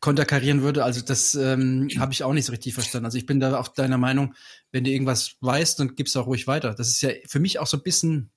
konterkarieren 0.00 0.62
würde. 0.62 0.84
Also 0.84 1.00
das 1.02 1.34
ähm, 1.34 1.88
habe 1.98 2.12
ich 2.12 2.24
auch 2.24 2.32
nicht 2.32 2.44
so 2.44 2.50
richtig 2.50 2.74
verstanden. 2.74 3.06
Also 3.06 3.18
ich 3.18 3.26
bin 3.26 3.38
da 3.38 3.58
auch 3.58 3.68
deiner 3.68 3.98
Meinung, 3.98 4.34
wenn 4.72 4.82
du 4.82 4.90
irgendwas 4.90 5.36
weißt, 5.40 5.78
dann 5.78 5.94
gib's 5.94 6.16
auch 6.16 6.26
ruhig 6.26 6.48
weiter. 6.48 6.74
Das 6.74 6.88
ist 6.88 7.00
ja 7.02 7.10
für 7.26 7.38
mich 7.38 7.60
auch 7.60 7.68
so 7.68 7.76
ein 7.76 7.84
bisschen 7.84 8.32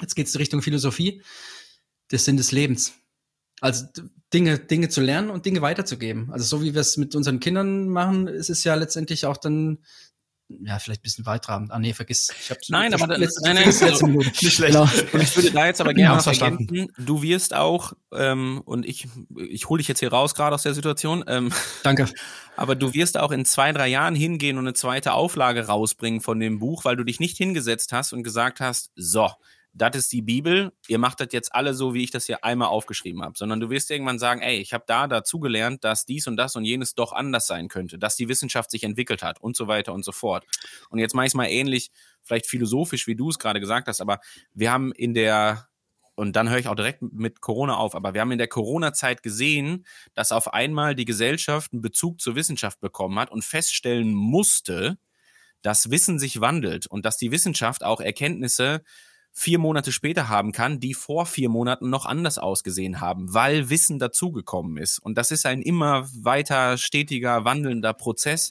Jetzt 0.00 0.14
geht 0.14 0.26
es 0.26 0.38
Richtung 0.38 0.62
Philosophie, 0.62 1.22
des 2.10 2.24
Sinn 2.24 2.36
des 2.36 2.52
Lebens. 2.52 2.94
Also 3.60 3.86
Dinge, 4.32 4.58
Dinge 4.58 4.88
zu 4.88 5.00
lernen 5.00 5.30
und 5.30 5.44
Dinge 5.44 5.60
weiterzugeben. 5.60 6.30
Also 6.32 6.44
so 6.44 6.62
wie 6.62 6.74
wir 6.74 6.80
es 6.80 6.96
mit 6.96 7.14
unseren 7.14 7.40
Kindern 7.40 7.88
machen, 7.88 8.26
ist 8.26 8.50
es 8.50 8.64
ja 8.64 8.74
letztendlich 8.74 9.26
auch 9.26 9.36
dann 9.36 9.78
ja, 10.64 10.78
vielleicht 10.78 11.00
ein 11.00 11.02
bisschen 11.02 11.26
weittragend. 11.26 11.70
Ah, 11.70 11.78
nee, 11.78 11.92
vergiss. 11.92 12.28
Ich 12.40 12.50
hab's 12.50 12.68
nein, 12.70 12.92
aber 12.92 13.16
letzte, 13.16 13.42
nein, 13.44 13.54
nein, 13.54 13.66
letzte 13.66 14.06
Minute. 14.06 14.28
Nicht 14.42 14.52
schlecht. 14.52 14.72
Genau. 14.72 14.88
Und 15.12 15.22
ich 15.22 15.36
würde 15.36 15.50
da 15.52 15.66
jetzt 15.66 15.80
aber 15.80 15.94
gerne 15.94 16.20
verstanden. 16.20 16.88
Du 16.98 17.22
wirst 17.22 17.54
auch, 17.54 17.92
ähm, 18.12 18.60
und 18.64 18.84
ich, 18.86 19.06
ich 19.48 19.68
hole 19.68 19.78
dich 19.78 19.88
jetzt 19.88 20.00
hier 20.00 20.10
raus, 20.10 20.34
gerade 20.34 20.54
aus 20.54 20.62
der 20.62 20.74
Situation. 20.74 21.24
Ähm, 21.26 21.52
Danke. 21.82 22.08
Aber 22.56 22.74
du 22.74 22.92
wirst 22.92 23.16
auch 23.16 23.30
in 23.30 23.46
zwei, 23.46 23.72
drei 23.72 23.88
Jahren 23.88 24.14
hingehen 24.14 24.58
und 24.58 24.64
eine 24.64 24.74
zweite 24.74 25.14
Auflage 25.14 25.66
rausbringen 25.66 26.20
von 26.20 26.38
dem 26.40 26.58
Buch, 26.58 26.84
weil 26.84 26.94
du 26.94 27.04
dich 27.04 27.18
nicht 27.18 27.38
hingesetzt 27.38 27.92
hast 27.92 28.12
und 28.12 28.22
gesagt 28.22 28.60
hast, 28.60 28.90
so, 28.96 29.30
das 29.80 29.96
ist 29.96 30.12
die 30.12 30.20
Bibel, 30.20 30.72
ihr 30.88 30.98
macht 30.98 31.20
das 31.20 31.28
jetzt 31.30 31.54
alle 31.54 31.72
so, 31.72 31.94
wie 31.94 32.04
ich 32.04 32.10
das 32.10 32.26
hier 32.26 32.44
einmal 32.44 32.68
aufgeschrieben 32.68 33.22
habe, 33.22 33.32
sondern 33.38 33.60
du 33.60 33.70
wirst 33.70 33.90
irgendwann 33.90 34.18
sagen, 34.18 34.42
ey, 34.42 34.58
ich 34.58 34.74
habe 34.74 34.84
da 34.86 35.06
dazugelernt, 35.06 35.84
dass 35.84 36.04
dies 36.04 36.26
und 36.26 36.36
das 36.36 36.54
und 36.54 36.64
jenes 36.64 36.94
doch 36.94 37.12
anders 37.12 37.46
sein 37.46 37.68
könnte, 37.68 37.98
dass 37.98 38.14
die 38.14 38.28
Wissenschaft 38.28 38.70
sich 38.70 38.84
entwickelt 38.84 39.22
hat 39.22 39.40
und 39.40 39.56
so 39.56 39.68
weiter 39.68 39.94
und 39.94 40.04
so 40.04 40.12
fort. 40.12 40.44
Und 40.90 40.98
jetzt 40.98 41.14
mache 41.14 41.24
ich 41.24 41.30
es 41.30 41.34
mal 41.34 41.46
ähnlich, 41.46 41.90
vielleicht 42.22 42.46
philosophisch, 42.46 43.06
wie 43.06 43.16
du 43.16 43.30
es 43.30 43.38
gerade 43.38 43.58
gesagt 43.58 43.88
hast, 43.88 44.02
aber 44.02 44.20
wir 44.52 44.70
haben 44.70 44.92
in 44.92 45.14
der 45.14 45.66
und 46.14 46.36
dann 46.36 46.50
höre 46.50 46.58
ich 46.58 46.68
auch 46.68 46.74
direkt 46.74 47.00
mit 47.00 47.40
Corona 47.40 47.76
auf. 47.76 47.94
Aber 47.94 48.12
wir 48.12 48.20
haben 48.20 48.32
in 48.32 48.36
der 48.36 48.48
Corona-Zeit 48.48 49.22
gesehen, 49.22 49.86
dass 50.12 50.32
auf 50.32 50.52
einmal 50.52 50.94
die 50.94 51.06
Gesellschaft 51.06 51.72
einen 51.72 51.80
Bezug 51.80 52.20
zur 52.20 52.34
Wissenschaft 52.34 52.78
bekommen 52.80 53.18
hat 53.18 53.30
und 53.30 53.42
feststellen 53.42 54.12
musste, 54.12 54.98
dass 55.62 55.90
Wissen 55.90 56.18
sich 56.18 56.42
wandelt 56.42 56.86
und 56.86 57.06
dass 57.06 57.16
die 57.16 57.30
Wissenschaft 57.30 57.82
auch 57.82 58.02
Erkenntnisse 58.02 58.82
vier 59.32 59.58
Monate 59.58 59.92
später 59.92 60.28
haben 60.28 60.52
kann, 60.52 60.80
die 60.80 60.94
vor 60.94 61.26
vier 61.26 61.48
Monaten 61.48 61.88
noch 61.88 62.06
anders 62.06 62.38
ausgesehen 62.38 63.00
haben, 63.00 63.32
weil 63.32 63.70
Wissen 63.70 63.98
dazugekommen 63.98 64.76
ist. 64.76 64.98
Und 64.98 65.16
das 65.16 65.30
ist 65.30 65.46
ein 65.46 65.62
immer 65.62 66.08
weiter 66.12 66.76
stetiger, 66.78 67.44
wandelnder 67.44 67.94
Prozess. 67.94 68.50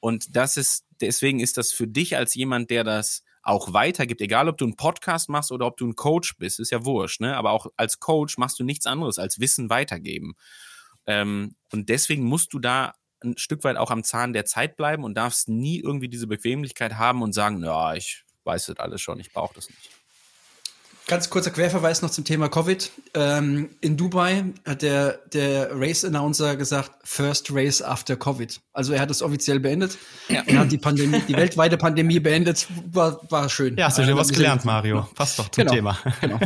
Und 0.00 0.36
das 0.36 0.56
ist, 0.56 0.84
deswegen 1.00 1.40
ist 1.40 1.56
das 1.56 1.72
für 1.72 1.86
dich 1.86 2.16
als 2.16 2.34
jemand, 2.34 2.70
der 2.70 2.84
das 2.84 3.22
auch 3.42 3.74
weitergibt, 3.74 4.22
egal 4.22 4.48
ob 4.48 4.56
du 4.56 4.64
einen 4.64 4.76
Podcast 4.76 5.28
machst 5.28 5.52
oder 5.52 5.66
ob 5.66 5.76
du 5.76 5.86
ein 5.86 5.96
Coach 5.96 6.36
bist, 6.38 6.58
ist 6.60 6.70
ja 6.70 6.84
wurscht, 6.84 7.20
ne? 7.20 7.36
Aber 7.36 7.50
auch 7.50 7.66
als 7.76 8.00
Coach 8.00 8.38
machst 8.38 8.58
du 8.58 8.64
nichts 8.64 8.86
anderes 8.86 9.18
als 9.18 9.38
Wissen 9.38 9.68
weitergeben. 9.68 10.34
Ähm, 11.06 11.54
und 11.70 11.90
deswegen 11.90 12.24
musst 12.24 12.54
du 12.54 12.58
da 12.58 12.94
ein 13.22 13.36
Stück 13.36 13.64
weit 13.64 13.76
auch 13.76 13.90
am 13.90 14.02
Zahn 14.02 14.32
der 14.32 14.46
Zeit 14.46 14.76
bleiben 14.76 15.04
und 15.04 15.14
darfst 15.14 15.48
nie 15.48 15.80
irgendwie 15.80 16.08
diese 16.08 16.26
Bequemlichkeit 16.26 16.94
haben 16.94 17.22
und 17.22 17.32
sagen, 17.32 17.62
ja, 17.62 17.94
ich 17.94 18.24
weiß 18.44 18.66
das 18.66 18.78
alles 18.78 19.00
schon, 19.00 19.20
ich 19.20 19.32
brauche 19.32 19.54
das 19.54 19.68
nicht. 19.68 19.90
Ganz 21.06 21.28
kurzer 21.28 21.50
Querverweis 21.50 22.00
noch 22.00 22.10
zum 22.10 22.24
Thema 22.24 22.48
Covid. 22.48 22.90
Ähm, 23.12 23.68
in 23.82 23.98
Dubai 23.98 24.44
hat 24.66 24.80
der, 24.80 25.18
der 25.34 25.68
Race-Announcer 25.72 26.56
gesagt, 26.56 26.92
First 27.04 27.50
Race 27.52 27.82
after 27.82 28.16
Covid. 28.16 28.58
Also 28.72 28.94
er 28.94 29.00
hat 29.00 29.10
es 29.10 29.20
offiziell 29.20 29.60
beendet 29.60 29.98
ja. 30.30 30.42
und 30.46 30.58
hat 30.58 30.72
die 30.72 30.78
Pandemie, 30.78 31.20
die 31.28 31.36
weltweite 31.36 31.76
Pandemie 31.76 32.20
beendet. 32.20 32.66
War, 32.90 33.20
war 33.30 33.50
schön. 33.50 33.76
Ja, 33.76 33.86
hast 33.86 33.98
du 33.98 34.04
schon 34.04 34.16
was 34.16 34.32
gelernt, 34.32 34.64
Mario. 34.64 35.06
Passt 35.14 35.38
doch 35.38 35.50
zum 35.50 35.64
genau, 35.64 35.74
Thema. 35.74 35.98
Genau. 36.22 36.40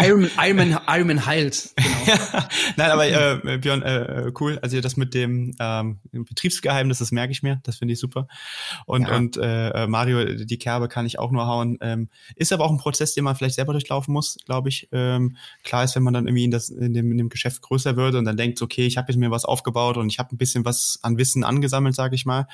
Ironman, 0.00 0.30
Ironman, 0.38 0.80
Ironman 0.88 1.26
heilt. 1.26 1.70
Genau. 1.76 2.44
Nein, 2.76 2.90
aber 2.90 3.06
äh, 3.06 3.58
Björn, 3.58 3.82
äh, 3.82 4.32
cool. 4.40 4.58
Also 4.62 4.80
das 4.80 4.96
mit 4.96 5.12
dem 5.12 5.54
ähm, 5.60 5.98
Betriebsgeheimnis, 6.12 6.98
das 6.98 7.12
merke 7.12 7.32
ich 7.32 7.42
mir. 7.42 7.60
Das 7.64 7.76
finde 7.76 7.92
ich 7.92 8.00
super. 8.00 8.26
Und, 8.86 9.06
ja. 9.06 9.16
und 9.16 9.38
äh, 9.40 9.86
Mario, 9.86 10.24
die 10.24 10.58
Kerbe 10.58 10.88
kann 10.88 11.04
ich 11.04 11.18
auch 11.18 11.30
nur 11.30 11.46
hauen. 11.46 11.76
Ähm, 11.82 12.08
ist 12.36 12.52
aber 12.52 12.64
auch 12.64 12.70
ein 12.70 12.78
Prozess, 12.78 13.12
den 13.12 13.24
man 13.24 13.36
vielleicht 13.36 13.49
vielleicht 13.50 13.56
selber 13.56 13.72
durchlaufen 13.72 14.12
muss, 14.12 14.38
glaube 14.44 14.68
ich. 14.68 14.88
Ähm, 14.92 15.36
klar 15.64 15.84
ist, 15.84 15.96
wenn 15.96 16.02
man 16.02 16.14
dann 16.14 16.26
irgendwie 16.26 16.44
in, 16.44 16.50
das, 16.50 16.70
in, 16.70 16.92
dem, 16.92 17.10
in 17.10 17.18
dem 17.18 17.28
Geschäft 17.28 17.62
größer 17.62 17.96
wird 17.96 18.14
und 18.14 18.24
dann 18.24 18.36
denkt, 18.36 18.60
okay, 18.62 18.86
ich 18.86 18.96
habe 18.96 19.10
jetzt 19.10 19.18
mir 19.18 19.30
was 19.30 19.44
aufgebaut 19.44 19.96
und 19.96 20.10
ich 20.10 20.18
habe 20.18 20.34
ein 20.34 20.38
bisschen 20.38 20.64
was 20.64 20.98
an 21.02 21.18
Wissen 21.18 21.44
angesammelt, 21.44 21.94
sage 21.94 22.14
ich 22.14 22.24
mal, 22.24 22.46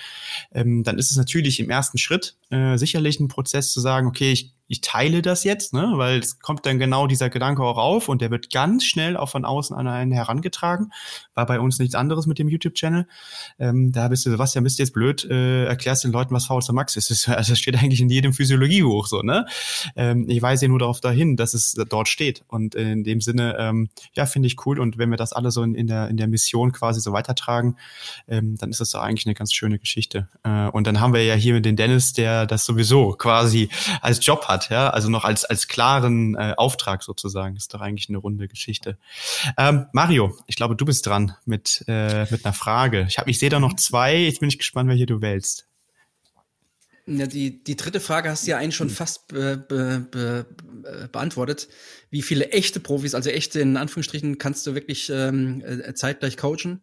ähm, 0.52 0.82
dann 0.82 0.98
ist 0.98 1.10
es 1.10 1.16
natürlich 1.16 1.60
im 1.60 1.70
ersten 1.70 1.98
Schritt 1.98 2.36
äh, 2.50 2.76
sicherlich 2.76 3.20
ein 3.20 3.28
Prozess 3.28 3.72
zu 3.72 3.80
sagen, 3.80 4.06
okay, 4.06 4.32
ich 4.32 4.54
ich 4.68 4.80
teile 4.80 5.22
das 5.22 5.44
jetzt, 5.44 5.72
ne, 5.72 5.92
weil 5.94 6.18
es 6.18 6.40
kommt 6.40 6.66
dann 6.66 6.78
genau 6.78 7.06
dieser 7.06 7.30
Gedanke 7.30 7.62
auch 7.62 7.78
auf 7.78 8.08
und 8.08 8.20
der 8.20 8.30
wird 8.30 8.50
ganz 8.52 8.84
schnell 8.84 9.16
auch 9.16 9.28
von 9.28 9.44
außen 9.44 9.76
an 9.76 9.86
einen 9.86 10.12
herangetragen. 10.12 10.92
War 11.34 11.46
bei 11.46 11.60
uns 11.60 11.78
nichts 11.78 11.94
anderes 11.94 12.26
mit 12.26 12.38
dem 12.38 12.48
YouTube-Channel. 12.48 13.06
Ähm, 13.58 13.92
da 13.92 14.08
bist 14.08 14.26
du, 14.26 14.30
Sebastian, 14.30 14.64
bist 14.64 14.78
du 14.78 14.82
jetzt 14.82 14.92
blöd, 14.92 15.24
äh, 15.24 15.66
erklärst 15.66 16.04
den 16.04 16.12
Leuten, 16.12 16.34
was 16.34 16.46
VZ 16.46 16.72
Max 16.72 16.96
ist. 16.96 17.10
Das, 17.10 17.28
also 17.36 17.52
das 17.52 17.58
steht 17.58 17.76
eigentlich 17.76 18.00
in 18.00 18.08
jedem 18.08 18.32
Physiologiebuch 18.32 19.06
so, 19.06 19.22
ne? 19.22 19.46
Ähm, 19.94 20.28
ich 20.28 20.42
weise 20.42 20.66
nur 20.68 20.80
darauf 20.80 21.00
dahin, 21.00 21.36
dass 21.36 21.54
es 21.54 21.74
dort 21.88 22.08
steht. 22.08 22.44
Und 22.48 22.74
in 22.74 23.04
dem 23.04 23.20
Sinne, 23.20 23.56
ähm, 23.58 23.88
ja, 24.14 24.26
finde 24.26 24.48
ich 24.48 24.66
cool. 24.66 24.80
Und 24.80 24.98
wenn 24.98 25.10
wir 25.10 25.16
das 25.16 25.32
alle 25.32 25.50
so 25.50 25.62
in, 25.62 25.74
in, 25.74 25.86
der, 25.86 26.08
in 26.08 26.16
der 26.16 26.26
Mission 26.26 26.72
quasi 26.72 27.00
so 27.00 27.12
weitertragen, 27.12 27.76
ähm, 28.26 28.56
dann 28.58 28.70
ist 28.70 28.80
das 28.80 28.90
doch 28.90 29.00
eigentlich 29.00 29.26
eine 29.26 29.34
ganz 29.34 29.52
schöne 29.52 29.78
Geschichte. 29.78 30.28
Äh, 30.42 30.68
und 30.68 30.86
dann 30.86 31.00
haben 31.00 31.14
wir 31.14 31.24
ja 31.24 31.34
hier 31.34 31.60
den 31.60 31.76
Dennis, 31.76 32.12
der 32.12 32.46
das 32.46 32.64
sowieso 32.64 33.12
quasi 33.12 33.68
als 34.00 34.24
Job 34.24 34.46
hat 34.48 34.55
hat, 34.56 34.70
ja, 34.70 34.90
also 34.90 35.08
noch 35.08 35.24
als, 35.24 35.44
als 35.44 35.68
klaren 35.68 36.34
äh, 36.34 36.54
Auftrag 36.56 37.02
sozusagen. 37.02 37.56
Ist 37.56 37.72
doch 37.74 37.80
eigentlich 37.80 38.08
eine 38.08 38.18
runde 38.18 38.48
Geschichte. 38.48 38.98
Ähm, 39.58 39.86
Mario, 39.92 40.36
ich 40.46 40.56
glaube, 40.56 40.76
du 40.76 40.84
bist 40.84 41.06
dran 41.06 41.34
mit, 41.44 41.84
äh, 41.86 42.24
mit 42.30 42.44
einer 42.44 42.54
Frage. 42.54 43.06
Ich, 43.08 43.18
ich 43.26 43.38
sehe 43.38 43.50
da 43.50 43.60
noch 43.60 43.76
zwei, 43.76 44.16
jetzt 44.16 44.40
bin 44.40 44.48
ich 44.48 44.58
gespannt, 44.58 44.88
welche 44.88 45.06
du 45.06 45.20
wählst. 45.20 45.66
Ja, 47.08 47.26
die, 47.26 47.62
die 47.62 47.76
dritte 47.76 48.00
Frage 48.00 48.30
hast 48.30 48.46
du 48.46 48.50
ja 48.50 48.58
eigentlich 48.58 48.74
schon 48.74 48.90
fast 48.90 49.28
be, 49.28 49.56
be, 49.56 50.04
be, 50.10 50.46
äh, 50.84 51.08
beantwortet. 51.08 51.68
Wie 52.10 52.22
viele 52.22 52.50
echte 52.50 52.80
Profis, 52.80 53.14
also 53.14 53.30
echte 53.30 53.60
in 53.60 53.76
Anführungsstrichen, 53.76 54.38
kannst 54.38 54.66
du 54.66 54.74
wirklich 54.74 55.08
ähm, 55.10 55.62
äh, 55.64 55.94
zeitgleich 55.94 56.36
coachen? 56.36 56.82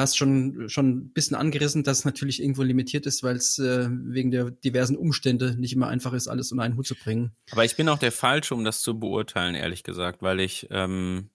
Hast 0.00 0.16
schon, 0.16 0.68
schon 0.68 0.88
ein 0.90 1.12
bisschen 1.12 1.36
angerissen, 1.36 1.82
dass 1.82 2.00
es 2.00 2.04
natürlich 2.04 2.42
irgendwo 2.42 2.62
limitiert 2.62 3.06
ist, 3.06 3.22
weil 3.22 3.36
es 3.36 3.58
äh, 3.58 3.88
wegen 3.90 4.30
der 4.30 4.50
diversen 4.50 4.96
Umstände 4.96 5.56
nicht 5.58 5.72
immer 5.72 5.88
einfach 5.88 6.12
ist, 6.12 6.28
alles 6.28 6.52
unter 6.52 6.64
einen 6.64 6.76
Hut 6.76 6.86
zu 6.86 6.94
bringen. 6.94 7.32
Aber 7.52 7.64
ich 7.64 7.76
bin 7.76 7.88
auch 7.88 7.98
der 7.98 8.12
Falsche, 8.12 8.54
um 8.54 8.64
das 8.64 8.80
zu 8.80 8.98
beurteilen, 8.98 9.54
ehrlich 9.54 9.84
gesagt, 9.84 10.22
weil 10.22 10.40
ich 10.40 10.68
ähm, 10.70 11.30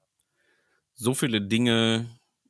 so 0.95 1.14
viele 1.14 1.41
Dinge 1.41 2.07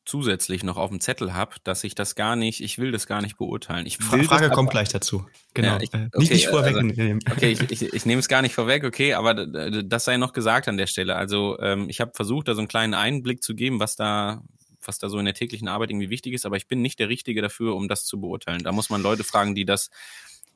zusätzlich 0.10 0.64
noch 0.64 0.78
auf 0.78 0.90
dem 0.90 1.00
Zettel 1.00 1.34
habe, 1.36 1.56
dass 1.64 1.84
ich 1.84 1.94
das 1.94 2.16
gar 2.16 2.36
nicht, 2.36 2.62
ich 2.62 2.80
will 2.80 2.92
das 2.92 3.06
gar 3.06 3.22
nicht 3.22 3.38
beurteilen. 3.38 3.86
Ich 3.86 4.00
will 4.12 4.24
Frage 4.24 4.48
das, 4.48 4.56
kommt 4.56 4.72
gleich 4.72 4.90
dazu. 4.90 5.26
Genau. 5.54 5.68
Ja, 5.68 5.82
ich, 5.82 5.94
äh, 5.94 6.08
okay, 6.08 6.20
nicht, 6.20 6.32
nicht 6.32 6.48
vorwegnehmen. 6.48 7.20
Also, 7.26 7.38
okay, 7.38 7.52
ich, 7.52 7.62
ich, 7.70 7.94
ich 7.94 8.06
nehme 8.08 8.20
es 8.20 8.28
gar 8.28 8.42
nicht 8.42 8.56
vorweg, 8.56 8.84
okay, 8.84 9.14
aber 9.14 9.36
das 9.36 10.06
sei 10.06 10.18
noch 10.18 10.34
gesagt 10.34 10.68
an 10.68 10.78
der 10.78 10.88
Stelle. 10.88 11.16
Also 11.16 11.60
ähm, 11.60 11.90
ich 11.90 12.02
habe 12.02 12.12
versucht, 12.16 12.48
da 12.48 12.56
so 12.56 12.60
einen 12.60 12.68
kleinen 12.68 12.96
Einblick 12.96 13.44
zu 13.44 13.54
geben, 13.54 13.80
was 13.80 13.96
da, 13.96 14.42
was 14.86 15.00
da 15.00 15.10
so 15.10 15.20
in 15.20 15.26
der 15.26 15.34
täglichen 15.34 15.68
Arbeit 15.68 15.92
irgendwie 15.92 16.10
wichtig 16.10 16.34
ist, 16.34 16.46
aber 16.46 16.58
ich 16.58 16.68
bin 16.68 16.82
nicht 16.82 17.00
der 17.00 17.10
Richtige 17.10 17.42
dafür, 17.42 17.76
um 17.76 17.88
das 17.88 18.06
zu 18.06 18.20
beurteilen. 18.20 18.64
Da 18.64 18.72
muss 18.72 18.90
man 18.90 19.02
Leute 19.02 19.24
fragen, 19.24 19.56
die 19.56 19.66
das 19.66 19.90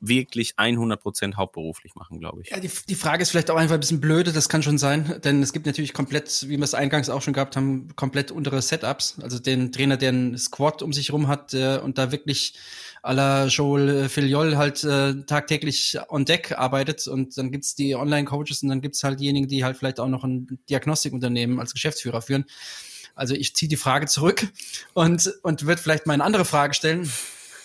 wirklich 0.00 0.54
100 0.56 1.00
Prozent 1.00 1.36
hauptberuflich 1.36 1.94
machen, 1.94 2.18
glaube 2.18 2.42
ich. 2.42 2.50
Ja, 2.50 2.60
die, 2.60 2.70
die 2.88 2.94
Frage 2.94 3.22
ist 3.22 3.30
vielleicht 3.30 3.50
auch 3.50 3.56
einfach 3.56 3.74
ein 3.74 3.80
bisschen 3.80 4.00
blöde, 4.00 4.32
das 4.32 4.48
kann 4.48 4.62
schon 4.62 4.78
sein, 4.78 5.20
denn 5.24 5.42
es 5.42 5.52
gibt 5.52 5.66
natürlich 5.66 5.92
komplett, 5.92 6.46
wie 6.48 6.56
wir 6.56 6.64
es 6.64 6.74
eingangs 6.74 7.08
auch 7.08 7.22
schon 7.22 7.32
gehabt 7.32 7.56
haben, 7.56 7.88
komplett 7.96 8.30
untere 8.30 8.60
Setups. 8.60 9.18
Also 9.22 9.38
den 9.38 9.72
Trainer, 9.72 9.96
der 9.96 10.10
einen 10.10 10.38
Squad 10.38 10.82
um 10.82 10.92
sich 10.92 11.12
rum 11.12 11.28
hat 11.28 11.54
äh, 11.54 11.78
und 11.78 11.98
da 11.98 12.12
wirklich 12.12 12.54
à 13.02 13.12
la 13.12 13.46
Joel 13.46 14.08
Filiol 14.08 14.56
halt 14.56 14.82
äh, 14.84 15.24
tagtäglich 15.26 15.98
on 16.08 16.24
deck 16.24 16.52
arbeitet 16.52 17.06
und 17.06 17.36
dann 17.36 17.50
gibt's 17.50 17.74
die 17.74 17.94
Online-Coaches 17.94 18.62
und 18.62 18.70
dann 18.70 18.80
gibt's 18.80 19.04
halt 19.04 19.20
diejenigen, 19.20 19.48
die 19.48 19.64
halt 19.64 19.76
vielleicht 19.76 20.00
auch 20.00 20.08
noch 20.08 20.24
ein 20.24 20.58
Diagnostikunternehmen 20.70 21.60
als 21.60 21.74
Geschäftsführer 21.74 22.22
führen. 22.22 22.46
Also 23.14 23.34
ich 23.34 23.54
ziehe 23.54 23.68
die 23.68 23.76
Frage 23.76 24.06
zurück 24.06 24.46
und, 24.92 25.32
und 25.42 25.66
würde 25.66 25.80
vielleicht 25.80 26.06
mal 26.06 26.14
eine 26.14 26.24
andere 26.24 26.44
Frage 26.44 26.74
stellen, 26.74 27.10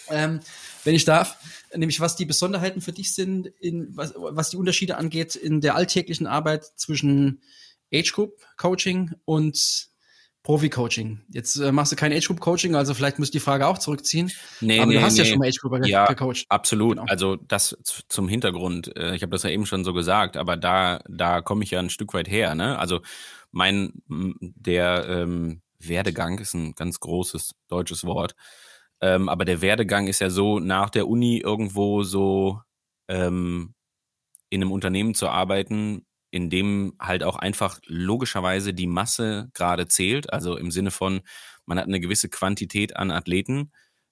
ähm, 0.10 0.40
wenn 0.84 0.96
ich 0.96 1.06
darf 1.06 1.38
nämlich 1.76 2.00
was 2.00 2.16
die 2.16 2.26
Besonderheiten 2.26 2.82
für 2.82 2.92
dich 2.92 3.14
sind, 3.14 3.48
in, 3.60 3.96
was, 3.96 4.14
was 4.16 4.50
die 4.50 4.58
Unterschiede 4.58 4.98
angeht 4.98 5.36
in 5.36 5.62
der 5.62 5.76
alltäglichen 5.76 6.28
Arbeit 6.28 6.66
zwischen 6.76 7.42
Age 7.94 8.12
Group 8.14 8.42
Coaching 8.58 9.12
und 9.26 9.88
Profi 10.44 10.70
Coaching. 10.70 11.22
Jetzt 11.30 11.58
äh, 11.58 11.72
machst 11.72 11.92
du 11.92 11.96
kein 11.96 12.14
Age 12.14 12.26
Group 12.26 12.40
Coaching, 12.40 12.76
also 12.76 12.94
vielleicht 12.94 13.20
musst 13.20 13.34
du 13.34 13.38
die 13.38 13.44
Frage 13.44 13.68
auch 13.68 13.78
zurückziehen. 13.78 14.32
Nee, 14.62 14.80
aber 14.80 14.88
nee, 14.88 14.96
du 14.96 15.02
hast 15.02 15.14
nee. 15.14 15.20
ja 15.20 15.26
schon 15.26 15.40
mal 15.40 15.48
Age 15.48 15.60
Group 15.60 15.86
ja, 15.86 16.06
gecoacht. 16.06 16.46
Absolut. 16.50 16.98
Genau. 16.98 17.06
Also 17.10 17.36
das 17.36 17.78
zum 18.08 18.28
Hintergrund. 18.30 18.96
äh, 18.96 19.16
Ich 19.16 19.22
habe 19.22 19.32
das 19.32 19.44
ja 19.44 19.50
eben 19.50 19.66
schon 19.66 19.84
so 19.84 19.94
gesagt, 19.94 20.38
aber 20.38 20.56
da 20.56 21.02
da 21.10 21.42
komme 21.42 21.64
ich 21.64 21.72
ja 21.72 21.80
ein 21.80 21.90
Stück 21.90 22.14
weit 22.14 22.30
her. 22.30 22.56
Ne? 22.56 22.80
Also 22.80 23.02
mein 23.52 23.94
der 24.08 25.06
ähm, 25.08 25.62
Werdegang 25.80 26.40
ist 26.40 26.54
ein 26.54 26.74
ganz 26.74 27.00
großes 27.00 27.56
deutsches 27.68 28.04
Wort. 28.04 28.36
Ähm, 29.02 29.30
aber 29.30 29.46
der 29.46 29.62
Werdegang 29.62 30.08
ist 30.08 30.20
ja 30.20 30.30
so 30.30 30.60
nach 30.60 30.90
der 30.90 31.08
Uni 31.08 31.38
irgendwo 31.38 32.04
so 32.04 32.62
ähm, 33.08 33.74
in 34.50 34.62
einem 34.62 34.72
Unternehmen 34.72 35.16
zu 35.16 35.30
arbeiten, 35.30 36.06
in 36.32 36.50
dem 36.50 36.96
halt 37.00 37.24
auch 37.24 37.38
einfach 37.38 37.80
logischerweise 37.86 38.74
die 38.74 38.88
Masse 38.88 39.50
gerade 39.54 39.88
zählt. 39.88 40.32
Also 40.34 40.58
im 40.58 40.72
Sinne 40.72 40.92
von, 40.92 41.22
man 41.66 41.80
hat 41.80 41.88
eine 41.88 42.00
gewisse 42.00 42.30
Quantität 42.30 42.96
an 42.98 43.12
Athleten, 43.12 43.72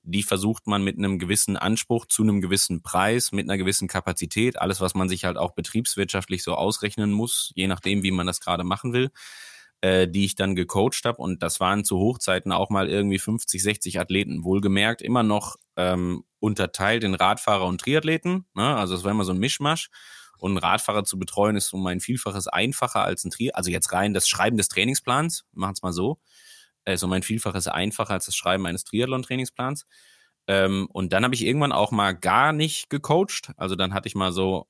die 0.10 0.24
versucht 0.24 0.68
man 0.68 0.84
mit 0.84 0.98
einem 0.98 1.20
gewissen 1.20 1.58
Anspruch 1.58 2.06
zu 2.06 2.24
einem 2.24 2.40
gewissen 2.40 2.82
Preis, 2.82 3.34
mit 3.34 3.50
einer 3.50 3.58
gewissen 3.58 3.90
Kapazität, 3.90 4.58
alles, 4.58 4.80
was 4.80 4.96
man 4.96 5.10
sich 5.10 5.26
halt 5.26 5.38
auch 5.38 5.52
betriebswirtschaftlich 5.52 6.44
so 6.44 6.56
ausrechnen 6.56 7.12
muss, 7.12 7.52
je 7.56 7.68
nachdem, 7.68 8.04
wie 8.04 8.12
man 8.12 8.26
das 8.26 8.40
gerade 8.40 8.64
machen 8.64 8.94
will, 8.94 9.10
äh, 9.82 10.08
die 10.08 10.24
ich 10.24 10.36
dann 10.36 10.56
gecoacht 10.56 11.04
habe. 11.04 11.22
Und 11.22 11.44
das 11.44 11.60
waren 11.60 11.84
zu 11.84 11.98
Hochzeiten 12.00 12.54
auch 12.54 12.70
mal 12.70 12.88
irgendwie 12.88 13.20
50, 13.20 13.62
60 13.62 14.00
Athleten. 14.00 14.46
Wohlgemerkt 14.46 15.02
immer 15.02 15.24
noch 15.24 15.58
ähm, 15.76 16.24
unterteilt 16.40 17.04
in 17.04 17.14
Radfahrer 17.14 17.66
und 17.66 17.82
Triathleten. 17.82 18.46
Ne? 18.56 18.78
Also 18.78 18.96
es 18.96 19.04
war 19.04 19.12
immer 19.12 19.26
so 19.26 19.34
ein 19.34 19.40
Mischmasch. 19.40 19.90
Und 20.40 20.52
einen 20.52 20.60
Radfahrer 20.60 21.04
zu 21.04 21.20
betreuen 21.20 21.58
ist 21.58 21.74
um 21.74 21.86
ein 21.88 22.00
Vielfaches 22.00 22.48
einfacher 22.48 23.04
als 23.04 23.26
ein 23.26 23.32
Tri 23.32 23.52
also 23.52 23.72
jetzt 23.72 23.92
rein 23.92 24.14
das 24.14 24.30
Schreiben 24.30 24.56
des 24.56 24.70
Trainingsplans, 24.70 25.46
machen 25.52 25.74
es 25.74 25.82
mal 25.82 25.92
so, 25.92 26.20
ist 26.94 27.04
um 27.04 27.12
ein 27.14 27.24
Vielfaches 27.24 27.68
einfacher 27.68 28.14
als 28.14 28.26
das 28.26 28.36
Schreiben 28.36 28.66
eines 28.66 28.84
Triathlon-Trainingsplans. 28.84 29.86
Ähm, 30.48 30.88
und 30.92 31.14
dann 31.14 31.24
habe 31.24 31.36
ich 31.36 31.46
irgendwann 31.46 31.72
auch 31.72 31.92
mal 31.92 32.14
gar 32.14 32.54
nicht 32.54 32.90
gecoacht. 32.90 33.52
Also 33.58 33.76
dann 33.76 33.94
hatte 33.94 34.08
ich 34.08 34.16
mal 34.16 34.32
so 34.32 34.68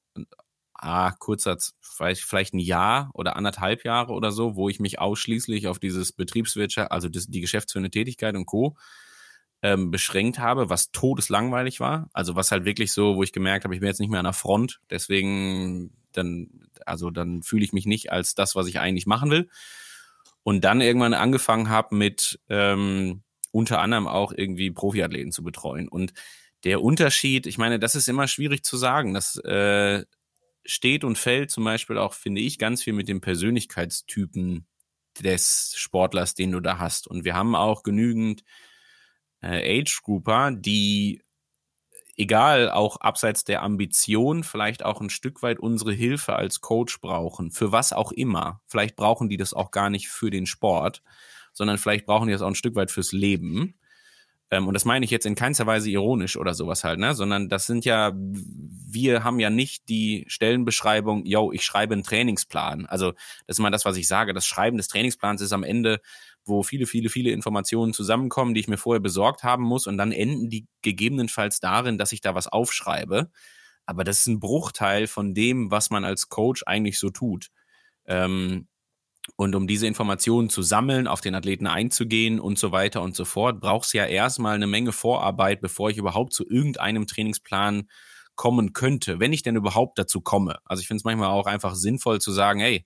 ah, 0.73 1.11
kurzer, 1.11 1.57
vielleicht, 1.81 2.21
vielleicht 2.21 2.53
ein 2.53 2.59
Jahr 2.59 3.09
oder 3.13 3.35
anderthalb 3.35 3.83
Jahre 3.83 4.13
oder 4.13 4.31
so, 4.31 4.55
wo 4.55 4.69
ich 4.69 4.79
mich 4.79 4.99
ausschließlich 4.99 5.67
auf 5.67 5.79
dieses 5.79 6.13
Betriebswirtschaft, 6.13 6.91
also 6.91 7.09
das, 7.09 7.27
die 7.27 7.41
geschäftsführende 7.41 7.91
Tätigkeit 7.91 8.35
und 8.35 8.45
Co. 8.45 8.75
Ähm, 9.63 9.89
beschränkt 9.89 10.37
habe, 10.37 10.69
was 10.69 10.91
todeslangweilig 10.91 11.79
war. 11.79 12.09
Also 12.13 12.35
was 12.35 12.51
halt 12.51 12.63
wirklich 12.65 12.93
so, 12.93 13.15
wo 13.15 13.23
ich 13.23 13.31
gemerkt 13.33 13.63
habe, 13.63 13.73
ich 13.73 13.79
bin 13.79 13.87
jetzt 13.87 13.99
nicht 13.99 14.11
mehr 14.11 14.19
an 14.19 14.25
der 14.25 14.33
Front, 14.33 14.81
deswegen 14.91 15.91
dann, 16.11 16.67
also 16.85 17.09
dann 17.09 17.41
fühle 17.41 17.65
ich 17.65 17.73
mich 17.73 17.87
nicht 17.87 18.11
als 18.11 18.35
das, 18.35 18.55
was 18.55 18.67
ich 18.67 18.79
eigentlich 18.79 19.07
machen 19.07 19.31
will. 19.31 19.49
Und 20.47 20.61
dann 20.61 20.79
irgendwann 20.79 21.13
angefangen 21.13 21.67
habe 21.67 21.93
mit 21.93 22.39
ähm, 22.47 23.21
unter 23.51 23.81
anderem 23.81 24.07
auch 24.07 24.31
irgendwie 24.31 24.71
Profiathleten 24.71 25.33
zu 25.33 25.43
betreuen. 25.43 25.89
Und 25.89 26.13
der 26.63 26.81
Unterschied, 26.81 27.47
ich 27.47 27.57
meine, 27.57 27.79
das 27.79 27.95
ist 27.95 28.07
immer 28.07 28.29
schwierig 28.29 28.63
zu 28.63 28.77
sagen. 28.77 29.13
Das 29.13 29.35
äh, 29.43 30.05
steht 30.63 31.03
und 31.03 31.17
fällt 31.17 31.51
zum 31.51 31.65
Beispiel 31.65 31.97
auch, 31.97 32.13
finde 32.13 32.39
ich, 32.39 32.59
ganz 32.59 32.81
viel 32.81 32.93
mit 32.93 33.09
dem 33.09 33.19
Persönlichkeitstypen 33.19 34.65
des 35.19 35.73
Sportlers, 35.75 36.33
den 36.33 36.53
du 36.53 36.61
da 36.61 36.77
hast. 36.79 37.07
Und 37.07 37.25
wir 37.25 37.35
haben 37.35 37.53
auch 37.53 37.83
genügend 37.83 38.45
äh, 39.41 39.81
Age-Grouper, 39.81 40.51
die 40.53 41.23
egal, 42.17 42.69
auch 42.71 42.97
abseits 42.97 43.43
der 43.43 43.61
Ambition, 43.61 44.43
vielleicht 44.43 44.83
auch 44.83 44.99
ein 44.99 45.09
Stück 45.09 45.43
weit 45.43 45.59
unsere 45.59 45.93
Hilfe 45.93 46.35
als 46.35 46.61
Coach 46.61 46.99
brauchen, 46.99 47.51
für 47.51 47.71
was 47.71 47.93
auch 47.93 48.11
immer. 48.11 48.61
Vielleicht 48.67 48.95
brauchen 48.95 49.29
die 49.29 49.37
das 49.37 49.53
auch 49.53 49.71
gar 49.71 49.89
nicht 49.89 50.09
für 50.09 50.31
den 50.31 50.47
Sport, 50.47 51.03
sondern 51.53 51.77
vielleicht 51.77 52.05
brauchen 52.05 52.27
die 52.27 52.33
das 52.33 52.41
auch 52.41 52.47
ein 52.47 52.55
Stück 52.55 52.75
weit 52.75 52.91
fürs 52.91 53.11
Leben. 53.11 53.75
Ähm, 54.49 54.67
und 54.67 54.73
das 54.73 54.85
meine 54.85 55.05
ich 55.05 55.11
jetzt 55.11 55.25
in 55.25 55.35
keinster 55.35 55.67
Weise 55.67 55.89
ironisch 55.89 56.37
oder 56.37 56.53
sowas 56.53 56.83
halt, 56.83 56.99
ne? 56.99 57.13
Sondern 57.13 57.49
das 57.49 57.65
sind 57.67 57.85
ja, 57.85 58.13
wir 58.15 59.23
haben 59.23 59.39
ja 59.39 59.49
nicht 59.49 59.89
die 59.89 60.25
Stellenbeschreibung, 60.27 61.25
yo, 61.25 61.51
ich 61.51 61.63
schreibe 61.63 61.93
einen 61.93 62.03
Trainingsplan. 62.03 62.85
Also, 62.85 63.11
das 63.45 63.57
ist 63.57 63.59
mal 63.59 63.71
das, 63.71 63.85
was 63.85 63.97
ich 63.97 64.07
sage. 64.07 64.33
Das 64.33 64.45
Schreiben 64.45 64.77
des 64.77 64.87
Trainingsplans 64.87 65.41
ist 65.41 65.53
am 65.53 65.63
Ende, 65.63 65.99
wo 66.47 66.63
viele, 66.63 66.85
viele, 66.85 67.09
viele 67.09 67.31
Informationen 67.31 67.93
zusammenkommen, 67.93 68.53
die 68.53 68.61
ich 68.61 68.67
mir 68.67 68.77
vorher 68.77 69.01
besorgt 69.01 69.43
haben 69.43 69.63
muss. 69.63 69.87
Und 69.87 69.97
dann 69.97 70.11
enden 70.11 70.49
die 70.49 70.67
gegebenenfalls 70.81 71.59
darin, 71.59 71.97
dass 71.97 72.11
ich 72.11 72.21
da 72.21 72.35
was 72.35 72.47
aufschreibe. 72.47 73.29
Aber 73.85 74.03
das 74.03 74.19
ist 74.19 74.27
ein 74.27 74.39
Bruchteil 74.39 75.07
von 75.07 75.33
dem, 75.33 75.71
was 75.71 75.89
man 75.89 76.03
als 76.05 76.29
Coach 76.29 76.63
eigentlich 76.65 76.99
so 76.99 77.09
tut. 77.09 77.47
Ähm, 78.05 78.67
und 79.35 79.55
um 79.55 79.67
diese 79.67 79.87
Informationen 79.87 80.49
zu 80.49 80.61
sammeln, 80.61 81.07
auf 81.07 81.21
den 81.21 81.35
Athleten 81.35 81.67
einzugehen 81.67 82.39
und 82.39 82.57
so 82.57 82.71
weiter 82.71 83.01
und 83.01 83.15
so 83.15 83.25
fort, 83.25 83.59
braucht 83.59 83.85
es 83.87 83.93
ja 83.93 84.05
erstmal 84.05 84.55
eine 84.55 84.67
Menge 84.67 84.93
Vorarbeit, 84.93 85.59
bevor 85.61 85.89
ich 85.89 85.97
überhaupt 85.97 86.33
zu 86.33 86.47
irgendeinem 86.47 87.07
Trainingsplan 87.07 87.89
kommen 88.35 88.71
könnte, 88.73 89.19
wenn 89.19 89.33
ich 89.33 89.43
denn 89.43 89.55
überhaupt 89.55 89.99
dazu 89.99 90.21
komme. 90.21 90.59
Also 90.63 90.81
ich 90.81 90.87
finde 90.87 90.99
es 91.01 91.03
manchmal 91.03 91.29
auch 91.29 91.47
einfach 91.47 91.75
sinnvoll 91.75 92.21
zu 92.21 92.31
sagen, 92.31 92.59
hey, 92.59 92.85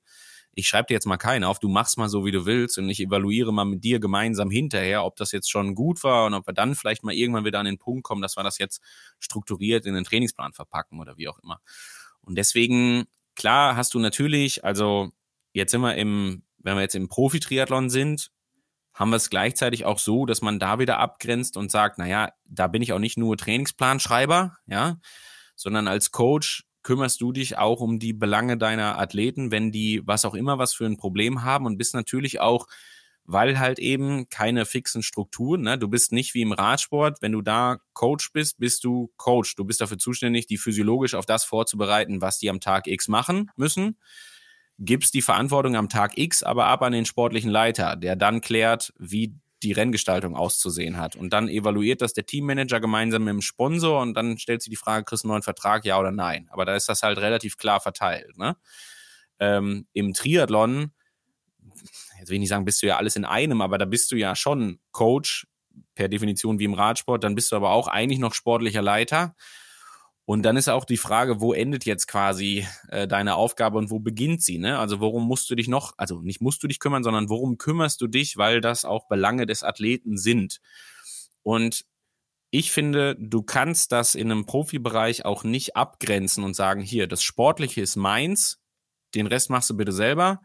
ich 0.53 0.67
schreibe 0.67 0.87
dir 0.87 0.95
jetzt 0.95 1.05
mal 1.05 1.17
keinen 1.17 1.43
auf, 1.43 1.59
du 1.59 1.69
machst 1.69 1.97
mal 1.97 2.09
so, 2.09 2.25
wie 2.25 2.31
du 2.31 2.45
willst 2.45 2.77
und 2.77 2.89
ich 2.89 2.99
evaluiere 2.99 3.53
mal 3.53 3.65
mit 3.65 3.83
dir 3.83 3.99
gemeinsam 3.99 4.49
hinterher, 4.49 5.05
ob 5.05 5.15
das 5.15 5.31
jetzt 5.31 5.49
schon 5.49 5.75
gut 5.75 6.03
war 6.03 6.25
und 6.25 6.33
ob 6.33 6.47
wir 6.47 6.53
dann 6.53 6.75
vielleicht 6.75 7.03
mal 7.03 7.13
irgendwann 7.13 7.45
wieder 7.45 7.59
an 7.59 7.65
den 7.65 7.77
Punkt 7.77 8.03
kommen, 8.03 8.21
dass 8.21 8.35
wir 8.35 8.43
das 8.43 8.57
jetzt 8.57 8.81
strukturiert 9.19 9.85
in 9.85 9.93
den 9.93 10.03
Trainingsplan 10.03 10.53
verpacken 10.53 10.99
oder 10.99 11.17
wie 11.17 11.29
auch 11.29 11.39
immer. 11.39 11.61
Und 12.19 12.37
deswegen, 12.37 13.05
klar, 13.35 13.75
hast 13.75 13.93
du 13.93 13.99
natürlich, 13.99 14.65
also 14.65 15.11
jetzt 15.53 15.71
sind 15.71 15.81
wir 15.81 15.95
im, 15.95 16.43
wenn 16.59 16.75
wir 16.75 16.81
jetzt 16.81 16.95
im 16.95 17.07
Profi-Triathlon 17.07 17.89
sind, 17.89 18.29
haben 18.93 19.11
wir 19.11 19.17
es 19.17 19.29
gleichzeitig 19.29 19.85
auch 19.85 19.99
so, 19.99 20.25
dass 20.25 20.41
man 20.41 20.59
da 20.59 20.79
wieder 20.79 20.99
abgrenzt 20.99 21.55
und 21.55 21.71
sagt, 21.71 21.97
naja, 21.97 22.29
da 22.45 22.67
bin 22.67 22.81
ich 22.81 22.91
auch 22.91 22.99
nicht 22.99 23.17
nur 23.17 23.37
Trainingsplanschreiber, 23.37 24.57
ja, 24.65 24.99
sondern 25.55 25.87
als 25.87 26.11
Coach 26.11 26.63
kümmerst 26.83 27.21
du 27.21 27.31
dich 27.31 27.57
auch 27.57 27.79
um 27.79 27.99
die 27.99 28.13
Belange 28.13 28.57
deiner 28.57 28.99
Athleten, 28.99 29.51
wenn 29.51 29.71
die 29.71 30.01
was 30.05 30.25
auch 30.25 30.33
immer 30.33 30.57
was 30.57 30.73
für 30.73 30.85
ein 30.85 30.97
Problem 30.97 31.43
haben 31.43 31.65
und 31.65 31.77
bist 31.77 31.93
natürlich 31.93 32.39
auch, 32.39 32.67
weil 33.23 33.59
halt 33.59 33.79
eben 33.79 34.29
keine 34.29 34.65
fixen 34.65 35.03
Strukturen, 35.03 35.61
ne? 35.61 35.77
du 35.77 35.87
bist 35.87 36.11
nicht 36.11 36.33
wie 36.33 36.41
im 36.41 36.51
Radsport, 36.51 37.21
wenn 37.21 37.31
du 37.31 37.41
da 37.41 37.77
Coach 37.93 38.31
bist, 38.33 38.59
bist 38.59 38.83
du 38.83 39.11
Coach. 39.17 39.55
Du 39.55 39.63
bist 39.63 39.79
dafür 39.79 39.97
zuständig, 39.97 40.47
die 40.47 40.57
physiologisch 40.57 41.13
auf 41.15 41.25
das 41.25 41.43
vorzubereiten, 41.43 42.21
was 42.21 42.39
die 42.39 42.49
am 42.49 42.59
Tag 42.59 42.87
X 42.87 43.07
machen 43.07 43.51
müssen 43.55 43.97
gibst 44.83 45.13
die 45.13 45.21
Verantwortung 45.21 45.75
am 45.75 45.89
Tag 45.89 46.17
X 46.17 46.41
aber 46.41 46.65
ab 46.65 46.81
an 46.81 46.91
den 46.91 47.05
sportlichen 47.05 47.51
Leiter, 47.51 47.95
der 47.95 48.15
dann 48.15 48.41
klärt, 48.41 48.93
wie 48.97 49.35
die 49.63 49.71
Renngestaltung 49.71 50.35
auszusehen 50.35 50.97
hat. 50.97 51.15
Und 51.15 51.31
dann 51.33 51.47
evaluiert 51.47 52.01
das 52.01 52.13
der 52.13 52.25
Teammanager 52.25 52.79
gemeinsam 52.79 53.23
mit 53.23 53.33
dem 53.33 53.41
Sponsor 53.41 54.01
und 54.01 54.13
dann 54.15 54.37
stellt 54.37 54.61
sich 54.61 54.69
die 54.69 54.75
Frage, 54.75 55.05
kriegst 55.05 55.23
du 55.23 55.27
einen 55.27 55.33
neuen 55.33 55.43
Vertrag, 55.43 55.85
ja 55.85 55.99
oder 55.99 56.11
nein? 56.11 56.47
Aber 56.51 56.65
da 56.65 56.75
ist 56.75 56.89
das 56.89 57.03
halt 57.03 57.17
relativ 57.19 57.57
klar 57.57 57.79
verteilt. 57.79 58.37
Ne? 58.37 58.55
Ähm, 59.39 59.87
Im 59.93 60.13
Triathlon, 60.13 60.91
jetzt 62.19 62.29
will 62.29 62.35
ich 62.35 62.41
nicht 62.41 62.49
sagen, 62.49 62.65
bist 62.65 62.81
du 62.81 62.87
ja 62.87 62.97
alles 62.97 63.15
in 63.15 63.25
einem, 63.25 63.61
aber 63.61 63.77
da 63.77 63.85
bist 63.85 64.11
du 64.11 64.15
ja 64.15 64.35
schon 64.35 64.79
Coach, 64.91 65.47
per 65.95 66.09
Definition 66.09 66.59
wie 66.59 66.65
im 66.65 66.73
Radsport, 66.73 67.23
dann 67.23 67.35
bist 67.35 67.51
du 67.51 67.55
aber 67.55 67.71
auch 67.71 67.87
eigentlich 67.87 68.19
noch 68.19 68.33
sportlicher 68.33 68.81
Leiter. 68.81 69.35
Und 70.25 70.43
dann 70.43 70.55
ist 70.55 70.69
auch 70.69 70.85
die 70.85 70.97
Frage, 70.97 71.41
wo 71.41 71.51
endet 71.53 71.85
jetzt 71.85 72.07
quasi 72.07 72.65
äh, 72.89 73.07
deine 73.07 73.35
Aufgabe 73.35 73.77
und 73.77 73.89
wo 73.89 73.99
beginnt 73.99 74.43
sie? 74.43 74.59
Ne? 74.59 74.77
Also 74.77 74.99
worum 74.99 75.27
musst 75.27 75.49
du 75.49 75.55
dich 75.55 75.67
noch, 75.67 75.93
also 75.97 76.21
nicht 76.21 76.41
musst 76.41 76.61
du 76.63 76.67
dich 76.67 76.79
kümmern, 76.79 77.03
sondern 77.03 77.29
worum 77.29 77.57
kümmerst 77.57 77.99
du 78.01 78.07
dich, 78.07 78.37
weil 78.37 78.61
das 78.61 78.85
auch 78.85 79.07
Belange 79.07 79.45
des 79.45 79.63
Athleten 79.63 80.17
sind. 80.17 80.61
Und 81.43 81.85
ich 82.51 82.71
finde, 82.71 83.15
du 83.17 83.41
kannst 83.43 83.91
das 83.91 84.13
in 84.13 84.31
einem 84.31 84.45
Profibereich 84.45 85.25
auch 85.25 85.43
nicht 85.43 85.75
abgrenzen 85.75 86.43
und 86.43 86.53
sagen, 86.53 86.81
hier, 86.81 87.07
das 87.07 87.23
Sportliche 87.23 87.81
ist 87.81 87.95
meins, 87.95 88.59
den 89.15 89.27
Rest 89.27 89.49
machst 89.49 89.69
du 89.69 89.77
bitte 89.77 89.91
selber, 89.91 90.41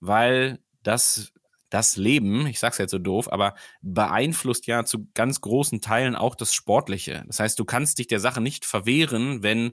weil 0.00 0.58
das 0.82 1.32
das 1.70 1.96
Leben, 1.96 2.46
ich 2.46 2.58
sag's 2.60 2.78
jetzt 2.78 2.92
so 2.92 2.98
doof, 2.98 3.32
aber 3.32 3.54
beeinflusst 3.82 4.66
ja 4.66 4.84
zu 4.84 5.08
ganz 5.14 5.40
großen 5.40 5.80
Teilen 5.80 6.16
auch 6.16 6.34
das 6.34 6.54
Sportliche. 6.54 7.24
Das 7.26 7.40
heißt, 7.40 7.58
du 7.58 7.64
kannst 7.64 7.98
dich 7.98 8.06
der 8.06 8.20
Sache 8.20 8.40
nicht 8.40 8.64
verwehren, 8.64 9.42
wenn 9.42 9.72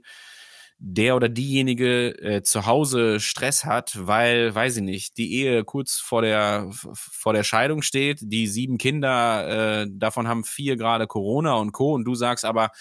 der 0.79 1.15
oder 1.15 1.29
diejenige 1.29 2.09
äh, 2.21 2.41
zu 2.43 2.65
Hause 2.65 3.19
Stress 3.19 3.63
hat, 3.63 3.93
weil, 3.95 4.53
weiß 4.53 4.77
ich 4.77 4.83
nicht, 4.83 5.17
die 5.17 5.33
Ehe 5.33 5.63
kurz 5.63 5.93
vor 5.99 6.21
der 6.21 6.67
vor 6.71 7.33
der 7.33 7.43
Scheidung 7.43 7.81
steht, 7.83 8.19
die 8.23 8.47
sieben 8.47 8.77
Kinder, 8.77 9.83
äh, 9.83 9.87
davon 9.89 10.27
haben 10.27 10.43
vier 10.43 10.75
gerade 10.75 11.07
Corona 11.07 11.53
und 11.55 11.71
Co. 11.71 11.93
Und 11.93 12.03
du 12.05 12.15
sagst 12.15 12.43
aber, 12.43 12.71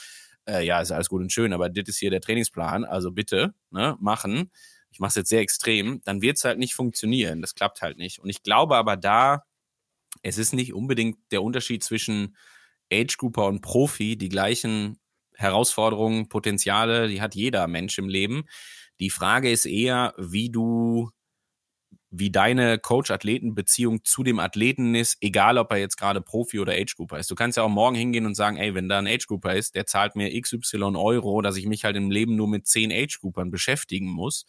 äh, 0.48 0.64
ja, 0.66 0.80
ist 0.80 0.90
alles 0.90 1.09
gut 1.09 1.22
und 1.22 1.32
schön, 1.32 1.52
aber 1.52 1.68
das 1.68 1.84
ist 1.89 1.98
hier 1.98 2.10
der 2.10 2.20
Trainingsplan, 2.20 2.84
also 2.84 3.12
bitte, 3.12 3.55
ne, 3.70 3.97
machen. 4.01 4.51
Ich 4.93 5.01
mache 5.01 5.10
es 5.10 5.14
jetzt 5.14 5.31
sehr 5.31 5.40
extrem, 5.40 6.02
dann 6.05 6.23
wird 6.23 6.36
es 6.36 6.44
halt 6.44 6.59
nicht 6.59 6.74
funktionieren. 6.74 7.40
Das 7.40 7.55
klappt 7.55 7.82
halt 7.82 7.97
nicht. 7.98 8.19
Und 8.19 8.28
ich 8.28 8.43
glaube 8.43 8.77
aber 8.77 8.97
da, 8.97 9.44
es 10.23 10.39
ist 10.39 10.52
nicht 10.52 10.74
unbedingt 10.74 11.19
der 11.31 11.43
Unterschied 11.43 11.82
zwischen 11.82 12.36
Age 12.93 13.16
Grouper 13.16 13.47
und 13.47 13.62
Profi 13.62 14.16
die 14.16 14.28
gleichen 14.28 14.98
Herausforderungen, 15.35 16.28
Potenziale, 16.28 17.09
die 17.09 17.23
hat 17.23 17.35
jeder 17.35 17.66
Mensch 17.66 17.98
im 17.98 18.09
Leben. 18.09 18.44
Die 19.01 19.10
Frage 19.10 19.51
ist 19.51 19.64
eher, 19.64 20.14
wie 20.19 20.51
du, 20.51 21.10
wie 22.10 22.31
deine 22.31 22.78
Coach-Athleten-Beziehung 22.78 24.05
zu 24.05 24.23
dem 24.23 24.39
Athleten 24.39 24.94
ist, 24.94 25.16
egal 25.23 25.56
ob 25.56 25.73
er 25.73 25.78
jetzt 25.78 25.97
gerade 25.97 26.20
Profi 26.20 26.60
oder 26.60 26.74
Age-Grouper 26.74 27.19
ist. 27.19 27.31
Du 27.31 27.35
kannst 27.35 27.56
ja 27.56 27.62
auch 27.62 27.70
morgen 27.70 27.97
hingehen 27.97 28.27
und 28.27 28.35
sagen, 28.35 28.59
ey, 28.59 28.74
wenn 28.74 28.90
da 28.90 28.98
ein 28.98 29.06
Age-Grouper 29.06 29.55
ist, 29.55 29.74
der 29.74 29.86
zahlt 29.86 30.14
mir 30.14 30.39
XY 30.39 30.97
Euro, 30.97 31.40
dass 31.40 31.56
ich 31.56 31.66
mich 31.66 31.85
halt 31.85 31.97
im 31.97 32.10
Leben 32.10 32.36
nur 32.36 32.48
mit 32.48 32.66
zehn 32.66 32.93
Age-Groupern 32.93 33.51
beschäftigen 33.51 34.09
muss 34.09 34.44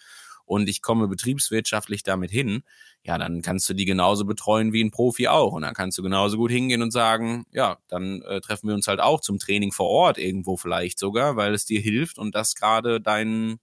und 0.46 0.68
ich 0.70 0.82
komme 0.82 1.08
betriebswirtschaftlich 1.08 2.04
damit 2.04 2.32
hin, 2.32 2.64
ja, 3.04 3.18
dann 3.18 3.42
kannst 3.42 3.70
du 3.70 3.74
die 3.74 3.86
genauso 3.86 4.26
betreuen 4.26 4.72
wie 4.72 4.84
ein 4.84 4.92
Profi 4.92 5.28
auch. 5.28 5.54
Und 5.54 5.64
dann 5.64 5.74
kannst 5.74 5.98
du 5.98 6.04
genauso 6.04 6.38
gut 6.38 6.52
hingehen 6.52 6.82
und 6.82 6.92
sagen, 6.92 7.46
ja, 7.52 7.78
dann 7.88 8.22
äh, 8.22 8.40
treffen 8.40 8.68
wir 8.68 8.76
uns 8.76 8.88
halt 8.88 9.02
auch 9.02 9.20
zum 9.22 9.40
Training 9.40 9.72
vor 9.72 9.90
Ort 9.90 10.18
irgendwo 10.18 10.56
vielleicht 10.58 11.00
sogar, 11.00 11.36
weil 11.36 11.54
es 11.54 11.66
dir 11.66 11.82
hilft 11.82 12.18
und 12.18 12.34
das 12.34 12.56
gerade 12.56 13.02
dein, 13.02 13.60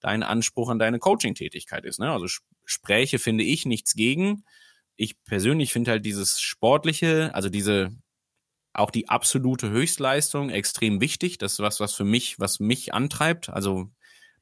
dein 0.00 0.22
Anspruch 0.22 0.70
an 0.70 0.78
deine 0.78 0.98
Coaching-Tätigkeit 0.98 1.84
ist. 1.84 1.98
Ne? 1.98 2.10
Also 2.10 2.26
Spräche 2.64 3.18
finde 3.18 3.44
ich 3.44 3.66
nichts 3.66 3.94
gegen. 3.94 4.44
Ich 4.96 5.22
persönlich 5.24 5.72
finde 5.72 5.90
halt 5.90 6.06
dieses 6.06 6.40
Sportliche, 6.40 7.34
also 7.34 7.50
diese 7.50 7.90
auch 8.72 8.90
die 8.90 9.08
absolute 9.08 9.70
Höchstleistung 9.70 10.50
extrem 10.50 11.00
wichtig. 11.00 11.38
Das 11.38 11.54
ist 11.54 11.58
was, 11.60 11.80
was 11.80 11.94
für 11.94 12.04
mich, 12.04 12.38
was 12.38 12.60
mich 12.60 12.92
antreibt. 12.92 13.48
Also 13.48 13.90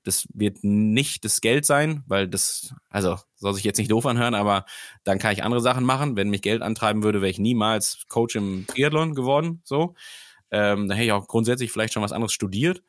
das 0.05 0.26
wird 0.32 0.59
nicht 0.62 1.24
das 1.24 1.40
Geld 1.40 1.66
sein, 1.66 2.02
weil 2.06 2.28
das, 2.28 2.74
also 2.90 3.18
soll 3.35 3.55
sich 3.55 3.64
jetzt 3.64 3.78
nicht 3.78 3.90
doof 3.90 4.06
anhören, 4.06 4.35
aber 4.35 4.64
dann 5.02 5.18
kann 5.18 5.32
ich 5.32 5.43
andere 5.43 5.60
Sachen 5.60 5.85
machen. 5.85 6.16
Wenn 6.16 6.31
mich 6.31 6.43
Geld 6.43 6.62
antreiben 6.62 7.02
würde, 7.02 7.20
wäre 7.20 7.31
ich 7.31 7.39
niemals 7.39 8.05
Coach 8.09 8.36
im 8.36 8.66
Triathlon 8.66 9.14
geworden. 9.14 9.60
So, 9.64 9.94
ähm, 10.51 10.89
dann 10.89 10.97
hätte 10.97 11.06
ich 11.06 11.12
auch 11.12 11.26
grundsätzlich 11.26 11.72
vielleicht 11.72 11.94
schon 11.94 12.02
was 12.02 12.12
anderes 12.12 12.32
studiert. 12.32 12.82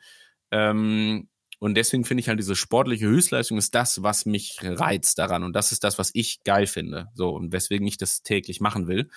Ähm, 0.51 1.29
und 1.59 1.75
deswegen 1.75 2.05
finde 2.05 2.21
ich 2.21 2.27
halt 2.27 2.39
diese 2.39 2.55
sportliche 2.55 3.07
Höchstleistung 3.07 3.57
ist 3.57 3.73
das, 3.73 4.03
was 4.03 4.25
mich 4.25 4.59
reizt 4.61 5.17
daran. 5.17 5.43
Und 5.43 5.53
das 5.53 5.71
ist 5.71 5.83
das, 5.83 5.97
was 5.97 6.11
ich 6.13 6.43
geil 6.43 6.67
finde. 6.67 7.07
So, 7.13 7.29
und 7.29 7.53
weswegen 7.53 7.87
ich 7.87 7.97
das 7.97 8.23
täglich 8.23 8.59
machen 8.59 8.87
will. 8.87 9.09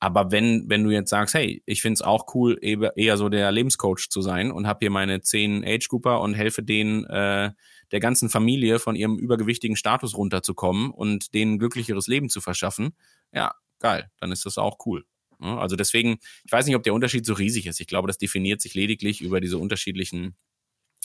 Aber 0.00 0.32
wenn, 0.32 0.68
wenn 0.68 0.82
du 0.82 0.90
jetzt 0.90 1.10
sagst, 1.10 1.34
hey, 1.34 1.62
ich 1.66 1.82
find's 1.82 2.00
auch 2.00 2.34
cool, 2.34 2.58
eher 2.62 3.18
so 3.18 3.28
der 3.28 3.52
Lebenscoach 3.52 4.08
zu 4.08 4.22
sein 4.22 4.50
und 4.50 4.66
habe 4.66 4.78
hier 4.80 4.90
meine 4.90 5.20
zehn 5.20 5.62
Age-Grouper 5.62 6.20
und 6.22 6.32
helfe 6.32 6.62
denen, 6.62 7.04
äh, 7.04 7.50
der 7.92 8.00
ganzen 8.00 8.30
Familie 8.30 8.78
von 8.78 8.96
ihrem 8.96 9.18
übergewichtigen 9.18 9.76
Status 9.76 10.16
runterzukommen 10.16 10.90
und 10.90 11.34
denen 11.34 11.58
glücklicheres 11.58 12.06
Leben 12.06 12.30
zu 12.30 12.40
verschaffen, 12.40 12.96
ja, 13.32 13.54
geil, 13.78 14.10
dann 14.18 14.32
ist 14.32 14.46
das 14.46 14.56
auch 14.56 14.78
cool. 14.86 15.04
Also 15.38 15.76
deswegen, 15.76 16.18
ich 16.44 16.52
weiß 16.52 16.66
nicht, 16.66 16.76
ob 16.76 16.82
der 16.82 16.94
Unterschied 16.94 17.24
so 17.24 17.32
riesig 17.32 17.66
ist. 17.66 17.80
Ich 17.80 17.86
glaube, 17.86 18.06
das 18.06 18.18
definiert 18.18 18.60
sich 18.60 18.74
lediglich 18.74 19.22
über 19.22 19.40
diese 19.40 19.58
unterschiedlichen 19.58 20.34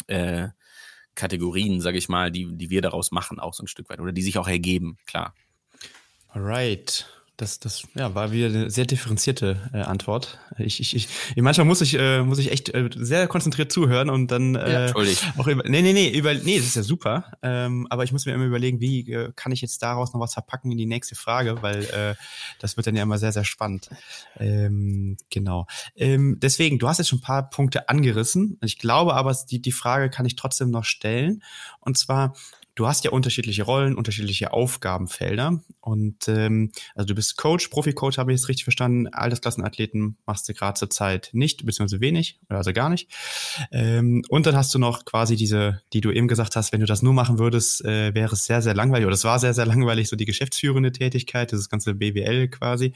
äh, 0.07 0.49
Kategorien, 1.15 1.79
sage 1.79 1.97
ich 1.97 2.09
mal, 2.09 2.31
die, 2.31 2.47
die 2.51 2.69
wir 2.69 2.81
daraus 2.81 3.11
machen, 3.11 3.39
auch 3.39 3.53
so 3.53 3.63
ein 3.63 3.67
Stück 3.67 3.89
weit. 3.89 3.99
Oder 3.99 4.11
die 4.11 4.21
sich 4.21 4.37
auch 4.37 4.47
ergeben, 4.47 4.97
klar. 5.05 5.33
Alright. 6.27 7.07
Das, 7.37 7.59
das 7.59 7.83
ja, 7.95 8.15
war 8.15 8.31
wieder 8.31 8.47
eine 8.47 8.69
sehr 8.69 8.85
differenzierte 8.85 9.69
äh, 9.73 9.81
Antwort. 9.81 10.39
Ich, 10.57 10.79
ich, 10.79 10.95
ich, 10.95 11.09
manchmal 11.35 11.65
muss 11.65 11.81
ich, 11.81 11.95
äh, 11.99 12.21
muss 12.21 12.37
ich 12.37 12.49
echt 12.49 12.73
äh, 12.73 12.89
sehr 12.95 13.27
konzentriert 13.27 13.73
zuhören 13.73 14.09
und 14.09 14.31
dann 14.31 14.55
äh, 14.55 14.87
ja, 14.87 14.95
auch 15.37 15.47
über, 15.47 15.63
nee, 15.67 15.81
nee, 15.81 15.91
nee, 15.91 16.09
über, 16.09 16.33
nee, 16.33 16.57
das 16.57 16.67
ist 16.67 16.75
ja 16.77 16.83
super. 16.83 17.33
Ähm, 17.41 17.87
aber 17.89 18.05
ich 18.05 18.13
muss 18.13 18.25
mir 18.25 18.33
immer 18.33 18.45
überlegen, 18.45 18.79
wie 18.79 19.11
äh, 19.11 19.33
kann 19.35 19.51
ich 19.51 19.59
jetzt 19.59 19.81
daraus 19.83 20.13
noch 20.13 20.21
was 20.21 20.33
verpacken 20.33 20.71
in 20.71 20.77
die 20.77 20.85
nächste 20.85 21.15
Frage, 21.15 21.61
weil 21.61 21.83
äh, 21.83 22.15
das 22.59 22.77
wird 22.77 22.87
dann 22.87 22.95
ja 22.95 23.03
immer 23.03 23.17
sehr, 23.17 23.33
sehr 23.33 23.43
spannend. 23.43 23.89
Ähm, 24.37 25.17
genau. 25.29 25.67
Ähm, 25.97 26.39
deswegen, 26.41 26.79
du 26.79 26.87
hast 26.87 26.99
jetzt 26.99 27.09
schon 27.09 27.19
ein 27.19 27.23
paar 27.23 27.49
Punkte 27.49 27.89
angerissen. 27.89 28.57
Ich 28.63 28.79
glaube 28.79 29.13
aber, 29.13 29.35
die, 29.49 29.61
die 29.61 29.73
Frage 29.73 30.09
kann 30.09 30.25
ich 30.25 30.37
trotzdem 30.37 30.71
noch 30.71 30.85
stellen. 30.85 31.43
Und 31.81 31.97
zwar, 31.97 32.33
du 32.75 32.87
hast 32.87 33.05
ja 33.05 33.11
unterschiedliche 33.11 33.63
Rollen, 33.63 33.95
unterschiedliche 33.95 34.51
Aufgabenfelder. 34.51 35.61
Und 35.79 36.27
ähm, 36.27 36.71
also 36.93 37.07
du 37.07 37.15
bist 37.15 37.37
Coach, 37.37 37.69
Profi-Coach, 37.69 38.17
habe 38.17 38.33
ich 38.33 38.39
jetzt 38.39 38.49
richtig 38.49 38.65
verstanden. 38.65 39.07
Altersklassenathleten 39.07 40.17
machst 40.25 40.47
du 40.49 40.53
gerade 40.53 40.77
zur 40.77 40.89
Zeit 40.89 41.29
nicht, 41.31 41.65
beziehungsweise 41.65 42.01
wenig, 42.01 42.39
also 42.49 42.73
gar 42.73 42.89
nicht. 42.89 43.09
Ähm, 43.71 44.23
und 44.29 44.45
dann 44.45 44.55
hast 44.55 44.73
du 44.75 44.79
noch 44.79 45.05
quasi 45.05 45.37
diese, 45.37 45.81
die 45.93 46.01
du 46.01 46.11
eben 46.11 46.27
gesagt 46.27 46.55
hast, 46.55 46.73
wenn 46.73 46.81
du 46.81 46.85
das 46.85 47.01
nur 47.01 47.13
machen 47.13 47.39
würdest, 47.39 47.83
äh, 47.85 48.13
wäre 48.13 48.33
es 48.33 48.45
sehr, 48.45 48.61
sehr 48.61 48.73
langweilig, 48.73 49.05
oder 49.05 49.15
es 49.15 49.23
war 49.23 49.39
sehr, 49.39 49.53
sehr 49.53 49.65
langweilig, 49.65 50.09
so 50.09 50.17
die 50.17 50.25
geschäftsführende 50.25 50.91
Tätigkeit, 50.91 51.51
dieses 51.51 51.69
ganze 51.69 51.95
BWL 51.95 52.49
quasi. 52.49 52.93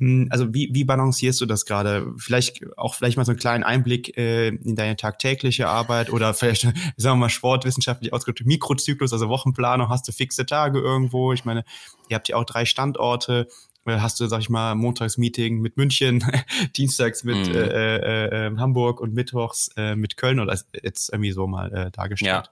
Ähm, 0.00 0.28
also 0.30 0.54
wie, 0.54 0.70
wie 0.72 0.84
balancierst 0.84 1.40
du 1.40 1.46
das 1.46 1.66
gerade? 1.66 2.10
Vielleicht 2.16 2.60
auch 2.78 2.94
vielleicht 2.94 3.18
mal 3.18 3.24
so 3.24 3.32
einen 3.32 3.38
kleinen 3.38 3.64
Einblick 3.64 4.16
äh, 4.16 4.48
in 4.48 4.76
deine 4.76 4.96
tagtägliche 4.96 5.68
Arbeit 5.68 6.10
oder 6.10 6.32
vielleicht, 6.32 6.62
sagen 6.96 7.16
wir 7.18 7.26
mal, 7.26 7.28
sportwissenschaftlich 7.28 8.14
ausgedrückt, 8.14 8.46
Mikro 8.46 8.77
Wochenzyklus, 8.78 9.12
also 9.12 9.28
Wochenplanung, 9.28 9.88
hast 9.88 10.06
du 10.06 10.12
fixe 10.12 10.46
Tage 10.46 10.78
irgendwo. 10.78 11.32
Ich 11.32 11.44
meine, 11.44 11.64
ihr 12.08 12.14
habt 12.16 12.28
ja 12.28 12.36
auch 12.36 12.44
drei 12.44 12.64
Standorte. 12.64 13.48
Äh, 13.86 13.98
hast 13.98 14.20
du, 14.20 14.26
sag 14.26 14.40
ich 14.40 14.50
mal, 14.50 14.74
montags 14.74 15.18
Meeting 15.18 15.60
mit 15.60 15.76
München, 15.76 16.24
dienstags 16.76 17.24
mit 17.24 17.48
mhm. 17.48 17.54
äh, 17.54 17.96
äh, 17.96 18.46
äh, 18.46 18.56
Hamburg 18.56 19.00
und 19.00 19.14
mittwochs 19.14 19.70
äh, 19.76 19.96
mit 19.96 20.16
Köln 20.16 20.40
oder 20.40 20.58
jetzt 20.82 21.12
irgendwie 21.12 21.32
so 21.32 21.46
mal 21.46 21.72
äh, 21.72 21.90
dargestellt? 21.90 22.50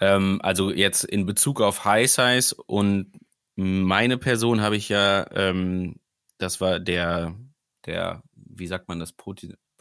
Ja. 0.00 0.16
Ähm, 0.16 0.40
also 0.42 0.70
jetzt 0.70 1.04
in 1.04 1.26
Bezug 1.26 1.60
auf 1.60 1.84
High 1.84 2.10
Size 2.10 2.54
und 2.66 3.12
meine 3.56 4.18
Person 4.18 4.60
habe 4.60 4.76
ich 4.76 4.88
ja, 4.88 5.26
ähm, 5.32 5.96
das 6.38 6.60
war 6.60 6.78
der, 6.78 7.34
der, 7.86 8.22
wie 8.34 8.68
sagt 8.68 8.86
man 8.86 9.00
das, 9.00 9.12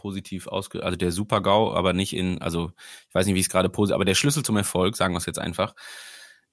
positiv 0.07 0.47
ausge, 0.47 0.83
also 0.83 0.95
der 0.95 1.11
Super-GAU, 1.11 1.73
aber 1.73 1.91
nicht 1.91 2.13
in, 2.15 2.41
also 2.41 2.71
ich 3.09 3.13
weiß 3.13 3.25
nicht, 3.25 3.35
wie 3.35 3.41
es 3.41 3.49
gerade 3.49 3.67
positiv, 3.67 3.95
aber 3.95 4.05
der 4.05 4.15
Schlüssel 4.15 4.41
zum 4.41 4.55
Erfolg, 4.55 4.95
sagen 4.95 5.13
wir 5.13 5.17
es 5.17 5.25
jetzt 5.25 5.37
einfach, 5.37 5.75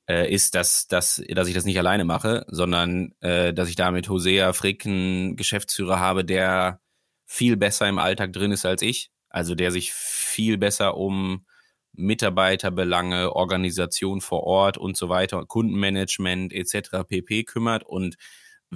äh, 0.09 0.29
ist, 0.33 0.57
dass, 0.57 0.89
dass, 0.89 1.23
dass 1.29 1.47
ich 1.47 1.55
das 1.55 1.65
nicht 1.65 1.79
alleine 1.79 2.05
mache, 2.05 2.45
sondern 2.49 3.13
äh, 3.21 3.55
dass 3.55 3.69
ich 3.69 3.77
da 3.77 3.93
mit 3.93 4.09
Hosea 4.09 4.53
Frick 4.53 4.85
einen 4.87 5.37
Geschäftsführer 5.37 6.01
habe, 6.01 6.25
der 6.25 6.81
viel 7.27 7.57
besser 7.57 7.89
im 7.89 7.99
Alltag 7.99 8.33
drin 8.33 8.51
ist 8.51 8.67
als 8.67 8.83
ich. 8.83 9.11
Also 9.29 9.55
der 9.55 9.71
sich 9.71 9.93
viel 9.93 10.59
besser 10.59 10.97
um 10.97 11.47
Mitarbeiterbelange, 11.93 13.37
Organisation 13.37 14.21
vor 14.21 14.43
Ort 14.43 14.79
und 14.79 14.97
so 14.97 15.09
weiter, 15.09 15.47
Kundenmanagement 15.47 16.53
etc. 16.53 17.07
pp 17.07 17.45
kümmert 17.45 17.85
und 17.85 18.17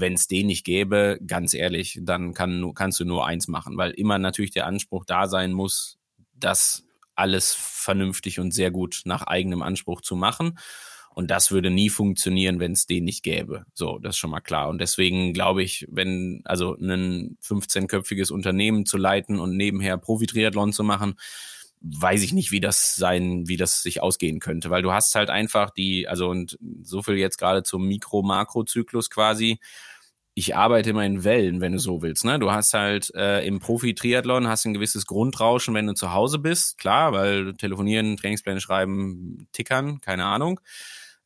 wenn 0.01 0.15
es 0.15 0.27
den 0.27 0.47
nicht 0.47 0.65
gäbe, 0.65 1.19
ganz 1.27 1.55
ehrlich, 1.55 1.99
dann 2.03 2.35
kann, 2.35 2.73
kannst 2.75 3.01
du 3.01 3.05
nur 3.05 3.27
eins 3.27 3.49
machen, 3.49 3.77
weil 3.77 3.93
immer 3.93 4.19
natürlich 4.19 4.51
der 4.51 4.66
Anspruch 4.66 5.05
da 5.05 5.29
sein 5.29 5.53
muss, 5.53 5.99
das 6.35 6.85
alles 7.15 7.55
vernünftig 7.55 8.39
und 8.39 8.53
sehr 8.53 8.70
gut 8.70 9.03
nach 9.05 9.23
eigenem 9.27 9.62
Anspruch 9.62 10.01
zu 10.01 10.16
machen. 10.16 10.59
Und 11.15 11.33
das 11.33 11.51
würde 11.51 11.70
nie 11.70 11.89
funktionieren, 11.89 12.61
wenn 12.61 12.73
es 12.73 12.87
den 12.87 13.03
nicht 13.03 13.25
gäbe. 13.25 13.65
So, 13.75 13.99
das 13.99 14.15
ist 14.15 14.19
schon 14.19 14.31
mal 14.31 14.41
klar. 14.41 14.69
Und 14.69 14.79
deswegen 14.81 15.33
glaube 15.33 15.65
ich, 15.65 15.85
wenn, 15.91 16.43
also 16.45 16.77
ein 16.77 17.37
15-köpfiges 17.43 18.31
Unternehmen 18.31 18.87
zu 18.87 18.99
leiten 18.99 19.41
und 19.41 19.57
nebenher 19.57 19.99
Profi-Triathlon 19.99 20.73
zu 20.73 20.85
machen, 20.85 21.16
weiß 21.80 22.22
ich 22.22 22.32
nicht, 22.32 22.50
wie 22.50 22.60
das 22.60 22.96
sein, 22.96 23.48
wie 23.48 23.56
das 23.56 23.82
sich 23.82 24.02
ausgehen 24.02 24.40
könnte, 24.40 24.70
weil 24.70 24.82
du 24.82 24.92
hast 24.92 25.14
halt 25.14 25.30
einfach 25.30 25.70
die, 25.70 26.09
also 26.09 26.28
und 26.28 26.59
so 26.82 27.02
viel 27.02 27.16
jetzt 27.16 27.38
gerade 27.38 27.62
zum 27.62 27.86
Mikro-Makro-Zyklus 27.86 29.10
quasi. 29.10 29.59
Ich 30.34 30.56
arbeite 30.56 30.90
immer 30.90 31.05
in 31.05 31.24
Wellen, 31.24 31.60
wenn 31.60 31.72
du 31.72 31.78
so 31.78 32.00
willst. 32.02 32.24
Ne? 32.24 32.38
Du 32.38 32.52
hast 32.52 32.72
halt 32.74 33.12
äh, 33.14 33.44
im 33.44 33.59
Profi-Triathlon 33.59 34.46
hast 34.46 34.64
ein 34.66 34.74
gewisses 34.74 35.06
Grundrauschen, 35.06 35.74
wenn 35.74 35.86
du 35.86 35.94
zu 35.94 36.12
Hause 36.12 36.38
bist, 36.38 36.78
klar, 36.78 37.12
weil 37.12 37.55
telefonieren, 37.55 38.16
Trainingspläne 38.16 38.60
schreiben, 38.60 39.48
tickern, 39.52 40.00
keine 40.00 40.24
Ahnung. 40.24 40.60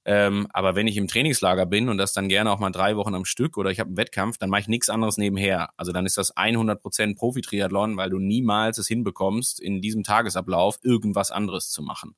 Ähm, 0.04 0.48
aber 0.52 0.74
wenn 0.74 0.88
ich 0.88 0.96
im 0.96 1.06
Trainingslager 1.06 1.64
bin 1.64 1.88
und 1.88 1.96
das 1.96 2.12
dann 2.12 2.28
gerne 2.28 2.50
auch 2.50 2.58
mal 2.58 2.70
drei 2.70 2.96
Wochen 2.96 3.14
am 3.14 3.24
Stück 3.24 3.56
oder 3.56 3.70
ich 3.70 3.78
habe 3.78 3.88
einen 3.88 3.96
Wettkampf, 3.96 4.36
dann 4.36 4.50
mache 4.50 4.62
ich 4.62 4.68
nichts 4.68 4.88
anderes 4.88 5.16
nebenher. 5.16 5.70
Also 5.76 5.92
dann 5.92 6.06
ist 6.06 6.18
das 6.18 6.36
100% 6.36 7.16
Profi-Triathlon, 7.16 7.96
weil 7.96 8.10
du 8.10 8.18
niemals 8.18 8.78
es 8.78 8.88
hinbekommst, 8.88 9.60
in 9.60 9.80
diesem 9.80 10.02
Tagesablauf 10.02 10.78
irgendwas 10.82 11.30
anderes 11.30 11.70
zu 11.70 11.82
machen. 11.82 12.16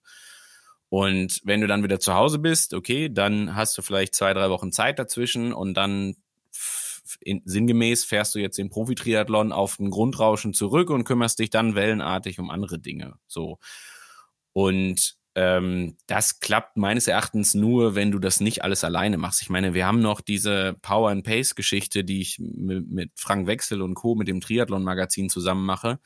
Und 0.89 1.41
wenn 1.45 1.61
du 1.61 1.67
dann 1.67 1.83
wieder 1.83 2.01
zu 2.01 2.15
Hause 2.15 2.39
bist, 2.39 2.73
okay, 2.73 3.11
dann 3.13 3.55
hast 3.55 3.77
du 3.77 3.83
vielleicht 3.83 4.15
zwei, 4.15 4.33
drei 4.33 4.49
Wochen 4.49 4.73
Zeit 4.73 4.99
dazwischen 4.99 5.53
und 5.53 5.75
dann 5.75 6.15
in, 7.21 7.43
sinngemäß 7.45 8.05
fährst 8.05 8.35
du 8.35 8.39
jetzt 8.39 8.59
den 8.59 8.71
Profi-Triathlon 8.71 9.53
auf 9.53 9.77
den 9.77 9.91
Grundrauschen 9.91 10.55
zurück 10.55 10.91
und 10.91 11.05
kümmerst 11.05 11.39
dich 11.39 11.51
dann 11.51 11.75
wellenartig 11.75 12.39
um 12.39 12.51
andere 12.51 12.79
Dinge. 12.79 13.15
So. 13.27 13.59
Und 14.53 15.17
ähm, 15.35 15.97
das 16.07 16.39
klappt 16.39 16.77
meines 16.77 17.09
Erachtens 17.09 17.55
nur, 17.55 17.95
wenn 17.95 18.13
du 18.13 18.19
das 18.19 18.41
nicht 18.41 18.63
alles 18.63 18.85
alleine 18.85 19.19
machst. 19.19 19.43
Ich 19.43 19.51
meine, 19.51 19.75
wir 19.75 19.87
haben 19.87 20.01
noch 20.01 20.21
diese 20.21 20.77
Power 20.81 21.11
and 21.11 21.25
Pace 21.25 21.55
Geschichte, 21.55 22.05
die 22.05 22.21
ich 22.21 22.39
mit, 22.39 23.11
Frank 23.17 23.47
Wechsel 23.47 23.83
und 23.83 23.95
Co. 23.95 24.15
mit 24.15 24.29
dem 24.29 24.41
Triathlon 24.41 24.85
Magazin 24.85 25.29
zusammen 25.29 25.67
mache. 25.67 25.99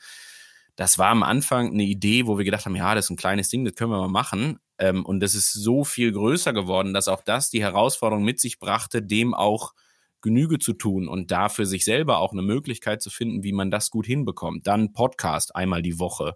Das 0.75 0.97
war 0.97 1.09
am 1.09 1.23
Anfang 1.23 1.71
eine 1.73 1.83
Idee, 1.83 2.25
wo 2.25 2.37
wir 2.37 2.45
gedacht 2.45 2.65
haben, 2.65 2.75
ja, 2.75 2.95
das 2.95 3.05
ist 3.05 3.11
ein 3.11 3.17
kleines 3.17 3.49
Ding, 3.49 3.65
das 3.65 3.75
können 3.75 3.91
wir 3.91 3.99
mal 3.99 4.07
machen. 4.07 4.59
Ähm, 4.79 5.05
und 5.05 5.19
das 5.19 5.35
ist 5.35 5.53
so 5.53 5.83
viel 5.83 6.11
größer 6.11 6.53
geworden, 6.53 6.93
dass 6.93 7.07
auch 7.07 7.21
das 7.21 7.49
die 7.49 7.61
Herausforderung 7.61 8.23
mit 8.23 8.39
sich 8.39 8.59
brachte, 8.59 9.03
dem 9.03 9.33
auch 9.35 9.73
Genüge 10.21 10.57
zu 10.57 10.73
tun 10.73 11.07
und 11.07 11.31
da 11.31 11.49
für 11.49 11.65
sich 11.65 11.85
selber 11.85 12.17
auch 12.17 12.33
eine 12.33 12.41
Möglichkeit 12.41 13.01
zu 13.01 13.09
finden, 13.09 13.43
wie 13.43 13.53
man 13.53 13.71
das 13.71 13.89
gut 13.91 14.05
hinbekommt. 14.05 14.67
Dann 14.67 14.91
Podcast 14.91 15.55
einmal 15.55 15.81
die 15.81 15.99
Woche 15.99 16.35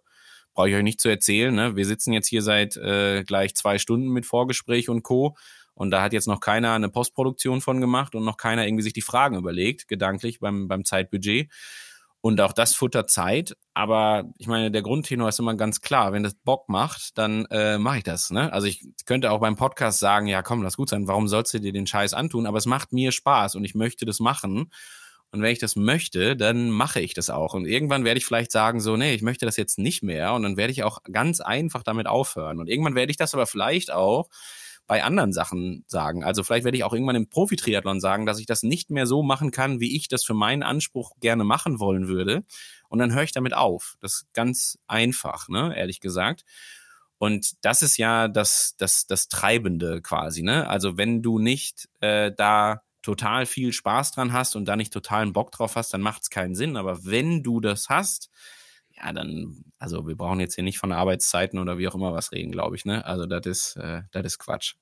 brauche 0.53 0.69
ich 0.69 0.75
euch 0.75 0.83
nicht 0.83 1.01
zu 1.01 1.09
erzählen. 1.09 1.53
Ne? 1.53 1.75
Wir 1.75 1.85
sitzen 1.85 2.13
jetzt 2.13 2.27
hier 2.27 2.41
seit 2.41 2.77
äh, 2.77 3.23
gleich 3.23 3.55
zwei 3.55 3.77
Stunden 3.77 4.09
mit 4.09 4.25
Vorgespräch 4.25 4.89
und 4.89 5.03
Co. 5.03 5.35
Und 5.75 5.91
da 5.91 6.01
hat 6.01 6.13
jetzt 6.13 6.27
noch 6.27 6.39
keiner 6.39 6.73
eine 6.73 6.89
Postproduktion 6.89 7.61
von 7.61 7.81
gemacht 7.81 8.15
und 8.15 8.23
noch 8.23 8.37
keiner 8.37 8.65
irgendwie 8.65 8.83
sich 8.83 8.93
die 8.93 9.01
Fragen 9.01 9.37
überlegt, 9.37 9.87
gedanklich 9.87 10.39
beim, 10.39 10.67
beim 10.67 10.85
Zeitbudget. 10.85 11.49
Und 12.21 12.39
auch 12.39 12.53
das 12.53 12.73
futtert 12.73 13.09
Zeit. 13.09 13.57
Aber 13.73 14.31
ich 14.37 14.47
meine, 14.47 14.71
der 14.71 14.81
Grundtenor 14.81 15.27
ist 15.27 15.39
immer 15.39 15.55
ganz 15.55 15.81
klar. 15.81 16.13
Wenn 16.13 16.23
das 16.23 16.35
Bock 16.35 16.69
macht, 16.69 17.17
dann 17.17 17.45
äh, 17.47 17.77
mache 17.77 17.97
ich 17.97 18.03
das. 18.03 18.31
Ne? 18.31 18.53
Also 18.53 18.65
ich 18.65 18.85
könnte 19.05 19.29
auch 19.29 19.41
beim 19.41 19.57
Podcast 19.57 19.99
sagen, 19.99 20.27
ja 20.27 20.41
komm, 20.41 20.63
lass 20.63 20.77
gut 20.77 20.87
sein. 20.87 21.07
Warum 21.07 21.27
sollst 21.27 21.53
du 21.53 21.59
dir 21.59 21.73
den 21.73 21.85
Scheiß 21.85 22.13
antun? 22.13 22.45
Aber 22.45 22.57
es 22.57 22.65
macht 22.65 22.93
mir 22.93 23.11
Spaß 23.11 23.55
und 23.55 23.65
ich 23.65 23.75
möchte 23.75 24.05
das 24.05 24.21
machen. 24.21 24.71
Und 25.33 25.41
wenn 25.41 25.51
ich 25.51 25.57
das 25.57 25.75
möchte, 25.75 26.37
dann 26.37 26.69
mache 26.69 27.01
ich 27.01 27.15
das 27.15 27.31
auch. 27.31 27.55
Und 27.55 27.65
irgendwann 27.65 28.05
werde 28.05 28.19
ich 28.19 28.25
vielleicht 28.25 28.51
sagen, 28.51 28.79
so, 28.79 28.97
nee, 28.97 29.15
ich 29.15 29.23
möchte 29.23 29.47
das 29.47 29.57
jetzt 29.57 29.79
nicht 29.79 30.03
mehr. 30.03 30.33
Und 30.33 30.43
dann 30.43 30.57
werde 30.57 30.71
ich 30.71 30.83
auch 30.83 31.01
ganz 31.11 31.41
einfach 31.41 31.81
damit 31.81 32.05
aufhören. 32.05 32.59
Und 32.59 32.69
irgendwann 32.69 32.93
werde 32.93 33.09
ich 33.09 33.17
das 33.17 33.33
aber 33.33 33.47
vielleicht 33.47 33.91
auch 33.91 34.29
bei 34.85 35.03
anderen 35.03 35.33
Sachen 35.33 35.85
sagen. 35.87 36.23
Also 36.23 36.43
vielleicht 36.43 36.65
werde 36.65 36.77
ich 36.77 36.83
auch 36.83 36.93
irgendwann 36.93 37.15
im 37.15 37.29
Profi-Triathlon 37.29 37.99
sagen, 37.99 38.27
dass 38.27 38.39
ich 38.39 38.45
das 38.45 38.61
nicht 38.61 38.91
mehr 38.91 39.07
so 39.07 39.23
machen 39.23 39.49
kann, 39.49 39.79
wie 39.79 39.95
ich 39.95 40.07
das 40.07 40.23
für 40.23 40.35
meinen 40.35 40.61
Anspruch 40.61 41.13
gerne 41.19 41.43
machen 41.43 41.79
wollen 41.79 42.07
würde. 42.07 42.43
Und 42.87 42.99
dann 42.99 43.11
höre 43.11 43.23
ich 43.23 43.31
damit 43.31 43.55
auf. 43.55 43.95
Das 44.01 44.13
ist 44.13 44.33
ganz 44.35 44.77
einfach, 44.85 45.49
ne, 45.49 45.75
ehrlich 45.75 45.99
gesagt. 45.99 46.45
Und 47.17 47.53
das 47.65 47.81
ist 47.81 47.97
ja 47.97 48.27
das, 48.27 48.75
das, 48.77 49.07
das 49.07 49.29
Treibende 49.29 49.99
quasi, 50.03 50.43
ne? 50.43 50.69
Also 50.69 50.95
wenn 50.95 51.23
du 51.23 51.39
nicht 51.39 51.89
äh, 52.01 52.31
da 52.37 52.83
total 53.03 53.45
viel 53.45 53.71
Spaß 53.71 54.13
dran 54.13 54.33
hast 54.33 54.55
und 54.55 54.65
da 54.65 54.75
nicht 54.75 54.91
totalen 54.91 55.33
Bock 55.33 55.51
drauf 55.51 55.75
hast, 55.75 55.93
dann 55.93 56.01
macht 56.01 56.23
es 56.23 56.29
keinen 56.31 56.55
Sinn. 56.55 56.77
Aber 56.77 57.05
wenn 57.05 57.43
du 57.43 57.59
das 57.59 57.89
hast, 57.89 58.31
ja, 59.03 59.11
dann, 59.11 59.65
also 59.79 60.07
wir 60.07 60.15
brauchen 60.15 60.39
jetzt 60.39 60.55
hier 60.55 60.63
nicht 60.63 60.77
von 60.77 60.91
Arbeitszeiten 60.91 61.59
oder 61.59 61.77
wie 61.77 61.87
auch 61.87 61.95
immer 61.95 62.13
was 62.13 62.31
reden, 62.31 62.51
glaube 62.51 62.75
ich, 62.75 62.85
ne? 62.85 63.05
Also 63.05 63.25
das 63.25 63.45
ist, 63.45 63.75
äh, 63.75 64.03
das 64.11 64.25
ist 64.25 64.39
Quatsch. 64.39 64.75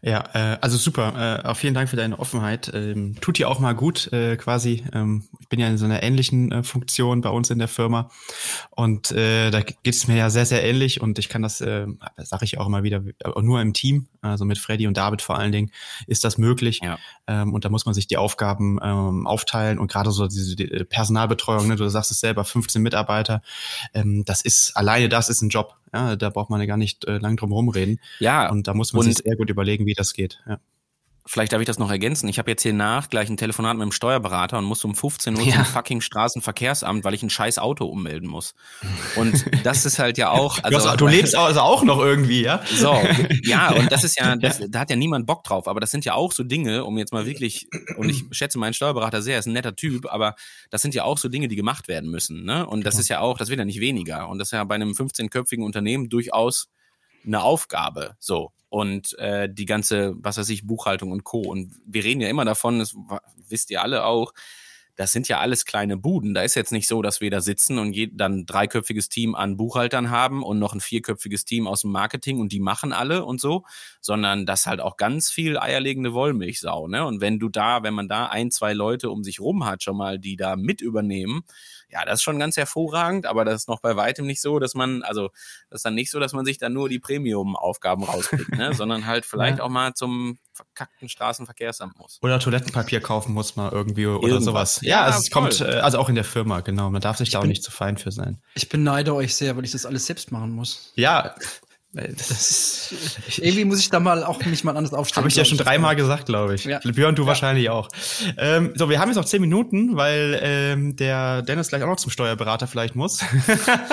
Ja, 0.00 0.24
äh, 0.32 0.58
also 0.60 0.78
super. 0.78 1.42
Äh, 1.44 1.46
auch 1.46 1.56
vielen 1.56 1.74
Dank 1.74 1.88
für 1.88 1.96
deine 1.96 2.18
Offenheit. 2.18 2.70
Ähm, 2.72 3.16
tut 3.20 3.38
dir 3.38 3.48
auch 3.50 3.58
mal 3.58 3.74
gut, 3.74 4.12
äh, 4.12 4.36
quasi. 4.36 4.84
Ähm, 4.92 5.28
ich 5.40 5.48
bin 5.48 5.60
ja 5.60 5.68
in 5.68 5.78
so 5.78 5.84
einer 5.84 6.02
ähnlichen 6.02 6.52
äh, 6.52 6.62
Funktion 6.62 7.20
bei 7.20 7.28
uns 7.28 7.50
in 7.50 7.58
der 7.58 7.68
Firma 7.68 8.10
und 8.70 9.12
äh, 9.12 9.50
da 9.50 9.60
geht 9.60 9.94
es 9.94 10.08
mir 10.08 10.16
ja 10.16 10.30
sehr, 10.30 10.46
sehr 10.46 10.64
ähnlich 10.64 11.00
und 11.00 11.18
ich 11.18 11.28
kann 11.28 11.42
das, 11.42 11.60
äh, 11.60 11.86
sage 12.16 12.44
ich 12.44 12.58
auch 12.58 12.66
immer 12.66 12.82
wieder, 12.82 13.02
nur 13.40 13.60
im 13.60 13.74
Team, 13.74 14.08
also 14.22 14.44
mit 14.44 14.58
Freddy 14.58 14.86
und 14.86 14.96
David 14.96 15.22
vor 15.22 15.38
allen 15.38 15.52
Dingen, 15.52 15.70
ist 16.06 16.24
das 16.24 16.38
möglich. 16.38 16.80
Ja. 16.82 16.98
Ähm, 17.26 17.52
und 17.52 17.64
da 17.64 17.68
muss 17.68 17.84
man 17.84 17.94
sich 17.94 18.06
die 18.06 18.16
Aufgaben 18.16 18.78
ähm, 18.82 19.26
aufteilen 19.26 19.78
und 19.78 19.90
gerade 19.90 20.10
so 20.12 20.26
diese 20.26 20.56
die 20.56 20.66
Personalbetreuung, 20.84 21.68
ne, 21.68 21.76
du 21.76 21.88
sagst 21.88 22.10
es 22.10 22.20
selber, 22.20 22.44
15 22.44 22.80
Mitarbeiter, 22.80 23.42
ähm, 23.94 24.24
das 24.24 24.42
ist, 24.42 24.76
alleine 24.76 25.08
das 25.08 25.28
ist 25.28 25.42
ein 25.42 25.48
Job. 25.48 25.74
Ja, 25.92 26.16
da 26.16 26.30
braucht 26.30 26.50
man 26.50 26.60
ja 26.60 26.66
gar 26.66 26.76
nicht 26.76 27.04
äh, 27.06 27.18
lang 27.18 27.36
drum 27.36 27.52
rumreden. 27.52 28.00
Ja. 28.18 28.50
Und 28.50 28.66
da 28.66 28.74
muss 28.74 28.92
man 28.92 29.02
sich 29.02 29.18
sehr 29.18 29.36
gut 29.36 29.50
überlegen, 29.50 29.86
wie 29.86 29.94
das 29.94 30.12
geht. 30.12 30.42
Ja. 30.46 30.58
Vielleicht 31.28 31.52
darf 31.52 31.60
ich 31.60 31.66
das 31.66 31.78
noch 31.78 31.90
ergänzen. 31.90 32.28
Ich 32.28 32.38
habe 32.38 32.50
jetzt 32.52 32.62
hier 32.62 32.72
nach 32.72 33.08
gleich 33.08 33.28
ein 33.28 33.36
Telefonat 33.36 33.76
mit 33.76 33.82
dem 33.82 33.90
Steuerberater 33.90 34.58
und 34.58 34.64
muss 34.64 34.84
um 34.84 34.94
15 34.94 35.36
Uhr 35.36 35.42
ja. 35.42 35.56
zum 35.56 35.64
fucking 35.64 36.00
Straßenverkehrsamt, 36.00 37.02
weil 37.04 37.14
ich 37.14 37.22
ein 37.24 37.30
scheiß 37.30 37.58
Auto 37.58 37.86
ummelden 37.86 38.28
muss. 38.28 38.54
Und 39.16 39.44
das 39.64 39.84
ist 39.86 39.98
halt 39.98 40.18
ja 40.18 40.30
auch. 40.30 40.62
Also, 40.62 40.78
du, 40.78 40.84
hast, 40.84 41.00
du 41.00 41.06
lebst 41.06 41.34
also 41.34 41.60
auch 41.60 41.82
noch 41.82 41.98
irgendwie, 41.98 42.42
ja? 42.42 42.62
So, 42.66 42.96
ja, 43.42 43.72
und 43.76 43.90
das 43.90 44.04
ist 44.04 44.18
ja, 44.18 44.36
das, 44.36 44.60
da 44.68 44.80
hat 44.80 44.90
ja 44.90 44.96
niemand 44.96 45.26
Bock 45.26 45.42
drauf. 45.42 45.68
Aber 45.68 45.80
das 45.80 45.90
sind 45.90 46.04
ja 46.04 46.14
auch 46.14 46.32
so 46.32 46.44
Dinge, 46.44 46.84
um 46.84 46.98
jetzt 46.98 47.12
mal 47.12 47.26
wirklich, 47.26 47.68
und 47.96 48.08
ich 48.08 48.24
schätze 48.30 48.58
meinen 48.58 48.74
Steuerberater 48.74 49.22
sehr, 49.22 49.34
er 49.34 49.40
ist 49.40 49.46
ein 49.46 49.52
netter 49.52 49.74
Typ, 49.74 50.06
aber 50.12 50.34
das 50.70 50.82
sind 50.82 50.94
ja 50.94 51.04
auch 51.04 51.18
so 51.18 51.28
Dinge, 51.28 51.48
die 51.48 51.56
gemacht 51.56 51.88
werden 51.88 52.10
müssen. 52.10 52.44
Ne? 52.44 52.66
Und 52.66 52.84
das 52.84 52.94
genau. 52.94 53.00
ist 53.00 53.08
ja 53.08 53.20
auch, 53.20 53.38
das 53.38 53.48
wird 53.48 53.58
ja 53.58 53.64
nicht 53.64 53.80
weniger. 53.80 54.28
Und 54.28 54.38
das 54.38 54.48
ist 54.48 54.52
ja 54.52 54.64
bei 54.64 54.74
einem 54.74 54.92
15-köpfigen 54.92 55.64
Unternehmen 55.64 56.08
durchaus 56.08 56.68
eine 57.26 57.42
Aufgabe. 57.42 58.16
So 58.18 58.52
und 58.68 59.18
äh, 59.18 59.48
die 59.50 59.64
ganze, 59.64 60.14
was 60.18 60.38
weiß 60.38 60.48
ich, 60.50 60.66
Buchhaltung 60.66 61.12
und 61.12 61.24
Co. 61.24 61.40
Und 61.40 61.74
wir 61.86 62.04
reden 62.04 62.20
ja 62.20 62.28
immer 62.28 62.44
davon, 62.44 62.78
das 62.78 62.96
wisst 63.48 63.70
ihr 63.70 63.82
alle 63.82 64.04
auch, 64.04 64.32
das 64.96 65.12
sind 65.12 65.28
ja 65.28 65.40
alles 65.40 65.66
kleine 65.66 65.96
Buden. 65.96 66.32
Da 66.32 66.42
ist 66.42 66.54
jetzt 66.54 66.72
nicht 66.72 66.88
so, 66.88 67.02
dass 67.02 67.20
wir 67.20 67.30
da 67.30 67.42
sitzen 67.42 67.78
und 67.78 67.92
je, 67.92 68.08
dann 68.10 68.40
ein 68.40 68.46
dreiköpfiges 68.46 69.10
Team 69.10 69.34
an 69.34 69.56
Buchhaltern 69.58 70.10
haben 70.10 70.42
und 70.42 70.58
noch 70.58 70.72
ein 70.72 70.80
vierköpfiges 70.80 71.44
Team 71.44 71.66
aus 71.66 71.82
dem 71.82 71.92
Marketing 71.92 72.40
und 72.40 72.50
die 72.50 72.60
machen 72.60 72.94
alle 72.94 73.24
und 73.24 73.40
so, 73.40 73.64
sondern 74.00 74.46
das 74.46 74.66
halt 74.66 74.80
auch 74.80 74.96
ganz 74.96 75.30
viel 75.30 75.58
eierlegende 75.58 76.14
Wollmilchsau. 76.14 76.88
Ne? 76.88 77.04
Und 77.04 77.20
wenn 77.20 77.38
du 77.38 77.50
da, 77.50 77.82
wenn 77.82 77.94
man 77.94 78.08
da 78.08 78.26
ein, 78.26 78.50
zwei 78.50 78.72
Leute 78.72 79.10
um 79.10 79.22
sich 79.22 79.38
rum 79.38 79.66
hat, 79.66 79.82
schon 79.82 79.98
mal, 79.98 80.18
die 80.18 80.36
da 80.36 80.56
mit 80.56 80.80
übernehmen, 80.80 81.44
ja, 81.88 82.04
das 82.04 82.14
ist 82.16 82.22
schon 82.22 82.38
ganz 82.38 82.56
hervorragend, 82.56 83.26
aber 83.26 83.44
das 83.44 83.62
ist 83.62 83.68
noch 83.68 83.80
bei 83.80 83.96
weitem 83.96 84.26
nicht 84.26 84.40
so, 84.40 84.58
dass 84.58 84.74
man, 84.74 85.02
also 85.02 85.30
das 85.70 85.78
ist 85.78 85.84
dann 85.84 85.94
nicht 85.94 86.10
so, 86.10 86.18
dass 86.18 86.32
man 86.32 86.44
sich 86.44 86.58
dann 86.58 86.72
nur 86.72 86.88
die 86.88 86.98
Premium-Aufgaben 86.98 88.02
rauspickt, 88.02 88.56
ne? 88.56 88.72
sondern 88.74 89.06
halt 89.06 89.24
vielleicht 89.24 89.58
ja. 89.58 89.64
auch 89.64 89.68
mal 89.68 89.94
zum 89.94 90.38
verkackten 90.52 91.08
Straßenverkehrsamt 91.08 91.96
muss. 91.98 92.18
Oder 92.22 92.40
Toilettenpapier 92.40 93.00
kaufen 93.00 93.32
muss 93.32 93.56
mal 93.56 93.70
irgendwie 93.70 94.06
oder 94.06 94.26
Irgendwas. 94.26 94.44
sowas. 94.44 94.78
Ja, 94.82 94.88
ja 94.88 95.02
also 95.04 95.18
es 95.20 95.30
kommt, 95.30 95.60
äh, 95.60 95.80
also 95.80 95.98
auch 95.98 96.08
in 96.08 96.14
der 96.14 96.24
Firma, 96.24 96.60
genau. 96.60 96.90
Man 96.90 97.00
darf 97.00 97.18
sich 97.18 97.28
ich 97.28 97.32
da 97.32 97.40
auch 97.40 97.44
nicht 97.44 97.62
zu 97.62 97.70
fein 97.70 97.96
für 97.98 98.10
sein. 98.10 98.40
Ich 98.54 98.68
beneide 98.68 99.14
euch 99.14 99.36
sehr, 99.36 99.56
weil 99.56 99.64
ich 99.64 99.72
das 99.72 99.86
alles 99.86 100.06
selbst 100.06 100.32
machen 100.32 100.50
muss. 100.50 100.92
Ja, 100.96 101.34
ist, 102.04 102.94
irgendwie 103.38 103.64
muss 103.64 103.80
ich 103.80 103.90
da 103.90 104.00
mal 104.00 104.24
auch 104.24 104.44
nicht 104.44 104.64
mal 104.64 104.76
anders 104.76 104.94
aufstellen. 104.94 105.22
Habe 105.22 105.28
ich 105.28 105.36
ja 105.36 105.44
schon 105.44 105.58
dreimal 105.58 105.96
gesagt, 105.96 106.26
glaube 106.26 106.54
ich. 106.54 106.64
Ja. 106.64 106.78
Björn, 106.78 107.14
du 107.14 107.22
ja. 107.22 107.28
wahrscheinlich 107.28 107.70
auch. 107.70 107.88
Ähm, 108.36 108.72
so, 108.74 108.88
wir 108.88 108.98
haben 108.98 109.08
jetzt 109.08 109.16
noch 109.16 109.24
zehn 109.24 109.40
Minuten, 109.40 109.96
weil 109.96 110.38
ähm, 110.42 110.96
der 110.96 111.42
Dennis 111.42 111.68
gleich 111.68 111.82
auch 111.82 111.88
noch 111.88 111.96
zum 111.96 112.10
Steuerberater 112.10 112.66
vielleicht 112.66 112.94
muss. 112.94 113.22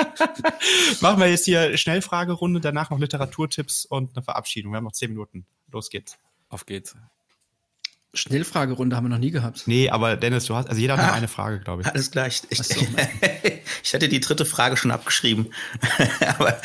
Machen 1.02 1.20
wir 1.20 1.30
jetzt 1.30 1.46
hier 1.46 1.78
Schnellfragerunde, 1.78 2.60
danach 2.60 2.90
noch 2.90 3.00
Literaturtipps 3.00 3.86
und 3.86 4.16
eine 4.16 4.24
Verabschiedung. 4.24 4.72
Wir 4.74 4.78
haben 4.78 4.86
noch 4.86 4.92
zehn 4.92 5.10
Minuten. 5.10 5.46
Los 5.72 5.90
geht's. 5.90 6.18
Auf 6.50 6.66
geht's. 6.66 6.96
Schnellfragerunde 8.16 8.96
haben 8.96 9.06
wir 9.06 9.10
noch 9.10 9.18
nie 9.18 9.32
gehabt. 9.32 9.64
Nee, 9.66 9.90
aber 9.90 10.16
Dennis, 10.16 10.46
du 10.46 10.56
hast, 10.56 10.70
also 10.70 10.80
jeder 10.80 10.94
hat 10.98 11.04
ah, 11.04 11.08
noch 11.08 11.16
eine 11.16 11.28
Frage, 11.28 11.60
glaube 11.60 11.82
ich. 11.82 11.88
Alles 11.88 12.12
gleich. 12.12 12.44
Ich, 12.50 12.62
so. 12.62 12.86
ich 13.84 13.94
hatte 13.94 14.08
die 14.08 14.20
dritte 14.20 14.46
Frage 14.46 14.78
schon 14.78 14.92
abgeschrieben. 14.92 15.52
aber 16.38 16.62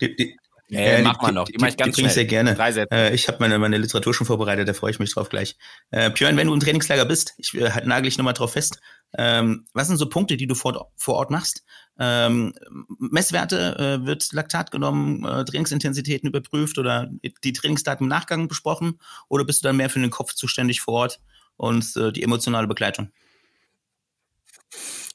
die, 0.00 0.16
die, 0.16 0.36
Nee, 0.72 0.86
äh, 0.86 1.02
mach 1.02 1.20
mal 1.20 1.32
noch. 1.32 1.44
Die, 1.44 1.52
die, 1.52 1.58
die, 1.58 1.76
die 1.76 1.90
bringe 1.90 2.08
ich 2.08 2.14
sehr 2.14 2.24
gerne. 2.24 2.54
Drei 2.54 2.72
Sätze. 2.72 2.94
Äh, 2.94 3.14
ich 3.14 3.28
habe 3.28 3.36
meine, 3.40 3.58
meine 3.58 3.76
Literatur 3.76 4.14
schon 4.14 4.26
vorbereitet, 4.26 4.66
da 4.66 4.72
freue 4.72 4.90
ich 4.90 4.98
mich 4.98 5.12
drauf 5.12 5.28
gleich. 5.28 5.56
Äh, 5.90 6.10
Björn, 6.10 6.38
wenn 6.38 6.46
du 6.46 6.54
im 6.54 6.60
Trainingslager 6.60 7.04
bist, 7.04 7.34
ich 7.36 7.52
äh, 7.52 7.70
nagel 7.84 8.08
ich 8.08 8.16
nochmal 8.16 8.32
drauf 8.32 8.54
fest, 8.54 8.80
ähm, 9.18 9.66
was 9.74 9.88
sind 9.88 9.98
so 9.98 10.08
Punkte, 10.08 10.38
die 10.38 10.46
du 10.46 10.54
vor, 10.54 10.90
vor 10.96 11.16
Ort 11.16 11.30
machst? 11.30 11.62
Ähm, 11.98 12.54
Messwerte, 12.98 14.00
äh, 14.02 14.06
wird 14.06 14.32
Laktat 14.32 14.70
genommen, 14.70 15.26
äh, 15.26 15.44
Trainingsintensitäten 15.44 16.30
überprüft 16.30 16.78
oder 16.78 17.10
die 17.44 17.52
Trainingsdaten 17.52 18.04
im 18.04 18.08
Nachgang 18.08 18.48
besprochen? 18.48 18.98
Oder 19.28 19.44
bist 19.44 19.62
du 19.62 19.68
dann 19.68 19.76
mehr 19.76 19.90
für 19.90 20.00
den 20.00 20.08
Kopf 20.08 20.32
zuständig 20.32 20.80
vor 20.80 20.94
Ort 20.94 21.20
und 21.56 21.94
äh, 21.96 22.12
die 22.12 22.22
emotionale 22.22 22.66
Begleitung? 22.66 23.12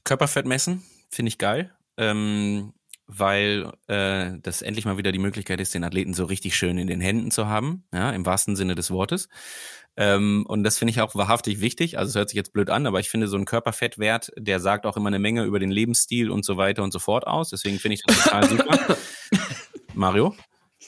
Körperfett 0.03 0.45
messen, 0.45 0.83
finde 1.09 1.29
ich 1.29 1.39
geil. 1.39 1.73
Ähm, 1.97 2.73
weil 3.07 3.71
äh, 3.87 4.33
das 4.41 4.61
endlich 4.61 4.85
mal 4.85 4.97
wieder 4.97 5.11
die 5.11 5.19
Möglichkeit 5.19 5.61
ist, 5.61 5.73
den 5.73 5.83
Athleten 5.83 6.13
so 6.13 6.25
richtig 6.25 6.55
schön 6.55 6.77
in 6.77 6.87
den 6.87 7.01
Händen 7.01 7.31
zu 7.31 7.47
haben, 7.47 7.85
ja, 7.93 8.11
im 8.11 8.25
wahrsten 8.25 8.55
Sinne 8.55 8.75
des 8.75 8.91
Wortes. 8.91 9.29
Ähm, 9.95 10.45
und 10.47 10.63
das 10.63 10.77
finde 10.77 10.91
ich 10.91 11.01
auch 11.01 11.15
wahrhaftig 11.15 11.59
wichtig. 11.59 11.97
Also 11.97 12.09
es 12.09 12.15
hört 12.15 12.29
sich 12.29 12.37
jetzt 12.37 12.53
blöd 12.53 12.69
an, 12.69 12.85
aber 12.85 12.99
ich 12.99 13.09
finde 13.09 13.27
so 13.27 13.37
ein 13.37 13.45
Körperfettwert, 13.45 14.31
der 14.37 14.59
sagt 14.59 14.85
auch 14.85 14.97
immer 14.97 15.07
eine 15.07 15.19
Menge 15.19 15.43
über 15.43 15.59
den 15.59 15.71
Lebensstil 15.71 16.29
und 16.29 16.45
so 16.45 16.57
weiter 16.57 16.83
und 16.83 16.91
so 16.91 16.99
fort 16.99 17.25
aus. 17.25 17.49
Deswegen 17.49 17.79
finde 17.79 17.95
ich 17.95 18.03
das 18.03 18.23
total 18.23 18.47
super. 18.47 18.97
Mario? 19.95 20.35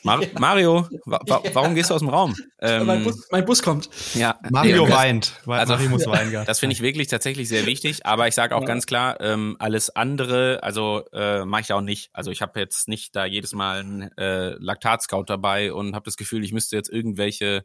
Mar 0.04 0.22
ja. 0.24 0.28
Mario, 0.40 0.88
wa 1.06 1.20
wa 1.28 1.42
warum 1.54 1.76
gehst 1.76 1.90
du 1.90 1.94
aus 1.96 2.02
dem 2.02 2.10
Raum? 2.10 2.36
Ähm, 2.60 2.86
mein, 2.86 3.04
Bus, 3.04 3.28
mein, 3.32 3.46
Bus, 3.46 3.64
kommt. 3.64 3.90
Ja, 4.14 4.40
Mario 4.50 4.86
nee, 4.86 4.94
weint. 4.94 5.34
Also, 5.48 5.74
Mario 5.74 5.90
muss 5.90 6.06
weinen. 6.08 6.46
Das 6.46 6.60
finde 6.60 6.74
ich 6.74 6.82
wirklich 6.82 7.08
tatsächlich 7.08 7.50
sehr 7.50 7.66
wichtig. 7.66 8.06
Aber 8.06 8.28
ich 8.28 8.36
sage 8.36 8.56
auch 8.56 8.62
ja. 8.62 8.68
ganz 8.68 8.86
klar, 8.86 9.20
ähm, 9.22 9.56
alles 9.60 9.90
andere, 9.96 10.64
also 10.64 11.04
äh, 11.14 11.46
mache 11.46 11.62
ich 11.62 11.74
auch 11.74 11.82
nicht. 11.82 12.10
Also 12.14 12.32
ich 12.32 12.42
habe 12.42 12.60
jetzt 12.60 12.88
nicht 12.88 13.16
da 13.16 13.26
jedes 13.26 13.54
Mal 13.54 13.80
einen 13.80 14.18
äh, 14.18 14.56
Laktatscout 14.60 15.26
dabei 15.28 15.74
und 15.74 15.96
habe 15.96 16.06
das 16.06 16.18
Gefühl, 16.18 16.44
ich 16.44 16.54
müsste 16.54 16.76
jetzt 16.76 16.90
irgendwelche 16.90 17.64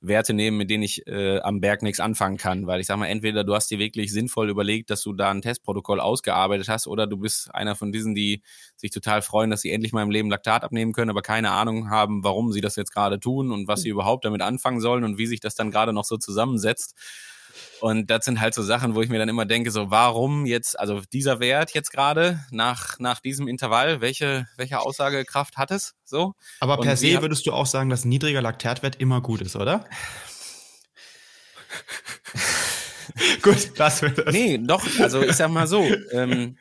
Werte 0.00 0.32
nehmen, 0.32 0.56
mit 0.56 0.70
denen 0.70 0.82
ich 0.84 1.06
äh, 1.06 1.40
am 1.40 1.60
Berg 1.60 1.82
nichts 1.82 2.00
anfangen 2.00 2.36
kann. 2.36 2.66
Weil 2.66 2.80
ich 2.80 2.86
sag 2.86 2.96
mal, 2.98 3.06
entweder 3.06 3.44
du 3.44 3.54
hast 3.54 3.70
dir 3.70 3.78
wirklich 3.78 4.12
sinnvoll 4.12 4.48
überlegt, 4.48 4.90
dass 4.90 5.02
du 5.02 5.12
da 5.12 5.30
ein 5.30 5.42
Testprotokoll 5.42 6.00
ausgearbeitet 6.00 6.68
hast, 6.68 6.86
oder 6.86 7.06
du 7.06 7.16
bist 7.16 7.54
einer 7.54 7.74
von 7.74 7.92
diesen, 7.92 8.14
die 8.14 8.42
sich 8.76 8.90
total 8.90 9.22
freuen, 9.22 9.50
dass 9.50 9.62
sie 9.62 9.70
endlich 9.70 9.92
mal 9.92 10.02
im 10.02 10.10
Leben 10.10 10.30
Laktat 10.30 10.64
abnehmen 10.64 10.92
können, 10.92 11.10
aber 11.10 11.22
keine 11.22 11.50
Ahnung 11.50 11.90
haben, 11.90 12.22
warum 12.24 12.52
sie 12.52 12.60
das 12.60 12.76
jetzt 12.76 12.92
gerade 12.92 13.18
tun 13.18 13.50
und 13.50 13.68
was 13.68 13.82
sie 13.82 13.88
überhaupt 13.88 14.24
damit 14.24 14.42
anfangen 14.42 14.80
sollen 14.80 15.04
und 15.04 15.18
wie 15.18 15.26
sich 15.26 15.40
das 15.40 15.54
dann 15.54 15.70
gerade 15.70 15.92
noch 15.92 16.04
so 16.04 16.16
zusammensetzt. 16.16 16.94
Und 17.80 18.10
das 18.10 18.24
sind 18.24 18.40
halt 18.40 18.54
so 18.54 18.62
Sachen, 18.62 18.94
wo 18.94 19.02
ich 19.02 19.08
mir 19.08 19.18
dann 19.18 19.28
immer 19.28 19.46
denke, 19.46 19.70
so 19.70 19.90
warum 19.90 20.46
jetzt, 20.46 20.78
also 20.78 21.02
dieser 21.12 21.40
Wert 21.40 21.72
jetzt 21.72 21.90
gerade 21.90 22.40
nach, 22.50 22.98
nach 22.98 23.20
diesem 23.20 23.48
Intervall, 23.48 24.00
welche, 24.00 24.46
welche 24.56 24.80
Aussagekraft 24.80 25.56
hat 25.56 25.70
es? 25.70 25.94
So. 26.04 26.34
Aber 26.60 26.78
per 26.78 26.96
se 26.96 27.20
würdest 27.22 27.46
du 27.46 27.52
auch 27.52 27.66
sagen, 27.66 27.90
dass 27.90 28.04
ein 28.04 28.08
niedriger 28.08 28.42
Laktatwert 28.42 28.96
immer 28.96 29.20
gut 29.20 29.40
ist, 29.40 29.56
oder? 29.56 29.84
gut, 33.42 33.72
das 33.76 34.02
wird 34.02 34.18
das. 34.18 34.32
Nee, 34.32 34.58
doch, 34.58 34.84
also 35.00 35.22
ich 35.22 35.36
sag 35.36 35.50
mal 35.50 35.66
so, 35.66 35.84
ähm, 36.12 36.58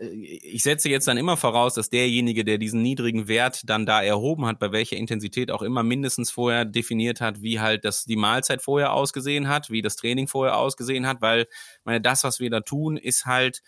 ich 0.00 0.62
setze 0.62 0.88
jetzt 0.88 1.08
dann 1.08 1.16
immer 1.16 1.36
voraus, 1.36 1.74
dass 1.74 1.90
derjenige, 1.90 2.44
der 2.44 2.58
diesen 2.58 2.82
niedrigen 2.82 3.28
Wert 3.28 3.62
dann 3.68 3.86
da 3.86 4.02
erhoben 4.02 4.46
hat, 4.46 4.58
bei 4.58 4.72
welcher 4.72 4.96
Intensität 4.96 5.50
auch 5.50 5.62
immer 5.62 5.82
mindestens 5.82 6.30
vorher 6.30 6.64
definiert 6.64 7.20
hat, 7.20 7.42
wie 7.42 7.60
halt 7.60 7.84
das 7.84 8.04
die 8.04 8.16
Mahlzeit 8.16 8.62
vorher 8.62 8.92
ausgesehen 8.92 9.48
hat, 9.48 9.70
wie 9.70 9.82
das 9.82 9.96
Training 9.96 10.28
vorher 10.28 10.56
ausgesehen 10.56 11.06
hat, 11.06 11.20
weil 11.20 11.46
meine 11.84 12.00
das, 12.00 12.24
was 12.24 12.40
wir 12.40 12.50
da 12.50 12.60
tun, 12.60 12.96
ist 12.96 13.26
halt 13.26 13.62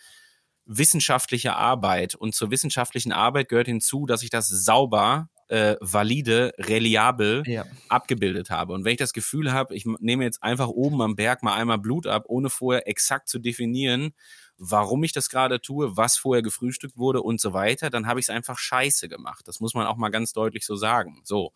wissenschaftliche 0.65 1.55
Arbeit 1.55 2.15
und 2.15 2.33
zur 2.33 2.51
wissenschaftlichen 2.51 3.11
Arbeit 3.11 3.49
gehört 3.49 3.67
hinzu, 3.67 4.05
dass 4.05 4.23
ich 4.23 4.29
das 4.29 4.47
sauber 4.47 5.29
äh, 5.49 5.75
valide, 5.81 6.53
reliabel 6.57 7.43
ja. 7.45 7.65
abgebildet 7.89 8.49
habe. 8.49 8.73
Und 8.73 8.85
wenn 8.85 8.93
ich 8.93 8.97
das 8.97 9.13
Gefühl 9.13 9.51
habe, 9.51 9.75
ich 9.75 9.85
nehme 9.99 10.23
jetzt 10.23 10.41
einfach 10.41 10.67
oben 10.67 11.01
am 11.01 11.15
Berg 11.15 11.43
mal 11.43 11.53
einmal 11.53 11.79
Blut 11.79 12.07
ab, 12.07 12.23
ohne 12.27 12.49
vorher 12.49 12.87
exakt 12.87 13.27
zu 13.27 13.39
definieren, 13.39 14.13
warum 14.57 15.03
ich 15.03 15.11
das 15.11 15.29
gerade 15.29 15.61
tue, 15.61 15.97
was 15.97 16.17
vorher 16.17 16.41
gefrühstückt 16.41 16.97
wurde 16.97 17.21
und 17.21 17.41
so 17.41 17.53
weiter, 17.53 17.89
dann 17.89 18.07
habe 18.07 18.19
ich 18.19 18.25
es 18.25 18.29
einfach 18.29 18.57
scheiße 18.57 19.09
gemacht. 19.09 19.47
Das 19.47 19.59
muss 19.59 19.73
man 19.73 19.87
auch 19.87 19.97
mal 19.97 20.09
ganz 20.09 20.33
deutlich 20.33 20.65
so 20.65 20.75
sagen. 20.75 21.21
So. 21.23 21.53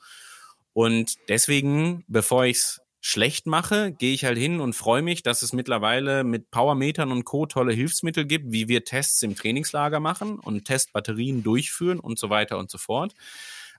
Und 0.73 1.15
deswegen, 1.29 2.03
bevor 2.07 2.45
ich 2.45 2.57
es 2.57 2.81
schlecht 2.99 3.45
mache, 3.45 3.93
gehe 3.93 4.13
ich 4.13 4.25
halt 4.25 4.37
hin 4.37 4.59
und 4.59 4.73
freue 4.73 5.01
mich, 5.01 5.23
dass 5.23 5.41
es 5.41 5.53
mittlerweile 5.53 6.23
mit 6.23 6.51
Powermetern 6.51 7.11
und 7.11 7.23
Co. 7.23 7.45
tolle 7.45 7.73
Hilfsmittel 7.73 8.25
gibt, 8.25 8.51
wie 8.51 8.67
wir 8.67 8.83
Tests 8.83 9.21
im 9.23 9.35
Trainingslager 9.35 9.99
machen 9.99 10.39
und 10.39 10.65
Testbatterien 10.65 11.43
durchführen 11.43 11.99
und 11.99 12.19
so 12.19 12.29
weiter 12.29 12.57
und 12.57 12.69
so 12.69 12.77
fort. 12.77 13.13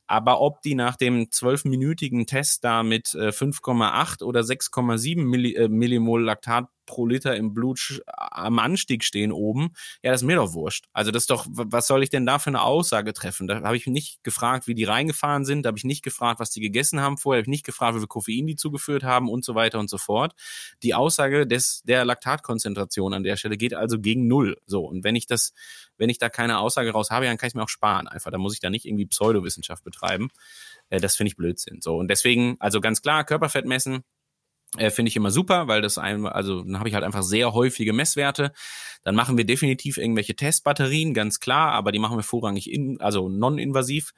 Aber 0.07 0.40
ob 0.40 0.62
die 0.62 0.74
nach 0.74 0.97
dem 0.97 1.31
zwölfminütigen 1.31 2.27
Test 2.27 2.65
da 2.65 2.82
mit 2.82 3.09
5,8 3.09 4.23
äh, 4.23 4.24
oder 4.24 4.40
6,7 4.40 5.23
Milli, 5.23 5.55
äh, 5.55 5.69
Millimol 5.69 6.24
Laktat 6.24 6.69
pro 6.89 7.06
Liter 7.06 7.36
im 7.36 7.55
Blut 7.55 8.02
am 8.16 8.59
Anstieg 8.59 9.05
stehen 9.05 9.31
oben, 9.31 9.74
ja, 10.02 10.10
das 10.10 10.23
ist 10.23 10.27
mir 10.27 10.36
doch 10.36 10.55
wurscht. 10.55 10.86
Also 10.93 11.12
das 11.12 11.24
ist 11.24 11.31
doch, 11.31 11.47
was 11.48 11.86
soll 11.86 12.02
ich 12.02 12.10
denn 12.10 12.27
da 12.27 12.39
für 12.39 12.48
eine 12.48 12.62
Aussage 12.62 13.12
treffen? 13.12 13.47
Da 13.47 13.62
habe 13.62 13.77
ich 13.77 13.86
nicht 13.86 14.24
gefragt, 14.24 14.66
wie 14.66 14.74
die 14.74 14.85
reingefahren 14.85 15.44
sind, 15.44 15.62
da 15.62 15.69
habe 15.69 15.78
ich 15.78 15.85
nicht 15.85 16.02
gefragt, 16.02 16.40
was 16.40 16.51
die 16.51 16.60
gegessen 16.60 17.01
haben 17.01 17.19
vorher, 17.19 17.40
habe 17.40 17.44
ich 17.44 17.51
nicht 17.51 17.66
gefragt, 17.66 17.94
wie 17.94 18.01
viel 18.01 18.09
Koffein 18.09 18.47
die 18.47 18.56
zugeführt 18.56 19.05
haben 19.05 19.28
und 19.28 19.44
so 19.44 19.55
weiter 19.55 19.78
und 19.78 19.89
so 19.89 19.98
fort. 19.98 20.32
Die 20.82 20.94
Aussage 20.94 21.47
des, 21.47 21.82
der 21.85 22.05
Laktatkonzentration 22.05 23.15
an 23.15 23.23
der 23.23 23.36
Stelle 23.36 23.56
geht 23.56 23.74
also 23.74 24.01
gegen 24.01 24.27
null. 24.27 24.56
So, 24.66 24.85
und 24.85 25.05
wenn 25.05 25.15
ich 25.15 25.27
das, 25.27 25.52
wenn 25.98 26.09
ich 26.09 26.19
da 26.19 26.31
keine 26.31 26.59
Aussage 26.59 26.90
raus 26.90 27.10
habe, 27.10 27.27
dann 27.27 27.36
kann 27.36 27.48
ich 27.48 27.55
mir 27.55 27.62
auch 27.62 27.69
sparen 27.69 28.09
einfach. 28.09 28.31
Da 28.31 28.39
muss 28.39 28.55
ich 28.55 28.60
da 28.60 28.70
nicht 28.70 28.86
irgendwie 28.86 29.06
Pseudowissenschaft 29.06 29.85
betreiben. 29.85 30.31
Äh, 30.89 31.01
das 31.01 31.16
finde 31.16 31.28
ich 31.28 31.36
Blödsinn. 31.36 31.81
So, 31.81 31.97
und 31.97 32.09
deswegen, 32.09 32.56
also 32.60 32.81
ganz 32.81 33.02
klar, 33.02 33.24
Körperfett 33.24 33.66
messen, 33.66 34.05
äh, 34.77 34.90
Finde 34.90 35.09
ich 35.09 35.16
immer 35.16 35.31
super, 35.31 35.66
weil 35.66 35.81
das 35.81 35.97
einmal, 35.97 36.32
also 36.32 36.62
dann 36.62 36.78
habe 36.78 36.89
ich 36.89 36.95
halt 36.95 37.05
einfach 37.05 37.23
sehr 37.23 37.55
häufige 37.55 37.95
Messwerte. 37.95 38.53
Dann 39.03 39.15
machen 39.15 39.39
wir 39.39 39.47
definitiv 39.47 39.97
irgendwelche 39.97 40.36
Testbatterien, 40.36 41.15
ganz 41.15 41.40
klar, 41.40 41.73
aber 41.73 41.90
die 41.90 41.99
machen 41.99 42.19
wir 42.19 42.23
vorrangig 42.23 42.70
in, 42.70 43.01
also 43.01 43.28
non-invasiv. 43.31 44.12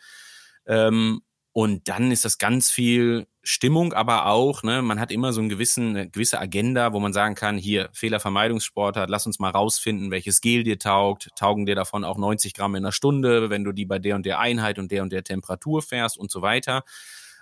Ähm, 0.66 1.22
und 1.52 1.88
dann 1.88 2.10
ist 2.12 2.24
das 2.24 2.38
ganz 2.38 2.70
viel 2.70 3.26
Stimmung, 3.42 3.92
aber 3.92 4.26
auch, 4.26 4.62
ne, 4.62 4.82
man 4.82 5.00
hat 5.00 5.10
immer 5.10 5.32
so 5.32 5.40
einen 5.40 5.48
gewissen, 5.48 5.90
eine 5.90 6.10
gewisse 6.10 6.38
Agenda, 6.38 6.92
wo 6.92 7.00
man 7.00 7.12
sagen 7.12 7.34
kann, 7.34 7.56
hier, 7.56 7.88
Fehlervermeidungssportart, 7.92 9.10
lass 9.10 9.26
uns 9.26 9.38
mal 9.38 9.50
rausfinden, 9.50 10.10
welches 10.10 10.40
Gel 10.40 10.62
dir 10.62 10.78
taugt. 10.78 11.30
Taugen 11.36 11.66
dir 11.66 11.74
davon 11.74 12.04
auch 12.04 12.18
90 12.18 12.54
Gramm 12.54 12.74
in 12.74 12.84
einer 12.84 12.92
Stunde, 12.92 13.50
wenn 13.50 13.64
du 13.64 13.72
die 13.72 13.86
bei 13.86 13.98
der 13.98 14.16
und 14.16 14.26
der 14.26 14.38
Einheit 14.38 14.78
und 14.78 14.92
der 14.92 15.02
und 15.02 15.12
der 15.12 15.24
Temperatur 15.24 15.82
fährst 15.82 16.18
und 16.18 16.30
so 16.30 16.42
weiter. 16.42 16.82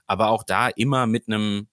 Aber 0.06 0.28
auch 0.28 0.42
da 0.42 0.68
immer 0.68 1.06
mit 1.06 1.28
einem 1.28 1.68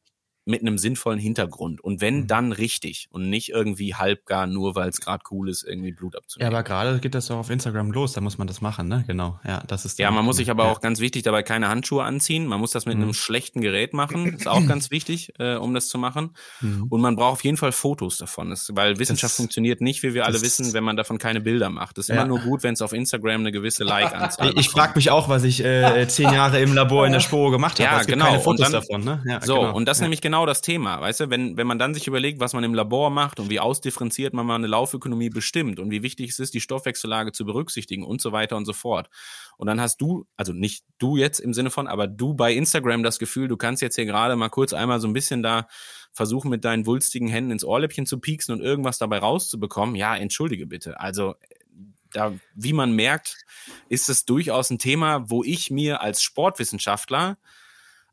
mit 0.46 0.62
einem 0.62 0.78
sinnvollen 0.78 1.20
Hintergrund. 1.20 1.82
Und 1.84 2.02
wenn, 2.02 2.22
mhm. 2.22 2.28
dann 2.28 2.52
richtig 2.52 3.08
und 3.12 3.30
nicht 3.30 3.50
irgendwie 3.50 3.96
halbgar, 3.96 4.46
nur 4.46 4.76
weil 4.76 4.90
es 4.90 5.02
gerade 5.02 5.24
cool 5.32 5.50
ist, 5.50 5.64
irgendwie 5.64 5.92
Blut 5.92 6.16
abzunehmen. 6.16 6.52
Ja, 6.52 6.58
aber 6.58 6.64
gerade 6.64 7.00
geht 7.00 7.16
das 7.16 7.28
doch 7.28 7.38
auf 7.38 7.50
Instagram 7.50 7.92
los, 7.92 8.14
da 8.14 8.22
muss 8.22 8.38
man 8.38 8.48
das 8.48 8.62
machen, 8.62 8.88
ne? 8.88 9.04
Genau. 9.08 9.40
Ja, 9.44 9.64
das 9.68 9.86
ist 9.86 9.98
Ja, 9.98 10.12
man 10.12 10.24
muss 10.24 10.38
sich 10.38 10.52
aber 10.52 10.66
ja. 10.66 10.72
auch 10.72 10.82
ganz 10.82 11.00
wichtig 11.00 11.24
dabei 11.24 11.42
keine 11.42 11.68
Handschuhe 11.68 12.04
anziehen. 12.04 12.46
Man 12.46 12.60
muss 12.60 12.72
das 12.72 12.86
mit 12.86 12.98
mhm. 12.98 13.04
einem 13.04 13.14
schlechten 13.14 13.62
Gerät 13.62 13.94
machen. 13.94 14.26
Ist 14.36 14.48
auch 14.48 14.66
ganz 14.68 14.92
wichtig, 14.92 15.34
äh, 15.40 15.56
um 15.56 15.74
das 15.74 15.88
zu 15.88 15.98
machen. 15.98 16.36
Mhm. 16.62 16.86
Und 16.90 17.02
man 17.02 17.16
braucht 17.16 17.34
auf 17.34 17.44
jeden 17.44 17.58
Fall 17.58 17.72
Fotos 17.72 18.18
davon. 18.18 18.52
Das, 18.52 18.70
weil 18.74 19.00
Wissenschaft 19.00 19.34
das, 19.34 19.38
funktioniert 19.38 19.82
nicht, 19.82 20.04
wie 20.04 20.14
wir 20.14 20.26
alle 20.26 20.42
wissen, 20.42 20.74
wenn 20.74 20.84
man 20.84 20.96
davon 20.96 21.18
keine 21.18 21.42
Bilder 21.42 21.70
macht. 21.70 21.98
Das 21.98 22.06
ist 22.06 22.10
ja. 22.10 22.22
immer 22.22 22.28
nur 22.28 22.40
gut, 22.40 22.62
wenn 22.62 22.74
es 22.74 22.82
auf 22.84 22.94
Instagram 22.94 23.42
eine 23.42 23.52
gewisse 23.52 23.84
Like-Anzahl 23.84 24.50
Ich, 24.50 24.58
ich 24.58 24.70
frage 24.70 24.94
mich 24.96 25.10
auch, 25.10 25.28
was 25.28 25.44
ich 25.44 25.64
äh, 25.64 26.08
zehn 26.08 26.32
Jahre 26.32 26.60
im 26.62 26.74
Labor 26.74 27.08
in 27.08 27.14
der 27.14 27.20
Spore 27.20 27.52
gemacht 27.52 27.80
habe. 27.80 27.84
Ja, 27.84 28.00
es 28.00 28.06
gibt 28.06 28.20
genau. 28.20 28.30
keine 28.30 28.40
Fotos 28.40 28.70
dann, 28.70 28.72
davon, 28.72 29.04
ne? 29.04 29.24
Ja, 29.26 29.42
so, 29.42 29.56
genau. 29.56 29.76
und 29.76 29.86
das 29.86 30.02
nämlich 30.02 30.22
genau 30.22 30.35
das 30.44 30.62
Thema, 30.62 31.02
weißt 31.02 31.16
Weißt 31.16 31.22
du, 31.22 31.30
wenn, 31.30 31.56
wenn 31.56 31.66
man 31.66 31.80
dann 31.80 31.94
sich 31.94 32.08
überlegt, 32.08 32.42
was 32.42 32.52
man 32.52 32.66
im 32.66 32.74
Labor 32.74 33.10
macht 33.10 33.40
und 33.40 33.50
wie 33.50 33.62
ausdifferenziert 33.62 34.34
man 34.34 34.46
mal 34.46 34.56
eine 34.56 34.68
Laufökonomie 34.68 35.30
bestimmt 35.30 35.80
und 35.80 35.92
wie 35.92 36.04
wichtig 36.04 36.32
es 36.32 36.40
ist, 36.40 36.54
die 36.54 36.60
Stoffwechsellage 36.60 37.32
zu 37.32 37.46
berücksichtigen 37.46 38.04
und 38.04 38.20
so 38.20 38.34
weiter 38.34 38.58
und 38.58 38.66
so 38.66 38.74
fort. 38.74 39.10
Und 39.56 39.68
dann 39.68 39.80
hast 39.80 40.02
du, 40.02 40.28
also 40.36 40.52
nicht 40.52 40.84
du 40.98 41.16
jetzt 41.16 41.40
im 41.40 41.54
Sinne 41.54 41.70
von, 41.70 41.88
aber 41.88 42.08
du 42.08 42.34
bei 42.34 42.54
Instagram 42.54 43.02
das 43.02 43.18
Gefühl, 43.18 43.48
du 43.48 43.56
kannst 43.56 43.82
jetzt 43.82 43.96
hier 43.96 44.06
gerade 44.06 44.36
mal 44.36 44.50
kurz 44.50 44.74
einmal 44.74 45.00
so 45.00 45.08
ein 45.08 45.14
bisschen 45.14 45.42
da 45.42 45.70
versuchen, 46.12 46.50
mit 46.50 46.66
deinen 46.66 46.86
wulstigen 46.86 47.30
Händen 47.30 47.52
ins 47.52 47.64
Ohrläppchen 47.64 48.06
zu 48.06 48.20
pieksen 48.20 48.54
und 48.54 48.62
irgendwas 48.62 48.98
dabei 48.98 49.20
rauszubekommen. 49.20 49.96
Ja, 49.96 50.18
entschuldige 50.18 50.68
bitte. 50.68 51.00
Also 51.00 51.36
da, 52.12 52.34
wie 52.56 52.74
man 52.74 52.92
merkt, 52.92 53.38
ist 53.88 54.10
es 54.10 54.26
durchaus 54.26 54.70
ein 54.70 54.80
Thema, 54.80 55.30
wo 55.30 55.46
ich 55.46 55.72
mir 55.72 56.02
als 56.02 56.22
Sportwissenschaftler 56.22 57.38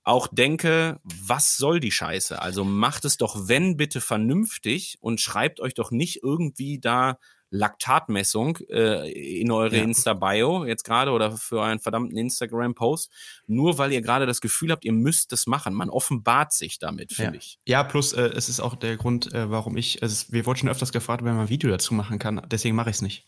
auch 0.05 0.29
denke, 0.29 1.01
was 1.05 1.57
soll 1.57 1.81
die 1.81 1.93
Scheiße? 1.93 2.41
Also 2.41 2.65
macht 2.65 3.05
es 3.05 3.17
doch, 3.17 3.49
wenn 3.49 3.77
bitte 3.77 4.01
vernünftig 4.01 4.99
und 5.01 5.21
schreibt 5.21 5.61
euch 5.61 5.75
doch 5.75 5.91
nicht 5.91 6.23
irgendwie 6.23 6.81
da 6.81 7.19
Laktatmessung 7.53 8.57
äh, 8.71 9.11
in 9.13 9.53
eure 9.53 9.77
ja. 9.77 9.83
Insta-Bio 9.83 10.65
jetzt 10.65 10.85
gerade 10.85 11.11
oder 11.11 11.33
für 11.33 11.61
euren 11.61 11.79
verdammten 11.79 12.17
Instagram-Post, 12.17 13.11
nur 13.47 13.77
weil 13.77 13.93
ihr 13.93 14.01
gerade 14.01 14.25
das 14.27 14.41
Gefühl 14.41 14.73
habt, 14.73 14.87
ihr 14.87 14.93
müsst 14.93 15.33
das 15.33 15.47
machen. 15.47 15.75
Man 15.75 15.91
offenbart 15.91 16.53
sich 16.53 16.79
damit, 16.79 17.13
finde 17.13 17.35
ja. 17.35 17.39
ich. 17.39 17.59
Ja, 17.67 17.85
plus 17.85 18.15
äh, 18.15 18.23
es 18.35 18.49
ist 18.49 18.61
auch 18.61 18.75
der 18.75 18.97
Grund, 18.97 19.33
äh, 19.35 19.51
warum 19.51 19.77
ich, 19.77 20.03
also 20.03 20.33
wir 20.33 20.47
wurden 20.47 20.61
schon 20.61 20.69
öfters 20.71 20.93
gefragt, 20.93 21.25
wenn 21.25 21.35
man 21.35 21.43
ein 21.43 21.51
Video 21.51 21.71
dazu 21.71 21.93
machen 21.93 22.19
kann, 22.19 22.41
deswegen 22.51 22.75
mache 22.75 22.89
ich 22.89 22.97
es 22.97 23.03
nicht. 23.03 23.27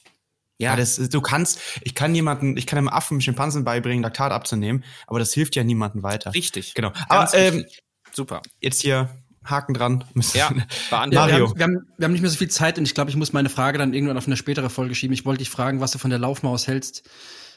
Ja, 0.59 0.77
das, 0.77 0.97
du 0.97 1.21
kannst, 1.21 1.61
ich 1.83 1.95
kann 1.95 2.15
jemanden, 2.15 2.57
ich 2.57 2.67
kann 2.67 2.79
einem 2.79 2.89
Affen, 2.89 3.21
Schimpansen 3.21 3.65
beibringen, 3.65 4.03
Laktat 4.03 4.31
abzunehmen, 4.31 4.85
aber 5.07 5.19
das 5.19 5.33
hilft 5.35 5.57
ja 5.57 5.65
niemandem 5.65 6.03
weiter. 6.03 6.33
Richtig. 6.33 6.75
Genau. 6.75 6.93
aber 7.09 7.33
ähm, 7.35 7.65
super. 8.13 8.41
Jetzt 8.61 8.81
hier 8.81 9.11
Haken 9.45 9.75
dran. 9.75 10.05
Ja, 10.35 10.51
Mario. 10.91 11.13
Wir, 11.13 11.25
haben, 11.35 11.57
wir, 11.57 11.65
haben, 11.65 11.87
wir 11.99 12.05
haben 12.05 12.13
nicht 12.13 12.23
mehr 12.23 12.31
so 12.31 12.39
viel 12.39 12.49
Zeit 12.49 12.79
und 12.79 12.85
ich 12.85 12.95
glaube, 12.95 13.11
ich 13.11 13.17
muss 13.17 13.33
meine 13.33 13.49
Frage 13.49 13.79
dann 13.79 13.93
irgendwann 13.93 14.17
auf 14.17 14.27
eine 14.27 14.37
spätere 14.37 14.71
Folge 14.71 14.95
schieben. 14.95 15.13
Ich 15.13 15.25
wollte 15.25 15.39
dich 15.39 15.51
fragen, 15.51 15.81
was 15.81 15.91
du 15.91 15.99
von 15.99 16.11
der 16.11 16.19
Laufmaus 16.19 16.67
hältst. 16.67 17.09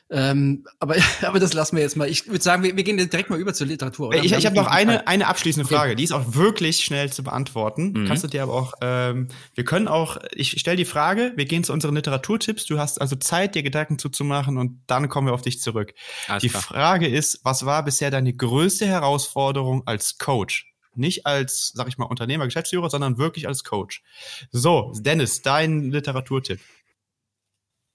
Ähm, 0.10 0.66
aber, 0.80 0.96
aber 1.22 1.40
das 1.40 1.54
lassen 1.54 1.76
wir 1.76 1.84
jetzt 1.84 1.98
mal. 1.98 2.08
Ich 2.08 2.28
würde 2.28 2.42
sagen, 2.42 2.64
wir, 2.64 2.76
wir 2.76 2.84
gehen 2.84 2.98
direkt 2.98 3.30
mal 3.30 3.40
über 3.40 3.54
zur 3.54 3.68
Literatur. 3.68 4.10
Oder? 4.10 4.24
Ich, 4.24 4.32
ich 4.32 4.46
habe 4.46 4.56
noch 4.56 4.68
eine, 4.68 5.08
eine 5.08 5.28
abschließende 5.28 5.68
Frage, 5.68 5.96
die 5.96 6.04
ist 6.04 6.14
auch 6.14 6.34
wirklich 6.34 6.84
schnell 6.84 7.12
zu 7.12 7.24
beantworten. 7.24 7.92
Mhm. 7.92 8.08
Kannst 8.08 8.24
du 8.24 8.28
dir 8.28 8.44
aber 8.44 8.54
auch, 8.54 8.74
ähm, 8.82 9.28
wir 9.56 9.66
können 9.66 9.88
auch, 9.88 10.18
ich 10.32 10.60
stelle 10.60 10.78
die 10.78 10.86
Frage, 10.86 11.34
wir 11.36 11.46
gehen 11.46 11.64
zu 11.64 11.74
unseren 11.74 11.96
Literaturtipps. 11.96 12.66
Du 12.66 12.80
hast 12.80 13.02
also 13.02 13.16
Zeit, 13.16 13.56
dir 13.56 13.64
Gedanken 13.64 14.00
zuzumachen 14.00 14.58
und 14.58 14.82
dann 14.88 15.10
kommen 15.10 15.28
wir 15.28 15.34
auf 15.34 15.42
dich 15.42 15.62
zurück. 15.62 15.94
Alles 16.28 16.42
die 16.42 16.50
klar. 16.50 16.62
Frage 16.62 17.08
ist, 17.08 17.42
was 17.44 17.66
war 17.66 17.84
bisher 17.84 18.12
deine 18.12 18.34
größte 18.34 18.86
Herausforderung 18.86 19.86
als 19.86 20.18
Coach? 20.18 20.72
Nicht 20.96 21.28
als, 21.28 21.72
sag 21.76 21.88
ich 21.88 21.98
mal, 22.00 22.06
Unternehmer, 22.06 22.46
Geschäftsführer, 22.46 22.90
sondern 22.90 23.20
wirklich 23.20 23.48
als 23.48 23.64
Coach. 23.64 24.02
So, 24.52 24.94
Dennis, 24.98 25.44
dein 25.44 25.92
Literaturtipp. 25.92 26.60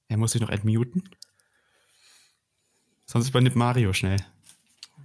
Er 0.09 0.19
muss 0.19 0.33
sich 0.33 0.41
noch 0.41 0.51
entmuten. 0.51 1.03
Sonst 3.13 3.29
übernimmt 3.29 3.57
Mario 3.57 3.93
schnell. 3.93 4.17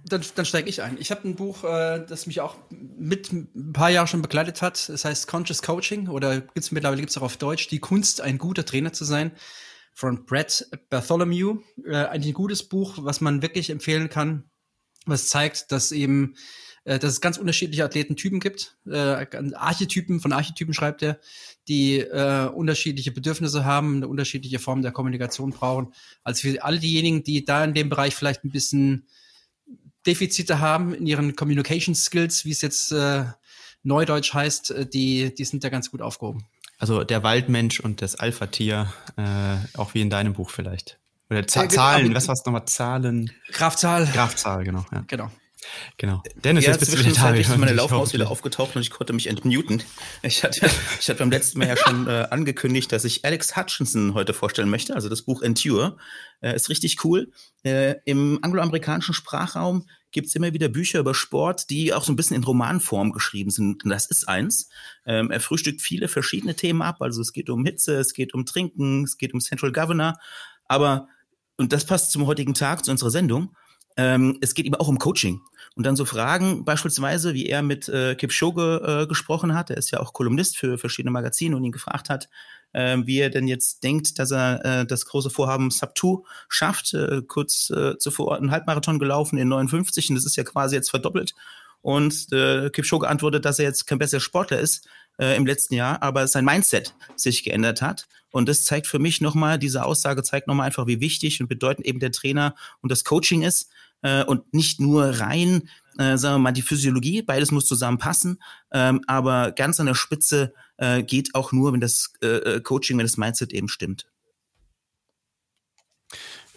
Dann, 0.06 0.24
dann 0.34 0.46
steige 0.46 0.70
ich 0.70 0.80
ein. 0.80 0.96
Ich 0.98 1.10
habe 1.10 1.28
ein 1.28 1.36
Buch, 1.36 1.62
äh, 1.64 2.02
das 2.08 2.26
mich 2.26 2.40
auch 2.40 2.56
mit 2.70 3.30
ein 3.30 3.74
paar 3.74 3.90
Jahren 3.90 4.06
schon 4.06 4.22
begleitet 4.22 4.62
hat. 4.62 4.88
Es 4.88 5.04
heißt 5.04 5.26
Conscious 5.26 5.60
Coaching 5.60 6.08
oder 6.08 6.40
gibt's 6.40 6.70
mittlerweile 6.70 7.02
gibt's 7.02 7.18
auch 7.18 7.22
auf 7.22 7.36
Deutsch 7.36 7.68
die 7.68 7.80
Kunst, 7.80 8.22
ein 8.22 8.38
guter 8.38 8.64
Trainer 8.64 8.94
zu 8.94 9.04
sein 9.04 9.32
von 9.92 10.24
Brett 10.24 10.70
Bartholomew. 10.88 11.58
Äh, 11.84 11.96
eigentlich 11.96 12.32
ein 12.32 12.34
gutes 12.34 12.62
Buch, 12.66 12.96
was 13.02 13.20
man 13.20 13.42
wirklich 13.42 13.68
empfehlen 13.68 14.08
kann. 14.08 14.44
was 15.04 15.28
zeigt, 15.28 15.70
dass 15.70 15.92
eben 15.92 16.34
äh, 16.84 16.98
dass 16.98 17.12
es 17.12 17.20
ganz 17.20 17.36
unterschiedliche 17.36 17.84
Athletentypen 17.84 18.40
gibt. 18.40 18.78
Äh, 18.86 19.26
Archetypen, 19.54 20.20
von 20.20 20.32
Archetypen 20.32 20.72
schreibt 20.72 21.02
er, 21.02 21.18
die 21.68 21.98
äh, 21.98 22.48
unterschiedliche 22.48 23.12
Bedürfnisse 23.12 23.64
haben, 23.64 23.96
eine 23.96 24.08
unterschiedliche 24.08 24.58
Form 24.58 24.82
der 24.82 24.92
Kommunikation 24.92 25.50
brauchen. 25.50 25.92
Also 26.24 26.48
für 26.48 26.64
all 26.64 26.78
diejenigen, 26.78 27.22
die 27.22 27.44
da 27.44 27.64
in 27.64 27.74
dem 27.74 27.88
Bereich 27.88 28.14
vielleicht 28.14 28.44
ein 28.44 28.50
bisschen 28.50 29.06
Defizite 30.06 30.60
haben 30.60 30.94
in 30.94 31.06
ihren 31.06 31.36
Communication 31.36 31.94
Skills, 31.94 32.44
wie 32.44 32.52
es 32.52 32.62
jetzt 32.62 32.92
äh, 32.92 33.24
neudeutsch 33.82 34.32
heißt, 34.32 34.70
äh, 34.70 34.86
die, 34.86 35.34
die 35.34 35.44
sind 35.44 35.62
da 35.64 35.68
ganz 35.68 35.90
gut 35.90 36.02
aufgehoben. 36.02 36.44
Also 36.78 37.04
der 37.04 37.22
Waldmensch 37.22 37.80
und 37.80 38.02
das 38.02 38.14
Alpha-Tier, 38.16 38.92
äh, 39.16 39.56
auch 39.76 39.94
wie 39.94 40.00
in 40.00 40.10
deinem 40.10 40.34
Buch 40.34 40.50
vielleicht. 40.50 40.98
Oder 41.28 41.46
Z 41.46 41.72
Zahlen, 41.72 42.14
was 42.14 42.28
war 42.28 42.34
es 42.34 42.44
nochmal? 42.44 42.64
Zahlen? 42.66 43.30
Grafzahl. 43.52 44.06
Grafzahl, 44.06 44.64
genau. 44.64 44.86
Ja. 44.92 45.04
Genau. 45.08 45.30
Genau. 45.96 46.22
Dennis, 46.36 46.64
ja, 46.64 46.72
jetzt 46.72 46.80
bist 46.80 46.94
du 46.94 46.98
wieder 46.98 47.12
da. 47.12 47.30
ist 47.34 47.56
meine 47.56 47.72
Laufmaus 47.72 48.12
wieder 48.12 48.30
aufgetaucht 48.30 48.76
und 48.76 48.82
ich 48.82 48.90
konnte 48.90 49.12
mich 49.12 49.26
entmuten. 49.26 49.82
Ich 50.22 50.44
hatte, 50.44 50.70
ich 51.00 51.08
hatte 51.08 51.18
beim 51.18 51.30
letzten 51.30 51.58
Mal 51.58 51.68
ja 51.68 51.76
schon 51.76 52.06
äh, 52.06 52.26
angekündigt, 52.30 52.92
dass 52.92 53.04
ich 53.04 53.24
Alex 53.24 53.56
Hutchinson 53.56 54.14
heute 54.14 54.34
vorstellen 54.34 54.70
möchte. 54.70 54.94
Also 54.94 55.08
das 55.08 55.22
Buch 55.22 55.42
Endure 55.42 55.96
äh, 56.40 56.54
ist 56.54 56.68
richtig 56.68 57.04
cool. 57.04 57.32
Äh, 57.64 57.96
Im 58.04 58.38
angloamerikanischen 58.42 59.14
Sprachraum 59.14 59.86
gibt's 60.10 60.34
immer 60.34 60.52
wieder 60.52 60.68
Bücher 60.68 61.00
über 61.00 61.14
Sport, 61.14 61.70
die 61.70 61.92
auch 61.92 62.04
so 62.04 62.12
ein 62.12 62.16
bisschen 62.16 62.36
in 62.36 62.44
Romanform 62.44 63.12
geschrieben 63.12 63.50
sind. 63.50 63.84
Und 63.84 63.90
das 63.90 64.06
ist 64.06 64.28
eins. 64.28 64.68
Ähm, 65.04 65.30
er 65.30 65.40
frühstückt 65.40 65.82
viele 65.82 66.08
verschiedene 66.08 66.54
Themen 66.54 66.82
ab. 66.82 66.96
Also 67.00 67.20
es 67.20 67.32
geht 67.32 67.50
um 67.50 67.64
Hitze, 67.64 67.96
es 67.96 68.14
geht 68.14 68.34
um 68.34 68.46
Trinken, 68.46 69.04
es 69.04 69.18
geht 69.18 69.34
um 69.34 69.40
Central 69.40 69.72
Governor. 69.72 70.18
Aber, 70.64 71.08
und 71.56 71.72
das 71.72 71.84
passt 71.84 72.12
zum 72.12 72.26
heutigen 72.26 72.54
Tag, 72.54 72.84
zu 72.84 72.90
unserer 72.90 73.10
Sendung, 73.10 73.54
ähm, 73.98 74.38
es 74.40 74.54
geht 74.54 74.64
eben 74.64 74.76
auch 74.76 74.88
um 74.88 74.98
Coaching. 74.98 75.42
Und 75.74 75.84
dann 75.84 75.96
so 75.96 76.04
Fragen, 76.04 76.64
beispielsweise, 76.64 77.34
wie 77.34 77.46
er 77.46 77.62
mit 77.62 77.88
äh, 77.88 78.14
Kipchoge 78.14 79.02
äh, 79.02 79.06
gesprochen 79.06 79.54
hat, 79.54 79.70
er 79.70 79.76
ist 79.76 79.90
ja 79.90 80.00
auch 80.00 80.12
Kolumnist 80.12 80.56
für 80.56 80.78
verschiedene 80.78 81.10
Magazine 81.10 81.54
und 81.56 81.64
ihn 81.64 81.72
gefragt 81.72 82.08
hat, 82.08 82.28
äh, 82.72 82.96
wie 83.04 83.18
er 83.18 83.30
denn 83.30 83.48
jetzt 83.48 83.82
denkt, 83.82 84.18
dass 84.18 84.30
er 84.30 84.64
äh, 84.64 84.86
das 84.86 85.04
große 85.06 85.30
Vorhaben 85.30 85.70
Sub 85.70 85.98
2 85.98 86.22
schafft. 86.48 86.94
Äh, 86.94 87.22
kurz 87.26 87.70
äh, 87.70 87.98
zuvor 87.98 88.36
einen 88.36 88.52
Halbmarathon 88.52 89.00
gelaufen 89.00 89.36
in 89.36 89.48
59 89.48 90.10
und 90.10 90.16
das 90.16 90.24
ist 90.24 90.36
ja 90.36 90.44
quasi 90.44 90.76
jetzt 90.76 90.90
verdoppelt. 90.90 91.34
Und 91.80 92.32
äh, 92.32 92.70
Kipchoge 92.70 93.08
antwortet, 93.08 93.44
dass 93.44 93.58
er 93.58 93.66
jetzt 93.66 93.86
kein 93.86 93.98
besserer 93.98 94.20
Sportler 94.20 94.60
ist 94.60 94.88
äh, 95.18 95.36
im 95.36 95.46
letzten 95.46 95.74
Jahr, 95.74 96.02
aber 96.02 96.26
sein 96.28 96.44
Mindset 96.44 96.94
sich 97.16 97.42
geändert 97.44 97.82
hat. 97.82 98.08
Und 98.30 98.48
das 98.48 98.64
zeigt 98.64 98.86
für 98.86 98.98
mich 98.98 99.20
nochmal, 99.20 99.58
diese 99.58 99.84
Aussage 99.84 100.22
zeigt 100.22 100.48
nochmal 100.48 100.66
einfach, 100.66 100.86
wie 100.86 101.00
wichtig 101.00 101.40
und 101.40 101.48
bedeutend 101.48 101.86
eben 101.86 101.98
der 101.98 102.12
Trainer 102.12 102.54
und 102.80 102.92
das 102.92 103.04
Coaching 103.04 103.42
ist 103.42 103.70
äh, 104.02 104.24
und 104.24 104.52
nicht 104.52 104.80
nur 104.80 105.20
rein, 105.20 105.68
äh, 105.98 106.16
sagen 106.16 106.36
wir 106.36 106.38
mal, 106.38 106.52
die 106.52 106.62
Physiologie, 106.62 107.22
beides 107.22 107.50
muss 107.50 107.66
zusammenpassen, 107.66 108.40
ähm, 108.72 109.02
aber 109.06 109.52
ganz 109.52 109.80
an 109.80 109.86
der 109.86 109.94
Spitze 109.94 110.54
äh, 110.76 111.02
geht 111.02 111.34
auch 111.34 111.52
nur, 111.52 111.72
wenn 111.72 111.80
das 111.80 112.12
äh, 112.22 112.26
äh 112.26 112.60
Coaching, 112.60 112.98
wenn 112.98 113.06
das 113.06 113.16
Mindset 113.16 113.52
eben 113.52 113.68
stimmt. 113.68 114.06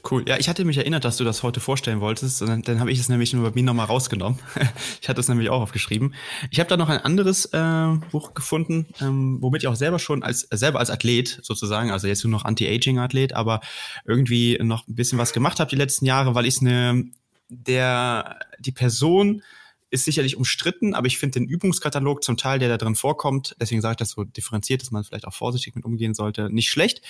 Cool. 0.09 0.25
Ja, 0.27 0.37
ich 0.37 0.49
hatte 0.49 0.65
mich 0.65 0.77
erinnert, 0.77 1.05
dass 1.05 1.17
du 1.17 1.23
das 1.23 1.43
heute 1.43 1.59
vorstellen 1.59 2.01
wolltest. 2.01 2.41
Und 2.41 2.47
dann, 2.47 2.61
dann 2.63 2.79
habe 2.79 2.91
ich 2.91 2.99
es 2.99 3.09
nämlich 3.09 3.33
nur 3.33 3.47
bei 3.47 3.53
mir 3.53 3.63
nochmal 3.63 3.85
rausgenommen. 3.85 4.39
ich 5.01 5.09
hatte 5.09 5.19
es 5.19 5.27
nämlich 5.27 5.49
auch 5.49 5.61
aufgeschrieben. 5.61 6.15
Ich 6.49 6.59
habe 6.59 6.69
da 6.69 6.77
noch 6.77 6.89
ein 6.89 6.99
anderes 6.99 7.45
äh, 7.45 7.87
Buch 8.11 8.33
gefunden, 8.33 8.87
ähm, 8.99 9.37
womit 9.41 9.63
ich 9.63 9.67
auch 9.67 9.75
selber 9.75 9.99
schon 9.99 10.23
als 10.23 10.47
selber 10.51 10.79
als 10.79 10.89
Athlet 10.89 11.39
sozusagen, 11.43 11.91
also 11.91 12.07
jetzt 12.07 12.23
nur 12.23 12.31
noch 12.31 12.45
Anti-Aging-Athlet, 12.45 13.33
aber 13.33 13.61
irgendwie 14.05 14.57
noch 14.61 14.87
ein 14.87 14.95
bisschen 14.95 15.19
was 15.19 15.33
gemacht 15.33 15.59
habe 15.59 15.69
die 15.69 15.75
letzten 15.75 16.05
Jahre, 16.05 16.33
weil 16.33 16.45
ich 16.45 16.61
eine 16.61 17.05
der 17.51 18.39
die 18.59 18.71
Person 18.71 19.43
ist 19.91 20.05
sicherlich 20.05 20.37
umstritten, 20.37 20.93
aber 20.93 21.07
ich 21.07 21.17
finde 21.17 21.39
den 21.39 21.49
Übungskatalog 21.49 22.23
zum 22.23 22.37
Teil, 22.37 22.59
der 22.59 22.69
da 22.69 22.77
drin 22.77 22.95
vorkommt, 22.95 23.57
deswegen 23.59 23.81
sage 23.81 23.91
ich 23.93 23.97
das 23.97 24.11
so 24.11 24.23
differenziert, 24.23 24.81
dass 24.81 24.91
man 24.91 25.03
vielleicht 25.03 25.27
auch 25.27 25.33
vorsichtig 25.33 25.75
mit 25.75 25.83
umgehen 25.83 26.13
sollte, 26.13 26.49
nicht 26.49 26.69
schlecht. 26.69 27.01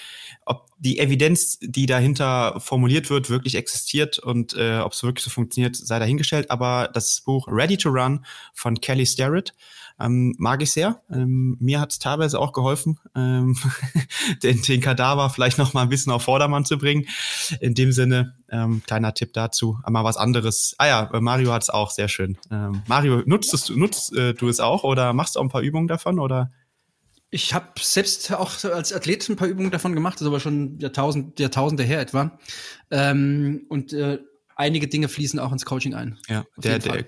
Ob 0.46 0.66
die 0.80 0.98
Evidenz, 0.98 1.60
die 1.62 1.86
dahinter 1.86 2.60
formuliert 2.60 3.12
wird, 3.12 3.30
wirklich 3.30 3.54
existiert 3.54 4.18
und 4.18 4.56
äh, 4.56 4.80
ob 4.80 4.94
es 4.94 5.04
wirklich 5.04 5.24
so 5.24 5.30
funktioniert, 5.30 5.76
sei 5.76 6.00
dahingestellt. 6.00 6.50
Aber 6.50 6.90
das 6.92 7.22
Buch 7.22 7.48
Ready 7.48 7.78
to 7.78 7.90
Run 7.90 8.26
von 8.56 8.82
Kelly 8.82 9.06
Starrett 9.06 9.54
ähm, 10.04 10.34
mag 10.38 10.62
ich 10.62 10.72
sehr. 10.72 11.02
Ähm, 11.12 11.58
mir 11.60 11.80
hat 11.80 11.92
es 11.92 12.00
teilweise 12.00 12.40
auch 12.40 12.54
geholfen, 12.54 13.00
ähm, 13.16 13.56
den, 14.44 14.62
den 14.62 14.82
Kadaver 14.82 15.30
vielleicht 15.30 15.58
noch 15.58 15.74
mal 15.74 15.84
ein 15.84 15.90
bisschen 15.90 16.12
auf 16.12 16.24
Vordermann 16.24 16.66
zu 16.66 16.78
bringen. 16.78 17.08
In 17.60 17.74
dem 17.74 17.92
Sinne, 17.92 18.36
ähm, 18.50 18.82
kleiner 18.86 19.14
Tipp 19.14 19.34
dazu. 19.34 19.80
Mal 19.88 20.04
was 20.04 20.18
anderes. 20.18 20.76
Ah 20.78 20.88
ja, 20.88 21.10
Mario 21.20 21.52
hat 21.52 21.64
es 21.64 21.70
auch 21.70 21.92
sehr 21.92 22.08
schön. 22.08 22.38
Ähm, 22.52 22.84
Mario, 22.88 23.22
nutzt, 23.26 23.54
es, 23.54 23.70
nutzt 23.70 24.16
äh, 24.16 24.34
du 24.34 24.50
es 24.50 24.60
auch 24.60 24.84
oder 24.84 25.14
machst 25.14 25.36
du 25.36 25.40
auch 25.40 25.44
ein 25.44 25.50
paar 25.50 25.62
Übungen 25.62 25.88
davon 25.88 26.20
oder? 26.20 26.52
Ich 27.34 27.54
habe 27.54 27.68
selbst 27.80 28.34
auch 28.34 28.62
als 28.66 28.92
Athlet 28.92 29.28
ein 29.30 29.38
paar 29.38 29.48
Übungen 29.48 29.72
davon 29.72 29.94
gemacht, 29.96 30.16
das 30.16 30.24
ist 30.24 30.28
aber 30.28 30.42
schon 30.42 30.78
Jahrtausend, 30.80 31.40
Jahrtausende 31.40 31.84
her 31.84 32.02
etwa. 32.02 32.38
Ähm, 32.90 33.66
und 33.70 33.94
äh, 33.94 34.20
einige 34.62 34.88
Dinge 34.88 35.10
fließen 35.10 35.40
auch 35.40 35.52
ins 35.52 35.66
Coaching 35.66 35.94
ein. 35.94 36.18
Ja, 36.30 36.46
der, 36.58 36.80
der 36.80 37.06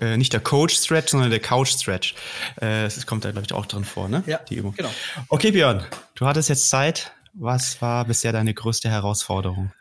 äh, 0.00 0.16
nicht 0.16 0.32
der 0.32 0.40
Coach-Stretch, 0.40 1.10
sondern 1.10 1.30
der 1.30 1.40
Couch-Stretch. 1.40 2.14
Äh, 2.56 2.84
das 2.84 3.06
kommt 3.06 3.24
da, 3.24 3.30
glaube 3.30 3.46
ich, 3.46 3.52
auch 3.52 3.66
drin 3.66 3.84
vor, 3.84 4.08
ne? 4.08 4.22
Ja, 4.26 4.38
die 4.38 4.56
Übung. 4.56 4.74
Genau. 4.76 4.90
Okay, 5.28 5.52
Björn, 5.52 5.84
du 6.16 6.26
hattest 6.26 6.48
jetzt 6.48 6.68
Zeit. 6.68 7.12
Was 7.32 7.80
war 7.82 8.04
bisher 8.06 8.32
deine 8.32 8.54
größte 8.54 8.88
Herausforderung 8.88 9.72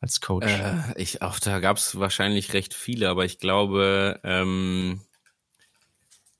als 0.00 0.20
Coach? 0.20 0.46
Äh, 0.46 0.74
ich, 0.96 1.22
auch 1.22 1.38
da 1.38 1.60
gab 1.60 1.78
es 1.78 1.98
wahrscheinlich 1.98 2.52
recht 2.52 2.74
viele, 2.74 3.08
aber 3.08 3.24
ich 3.24 3.38
glaube, 3.38 4.20
ähm, 4.24 5.00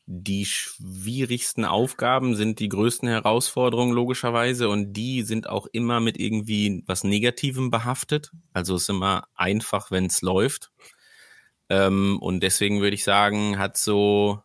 die 0.06 0.44
schwierigsten 0.44 1.64
Aufgaben 1.64 2.36
sind 2.36 2.58
die 2.58 2.68
größten 2.68 3.08
Herausforderungen 3.08 3.94
logischerweise 3.94 4.68
und 4.68 4.92
die 4.92 5.22
sind 5.22 5.48
auch 5.48 5.66
immer 5.72 6.00
mit 6.00 6.18
irgendwie 6.18 6.82
was 6.86 7.04
Negativem 7.04 7.70
behaftet. 7.70 8.30
Also 8.52 8.74
es 8.74 8.82
ist 8.82 8.90
immer 8.90 9.28
einfach, 9.34 9.90
wenn 9.90 10.06
es 10.06 10.20
läuft. 10.20 10.70
Ähm, 11.70 12.18
und 12.20 12.42
deswegen 12.42 12.82
würde 12.82 12.94
ich 12.94 13.04
sagen, 13.04 13.58
hat 13.58 13.78
so 13.78 14.42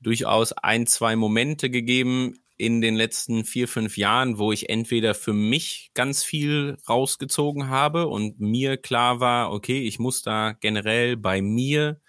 durchaus 0.00 0.52
ein, 0.52 0.86
zwei 0.86 1.14
Momente 1.16 1.68
gegeben 1.68 2.38
in 2.56 2.80
den 2.80 2.94
letzten 2.94 3.44
vier, 3.44 3.68
fünf 3.68 3.98
Jahren, 3.98 4.38
wo 4.38 4.52
ich 4.52 4.70
entweder 4.70 5.14
für 5.14 5.32
mich 5.32 5.90
ganz 5.92 6.22
viel 6.22 6.78
rausgezogen 6.88 7.68
habe 7.68 8.06
und 8.06 8.40
mir 8.40 8.76
klar 8.76 9.20
war, 9.20 9.52
okay, 9.52 9.82
ich 9.82 9.98
muss 9.98 10.22
da 10.22 10.52
generell 10.52 11.16
bei 11.16 11.42
mir 11.42 12.00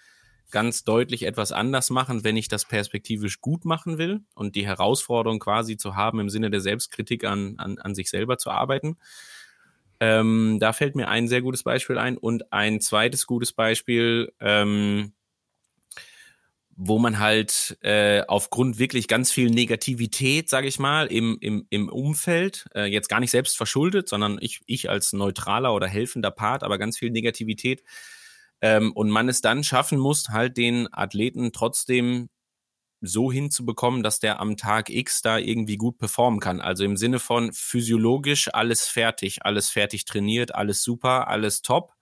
ganz 0.56 0.84
deutlich 0.84 1.24
etwas 1.24 1.52
anders 1.52 1.90
machen, 1.90 2.24
wenn 2.24 2.34
ich 2.34 2.48
das 2.48 2.64
perspektivisch 2.64 3.42
gut 3.42 3.66
machen 3.66 3.98
will 3.98 4.22
und 4.34 4.56
die 4.56 4.66
Herausforderung 4.66 5.38
quasi 5.38 5.76
zu 5.76 5.96
haben, 5.96 6.18
im 6.18 6.30
Sinne 6.30 6.48
der 6.48 6.62
Selbstkritik 6.62 7.24
an, 7.24 7.56
an, 7.58 7.76
an 7.76 7.94
sich 7.94 8.08
selber 8.08 8.38
zu 8.38 8.48
arbeiten. 8.50 8.96
Ähm, 10.00 10.56
da 10.58 10.72
fällt 10.72 10.96
mir 10.96 11.08
ein 11.08 11.28
sehr 11.28 11.42
gutes 11.42 11.62
Beispiel 11.62 11.98
ein 11.98 12.16
und 12.16 12.54
ein 12.54 12.80
zweites 12.80 13.26
gutes 13.26 13.52
Beispiel, 13.52 14.32
ähm, 14.40 15.12
wo 16.74 16.98
man 16.98 17.18
halt 17.18 17.76
äh, 17.82 18.22
aufgrund 18.26 18.78
wirklich 18.78 19.08
ganz 19.08 19.30
viel 19.30 19.50
Negativität, 19.50 20.48
sage 20.48 20.68
ich 20.68 20.78
mal, 20.78 21.06
im, 21.08 21.36
im, 21.42 21.66
im 21.68 21.90
Umfeld, 21.90 22.64
äh, 22.74 22.86
jetzt 22.86 23.10
gar 23.10 23.20
nicht 23.20 23.30
selbst 23.30 23.58
verschuldet, 23.58 24.08
sondern 24.08 24.38
ich, 24.40 24.62
ich 24.64 24.88
als 24.88 25.12
neutraler 25.12 25.74
oder 25.74 25.86
helfender 25.86 26.30
Part, 26.30 26.62
aber 26.62 26.78
ganz 26.78 26.96
viel 26.96 27.10
Negativität 27.10 27.82
ähm, 28.66 28.90
und 28.92 29.10
man 29.10 29.28
es 29.28 29.40
dann 29.42 29.62
schaffen 29.62 29.96
muss, 29.96 30.30
halt 30.30 30.56
den 30.56 30.92
Athleten 30.92 31.52
trotzdem 31.52 32.28
so 33.00 33.30
hinzubekommen, 33.30 34.02
dass 34.02 34.18
der 34.18 34.40
am 34.40 34.56
Tag 34.56 34.90
X 34.90 35.22
da 35.22 35.38
irgendwie 35.38 35.76
gut 35.76 35.98
performen 35.98 36.40
kann. 36.40 36.60
Also 36.60 36.82
im 36.82 36.96
Sinne 36.96 37.20
von 37.20 37.52
physiologisch 37.52 38.52
alles 38.52 38.88
fertig, 38.88 39.44
alles 39.44 39.70
fertig 39.70 40.04
trainiert, 40.04 40.56
alles 40.56 40.82
super, 40.82 41.28
alles 41.28 41.62
top. 41.62 41.92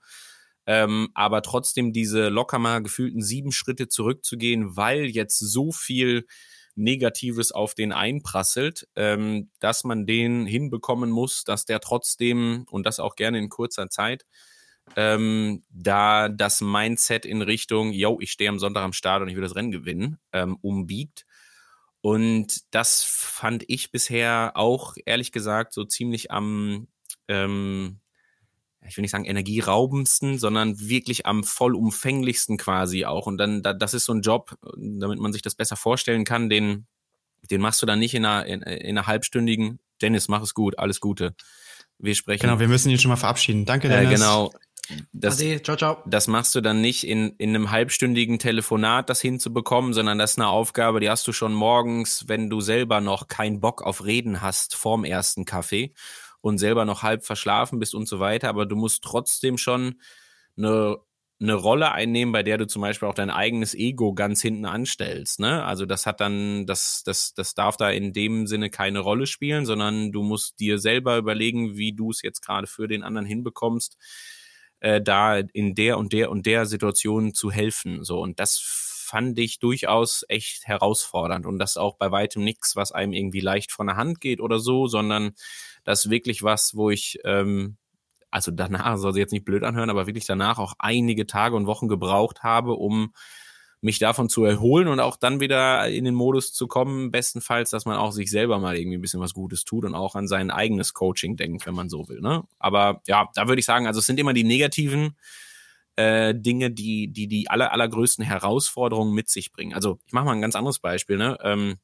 Ähm, 0.67 1.11
aber 1.13 1.43
trotzdem 1.43 1.93
diese 1.93 2.31
locker 2.31 2.59
mal 2.59 2.83
gefühlten 2.83 3.21
sieben 3.21 3.53
Schritte 3.53 3.89
zurückzugehen, 3.89 4.75
weil 4.75 5.05
jetzt 5.05 5.39
so 5.39 5.71
viel 5.71 6.27
Negatives 6.77 7.53
auf 7.53 7.75
den 7.75 7.93
einprasselt, 7.93 8.89
ähm, 8.97 9.51
dass 9.61 9.85
man 9.85 10.07
den 10.07 10.47
hinbekommen 10.47 11.11
muss, 11.11 11.45
dass 11.45 11.67
der 11.67 11.81
trotzdem 11.81 12.65
und 12.71 12.87
das 12.87 13.01
auch 13.01 13.17
gerne 13.17 13.39
in 13.39 13.51
kurzer 13.51 13.91
Zeit 13.91 14.25
ähm, 14.97 15.63
da 15.71 16.29
das 16.29 16.61
Mindset 16.61 17.27
in 17.27 17.43
Richtung, 17.43 17.93
yo, 17.93 18.19
ich 18.21 18.31
stehe 18.31 18.51
am 18.51 18.59
Sonntag 18.59 18.83
am 18.83 18.93
Start 18.93 19.23
und 19.23 19.29
ich 19.29 19.35
will 19.35 19.43
das 19.43 19.57
Rennen 19.57 19.71
gewinnen, 19.71 20.19
ähm, 20.33 20.57
umbiegt. 20.61 21.25
Und 22.01 22.63
das 22.71 23.03
fand 23.03 23.65
ich 23.67 23.91
bisher 23.91 24.53
auch, 24.55 24.95
ehrlich 25.07 25.33
gesagt, 25.33 25.73
so 25.73 25.85
ziemlich 25.85 26.31
am, 26.31 26.89
ähm, 27.29 28.01
ich 28.87 28.97
will 28.97 29.03
nicht 29.03 29.11
sagen 29.11 29.25
energieraubendsten, 29.25 30.39
sondern 30.39 30.79
wirklich 30.79 31.25
am 31.25 31.45
vollumfänglichsten 31.45 32.59
quasi 32.59 33.07
auch. 33.07 33.27
Und 33.27 33.39
dann, 33.39 33.63
da, 33.63 33.73
das 33.73 33.95
ist 33.95 34.05
so 34.05 34.13
ein 34.13 34.21
Job, 34.21 34.55
damit 34.77 35.19
man 35.19 35.33
sich 35.33 35.41
das 35.41 35.55
besser 35.55 35.77
vorstellen 35.77 36.25
kann, 36.25 36.51
den, 36.51 36.87
den 37.51 37.63
machst 37.63 37.81
du 37.81 37.87
dann 37.87 37.99
nicht 37.99 38.15
in 38.15 38.27
einer, 38.27 38.45
in, 38.47 38.61
in 38.61 38.99
einer 38.99 39.07
halbstündigen, 39.07 39.79
Dennis, 40.03 40.29
mach 40.29 40.43
es 40.43 40.53
gut, 40.55 40.79
alles 40.79 41.01
Gute. 41.01 41.35
Wir 41.99 42.15
sprechen. 42.15 42.43
Genau, 42.43 42.59
wir 42.59 42.69
müssen 42.69 42.91
ihn 42.91 42.99
schon 42.99 43.09
mal 43.09 43.17
verabschieden. 43.17 43.65
Danke, 43.65 43.89
Dennis. 43.89 44.11
Äh, 44.11 44.15
genau. 44.15 44.53
Das, 45.13 45.41
Ade, 45.41 45.63
ciao, 45.63 45.77
ciao. 45.77 46.03
das 46.07 46.29
machst 46.29 46.55
du 46.55 46.61
dann 46.61 46.81
nicht 46.81 47.07
in, 47.07 47.35
in 47.39 47.51
einem 47.51 47.71
halbstündigen 47.71 48.39
Telefonat, 48.39 49.09
das 49.09 49.21
hinzubekommen, 49.21 49.93
sondern 49.93 50.19
das 50.19 50.33
ist 50.33 50.39
eine 50.39 50.49
Aufgabe, 50.49 51.01
die 51.01 51.11
hast 51.11 51.27
du 51.27 51.33
schon 51.33 51.55
morgens, 51.55 52.29
wenn 52.29 52.51
du 52.51 52.61
selber 52.61 53.01
noch 53.01 53.29
keinen 53.29 53.61
Bock 53.61 53.83
auf 53.83 54.05
Reden 54.05 54.43
hast 54.43 54.75
vorm 54.75 55.05
ersten 55.05 55.45
Kaffee 55.45 55.95
und 56.41 56.59
selber 56.59 56.85
noch 56.85 57.03
halb 57.03 57.25
verschlafen 57.25 57.79
bist 57.79 57.95
und 57.95 58.07
so 58.07 58.21
weiter. 58.21 58.49
Aber 58.49 58.67
du 58.67 58.77
musst 58.77 59.03
trotzdem 59.03 59.57
schon 59.59 60.01
eine 60.57 60.99
eine 61.41 61.55
Rolle 61.55 61.93
einnehmen, 61.93 62.33
bei 62.33 62.43
der 62.43 62.59
du 62.59 62.67
zum 62.67 62.83
Beispiel 62.83 63.09
auch 63.09 63.15
dein 63.15 63.31
eigenes 63.31 63.75
Ego 63.75 64.15
ganz 64.15 64.41
hinten 64.41 64.65
anstellst. 64.67 65.41
Ne? 65.41 65.65
Also 65.65 65.85
das 65.85 66.07
hat 66.07 66.21
dann, 66.21 66.65
das, 66.67 67.03
das, 67.05 67.35
das 67.35 67.55
darf 67.55 67.77
da 67.77 67.91
in 67.91 68.13
dem 68.13 68.47
Sinne 68.47 68.71
keine 68.71 69.01
Rolle 69.01 69.27
spielen, 69.27 69.67
sondern 69.67 70.13
du 70.13 70.23
musst 70.23 70.61
dir 70.61 70.79
selber 70.79 71.17
überlegen, 71.17 71.77
wie 71.77 71.93
du 71.93 72.11
es 72.11 72.23
jetzt 72.23 72.41
gerade 72.41 72.67
für 72.67 72.87
den 72.87 73.03
anderen 73.03 73.27
hinbekommst, 73.27 73.99
äh, 74.81 75.01
da 75.01 75.39
in 75.39 75.75
der 75.75 75.99
und 75.99 76.13
der 76.13 76.31
und 76.31 76.47
der 76.47 76.67
Situation 76.67 77.35
zu 77.35 77.51
helfen. 77.51 78.05
So 78.05 78.21
und 78.21 78.41
das 78.41 78.59
fand 78.61 79.39
ich 79.39 79.59
durchaus 79.59 80.25
echt 80.29 80.67
herausfordernd 80.67 81.47
und 81.47 81.59
das 81.59 81.77
auch 81.77 81.97
bei 81.97 82.11
weitem 82.11 82.43
nichts, 82.43 82.75
was 82.75 82.93
einem 82.93 83.13
irgendwie 83.13 83.41
leicht 83.41 83.71
von 83.71 83.87
der 83.87 83.97
Hand 83.97 84.21
geht 84.21 84.41
oder 84.41 84.59
so, 84.59 84.87
sondern 84.87 85.35
das 85.85 86.11
wirklich 86.11 86.43
was, 86.43 86.75
wo 86.75 86.91
ich 86.91 87.19
ähm, 87.25 87.77
also 88.35 88.51
danach, 88.51 88.97
soll 88.97 89.13
sie 89.13 89.21
jetzt 89.21 89.31
nicht 89.33 89.45
blöd 89.45 89.63
anhören, 89.63 89.91
aber 89.91 90.09
wirklich 90.09 90.27
danach 90.27 90.59
auch 90.59 90.75
einige 90.81 91.25
Tage 91.25 91.55
und 91.55 91.69
Wochen 91.69 91.87
gebraucht 91.87 92.43
habe, 92.43 92.73
um 92.73 93.13
mich 93.85 93.99
davon 93.99 94.31
zu 94.31 94.45
erholen 94.45 94.89
und 94.89 94.99
auch 94.99 95.17
dann 95.17 95.41
wieder 95.41 95.87
in 95.89 96.05
den 96.05 96.15
Modus 96.15 96.55
zu 96.55 96.67
kommen, 96.67 97.11
bestenfalls, 97.11 97.69
dass 97.69 97.85
man 97.85 97.97
auch 97.97 98.13
sich 98.13 98.31
selber 98.31 98.59
mal 98.59 98.77
irgendwie 98.77 98.97
ein 98.97 99.03
bisschen 99.03 99.21
was 99.21 99.35
Gutes 99.35 99.65
tut 99.65 99.85
und 99.85 99.95
auch 99.95 100.15
an 100.15 100.27
sein 100.27 100.51
eigenes 100.51 100.95
Coaching 100.95 101.37
denkt, 101.37 101.67
wenn 101.67 101.75
man 101.75 101.91
so 101.91 102.09
will. 102.09 102.21
Ne? 102.21 102.45
Aber 102.59 103.03
ja, 103.07 103.29
da 103.35 103.47
würde 103.47 103.61
ich 103.61 103.67
sagen, 103.67 103.87
also 103.87 104.01
es 104.01 104.07
sind 104.07 104.19
immer 104.19 104.33
die 104.33 104.43
negativen 104.43 105.17
äh, 105.97 106.35
Dinge, 106.35 106.71
die 106.71 107.09
die 107.09 107.29
die 107.29 107.51
aller 107.51 107.73
allergrößten 107.73 108.25
Herausforderungen 108.25 109.13
mit 109.13 109.29
sich 109.29 109.53
bringen. 109.53 109.75
Also 109.75 109.99
ich 110.07 110.15
mache 110.15 110.25
mal 110.25 110.33
ein 110.33 110.41
ganz 110.41 110.57
anderes 110.57 110.79
Beispiel. 110.79 111.19
Ne? 111.19 111.37
Ähm, 111.43 111.77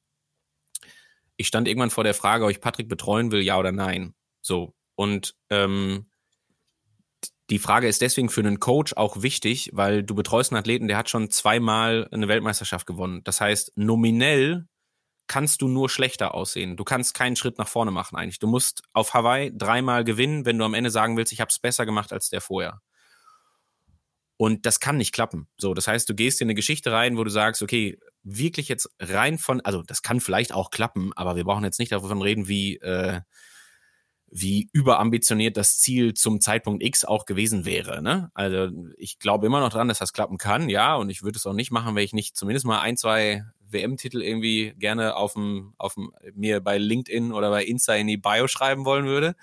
ich 1.37 1.47
stand 1.47 1.69
irgendwann 1.69 1.91
vor 1.91 2.05
der 2.05 2.15
Frage, 2.15 2.45
ob 2.45 2.51
ich 2.51 2.63
Patrick 2.63 2.89
betreuen 2.89 3.31
will, 3.31 3.43
ja 3.43 3.59
oder 3.59 3.73
nein. 3.73 4.15
So 4.41 4.73
und 4.95 5.35
ähm, 5.51 6.07
die 7.51 7.59
Frage 7.59 7.89
ist 7.89 8.01
deswegen 8.01 8.29
für 8.29 8.41
einen 8.41 8.61
Coach 8.61 8.95
auch 8.95 9.23
wichtig, 9.23 9.71
weil 9.73 10.03
du 10.05 10.15
betreust 10.15 10.53
einen 10.53 10.61
Athleten, 10.61 10.87
der 10.87 10.97
hat 10.97 11.11
schon 11.11 11.31
zweimal 11.31 12.09
eine 12.13 12.29
Weltmeisterschaft 12.29 12.87
gewonnen. 12.87 13.23
Das 13.25 13.41
heißt, 13.41 13.73
nominell 13.77 14.67
kannst 15.27 15.63
du 15.63 15.69
nur 15.69 15.89
schlechter 15.89 16.35
aussehen. 16.35 16.77
Du 16.77 16.85
kannst 16.85 17.15
keinen 17.15 17.37
Schritt 17.37 17.59
nach 17.59 17.69
vorne 17.69 17.91
machen 17.91 18.17
eigentlich. 18.17 18.39
Du 18.39 18.47
musst 18.47 18.83
auf 18.93 19.15
Hawaii 19.15 19.53
dreimal 19.57 20.05
gewinnen, 20.05 20.45
wenn 20.45 20.59
du 20.59 20.65
am 20.65 20.75
Ende 20.75 20.91
sagen 20.91 21.17
willst, 21.17 21.33
ich 21.33 21.41
habe 21.41 21.51
es 21.51 21.59
besser 21.59 21.87
gemacht 21.87 22.13
als 22.13 22.31
der 22.31 22.41
vorher. 22.41 22.81
Und 24.37 24.65
das 24.65 24.81
kann 24.81 24.97
nicht 24.97 25.13
klappen. 25.13 25.49
So, 25.59 25.75
das 25.75 25.87
heißt, 25.87 26.09
du 26.09 26.15
gehst 26.15 26.41
in 26.41 26.47
eine 26.47 26.55
Geschichte 26.55 26.93
rein, 26.93 27.17
wo 27.17 27.25
du 27.25 27.31
sagst, 27.31 27.63
okay, 27.63 27.99
wirklich 28.23 28.69
jetzt 28.69 28.89
rein 28.99 29.39
von, 29.39 29.61
also 29.61 29.83
das 29.83 30.03
kann 30.03 30.21
vielleicht 30.21 30.53
auch 30.53 30.71
klappen, 30.71 31.13
aber 31.15 31.37
wir 31.37 31.45
brauchen 31.45 31.65
jetzt 31.65 31.79
nicht 31.79 31.93
davon 31.93 32.23
reden, 32.23 32.49
wie 32.49 32.77
äh, 32.79 33.21
wie 34.31 34.71
überambitioniert 34.73 35.57
das 35.57 35.79
Ziel 35.79 36.15
zum 36.15 36.41
Zeitpunkt 36.41 36.85
X 36.85 37.05
auch 37.05 37.27
gewesen 37.27 37.65
wäre. 37.65 38.01
Ne? 38.01 38.31
Also 38.35 38.69
ich 38.97 39.19
glaube 39.19 39.47
immer 39.47 39.61
noch 39.61 39.71
dran, 39.71 39.89
dass 39.89 39.99
das 39.99 40.13
klappen 40.13 40.39
kann, 40.39 40.69
ja, 40.69 40.95
und 40.95 41.11
ich 41.11 41.23
würde 41.23 41.37
es 41.37 41.47
auch 41.47 41.53
nicht 41.53 41.73
machen, 41.73 41.97
wenn 41.97 42.05
ich 42.05 42.13
nicht 42.13 42.37
zumindest 42.37 42.65
mal 42.65 42.81
ein, 42.81 42.97
zwei 42.97 43.45
WM-Titel 43.61 44.23
irgendwie 44.23 44.73
gerne 44.79 45.17
auf 45.17 45.35
dem, 45.35 45.75
auf 45.79 45.95
dem, 45.95 46.13
mir 46.35 46.61
bei 46.61 46.79
LinkedIn 46.79 47.33
oder 47.33 47.51
bei 47.51 47.65
Insta 47.65 47.95
in 47.95 48.07
die 48.07 48.17
Bio 48.17 48.47
schreiben 48.47 48.85
wollen 48.85 49.07
würde. 49.07 49.35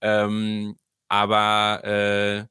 Ähm, 0.00 0.76
aber 1.08 1.84
äh, 1.84 2.46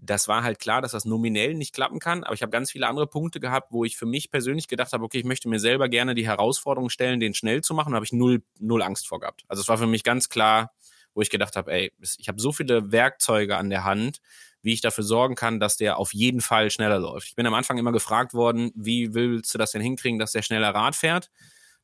das 0.00 0.28
war 0.28 0.44
halt 0.44 0.58
klar, 0.60 0.80
dass 0.80 0.92
das 0.92 1.04
nominell 1.04 1.54
nicht 1.54 1.74
klappen 1.74 1.98
kann. 1.98 2.22
Aber 2.22 2.34
ich 2.34 2.42
habe 2.42 2.50
ganz 2.50 2.70
viele 2.70 2.86
andere 2.86 3.06
Punkte 3.06 3.40
gehabt, 3.40 3.72
wo 3.72 3.84
ich 3.84 3.96
für 3.96 4.06
mich 4.06 4.30
persönlich 4.30 4.68
gedacht 4.68 4.92
habe, 4.92 5.04
okay, 5.04 5.18
ich 5.18 5.24
möchte 5.24 5.48
mir 5.48 5.58
selber 5.58 5.88
gerne 5.88 6.14
die 6.14 6.26
Herausforderung 6.26 6.88
stellen, 6.88 7.18
den 7.18 7.34
schnell 7.34 7.62
zu 7.62 7.74
machen. 7.74 7.90
Da 7.90 7.96
habe 7.96 8.06
ich 8.06 8.12
null, 8.12 8.42
null 8.60 8.82
Angst 8.82 9.08
vor 9.08 9.20
gehabt. 9.20 9.44
Also 9.48 9.60
es 9.60 9.68
war 9.68 9.78
für 9.78 9.86
mich 9.86 10.04
ganz 10.04 10.28
klar, 10.28 10.72
wo 11.18 11.22
ich 11.22 11.30
gedacht 11.30 11.56
habe, 11.56 11.72
ey, 11.72 11.92
ich 12.18 12.28
habe 12.28 12.40
so 12.40 12.52
viele 12.52 12.92
Werkzeuge 12.92 13.56
an 13.56 13.70
der 13.70 13.82
Hand, 13.82 14.20
wie 14.62 14.72
ich 14.72 14.80
dafür 14.82 15.02
sorgen 15.02 15.34
kann, 15.34 15.58
dass 15.58 15.76
der 15.76 15.98
auf 15.98 16.14
jeden 16.14 16.40
Fall 16.40 16.70
schneller 16.70 17.00
läuft. 17.00 17.26
Ich 17.28 17.34
bin 17.34 17.44
am 17.46 17.54
Anfang 17.54 17.76
immer 17.76 17.90
gefragt 17.92 18.34
worden, 18.34 18.70
wie 18.76 19.14
willst 19.14 19.52
du 19.52 19.58
das 19.58 19.72
denn 19.72 19.82
hinkriegen, 19.82 20.20
dass 20.20 20.30
der 20.32 20.42
schneller 20.42 20.70
Rad 20.72 20.94
fährt? 20.94 21.30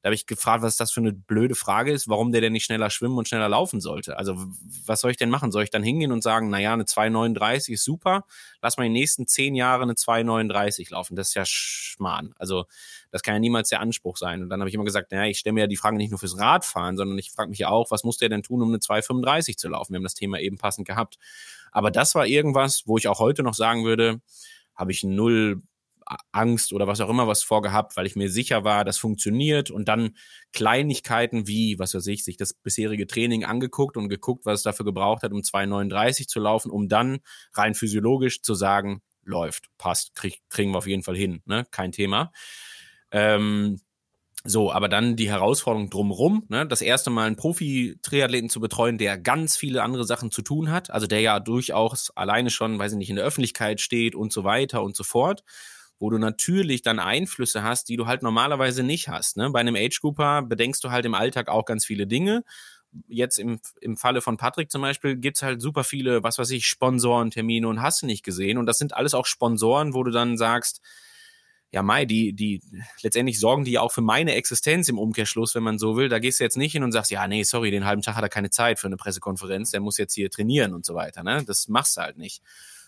Da 0.05 0.09
habe 0.09 0.17
ich 0.17 0.27
gefragt, 0.27 0.63
was 0.63 0.77
das 0.77 0.93
für 0.93 1.01
eine 1.01 1.15
blöde 1.15 1.55
Frage 1.55 1.91
ist, 1.91 2.11
warum 2.11 2.31
der 2.31 2.43
denn 2.43 2.53
nicht 2.53 2.67
schneller 2.67 2.91
schwimmen 2.91 3.17
und 3.17 3.27
schneller 3.27 3.49
laufen 3.49 3.81
sollte. 3.81 4.19
Also 4.19 4.37
was 4.85 5.01
soll 5.01 5.11
ich 5.11 5.17
denn 5.17 5.31
machen? 5.31 5.51
Soll 5.51 5.63
ich 5.63 5.71
dann 5.71 5.83
hingehen 5.83 6.13
und 6.13 6.23
sagen, 6.23 6.51
naja, 6.51 6.75
eine 6.75 6.85
2,39 6.85 7.73
ist 7.73 7.85
super, 7.85 8.27
lass 8.61 8.77
mal 8.77 8.83
die 8.83 8.91
nächsten 8.91 9.27
zehn 9.27 9.55
Jahre 9.55 9.85
eine 9.85 9.95
2,39 9.95 10.93
laufen. 10.93 11.17
Das 11.17 11.29
ist 11.29 11.35
ja 11.37 11.45
Schmarrn. 11.47 12.35
Also 12.37 12.67
das 13.13 13.23
kann 13.23 13.33
ja 13.33 13.41
niemals 13.41 13.71
der 13.71 13.81
Anspruch 13.81 14.19
sein. 14.19 14.43
Und 14.43 14.51
dann 14.51 14.61
habe 14.61 14.69
ich 14.69 14.75
immer 14.75 14.85
gesagt, 14.85 15.11
naja, 15.11 15.25
ich 15.25 15.39
stelle 15.39 15.55
mir 15.55 15.61
ja 15.61 15.67
die 15.69 15.79
Frage 15.79 15.97
nicht 15.97 16.11
nur 16.11 16.19
fürs 16.19 16.39
Radfahren, 16.39 16.99
sondern 16.99 17.17
ich 17.17 17.31
frage 17.31 17.49
mich 17.49 17.61
ja 17.61 17.71
auch, 17.71 17.91
was 17.91 18.05
muss 18.05 18.19
der 18.19 18.29
denn 18.29 18.43
tun, 18.43 18.61
um 18.61 18.69
eine 18.69 18.81
2,35 18.81 19.57
zu 19.57 19.71
laufen? 19.71 19.95
Wir 19.95 19.97
haben 19.97 20.05
das 20.05 20.13
Thema 20.13 20.39
eben 20.39 20.59
passend 20.59 20.87
gehabt. 20.87 21.17
Aber 21.73 21.91
das 21.91 22.15
war 22.15 22.27
irgendwas, 22.27 22.83
wo 22.85 22.99
ich 22.99 23.09
auch 23.09 23.21
heute 23.21 23.43
noch 23.43 23.55
sagen 23.55 23.87
würde, 23.87 24.21
habe 24.75 24.93
ich 24.93 25.03
null 25.03 25.63
Angst 26.33 26.73
oder 26.73 26.87
was 26.87 27.01
auch 27.01 27.09
immer 27.09 27.27
was 27.29 27.43
vorgehabt, 27.43 27.97
weil 27.97 28.07
ich 28.07 28.17
mir 28.17 28.31
sicher 28.31 28.65
war, 28.65 28.85
das 28.85 28.99
funktioniert 28.99 29.71
und 29.71 29.89
dann 29.89 30.17
Kleinigkeiten 30.53 31.47
wie, 31.47 31.79
was 31.79 31.95
weiß 31.95 32.07
ich, 32.09 32.25
sich 32.25 32.37
das 32.37 32.55
bisherige 32.55 33.07
Training 33.07 33.45
angeguckt 33.45 33.97
und 33.97 34.09
geguckt, 34.09 34.47
was 34.47 34.61
es 34.61 34.63
dafür 34.63 34.85
gebraucht 34.85 35.23
hat, 35.23 35.33
um 35.33 35.41
2,39 35.41 36.29
zu 36.29 36.41
laufen, 36.41 36.71
um 36.71 36.89
dann 36.89 37.21
rein 37.53 37.75
physiologisch 37.75 38.43
zu 38.43 38.55
sagen, 38.55 39.03
läuft, 39.25 39.69
passt, 39.79 40.15
krieg, 40.15 40.43
kriegen 40.49 40.73
wir 40.73 40.79
auf 40.79 40.87
jeden 40.87 41.03
Fall 41.03 41.17
hin, 41.17 41.43
ne? 41.47 41.67
kein 41.71 41.93
Thema. 41.93 42.33
Ähm, 43.11 43.81
so, 44.47 44.71
aber 44.71 44.91
dann 44.91 45.17
die 45.17 45.31
Herausforderung 45.31 45.89
drumherum, 45.89 46.45
ne? 46.49 46.67
das 46.67 46.83
erste 46.83 47.09
Mal 47.09 47.27
einen 47.27 47.37
Profi-Triathleten 47.37 48.51
zu 48.51 48.61
betreuen, 48.61 48.99
der 48.99 49.17
ganz 49.17 49.57
viele 49.57 49.83
andere 49.83 50.05
Sachen 50.05 50.31
zu 50.31 50.43
tun 50.43 50.71
hat, 50.71 50.91
also 50.91 51.07
der 51.07 51.21
ja 51.21 51.41
durchaus 51.41 52.11
alleine 52.15 52.51
schon, 52.51 52.79
weiß 52.79 52.93
ich 52.93 52.99
nicht, 52.99 53.09
in 53.09 53.17
der 53.17 53.25
Öffentlichkeit 53.25 53.81
steht 53.81 54.15
und 54.15 54.33
so 54.33 54.45
weiter 54.45 54.83
und 54.83 54.97
so 54.97 55.03
fort 55.03 55.45
wo 55.99 56.11
du 56.11 56.19
natürlich 56.19 56.83
dann 56.83 56.99
Einflüsse 56.99 57.63
hast, 57.63 57.89
die 57.89 57.97
du 57.97 58.07
halt 58.07 58.23
normalerweise 58.23 58.83
nicht 58.83 59.09
hast. 59.09 59.37
Ne? 59.37 59.51
Bei 59.51 59.61
einem 59.61 59.77
Age-Grouper 59.77 60.43
bedenkst 60.43 60.83
du 60.85 60.91
halt 60.91 61.05
im 61.05 61.15
Alltag 61.15 61.49
auch 61.49 61.65
ganz 61.65 61.85
viele 61.85 62.07
Dinge. 62.07 62.45
Jetzt 63.09 63.39
im, 63.39 63.61
im 63.81 63.97
Falle 63.97 64.21
von 64.21 64.37
Patrick 64.37 64.71
zum 64.71 64.83
Beispiel 64.83 65.17
gibt's 65.17 65.43
halt 65.43 65.61
super 65.61 65.83
viele, 65.83 66.23
was 66.23 66.39
weiß 66.39 66.51
ich, 66.51 66.67
Sponsoren, 66.67 67.31
Termine 67.31 67.69
und 67.69 67.83
hast 67.83 68.03
du 68.03 68.07
nicht 68.07 68.25
gesehen. 68.25 68.59
Und 68.59 68.67
das 68.67 68.79
sind 68.79 68.95
alles 68.95 69.15
auch 69.15 69.27
Sponsoren, 69.27 69.95
wo 69.95 70.03
du 70.05 70.11
dann 70.11 70.37
sagst, 70.37 70.81
ja, 71.75 71.83
Mai, 71.83 72.05
die, 72.05 72.33
die, 72.33 72.63
letztendlich 73.03 73.41
sorgen 73.41 73.65
die 73.65 73.73
ja 73.73 73.81
auch 73.81 73.91
für 73.91 74.01
meine 74.01 74.35
Existenz 74.35 74.89
im 74.89 74.97
Umkehrschluss, 74.97 75.57
wenn 75.57 75.65
man 75.65 75.77
so 75.77 75.97
will. 75.97 76.09
Da 76.09 76.21
gehst 76.21 76.39
du 76.39 76.45
jetzt 76.45 76.57
nicht 76.57 76.71
hin 76.71 76.85
und 76.85 76.93
sagst, 76.93 77.11
ja, 77.11 77.27
nee, 77.27 77.43
sorry, 77.43 77.73
den 77.73 77.85
halben 77.85 78.01
Tag 78.01 78.15
hat 78.15 78.23
er 78.23 78.29
keine 78.29 78.51
Zeit 78.51 78.79
für 78.79 78.87
eine 78.87 78.97
Pressekonferenz, 78.97 79.73
der 79.73 79.81
muss 79.81 79.99
jetzt 79.99 80.15
hier 80.15 80.31
trainieren 80.31 80.73
und 80.73 80.87
so 80.87 80.95
weiter. 80.95 81.25
Ne? 81.25 81.43
Das 81.45 81.67
machst 81.67 81.97
du 81.97 82.03
halt 82.03 82.17
nicht. 82.17 82.43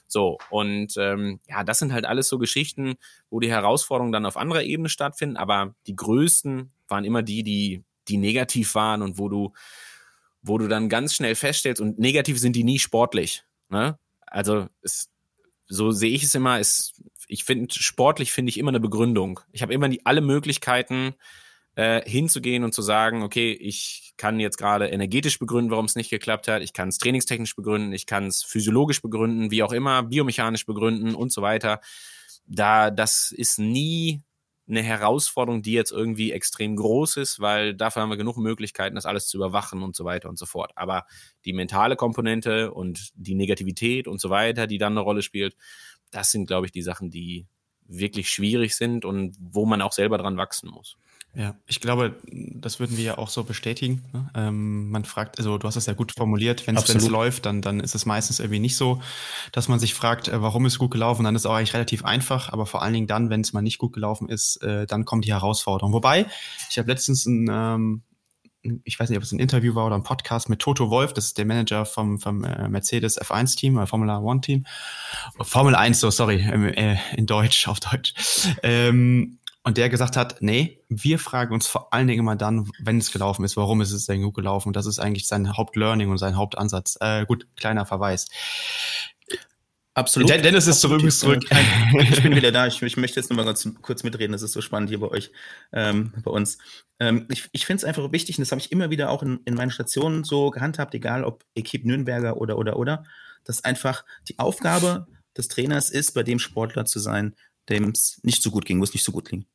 So, 0.08 0.38
und 0.50 0.94
ähm, 0.96 1.40
ja, 1.48 1.64
das 1.64 1.78
sind 1.78 1.92
halt 1.92 2.04
alles 2.04 2.28
so 2.28 2.38
Geschichten, 2.38 2.94
wo 3.28 3.40
die 3.40 3.50
Herausforderungen 3.50 4.12
dann 4.12 4.26
auf 4.26 4.36
anderer 4.36 4.62
Ebene 4.62 4.88
stattfinden, 4.88 5.36
aber 5.36 5.74
die 5.86 5.96
größten 5.96 6.72
waren 6.88 7.04
immer 7.04 7.22
die, 7.22 7.42
die, 7.42 7.82
die 8.08 8.16
negativ 8.16 8.74
waren 8.74 9.02
und 9.02 9.18
wo 9.18 9.28
du, 9.28 9.52
wo 10.42 10.58
du 10.58 10.68
dann 10.68 10.88
ganz 10.88 11.14
schnell 11.14 11.34
feststellst, 11.34 11.80
und 11.80 11.98
negativ 11.98 12.38
sind 12.38 12.54
die 12.54 12.64
nie 12.64 12.78
sportlich. 12.78 13.44
Ne? 13.68 13.98
Also 14.26 14.68
es, 14.82 15.10
so 15.66 15.90
sehe 15.90 16.12
ich 16.12 16.22
es 16.22 16.34
immer, 16.34 16.60
ist, 16.60 17.02
ich 17.26 17.44
finde, 17.44 17.74
sportlich 17.74 18.32
finde 18.32 18.50
ich 18.50 18.58
immer 18.58 18.70
eine 18.70 18.80
Begründung. 18.80 19.40
Ich 19.50 19.62
habe 19.62 19.74
immer 19.74 19.88
die 19.88 20.06
alle 20.06 20.20
Möglichkeiten, 20.20 21.14
äh, 21.76 22.02
hinzugehen 22.08 22.64
und 22.64 22.72
zu 22.72 22.82
sagen, 22.82 23.22
okay, 23.22 23.52
ich 23.52 24.14
kann 24.16 24.40
jetzt 24.40 24.56
gerade 24.56 24.88
energetisch 24.88 25.38
begründen, 25.38 25.70
warum 25.70 25.84
es 25.84 25.94
nicht 25.94 26.10
geklappt 26.10 26.48
hat, 26.48 26.62
ich 26.62 26.72
kann 26.72 26.88
es 26.88 26.98
trainingstechnisch 26.98 27.54
begründen, 27.54 27.92
ich 27.92 28.06
kann 28.06 28.26
es 28.26 28.42
physiologisch 28.42 29.02
begründen, 29.02 29.50
wie 29.50 29.62
auch 29.62 29.72
immer, 29.72 30.02
biomechanisch 30.02 30.64
begründen 30.66 31.14
und 31.14 31.32
so 31.32 31.42
weiter. 31.42 31.80
Da, 32.46 32.90
das 32.90 33.30
ist 33.30 33.58
nie 33.58 34.22
eine 34.68 34.82
Herausforderung, 34.82 35.62
die 35.62 35.72
jetzt 35.72 35.92
irgendwie 35.92 36.32
extrem 36.32 36.76
groß 36.76 37.18
ist, 37.18 37.40
weil 37.40 37.74
dafür 37.74 38.02
haben 38.02 38.08
wir 38.08 38.16
genug 38.16 38.36
Möglichkeiten, 38.38 38.96
das 38.96 39.06
alles 39.06 39.28
zu 39.28 39.36
überwachen 39.36 39.82
und 39.82 39.94
so 39.94 40.04
weiter 40.04 40.28
und 40.28 40.38
so 40.38 40.46
fort. 40.46 40.72
Aber 40.74 41.04
die 41.44 41.52
mentale 41.52 41.94
Komponente 41.94 42.72
und 42.72 43.10
die 43.14 43.34
Negativität 43.34 44.08
und 44.08 44.20
so 44.20 44.30
weiter, 44.30 44.66
die 44.66 44.78
dann 44.78 44.94
eine 44.94 45.00
Rolle 45.00 45.22
spielt, 45.22 45.56
das 46.10 46.30
sind, 46.30 46.46
glaube 46.46 46.66
ich, 46.66 46.72
die 46.72 46.82
Sachen, 46.82 47.10
die 47.10 47.46
wirklich 47.86 48.30
schwierig 48.30 48.74
sind 48.74 49.04
und 49.04 49.36
wo 49.38 49.66
man 49.66 49.82
auch 49.82 49.92
selber 49.92 50.18
dran 50.18 50.36
wachsen 50.36 50.70
muss. 50.70 50.96
Ja, 51.38 51.54
ich 51.66 51.82
glaube, 51.82 52.16
das 52.32 52.80
würden 52.80 52.96
wir 52.96 53.04
ja 53.04 53.18
auch 53.18 53.28
so 53.28 53.44
bestätigen. 53.44 54.02
Ne? 54.14 54.30
Ähm, 54.34 54.90
man 54.90 55.04
fragt, 55.04 55.36
also 55.36 55.58
du 55.58 55.68
hast 55.68 55.76
es 55.76 55.84
ja 55.84 55.92
gut 55.92 56.12
formuliert, 56.16 56.66
wenn 56.66 56.76
es 56.76 57.08
läuft, 57.08 57.44
dann, 57.44 57.60
dann 57.60 57.80
ist 57.80 57.94
es 57.94 58.06
meistens 58.06 58.40
irgendwie 58.40 58.58
nicht 58.58 58.76
so, 58.78 59.02
dass 59.52 59.68
man 59.68 59.78
sich 59.78 59.92
fragt, 59.92 60.28
äh, 60.28 60.40
warum 60.40 60.64
ist 60.64 60.78
gut 60.78 60.92
gelaufen, 60.92 61.24
dann 61.24 61.36
ist 61.36 61.42
es 61.42 61.46
auch 61.46 61.54
eigentlich 61.54 61.74
relativ 61.74 62.06
einfach, 62.06 62.54
aber 62.54 62.64
vor 62.64 62.80
allen 62.80 62.94
Dingen 62.94 63.06
dann, 63.06 63.28
wenn 63.28 63.42
es 63.42 63.52
mal 63.52 63.60
nicht 63.60 63.76
gut 63.76 63.92
gelaufen 63.92 64.30
ist, 64.30 64.62
äh, 64.62 64.86
dann 64.86 65.04
kommt 65.04 65.26
die 65.26 65.32
Herausforderung. 65.34 65.92
Wobei, 65.92 66.24
ich 66.70 66.78
habe 66.78 66.90
letztens 66.90 67.26
ein, 67.26 67.50
ähm, 67.50 68.02
ich 68.84 68.98
weiß 68.98 69.10
nicht, 69.10 69.18
ob 69.18 69.22
es 69.22 69.30
ein 69.30 69.38
Interview 69.38 69.74
war 69.74 69.84
oder 69.84 69.96
ein 69.96 70.04
Podcast 70.04 70.48
mit 70.48 70.60
Toto 70.60 70.88
Wolf, 70.88 71.12
das 71.12 71.26
ist 71.26 71.38
der 71.38 71.44
Manager 71.44 71.84
vom, 71.84 72.18
vom 72.18 72.44
äh, 72.44 72.66
Mercedes 72.70 73.20
F1-Team, 73.20 73.76
äh, 73.76 73.86
Formula 73.86 74.20
One-Team. 74.20 74.64
Formel 75.42 75.74
1, 75.74 76.00
so 76.00 76.10
sorry, 76.10 76.40
äh, 76.40 76.96
in 77.14 77.26
Deutsch, 77.26 77.68
auf 77.68 77.78
Deutsch. 77.80 78.14
Ähm, 78.62 79.38
und 79.66 79.76
der 79.76 79.88
gesagt 79.88 80.16
hat, 80.16 80.36
nee, 80.42 80.80
wir 80.88 81.18
fragen 81.18 81.52
uns 81.52 81.66
vor 81.66 81.92
allen 81.92 82.06
Dingen 82.06 82.20
immer 82.20 82.36
dann, 82.36 82.70
wenn 82.78 82.98
es 82.98 83.10
gelaufen 83.10 83.44
ist, 83.44 83.56
warum 83.56 83.80
ist 83.80 83.90
es 83.90 84.06
denn 84.06 84.22
gut 84.22 84.34
gelaufen? 84.34 84.68
Und 84.68 84.76
das 84.76 84.86
ist 84.86 85.00
eigentlich 85.00 85.26
sein 85.26 85.56
Hauptlearning 85.56 86.08
und 86.08 86.18
sein 86.18 86.36
Hauptansatz. 86.36 86.96
Äh, 87.00 87.26
gut, 87.26 87.48
kleiner 87.56 87.84
Verweis. 87.84 88.28
Absolut. 89.94 90.30
Dennis 90.30 90.68
ist 90.68 90.80
zurück, 90.80 91.02
ist 91.02 91.18
zurück. 91.18 91.42
Ich 91.98 92.22
bin 92.22 92.36
wieder 92.36 92.52
da. 92.52 92.68
Ich, 92.68 92.80
ich 92.80 92.96
möchte 92.96 93.18
jetzt 93.18 93.28
nochmal 93.28 93.44
ganz 93.44 93.68
kurz 93.82 94.04
mitreden. 94.04 94.30
Das 94.30 94.42
ist 94.42 94.52
so 94.52 94.60
spannend 94.60 94.88
hier 94.88 95.00
bei 95.00 95.08
euch, 95.08 95.32
ähm, 95.72 96.12
bei 96.22 96.30
uns. 96.30 96.58
Ähm, 97.00 97.26
ich 97.28 97.48
ich 97.50 97.66
finde 97.66 97.80
es 97.80 97.84
einfach 97.84 98.12
wichtig, 98.12 98.38
und 98.38 98.42
das 98.42 98.52
habe 98.52 98.60
ich 98.60 98.70
immer 98.70 98.90
wieder 98.90 99.10
auch 99.10 99.24
in, 99.24 99.40
in 99.46 99.54
meinen 99.54 99.72
Stationen 99.72 100.22
so 100.22 100.50
gehandhabt, 100.50 100.94
egal 100.94 101.24
ob 101.24 101.42
Equipe 101.56 101.88
Nürnberger 101.88 102.36
oder, 102.36 102.56
oder, 102.56 102.76
oder, 102.76 103.02
dass 103.42 103.64
einfach 103.64 104.04
die 104.28 104.38
Aufgabe 104.38 105.08
des 105.36 105.48
Trainers 105.48 105.90
ist, 105.90 106.14
bei 106.14 106.22
dem 106.22 106.38
Sportler 106.38 106.84
zu 106.84 107.00
sein, 107.00 107.34
dem 107.68 107.90
es 107.90 108.20
nicht 108.22 108.42
so 108.42 108.50
gut 108.50 108.64
ging, 108.64 108.78
wo 108.80 108.84
es 108.84 108.94
nicht 108.94 109.04
so 109.04 109.12
gut 109.12 109.28
ging. 109.28 109.46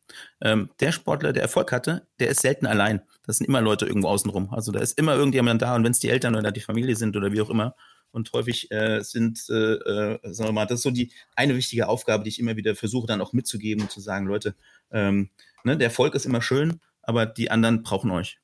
Ähm, 0.41 0.69
der 0.79 0.91
Sportler, 0.91 1.33
der 1.33 1.43
Erfolg 1.43 1.71
hatte, 1.71 2.07
der 2.19 2.29
ist 2.29 2.41
selten 2.41 2.65
allein. 2.65 3.01
Das 3.23 3.38
sind 3.38 3.47
immer 3.47 3.61
Leute 3.61 3.85
irgendwo 3.85 4.09
außenrum. 4.09 4.53
Also 4.53 4.71
da 4.71 4.79
ist 4.79 4.97
immer 4.97 5.15
irgendjemand 5.15 5.61
da 5.61 5.75
und 5.75 5.83
wenn 5.83 5.91
es 5.91 5.99
die 5.99 6.09
Eltern 6.09 6.35
oder 6.35 6.51
die 6.51 6.61
Familie 6.61 6.95
sind 6.95 7.15
oder 7.15 7.31
wie 7.31 7.41
auch 7.41 7.49
immer, 7.49 7.75
und 8.11 8.31
häufig 8.33 8.69
äh, 8.71 9.01
sind, 9.01 9.45
äh, 9.49 9.73
äh, 9.73 10.19
sagen 10.33 10.49
wir 10.49 10.53
mal, 10.53 10.65
das 10.65 10.79
ist 10.79 10.83
so 10.83 10.91
die 10.91 11.11
eine 11.35 11.55
wichtige 11.55 11.88
Aufgabe, 11.88 12.23
die 12.23 12.29
ich 12.29 12.39
immer 12.39 12.57
wieder 12.57 12.75
versuche 12.75 13.07
dann 13.07 13.21
auch 13.21 13.33
mitzugeben 13.33 13.83
und 13.83 13.91
zu 13.91 14.01
sagen, 14.01 14.27
Leute, 14.27 14.55
ähm, 14.91 15.29
ne, 15.63 15.77
der 15.77 15.88
Erfolg 15.88 16.15
ist 16.15 16.25
immer 16.25 16.41
schön, 16.41 16.79
aber 17.01 17.25
die 17.25 17.49
anderen 17.49 17.83
brauchen 17.83 18.11
euch. 18.11 18.39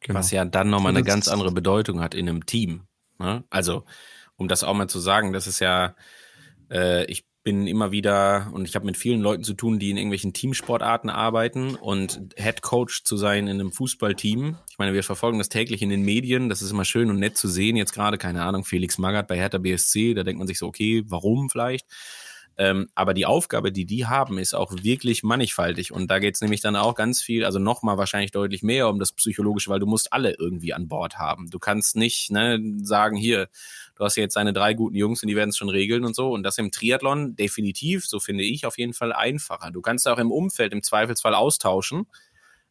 Genau. 0.00 0.18
Was 0.18 0.30
ja 0.30 0.44
dann 0.44 0.70
nochmal 0.70 0.90
eine 0.90 1.02
ganz 1.02 1.28
andere 1.28 1.50
Bedeutung 1.50 2.00
hat 2.00 2.14
in 2.14 2.28
einem 2.28 2.46
Team. 2.46 2.86
Ne? 3.18 3.44
Also, 3.50 3.84
um 4.36 4.48
das 4.48 4.62
auch 4.62 4.74
mal 4.74 4.88
zu 4.88 5.00
sagen, 5.00 5.32
das 5.32 5.46
ist 5.46 5.60
ja, 5.60 5.96
äh, 6.70 7.04
ich 7.06 7.26
bin 7.46 7.68
immer 7.68 7.92
wieder 7.92 8.50
und 8.54 8.66
ich 8.66 8.74
habe 8.74 8.86
mit 8.86 8.96
vielen 8.96 9.20
Leuten 9.20 9.44
zu 9.44 9.54
tun, 9.54 9.78
die 9.78 9.92
in 9.92 9.96
irgendwelchen 9.96 10.32
Teamsportarten 10.32 11.08
arbeiten 11.08 11.76
und 11.76 12.34
Head 12.36 12.60
Coach 12.60 13.04
zu 13.04 13.16
sein 13.16 13.46
in 13.46 13.60
einem 13.60 13.70
Fußballteam. 13.70 14.56
Ich 14.68 14.78
meine, 14.78 14.94
wir 14.94 15.04
verfolgen 15.04 15.38
das 15.38 15.48
täglich 15.48 15.80
in 15.80 15.88
den 15.88 16.02
Medien. 16.02 16.48
Das 16.48 16.60
ist 16.60 16.72
immer 16.72 16.84
schön 16.84 17.08
und 17.08 17.20
nett 17.20 17.36
zu 17.36 17.46
sehen. 17.46 17.76
Jetzt 17.76 17.92
gerade, 17.92 18.18
keine 18.18 18.42
Ahnung, 18.42 18.64
Felix 18.64 18.98
Magath 18.98 19.28
bei 19.28 19.36
Hertha 19.36 19.58
BSC. 19.58 20.14
Da 20.14 20.24
denkt 20.24 20.40
man 20.40 20.48
sich 20.48 20.58
so, 20.58 20.66
okay, 20.66 21.04
warum 21.06 21.48
vielleicht? 21.48 21.86
Ähm, 22.58 22.88
aber 22.96 23.14
die 23.14 23.26
Aufgabe, 23.26 23.70
die 23.70 23.84
die 23.84 24.06
haben, 24.06 24.38
ist 24.38 24.54
auch 24.54 24.72
wirklich 24.82 25.22
mannigfaltig. 25.22 25.92
Und 25.92 26.10
da 26.10 26.18
geht 26.18 26.34
es 26.34 26.40
nämlich 26.40 26.62
dann 26.62 26.74
auch 26.74 26.96
ganz 26.96 27.22
viel, 27.22 27.44
also 27.44 27.60
nochmal 27.60 27.96
wahrscheinlich 27.96 28.32
deutlich 28.32 28.64
mehr 28.64 28.88
um 28.88 28.98
das 28.98 29.12
Psychologische, 29.12 29.70
weil 29.70 29.78
du 29.78 29.86
musst 29.86 30.12
alle 30.12 30.34
irgendwie 30.36 30.72
an 30.72 30.88
Bord 30.88 31.16
haben. 31.16 31.48
Du 31.50 31.60
kannst 31.60 31.94
nicht 31.94 32.32
ne, 32.32 32.60
sagen, 32.82 33.16
hier, 33.16 33.48
du 33.96 34.04
hast 34.04 34.16
jetzt 34.16 34.36
deine 34.36 34.52
drei 34.52 34.74
guten 34.74 34.94
Jungs 34.94 35.22
und 35.22 35.28
die 35.28 35.36
werden 35.36 35.50
es 35.50 35.56
schon 35.56 35.68
regeln 35.68 36.04
und 36.04 36.14
so. 36.14 36.30
Und 36.30 36.42
das 36.42 36.58
im 36.58 36.70
Triathlon 36.70 37.34
definitiv, 37.34 38.06
so 38.06 38.20
finde 38.20 38.44
ich, 38.44 38.66
auf 38.66 38.78
jeden 38.78 38.92
Fall 38.92 39.12
einfacher. 39.12 39.70
Du 39.70 39.80
kannst 39.80 40.06
auch 40.06 40.18
im 40.18 40.30
Umfeld 40.30 40.72
im 40.72 40.82
Zweifelsfall 40.82 41.34
austauschen, 41.34 42.06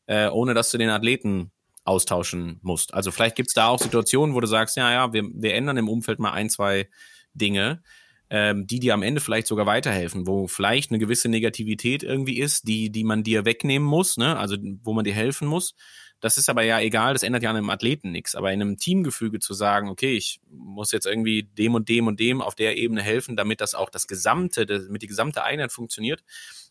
äh, 0.06 0.28
ohne 0.30 0.54
dass 0.54 0.72
du 0.72 0.78
den 0.78 0.90
Athleten 0.90 1.52
austauschen 1.84 2.60
musst. 2.62 2.94
Also 2.94 3.12
vielleicht 3.12 3.36
gibt 3.36 3.50
es 3.50 3.54
da 3.54 3.68
auch 3.68 3.80
Situationen, 3.80 4.36
wo 4.36 4.40
du 4.40 4.48
sagst, 4.48 4.76
ja, 4.76 4.92
ja, 4.92 5.14
wir, 5.14 5.24
wir 5.34 5.54
ändern 5.54 5.78
im 5.78 5.90
Umfeld 5.90 6.20
mal 6.20 6.32
ein, 6.32 6.50
zwei 6.50 6.90
Dinge, 7.34 7.84
ähm, 8.30 8.66
die 8.66 8.80
dir 8.80 8.96
am 8.96 9.04
Ende 9.04 9.22
vielleicht 9.22 9.48
sogar 9.48 9.68
weiterhelfen, 9.68 10.26
wo 10.26 10.48
vielleicht 10.48 10.92
eine 10.92 11.00
gewisse 11.00 11.30
Negativität 11.30 12.02
irgendwie 12.02 12.40
ist, 12.40 12.68
die, 12.68 12.92
die 12.92 13.04
man 13.04 13.24
dir 13.24 13.46
wegnehmen 13.46 13.88
muss, 13.88 14.18
ne? 14.18 14.38
also 14.38 14.58
wo 14.82 14.94
man 14.94 15.06
dir 15.06 15.14
helfen 15.14 15.48
muss. 15.48 15.76
Das 16.22 16.38
ist 16.38 16.50
aber 16.50 16.64
ja 16.64 16.80
egal, 16.80 17.14
das 17.14 17.24
ändert 17.24 17.44
ja 17.44 17.50
an 17.50 17.58
einem 17.58 17.70
Athleten 17.70 18.12
nichts. 18.12 18.36
Aber 18.36 18.52
in 18.52 18.62
einem 18.62 18.78
Teamgefüge 18.78 19.40
zu 19.40 19.54
sagen, 19.54 19.90
okay, 19.90 20.16
ich 20.16 20.40
muss 20.50 20.92
jetzt 20.92 21.06
irgendwie 21.06 21.44
dem 21.44 21.76
und 21.76 21.90
dem 21.90 22.08
und 22.08 22.20
dem 22.20 22.42
auf 22.42 22.56
der 22.56 22.78
Ebene 22.78 23.02
helfen, 23.02 23.36
damit 23.36 23.62
das 23.62 23.76
auch 23.76 23.90
das 23.90 24.08
gesamte, 24.08 24.66
damit 24.66 25.02
die 25.02 25.08
gesamte 25.08 25.44
Einheit 25.44 25.72
funktioniert, 25.72 26.24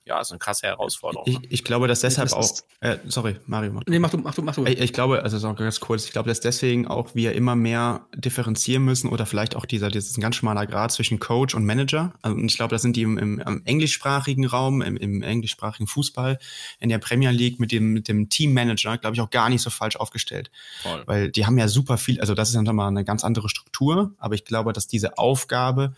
ja, 0.06 0.20
ist 0.20 0.30
eine 0.30 0.38
krasse 0.38 0.66
Herausforderung. 0.66 1.26
Ich, 1.26 1.38
ich 1.50 1.64
glaube, 1.64 1.88
dass 1.88 2.00
deshalb 2.00 2.32
auch, 2.32 2.50
äh, 2.80 2.98
sorry, 3.06 3.36
Mario. 3.46 3.72
Mach 3.72 3.82
nee, 3.86 3.98
mach 3.98 4.10
du, 4.10 4.18
mach 4.18 4.34
du, 4.34 4.42
mach 4.42 4.54
du. 4.54 4.66
Ich, 4.66 4.78
ich 4.78 4.92
glaube, 4.92 5.22
also 5.22 5.38
so 5.38 5.52
ganz 5.54 5.80
kurz, 5.80 6.04
ich 6.04 6.12
glaube, 6.12 6.28
dass 6.28 6.40
deswegen 6.40 6.86
auch 6.86 7.14
wir 7.14 7.32
immer 7.32 7.56
mehr 7.56 8.06
differenzieren 8.14 8.84
müssen 8.84 9.08
oder 9.08 9.24
vielleicht 9.24 9.56
auch 9.56 9.64
dieser, 9.64 9.88
dieses 9.88 10.18
ganz 10.20 10.36
schmaler 10.36 10.66
Grad 10.66 10.92
zwischen 10.92 11.20
Coach 11.20 11.54
und 11.54 11.64
Manager. 11.64 12.12
Also, 12.20 12.36
und 12.36 12.44
ich 12.44 12.56
glaube, 12.56 12.74
das 12.74 12.82
sind 12.82 12.96
die 12.96 13.02
im, 13.02 13.16
im, 13.16 13.38
im 13.38 13.62
englischsprachigen 13.64 14.44
Raum, 14.44 14.82
im, 14.82 14.98
im 14.98 15.22
englischsprachigen 15.22 15.86
Fußball, 15.86 16.38
in 16.80 16.90
der 16.90 16.98
Premier 16.98 17.30
League 17.30 17.58
mit 17.58 17.72
dem, 17.72 17.94
mit 17.94 18.06
dem 18.08 18.28
Teammanager, 18.28 18.98
glaube 18.98 19.16
ich, 19.16 19.22
auch 19.22 19.30
gar 19.30 19.48
nicht 19.48 19.62
so 19.62 19.70
falsch 19.70 19.96
aufgestellt. 19.96 20.50
Voll. 20.82 21.02
Weil 21.06 21.30
die 21.30 21.46
haben 21.46 21.56
ja 21.56 21.66
super 21.68 21.96
viel, 21.96 22.20
also 22.20 22.34
das 22.34 22.50
ist 22.50 22.56
dann 22.56 22.76
mal 22.76 22.88
eine 22.88 23.04
ganz 23.04 23.24
andere 23.24 23.48
Struktur, 23.48 24.12
aber 24.18 24.34
ich 24.34 24.44
glaube, 24.44 24.74
dass 24.74 24.86
diese 24.86 25.16
Aufgabe, 25.16 25.94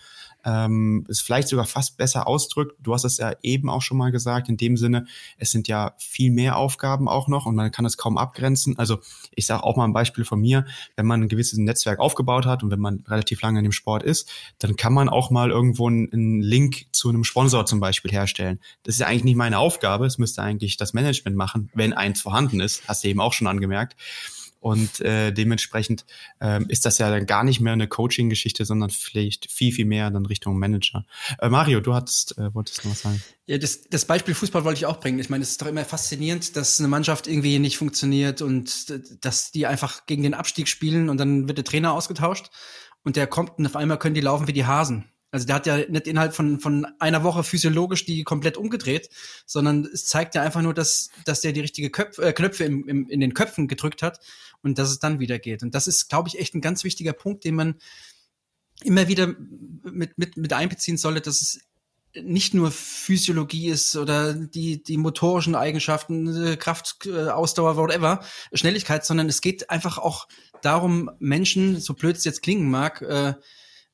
ähm, 0.47 1.05
es 1.09 1.21
vielleicht 1.21 1.49
sogar 1.49 1.67
fast 1.67 1.97
besser 1.99 2.29
ausdrückt. 2.29 2.77
Du 2.79 2.95
hast 2.95 3.05
es 3.05 3.19
ja 3.19 3.35
eben 3.43 3.69
auch 3.69 3.83
schon 3.83 3.99
mal 3.99 4.13
gesagt, 4.13 4.49
in 4.49 4.57
dem 4.57 4.77
Sinne, 4.77 5.07
es 5.39 5.51
sind 5.51 5.67
ja 5.67 5.95
viel 5.99 6.31
mehr 6.31 6.57
Aufgaben 6.57 7.09
auch 7.09 7.27
noch 7.27 7.47
und 7.47 7.57
man 7.57 7.71
kann 7.73 7.85
es 7.85 7.97
kaum 7.97 8.17
abgrenzen. 8.17 8.79
Also 8.79 9.01
ich 9.35 9.47
sage 9.47 9.65
auch 9.65 9.77
mal 9.77 9.85
ein 9.85 9.93
Beispiel 9.93 10.25
von 10.25 10.41
mir, 10.41 10.65
wenn 10.95 11.05
man 11.05 11.23
ein 11.23 11.29
gewisses 11.29 11.59
Netzwerk 11.59 11.99
aufgebaut 11.99 12.47
hat 12.47 12.63
und 12.63 12.71
wenn 12.71 12.81
man 12.81 13.05
relativ 13.09 13.43
lange 13.43 13.59
in 13.59 13.65
dem 13.65 13.73
Sport 13.73 14.05
ist, 14.05 14.31
dann 14.61 14.77
kann 14.77 14.93
man 14.93 15.09
auch 15.09 15.31
mal 15.31 15.51
irgendwo 15.51 15.89
einen 15.89 16.41
Link 16.41 16.87
zu 16.93 17.09
einem 17.09 17.25
Sponsor 17.25 17.67
zum 17.67 17.81
Beispiel 17.81 18.13
herstellen. 18.13 18.61
Das 18.85 18.95
ist 18.95 19.01
ja 19.01 19.09
eigentlich 19.09 19.25
nicht 19.25 19.37
meine 19.37 19.59
Aufgabe, 19.59 20.07
es 20.07 20.19
müsste 20.19 20.43
eigentlich 20.43 20.77
das 20.77 20.95
Management 20.95 21.37
machen, 21.37 21.71
wenn 21.75 21.93
eins 21.93 22.23
vorhanden 22.23 22.61
ist, 22.61 22.87
hast 22.87 23.03
du 23.03 23.09
eben 23.09 23.21
auch 23.21 23.33
schon 23.33 23.49
angemerkt. 23.49 23.97
Und 24.67 25.01
äh, 25.01 25.31
dementsprechend 25.31 26.05
ähm, 26.41 26.67
ist 26.69 26.87
das 26.87 26.99
ja 26.99 27.09
dann 27.09 27.25
gar 27.27 27.45
nicht 27.45 27.61
mehr 27.61 27.75
eine 27.75 27.87
Coaching-Geschichte, 27.87 28.65
sondern 28.65 28.91
vielleicht 28.91 29.49
viel, 29.49 29.71
viel 29.71 29.85
mehr 29.85 30.11
dann 30.11 30.27
Richtung 30.27 30.59
Manager. 30.59 31.07
Äh, 31.39 31.51
Mario, 31.51 31.79
du 31.79 31.95
hattest, 31.95 32.37
äh, 32.37 32.53
wolltest 32.53 32.85
noch 32.85 32.91
was 32.91 33.03
sagen. 33.03 33.23
Ja, 33.47 33.59
das, 33.59 33.83
das 33.83 34.07
Beispiel 34.07 34.35
Fußball 34.35 34.65
wollte 34.65 34.79
ich 34.79 34.87
auch 34.87 34.99
bringen. 34.99 35.21
Ich 35.21 35.31
meine, 35.31 35.45
es 35.45 35.51
ist 35.51 35.63
doch 35.63 35.69
immer 35.69 35.85
faszinierend, 35.85 36.57
dass 36.57 36.81
eine 36.81 36.89
Mannschaft 36.89 37.29
irgendwie 37.29 37.61
nicht 37.61 37.79
funktioniert 37.79 38.43
und 38.43 38.93
dass 39.25 39.53
die 39.53 39.69
einfach 39.69 40.05
gegen 40.07 40.25
den 40.25 40.35
Abstieg 40.35 40.67
spielen 40.67 41.11
und 41.11 41.19
dann 41.19 41.47
wird 41.47 41.59
der 41.59 41.65
Trainer 41.65 41.93
ausgetauscht 41.93 42.51
und 43.05 43.15
der 43.15 43.29
kommt 43.29 43.61
und 43.61 43.67
auf 43.67 43.77
einmal 43.77 44.01
können 44.01 44.17
die 44.17 44.21
laufen 44.21 44.49
wie 44.49 44.53
die 44.53 44.67
Hasen. 44.67 45.05
Also 45.31 45.47
der 45.47 45.57
hat 45.57 45.67
ja 45.67 45.77
nicht 45.77 46.07
innerhalb 46.07 46.35
von, 46.35 46.61
von 46.61 46.87
einer 46.99 47.25
Woche 47.25 47.43
physiologisch 47.43 48.05
die 48.05 48.25
komplett 48.25 48.57
umgedreht, 48.57 49.11
sondern 49.45 49.85
es 49.85 50.07
zeigt 50.07 50.35
ja 50.35 50.43
einfach 50.43 50.63
nur, 50.63 50.73
dass, 50.73 51.11
dass 51.25 51.41
der 51.41 51.53
die 51.53 51.61
richtige 51.61 51.91
Köpf, 51.91 52.19
äh, 52.19 52.33
Knöpfe 52.33 52.65
im, 52.65 52.89
im, 52.89 53.09
in 53.09 53.21
den 53.21 53.35
Köpfen 53.35 53.69
gedrückt 53.69 54.03
hat 54.03 54.21
und 54.63 54.79
dass 54.79 54.91
es 54.91 54.99
dann 54.99 55.19
wieder 55.19 55.39
geht. 55.39 55.63
Und 55.63 55.75
das 55.75 55.87
ist, 55.87 56.09
glaube 56.09 56.29
ich, 56.29 56.39
echt 56.39 56.55
ein 56.55 56.61
ganz 56.61 56.85
wichtiger 56.85 57.13
Punkt, 57.13 57.45
den 57.45 57.55
man 57.55 57.75
immer 58.83 59.09
wieder 59.09 59.35
mit, 59.83 60.17
mit, 60.17 60.37
mit 60.37 60.53
einbeziehen 60.53 60.97
sollte, 60.97 61.23
dass 61.23 61.41
es 61.41 61.61
nicht 62.23 62.55
nur 62.55 62.71
Physiologie 62.71 63.69
ist 63.69 63.97
oder 63.97 64.33
die, 64.33 64.83
die 64.83 64.97
motorischen 64.97 65.55
Eigenschaften, 65.55 66.47
äh, 66.47 66.57
Kraft, 66.57 67.07
äh, 67.07 67.29
Ausdauer, 67.29 67.77
whatever, 67.77 68.25
Schnelligkeit, 68.53 69.05
sondern 69.05 69.29
es 69.29 69.41
geht 69.41 69.71
einfach 69.71 69.99
auch 69.99 70.29
darum, 70.63 71.11
Menschen, 71.19 71.79
so 71.79 71.95
blöd 71.95 72.17
es 72.17 72.25
jetzt 72.25 72.43
klingen 72.43 72.71
mag, 72.71 73.03
äh, 73.03 73.35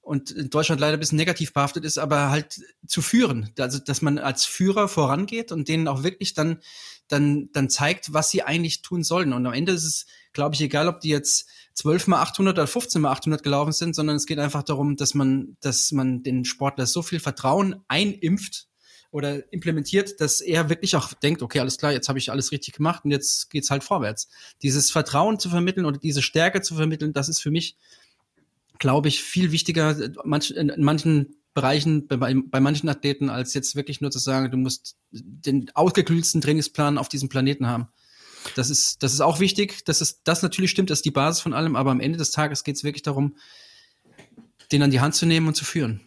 und 0.02 0.32
in 0.32 0.50
Deutschland 0.50 0.80
leider 0.80 0.96
ein 0.96 1.00
bisschen 1.00 1.16
negativ 1.16 1.52
behaftet 1.52 1.84
ist, 1.84 1.96
aber 1.96 2.30
halt 2.30 2.60
zu 2.86 3.00
führen. 3.00 3.50
Also, 3.58 3.78
dass 3.78 4.02
man 4.02 4.18
als 4.18 4.44
Führer 4.44 4.88
vorangeht 4.88 5.52
und 5.52 5.68
denen 5.68 5.86
auch 5.86 6.02
wirklich 6.02 6.34
dann, 6.34 6.58
dann, 7.06 7.50
dann 7.52 7.70
zeigt, 7.70 8.12
was 8.12 8.30
sie 8.30 8.42
eigentlich 8.42 8.82
tun 8.82 9.04
sollen. 9.04 9.32
Und 9.32 9.46
am 9.46 9.52
Ende 9.52 9.72
ist 9.72 9.84
es, 9.84 10.06
glaube 10.32 10.56
ich, 10.56 10.60
egal, 10.60 10.88
ob 10.88 11.00
die 11.00 11.08
jetzt 11.08 11.48
12 11.74 12.08
mal 12.08 12.20
800 12.20 12.58
oder 12.58 12.66
15 12.66 13.00
mal 13.00 13.12
800 13.12 13.44
gelaufen 13.44 13.72
sind, 13.72 13.94
sondern 13.94 14.16
es 14.16 14.26
geht 14.26 14.40
einfach 14.40 14.64
darum, 14.64 14.96
dass 14.96 15.14
man, 15.14 15.56
dass 15.60 15.92
man 15.92 16.24
den 16.24 16.44
Sportler 16.44 16.86
so 16.86 17.02
viel 17.02 17.20
Vertrauen 17.20 17.76
einimpft 17.86 18.66
oder 19.12 19.52
implementiert, 19.52 20.20
dass 20.20 20.40
er 20.40 20.68
wirklich 20.68 20.96
auch 20.96 21.12
denkt, 21.12 21.42
okay, 21.42 21.60
alles 21.60 21.76
klar, 21.76 21.92
jetzt 21.92 22.08
habe 22.08 22.18
ich 22.18 22.32
alles 22.32 22.50
richtig 22.50 22.74
gemacht 22.74 23.04
und 23.04 23.12
jetzt 23.12 23.50
geht's 23.50 23.70
halt 23.70 23.84
vorwärts. 23.84 24.28
Dieses 24.62 24.90
Vertrauen 24.90 25.38
zu 25.38 25.48
vermitteln 25.50 25.84
oder 25.84 25.98
diese 25.98 26.22
Stärke 26.22 26.62
zu 26.62 26.74
vermitteln, 26.74 27.12
das 27.12 27.28
ist 27.28 27.40
für 27.40 27.50
mich 27.50 27.76
glaube 28.78 29.08
ich, 29.08 29.22
viel 29.22 29.52
wichtiger 29.52 29.96
manch, 30.24 30.50
in 30.50 30.72
manchen 30.78 31.36
Bereichen, 31.54 32.08
bei, 32.08 32.60
manchen 32.60 32.88
Athleten, 32.88 33.28
als 33.28 33.52
jetzt 33.52 33.76
wirklich 33.76 34.00
nur 34.00 34.10
zu 34.10 34.18
sagen, 34.18 34.50
du 34.50 34.56
musst 34.56 34.96
den 35.10 35.70
ausgeklügelsten 35.74 36.40
Trainingsplan 36.40 36.96
auf 36.96 37.08
diesem 37.08 37.28
Planeten 37.28 37.66
haben. 37.66 37.88
Das 38.56 38.70
ist, 38.70 39.02
das 39.02 39.12
ist 39.12 39.20
auch 39.20 39.38
wichtig, 39.38 39.84
dass 39.84 40.00
es, 40.00 40.22
das 40.24 40.42
natürlich 40.42 40.70
stimmt, 40.70 40.90
das 40.90 40.98
ist 40.98 41.04
die 41.04 41.10
Basis 41.10 41.42
von 41.42 41.52
allem, 41.52 41.76
aber 41.76 41.90
am 41.90 42.00
Ende 42.00 42.18
des 42.18 42.30
Tages 42.30 42.64
geht 42.64 42.76
es 42.76 42.84
wirklich 42.84 43.02
darum, 43.02 43.36
den 44.72 44.82
an 44.82 44.90
die 44.90 45.00
Hand 45.00 45.14
zu 45.14 45.26
nehmen 45.26 45.46
und 45.46 45.54
zu 45.54 45.64
führen. 45.64 46.00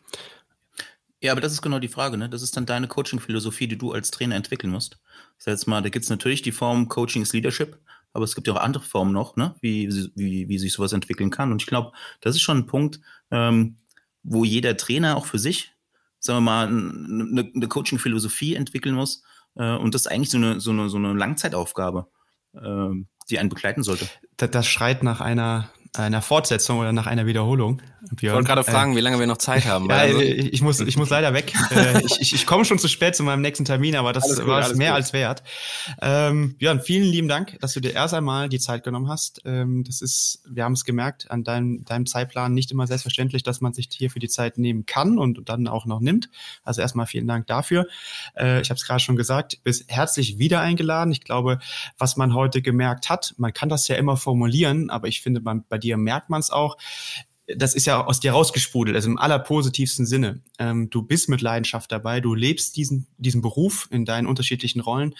Ja, 1.21 1.31
aber 1.31 1.41
das 1.41 1.53
ist 1.53 1.61
genau 1.61 1.79
die 1.79 1.87
Frage, 1.87 2.17
ne? 2.17 2.29
Das 2.29 2.41
ist 2.41 2.57
dann 2.57 2.65
deine 2.65 2.87
Coaching-Philosophie, 2.87 3.67
die 3.67 3.77
du 3.77 3.91
als 3.91 4.11
Trainer 4.11 4.35
entwickeln 4.35 4.71
musst. 4.71 4.97
Das 5.37 5.47
heißt 5.47 5.67
mal, 5.67 5.81
da 5.81 5.89
gibt 5.89 6.03
es 6.03 6.09
natürlich 6.09 6.41
die 6.41 6.51
Form 6.51 6.89
Coaching 6.89 7.21
is 7.21 7.33
Leadership 7.33 7.79
aber 8.15 8.23
es 8.23 8.33
gibt 8.33 8.47
ja 8.47 8.53
auch 8.53 8.61
andere 8.61 8.83
Formen 8.83 9.11
noch, 9.11 9.35
ne? 9.35 9.55
wie, 9.61 9.89
wie, 10.15 10.47
wie 10.47 10.57
sich 10.57 10.73
sowas 10.73 10.93
entwickeln 10.93 11.29
kann. 11.29 11.51
Und 11.51 11.61
ich 11.61 11.67
glaube, 11.67 11.91
das 12.21 12.35
ist 12.35 12.41
schon 12.41 12.59
ein 12.59 12.65
Punkt, 12.65 13.01
ähm, 13.29 13.77
wo 14.23 14.43
jeder 14.43 14.77
Trainer 14.77 15.17
auch 15.17 15.25
für 15.25 15.37
sich, 15.37 15.73
sagen 16.19 16.37
wir 16.37 16.41
mal, 16.41 16.67
eine, 16.67 17.51
eine 17.53 17.67
Coaching-Philosophie 17.67 18.55
entwickeln 18.55 18.95
muss. 18.95 19.23
Äh, 19.55 19.75
und 19.75 19.93
das 19.93 20.03
ist 20.03 20.07
eigentlich 20.07 20.29
so 20.29 20.37
eine, 20.37 20.59
so 20.59 20.71
eine, 20.71 20.89
so 20.89 20.97
eine 20.97 21.13
Langzeitaufgabe. 21.13 22.07
Ähm, 22.53 23.07
die 23.29 23.39
einen 23.39 23.49
begleiten 23.49 23.83
sollte. 23.83 24.07
Das, 24.37 24.51
das 24.51 24.67
schreit 24.67 25.03
nach 25.03 25.19
einer 25.19 25.69
einer 25.97 26.21
Fortsetzung 26.21 26.79
oder 26.79 26.93
nach 26.93 27.07
einer 27.07 27.25
Wiederholung. 27.25 27.81
Björn. 28.11 28.31
Ich 28.31 28.33
wollte 28.33 28.47
gerade 28.47 28.63
fragen, 28.63 28.93
äh, 28.93 28.95
wie 28.97 29.01
lange 29.01 29.19
wir 29.19 29.27
noch 29.27 29.37
Zeit 29.37 29.65
haben. 29.67 29.89
Ja, 29.89 29.97
also, 29.97 30.19
ich, 30.19 30.61
muss, 30.61 30.79
ich 30.79 30.97
muss 30.97 31.09
leider 31.09 31.33
weg. 31.33 31.53
Äh, 31.75 32.05
ich 32.05 32.21
ich, 32.21 32.33
ich 32.33 32.45
komme 32.45 32.63
schon 32.63 32.79
zu 32.79 32.87
spät 32.87 33.15
zu 33.15 33.23
meinem 33.23 33.41
nächsten 33.41 33.65
Termin, 33.65 33.95
aber 33.95 34.13
das 34.13 34.23
gut, 34.23 34.47
war 34.47 34.61
es 34.61 34.75
mehr 34.75 34.91
gut. 34.91 34.97
als 34.97 35.13
wert. 35.13 35.43
Ähm, 36.01 36.55
Björn, 36.57 36.79
vielen 36.79 37.03
lieben 37.03 37.27
Dank, 37.27 37.57
dass 37.59 37.73
du 37.73 37.79
dir 37.79 37.93
erst 37.93 38.13
einmal 38.13 38.49
die 38.49 38.59
Zeit 38.59 38.83
genommen 38.83 39.09
hast. 39.09 39.41
Ähm, 39.45 39.83
das 39.83 40.01
ist, 40.01 40.41
wir 40.47 40.63
haben 40.63 40.73
es 40.73 40.85
gemerkt, 40.85 41.29
an 41.31 41.43
deinem, 41.43 41.83
deinem 41.83 42.05
Zeitplan 42.05 42.53
nicht 42.53 42.71
immer 42.71 42.87
selbstverständlich, 42.87 43.43
dass 43.43 43.61
man 43.61 43.73
sich 43.73 43.89
hier 43.91 44.09
für 44.09 44.19
die 44.19 44.29
Zeit 44.29 44.57
nehmen 44.57 44.85
kann 44.85 45.17
und 45.17 45.49
dann 45.49 45.67
auch 45.67 45.85
noch 45.85 45.99
nimmt. 45.99 46.29
Also 46.63 46.81
erstmal 46.81 47.07
vielen 47.07 47.27
Dank 47.27 47.47
dafür. 47.47 47.87
Äh, 48.37 48.61
ich 48.61 48.69
habe 48.69 48.77
es 48.77 48.85
gerade 48.85 48.99
schon 48.99 49.15
gesagt, 49.15 49.59
bist 49.63 49.85
herzlich 49.87 50.37
wieder 50.37 50.61
eingeladen. 50.61 51.11
Ich 51.11 51.21
glaube, 51.21 51.59
was 51.97 52.15
man 52.15 52.33
heute 52.33 52.61
gemerkt 52.61 53.09
hat, 53.09 53.33
man 53.37 53.53
kann 53.53 53.69
das 53.69 53.87
ja 53.87 53.95
immer 53.95 54.17
formulieren, 54.17 54.89
aber 54.89 55.07
ich 55.07 55.21
finde, 55.21 55.41
man, 55.41 55.65
bei 55.67 55.77
dir 55.77 55.97
merkt 55.97 56.29
man 56.29 56.39
es 56.39 56.51
auch 56.51 56.77
das 57.47 57.75
ist 57.75 57.85
ja 57.85 58.03
aus 58.03 58.19
dir 58.19 58.31
rausgesprudelt, 58.31 58.95
also 58.95 59.09
im 59.09 59.19
allerpositivsten 59.19 60.05
Sinne. 60.05 60.41
Ähm, 60.57 60.89
du 60.89 61.03
bist 61.03 61.29
mit 61.29 61.41
Leidenschaft 61.41 61.91
dabei, 61.91 62.19
du 62.19 62.33
lebst 62.33 62.75
diesen, 62.75 63.07
diesen 63.17 63.41
Beruf 63.41 63.87
in 63.91 64.05
deinen 64.05 64.25
unterschiedlichen 64.25 64.79
Rollen. 64.79 65.15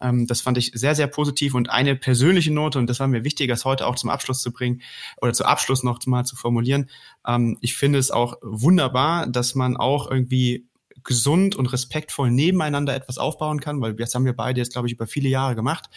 Ähm, 0.00 0.26
das 0.26 0.42
fand 0.42 0.58
ich 0.58 0.72
sehr, 0.74 0.94
sehr 0.94 1.06
positiv 1.06 1.54
und 1.54 1.70
eine 1.70 1.96
persönliche 1.96 2.52
Note, 2.52 2.78
und 2.78 2.86
das 2.86 3.00
war 3.00 3.08
mir 3.08 3.24
wichtig, 3.24 3.48
das 3.48 3.64
heute 3.64 3.86
auch 3.86 3.96
zum 3.96 4.10
Abschluss 4.10 4.42
zu 4.42 4.52
bringen 4.52 4.82
oder 5.22 5.32
zu 5.32 5.44
Abschluss 5.44 5.82
noch 5.82 6.04
mal 6.06 6.24
zu 6.24 6.36
formulieren. 6.36 6.90
Ähm, 7.26 7.56
ich 7.62 7.74
finde 7.74 7.98
es 7.98 8.10
auch 8.10 8.36
wunderbar, 8.42 9.26
dass 9.26 9.54
man 9.54 9.76
auch 9.76 10.10
irgendwie 10.10 10.66
gesund 11.02 11.56
und 11.56 11.72
respektvoll 11.72 12.30
nebeneinander 12.30 12.94
etwas 12.94 13.18
aufbauen 13.18 13.60
kann, 13.60 13.80
weil 13.80 13.94
das 13.94 14.14
haben 14.14 14.24
wir 14.24 14.34
beide 14.34 14.60
jetzt, 14.60 14.72
glaube 14.72 14.88
ich, 14.88 14.94
über 14.94 15.06
viele 15.06 15.28
Jahre 15.28 15.54
gemacht. 15.54 15.88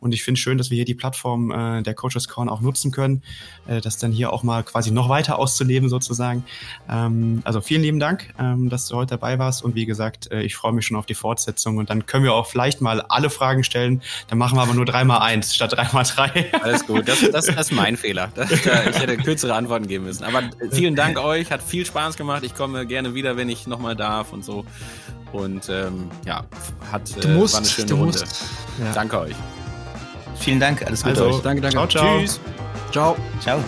Und 0.00 0.12
ich 0.12 0.22
finde 0.22 0.40
schön, 0.40 0.58
dass 0.58 0.70
wir 0.70 0.76
hier 0.76 0.84
die 0.84 0.94
Plattform 0.94 1.50
äh, 1.50 1.82
der 1.82 1.94
Coaches 1.94 2.28
Corn 2.28 2.48
auch 2.48 2.60
nutzen 2.60 2.90
können, 2.90 3.22
äh, 3.68 3.80
das 3.80 3.98
dann 3.98 4.12
hier 4.12 4.32
auch 4.32 4.42
mal 4.42 4.62
quasi 4.62 4.90
noch 4.90 5.08
weiter 5.08 5.38
auszuleben 5.38 5.88
sozusagen. 5.88 6.44
Ähm, 6.88 7.42
also 7.44 7.60
vielen 7.60 7.82
lieben 7.82 8.00
Dank, 8.00 8.32
ähm, 8.38 8.70
dass 8.70 8.88
du 8.88 8.96
heute 8.96 9.10
dabei 9.10 9.38
warst. 9.38 9.62
Und 9.62 9.74
wie 9.74 9.86
gesagt, 9.86 10.30
äh, 10.32 10.42
ich 10.42 10.56
freue 10.56 10.72
mich 10.72 10.86
schon 10.86 10.96
auf 10.96 11.06
die 11.06 11.14
Fortsetzung. 11.14 11.76
Und 11.76 11.90
dann 11.90 12.06
können 12.06 12.24
wir 12.24 12.34
auch 12.34 12.46
vielleicht 12.46 12.80
mal 12.80 13.02
alle 13.02 13.30
Fragen 13.30 13.62
stellen. 13.62 14.02
Dann 14.28 14.38
machen 14.38 14.56
wir 14.56 14.62
aber 14.62 14.74
nur 14.74 14.86
dreimal 14.86 15.20
eins 15.20 15.54
statt 15.54 15.72
dreimal 15.72 16.04
drei. 16.04 16.50
Alles 16.62 16.86
gut, 16.86 17.06
das, 17.06 17.20
das, 17.30 17.46
das 17.46 17.56
ist 17.56 17.72
mein 17.72 17.96
Fehler. 17.96 18.32
Das, 18.34 18.50
ich 18.52 18.64
hätte 18.64 19.16
kürzere 19.18 19.54
Antworten 19.54 19.86
geben 19.86 20.04
müssen. 20.04 20.24
Aber 20.24 20.42
vielen 20.70 20.96
Dank 20.96 21.18
euch, 21.18 21.50
hat 21.50 21.62
viel 21.62 21.84
Spaß 21.84 22.16
gemacht. 22.16 22.42
Ich 22.44 22.54
komme 22.54 22.86
gerne 22.86 23.14
wieder, 23.14 23.36
wenn 23.36 23.48
ich 23.48 23.66
nochmal 23.66 23.96
darf 23.96 24.32
und 24.32 24.44
so. 24.44 24.64
Und 25.32 25.68
ähm, 25.68 26.10
ja, 26.26 26.44
hat 26.90 27.24
äh, 27.24 27.28
musst, 27.28 27.54
war 27.54 27.60
eine 27.60 27.68
schöne 27.68 27.94
Runde. 27.94 28.18
Ja. 28.80 28.92
Danke 28.92 29.20
euch. 29.20 29.36
Vielen 30.40 30.58
Dank, 30.60 30.84
alles 30.86 31.02
Gute 31.02 31.22
also, 31.22 31.36
euch. 31.36 31.42
Danke, 31.42 31.60
danke. 31.60 31.76
Ciao, 31.76 31.86
ciao. 31.86 32.18
Tschüss. 32.20 32.40
Ciao. 32.90 33.16
Ciao. 33.40 33.60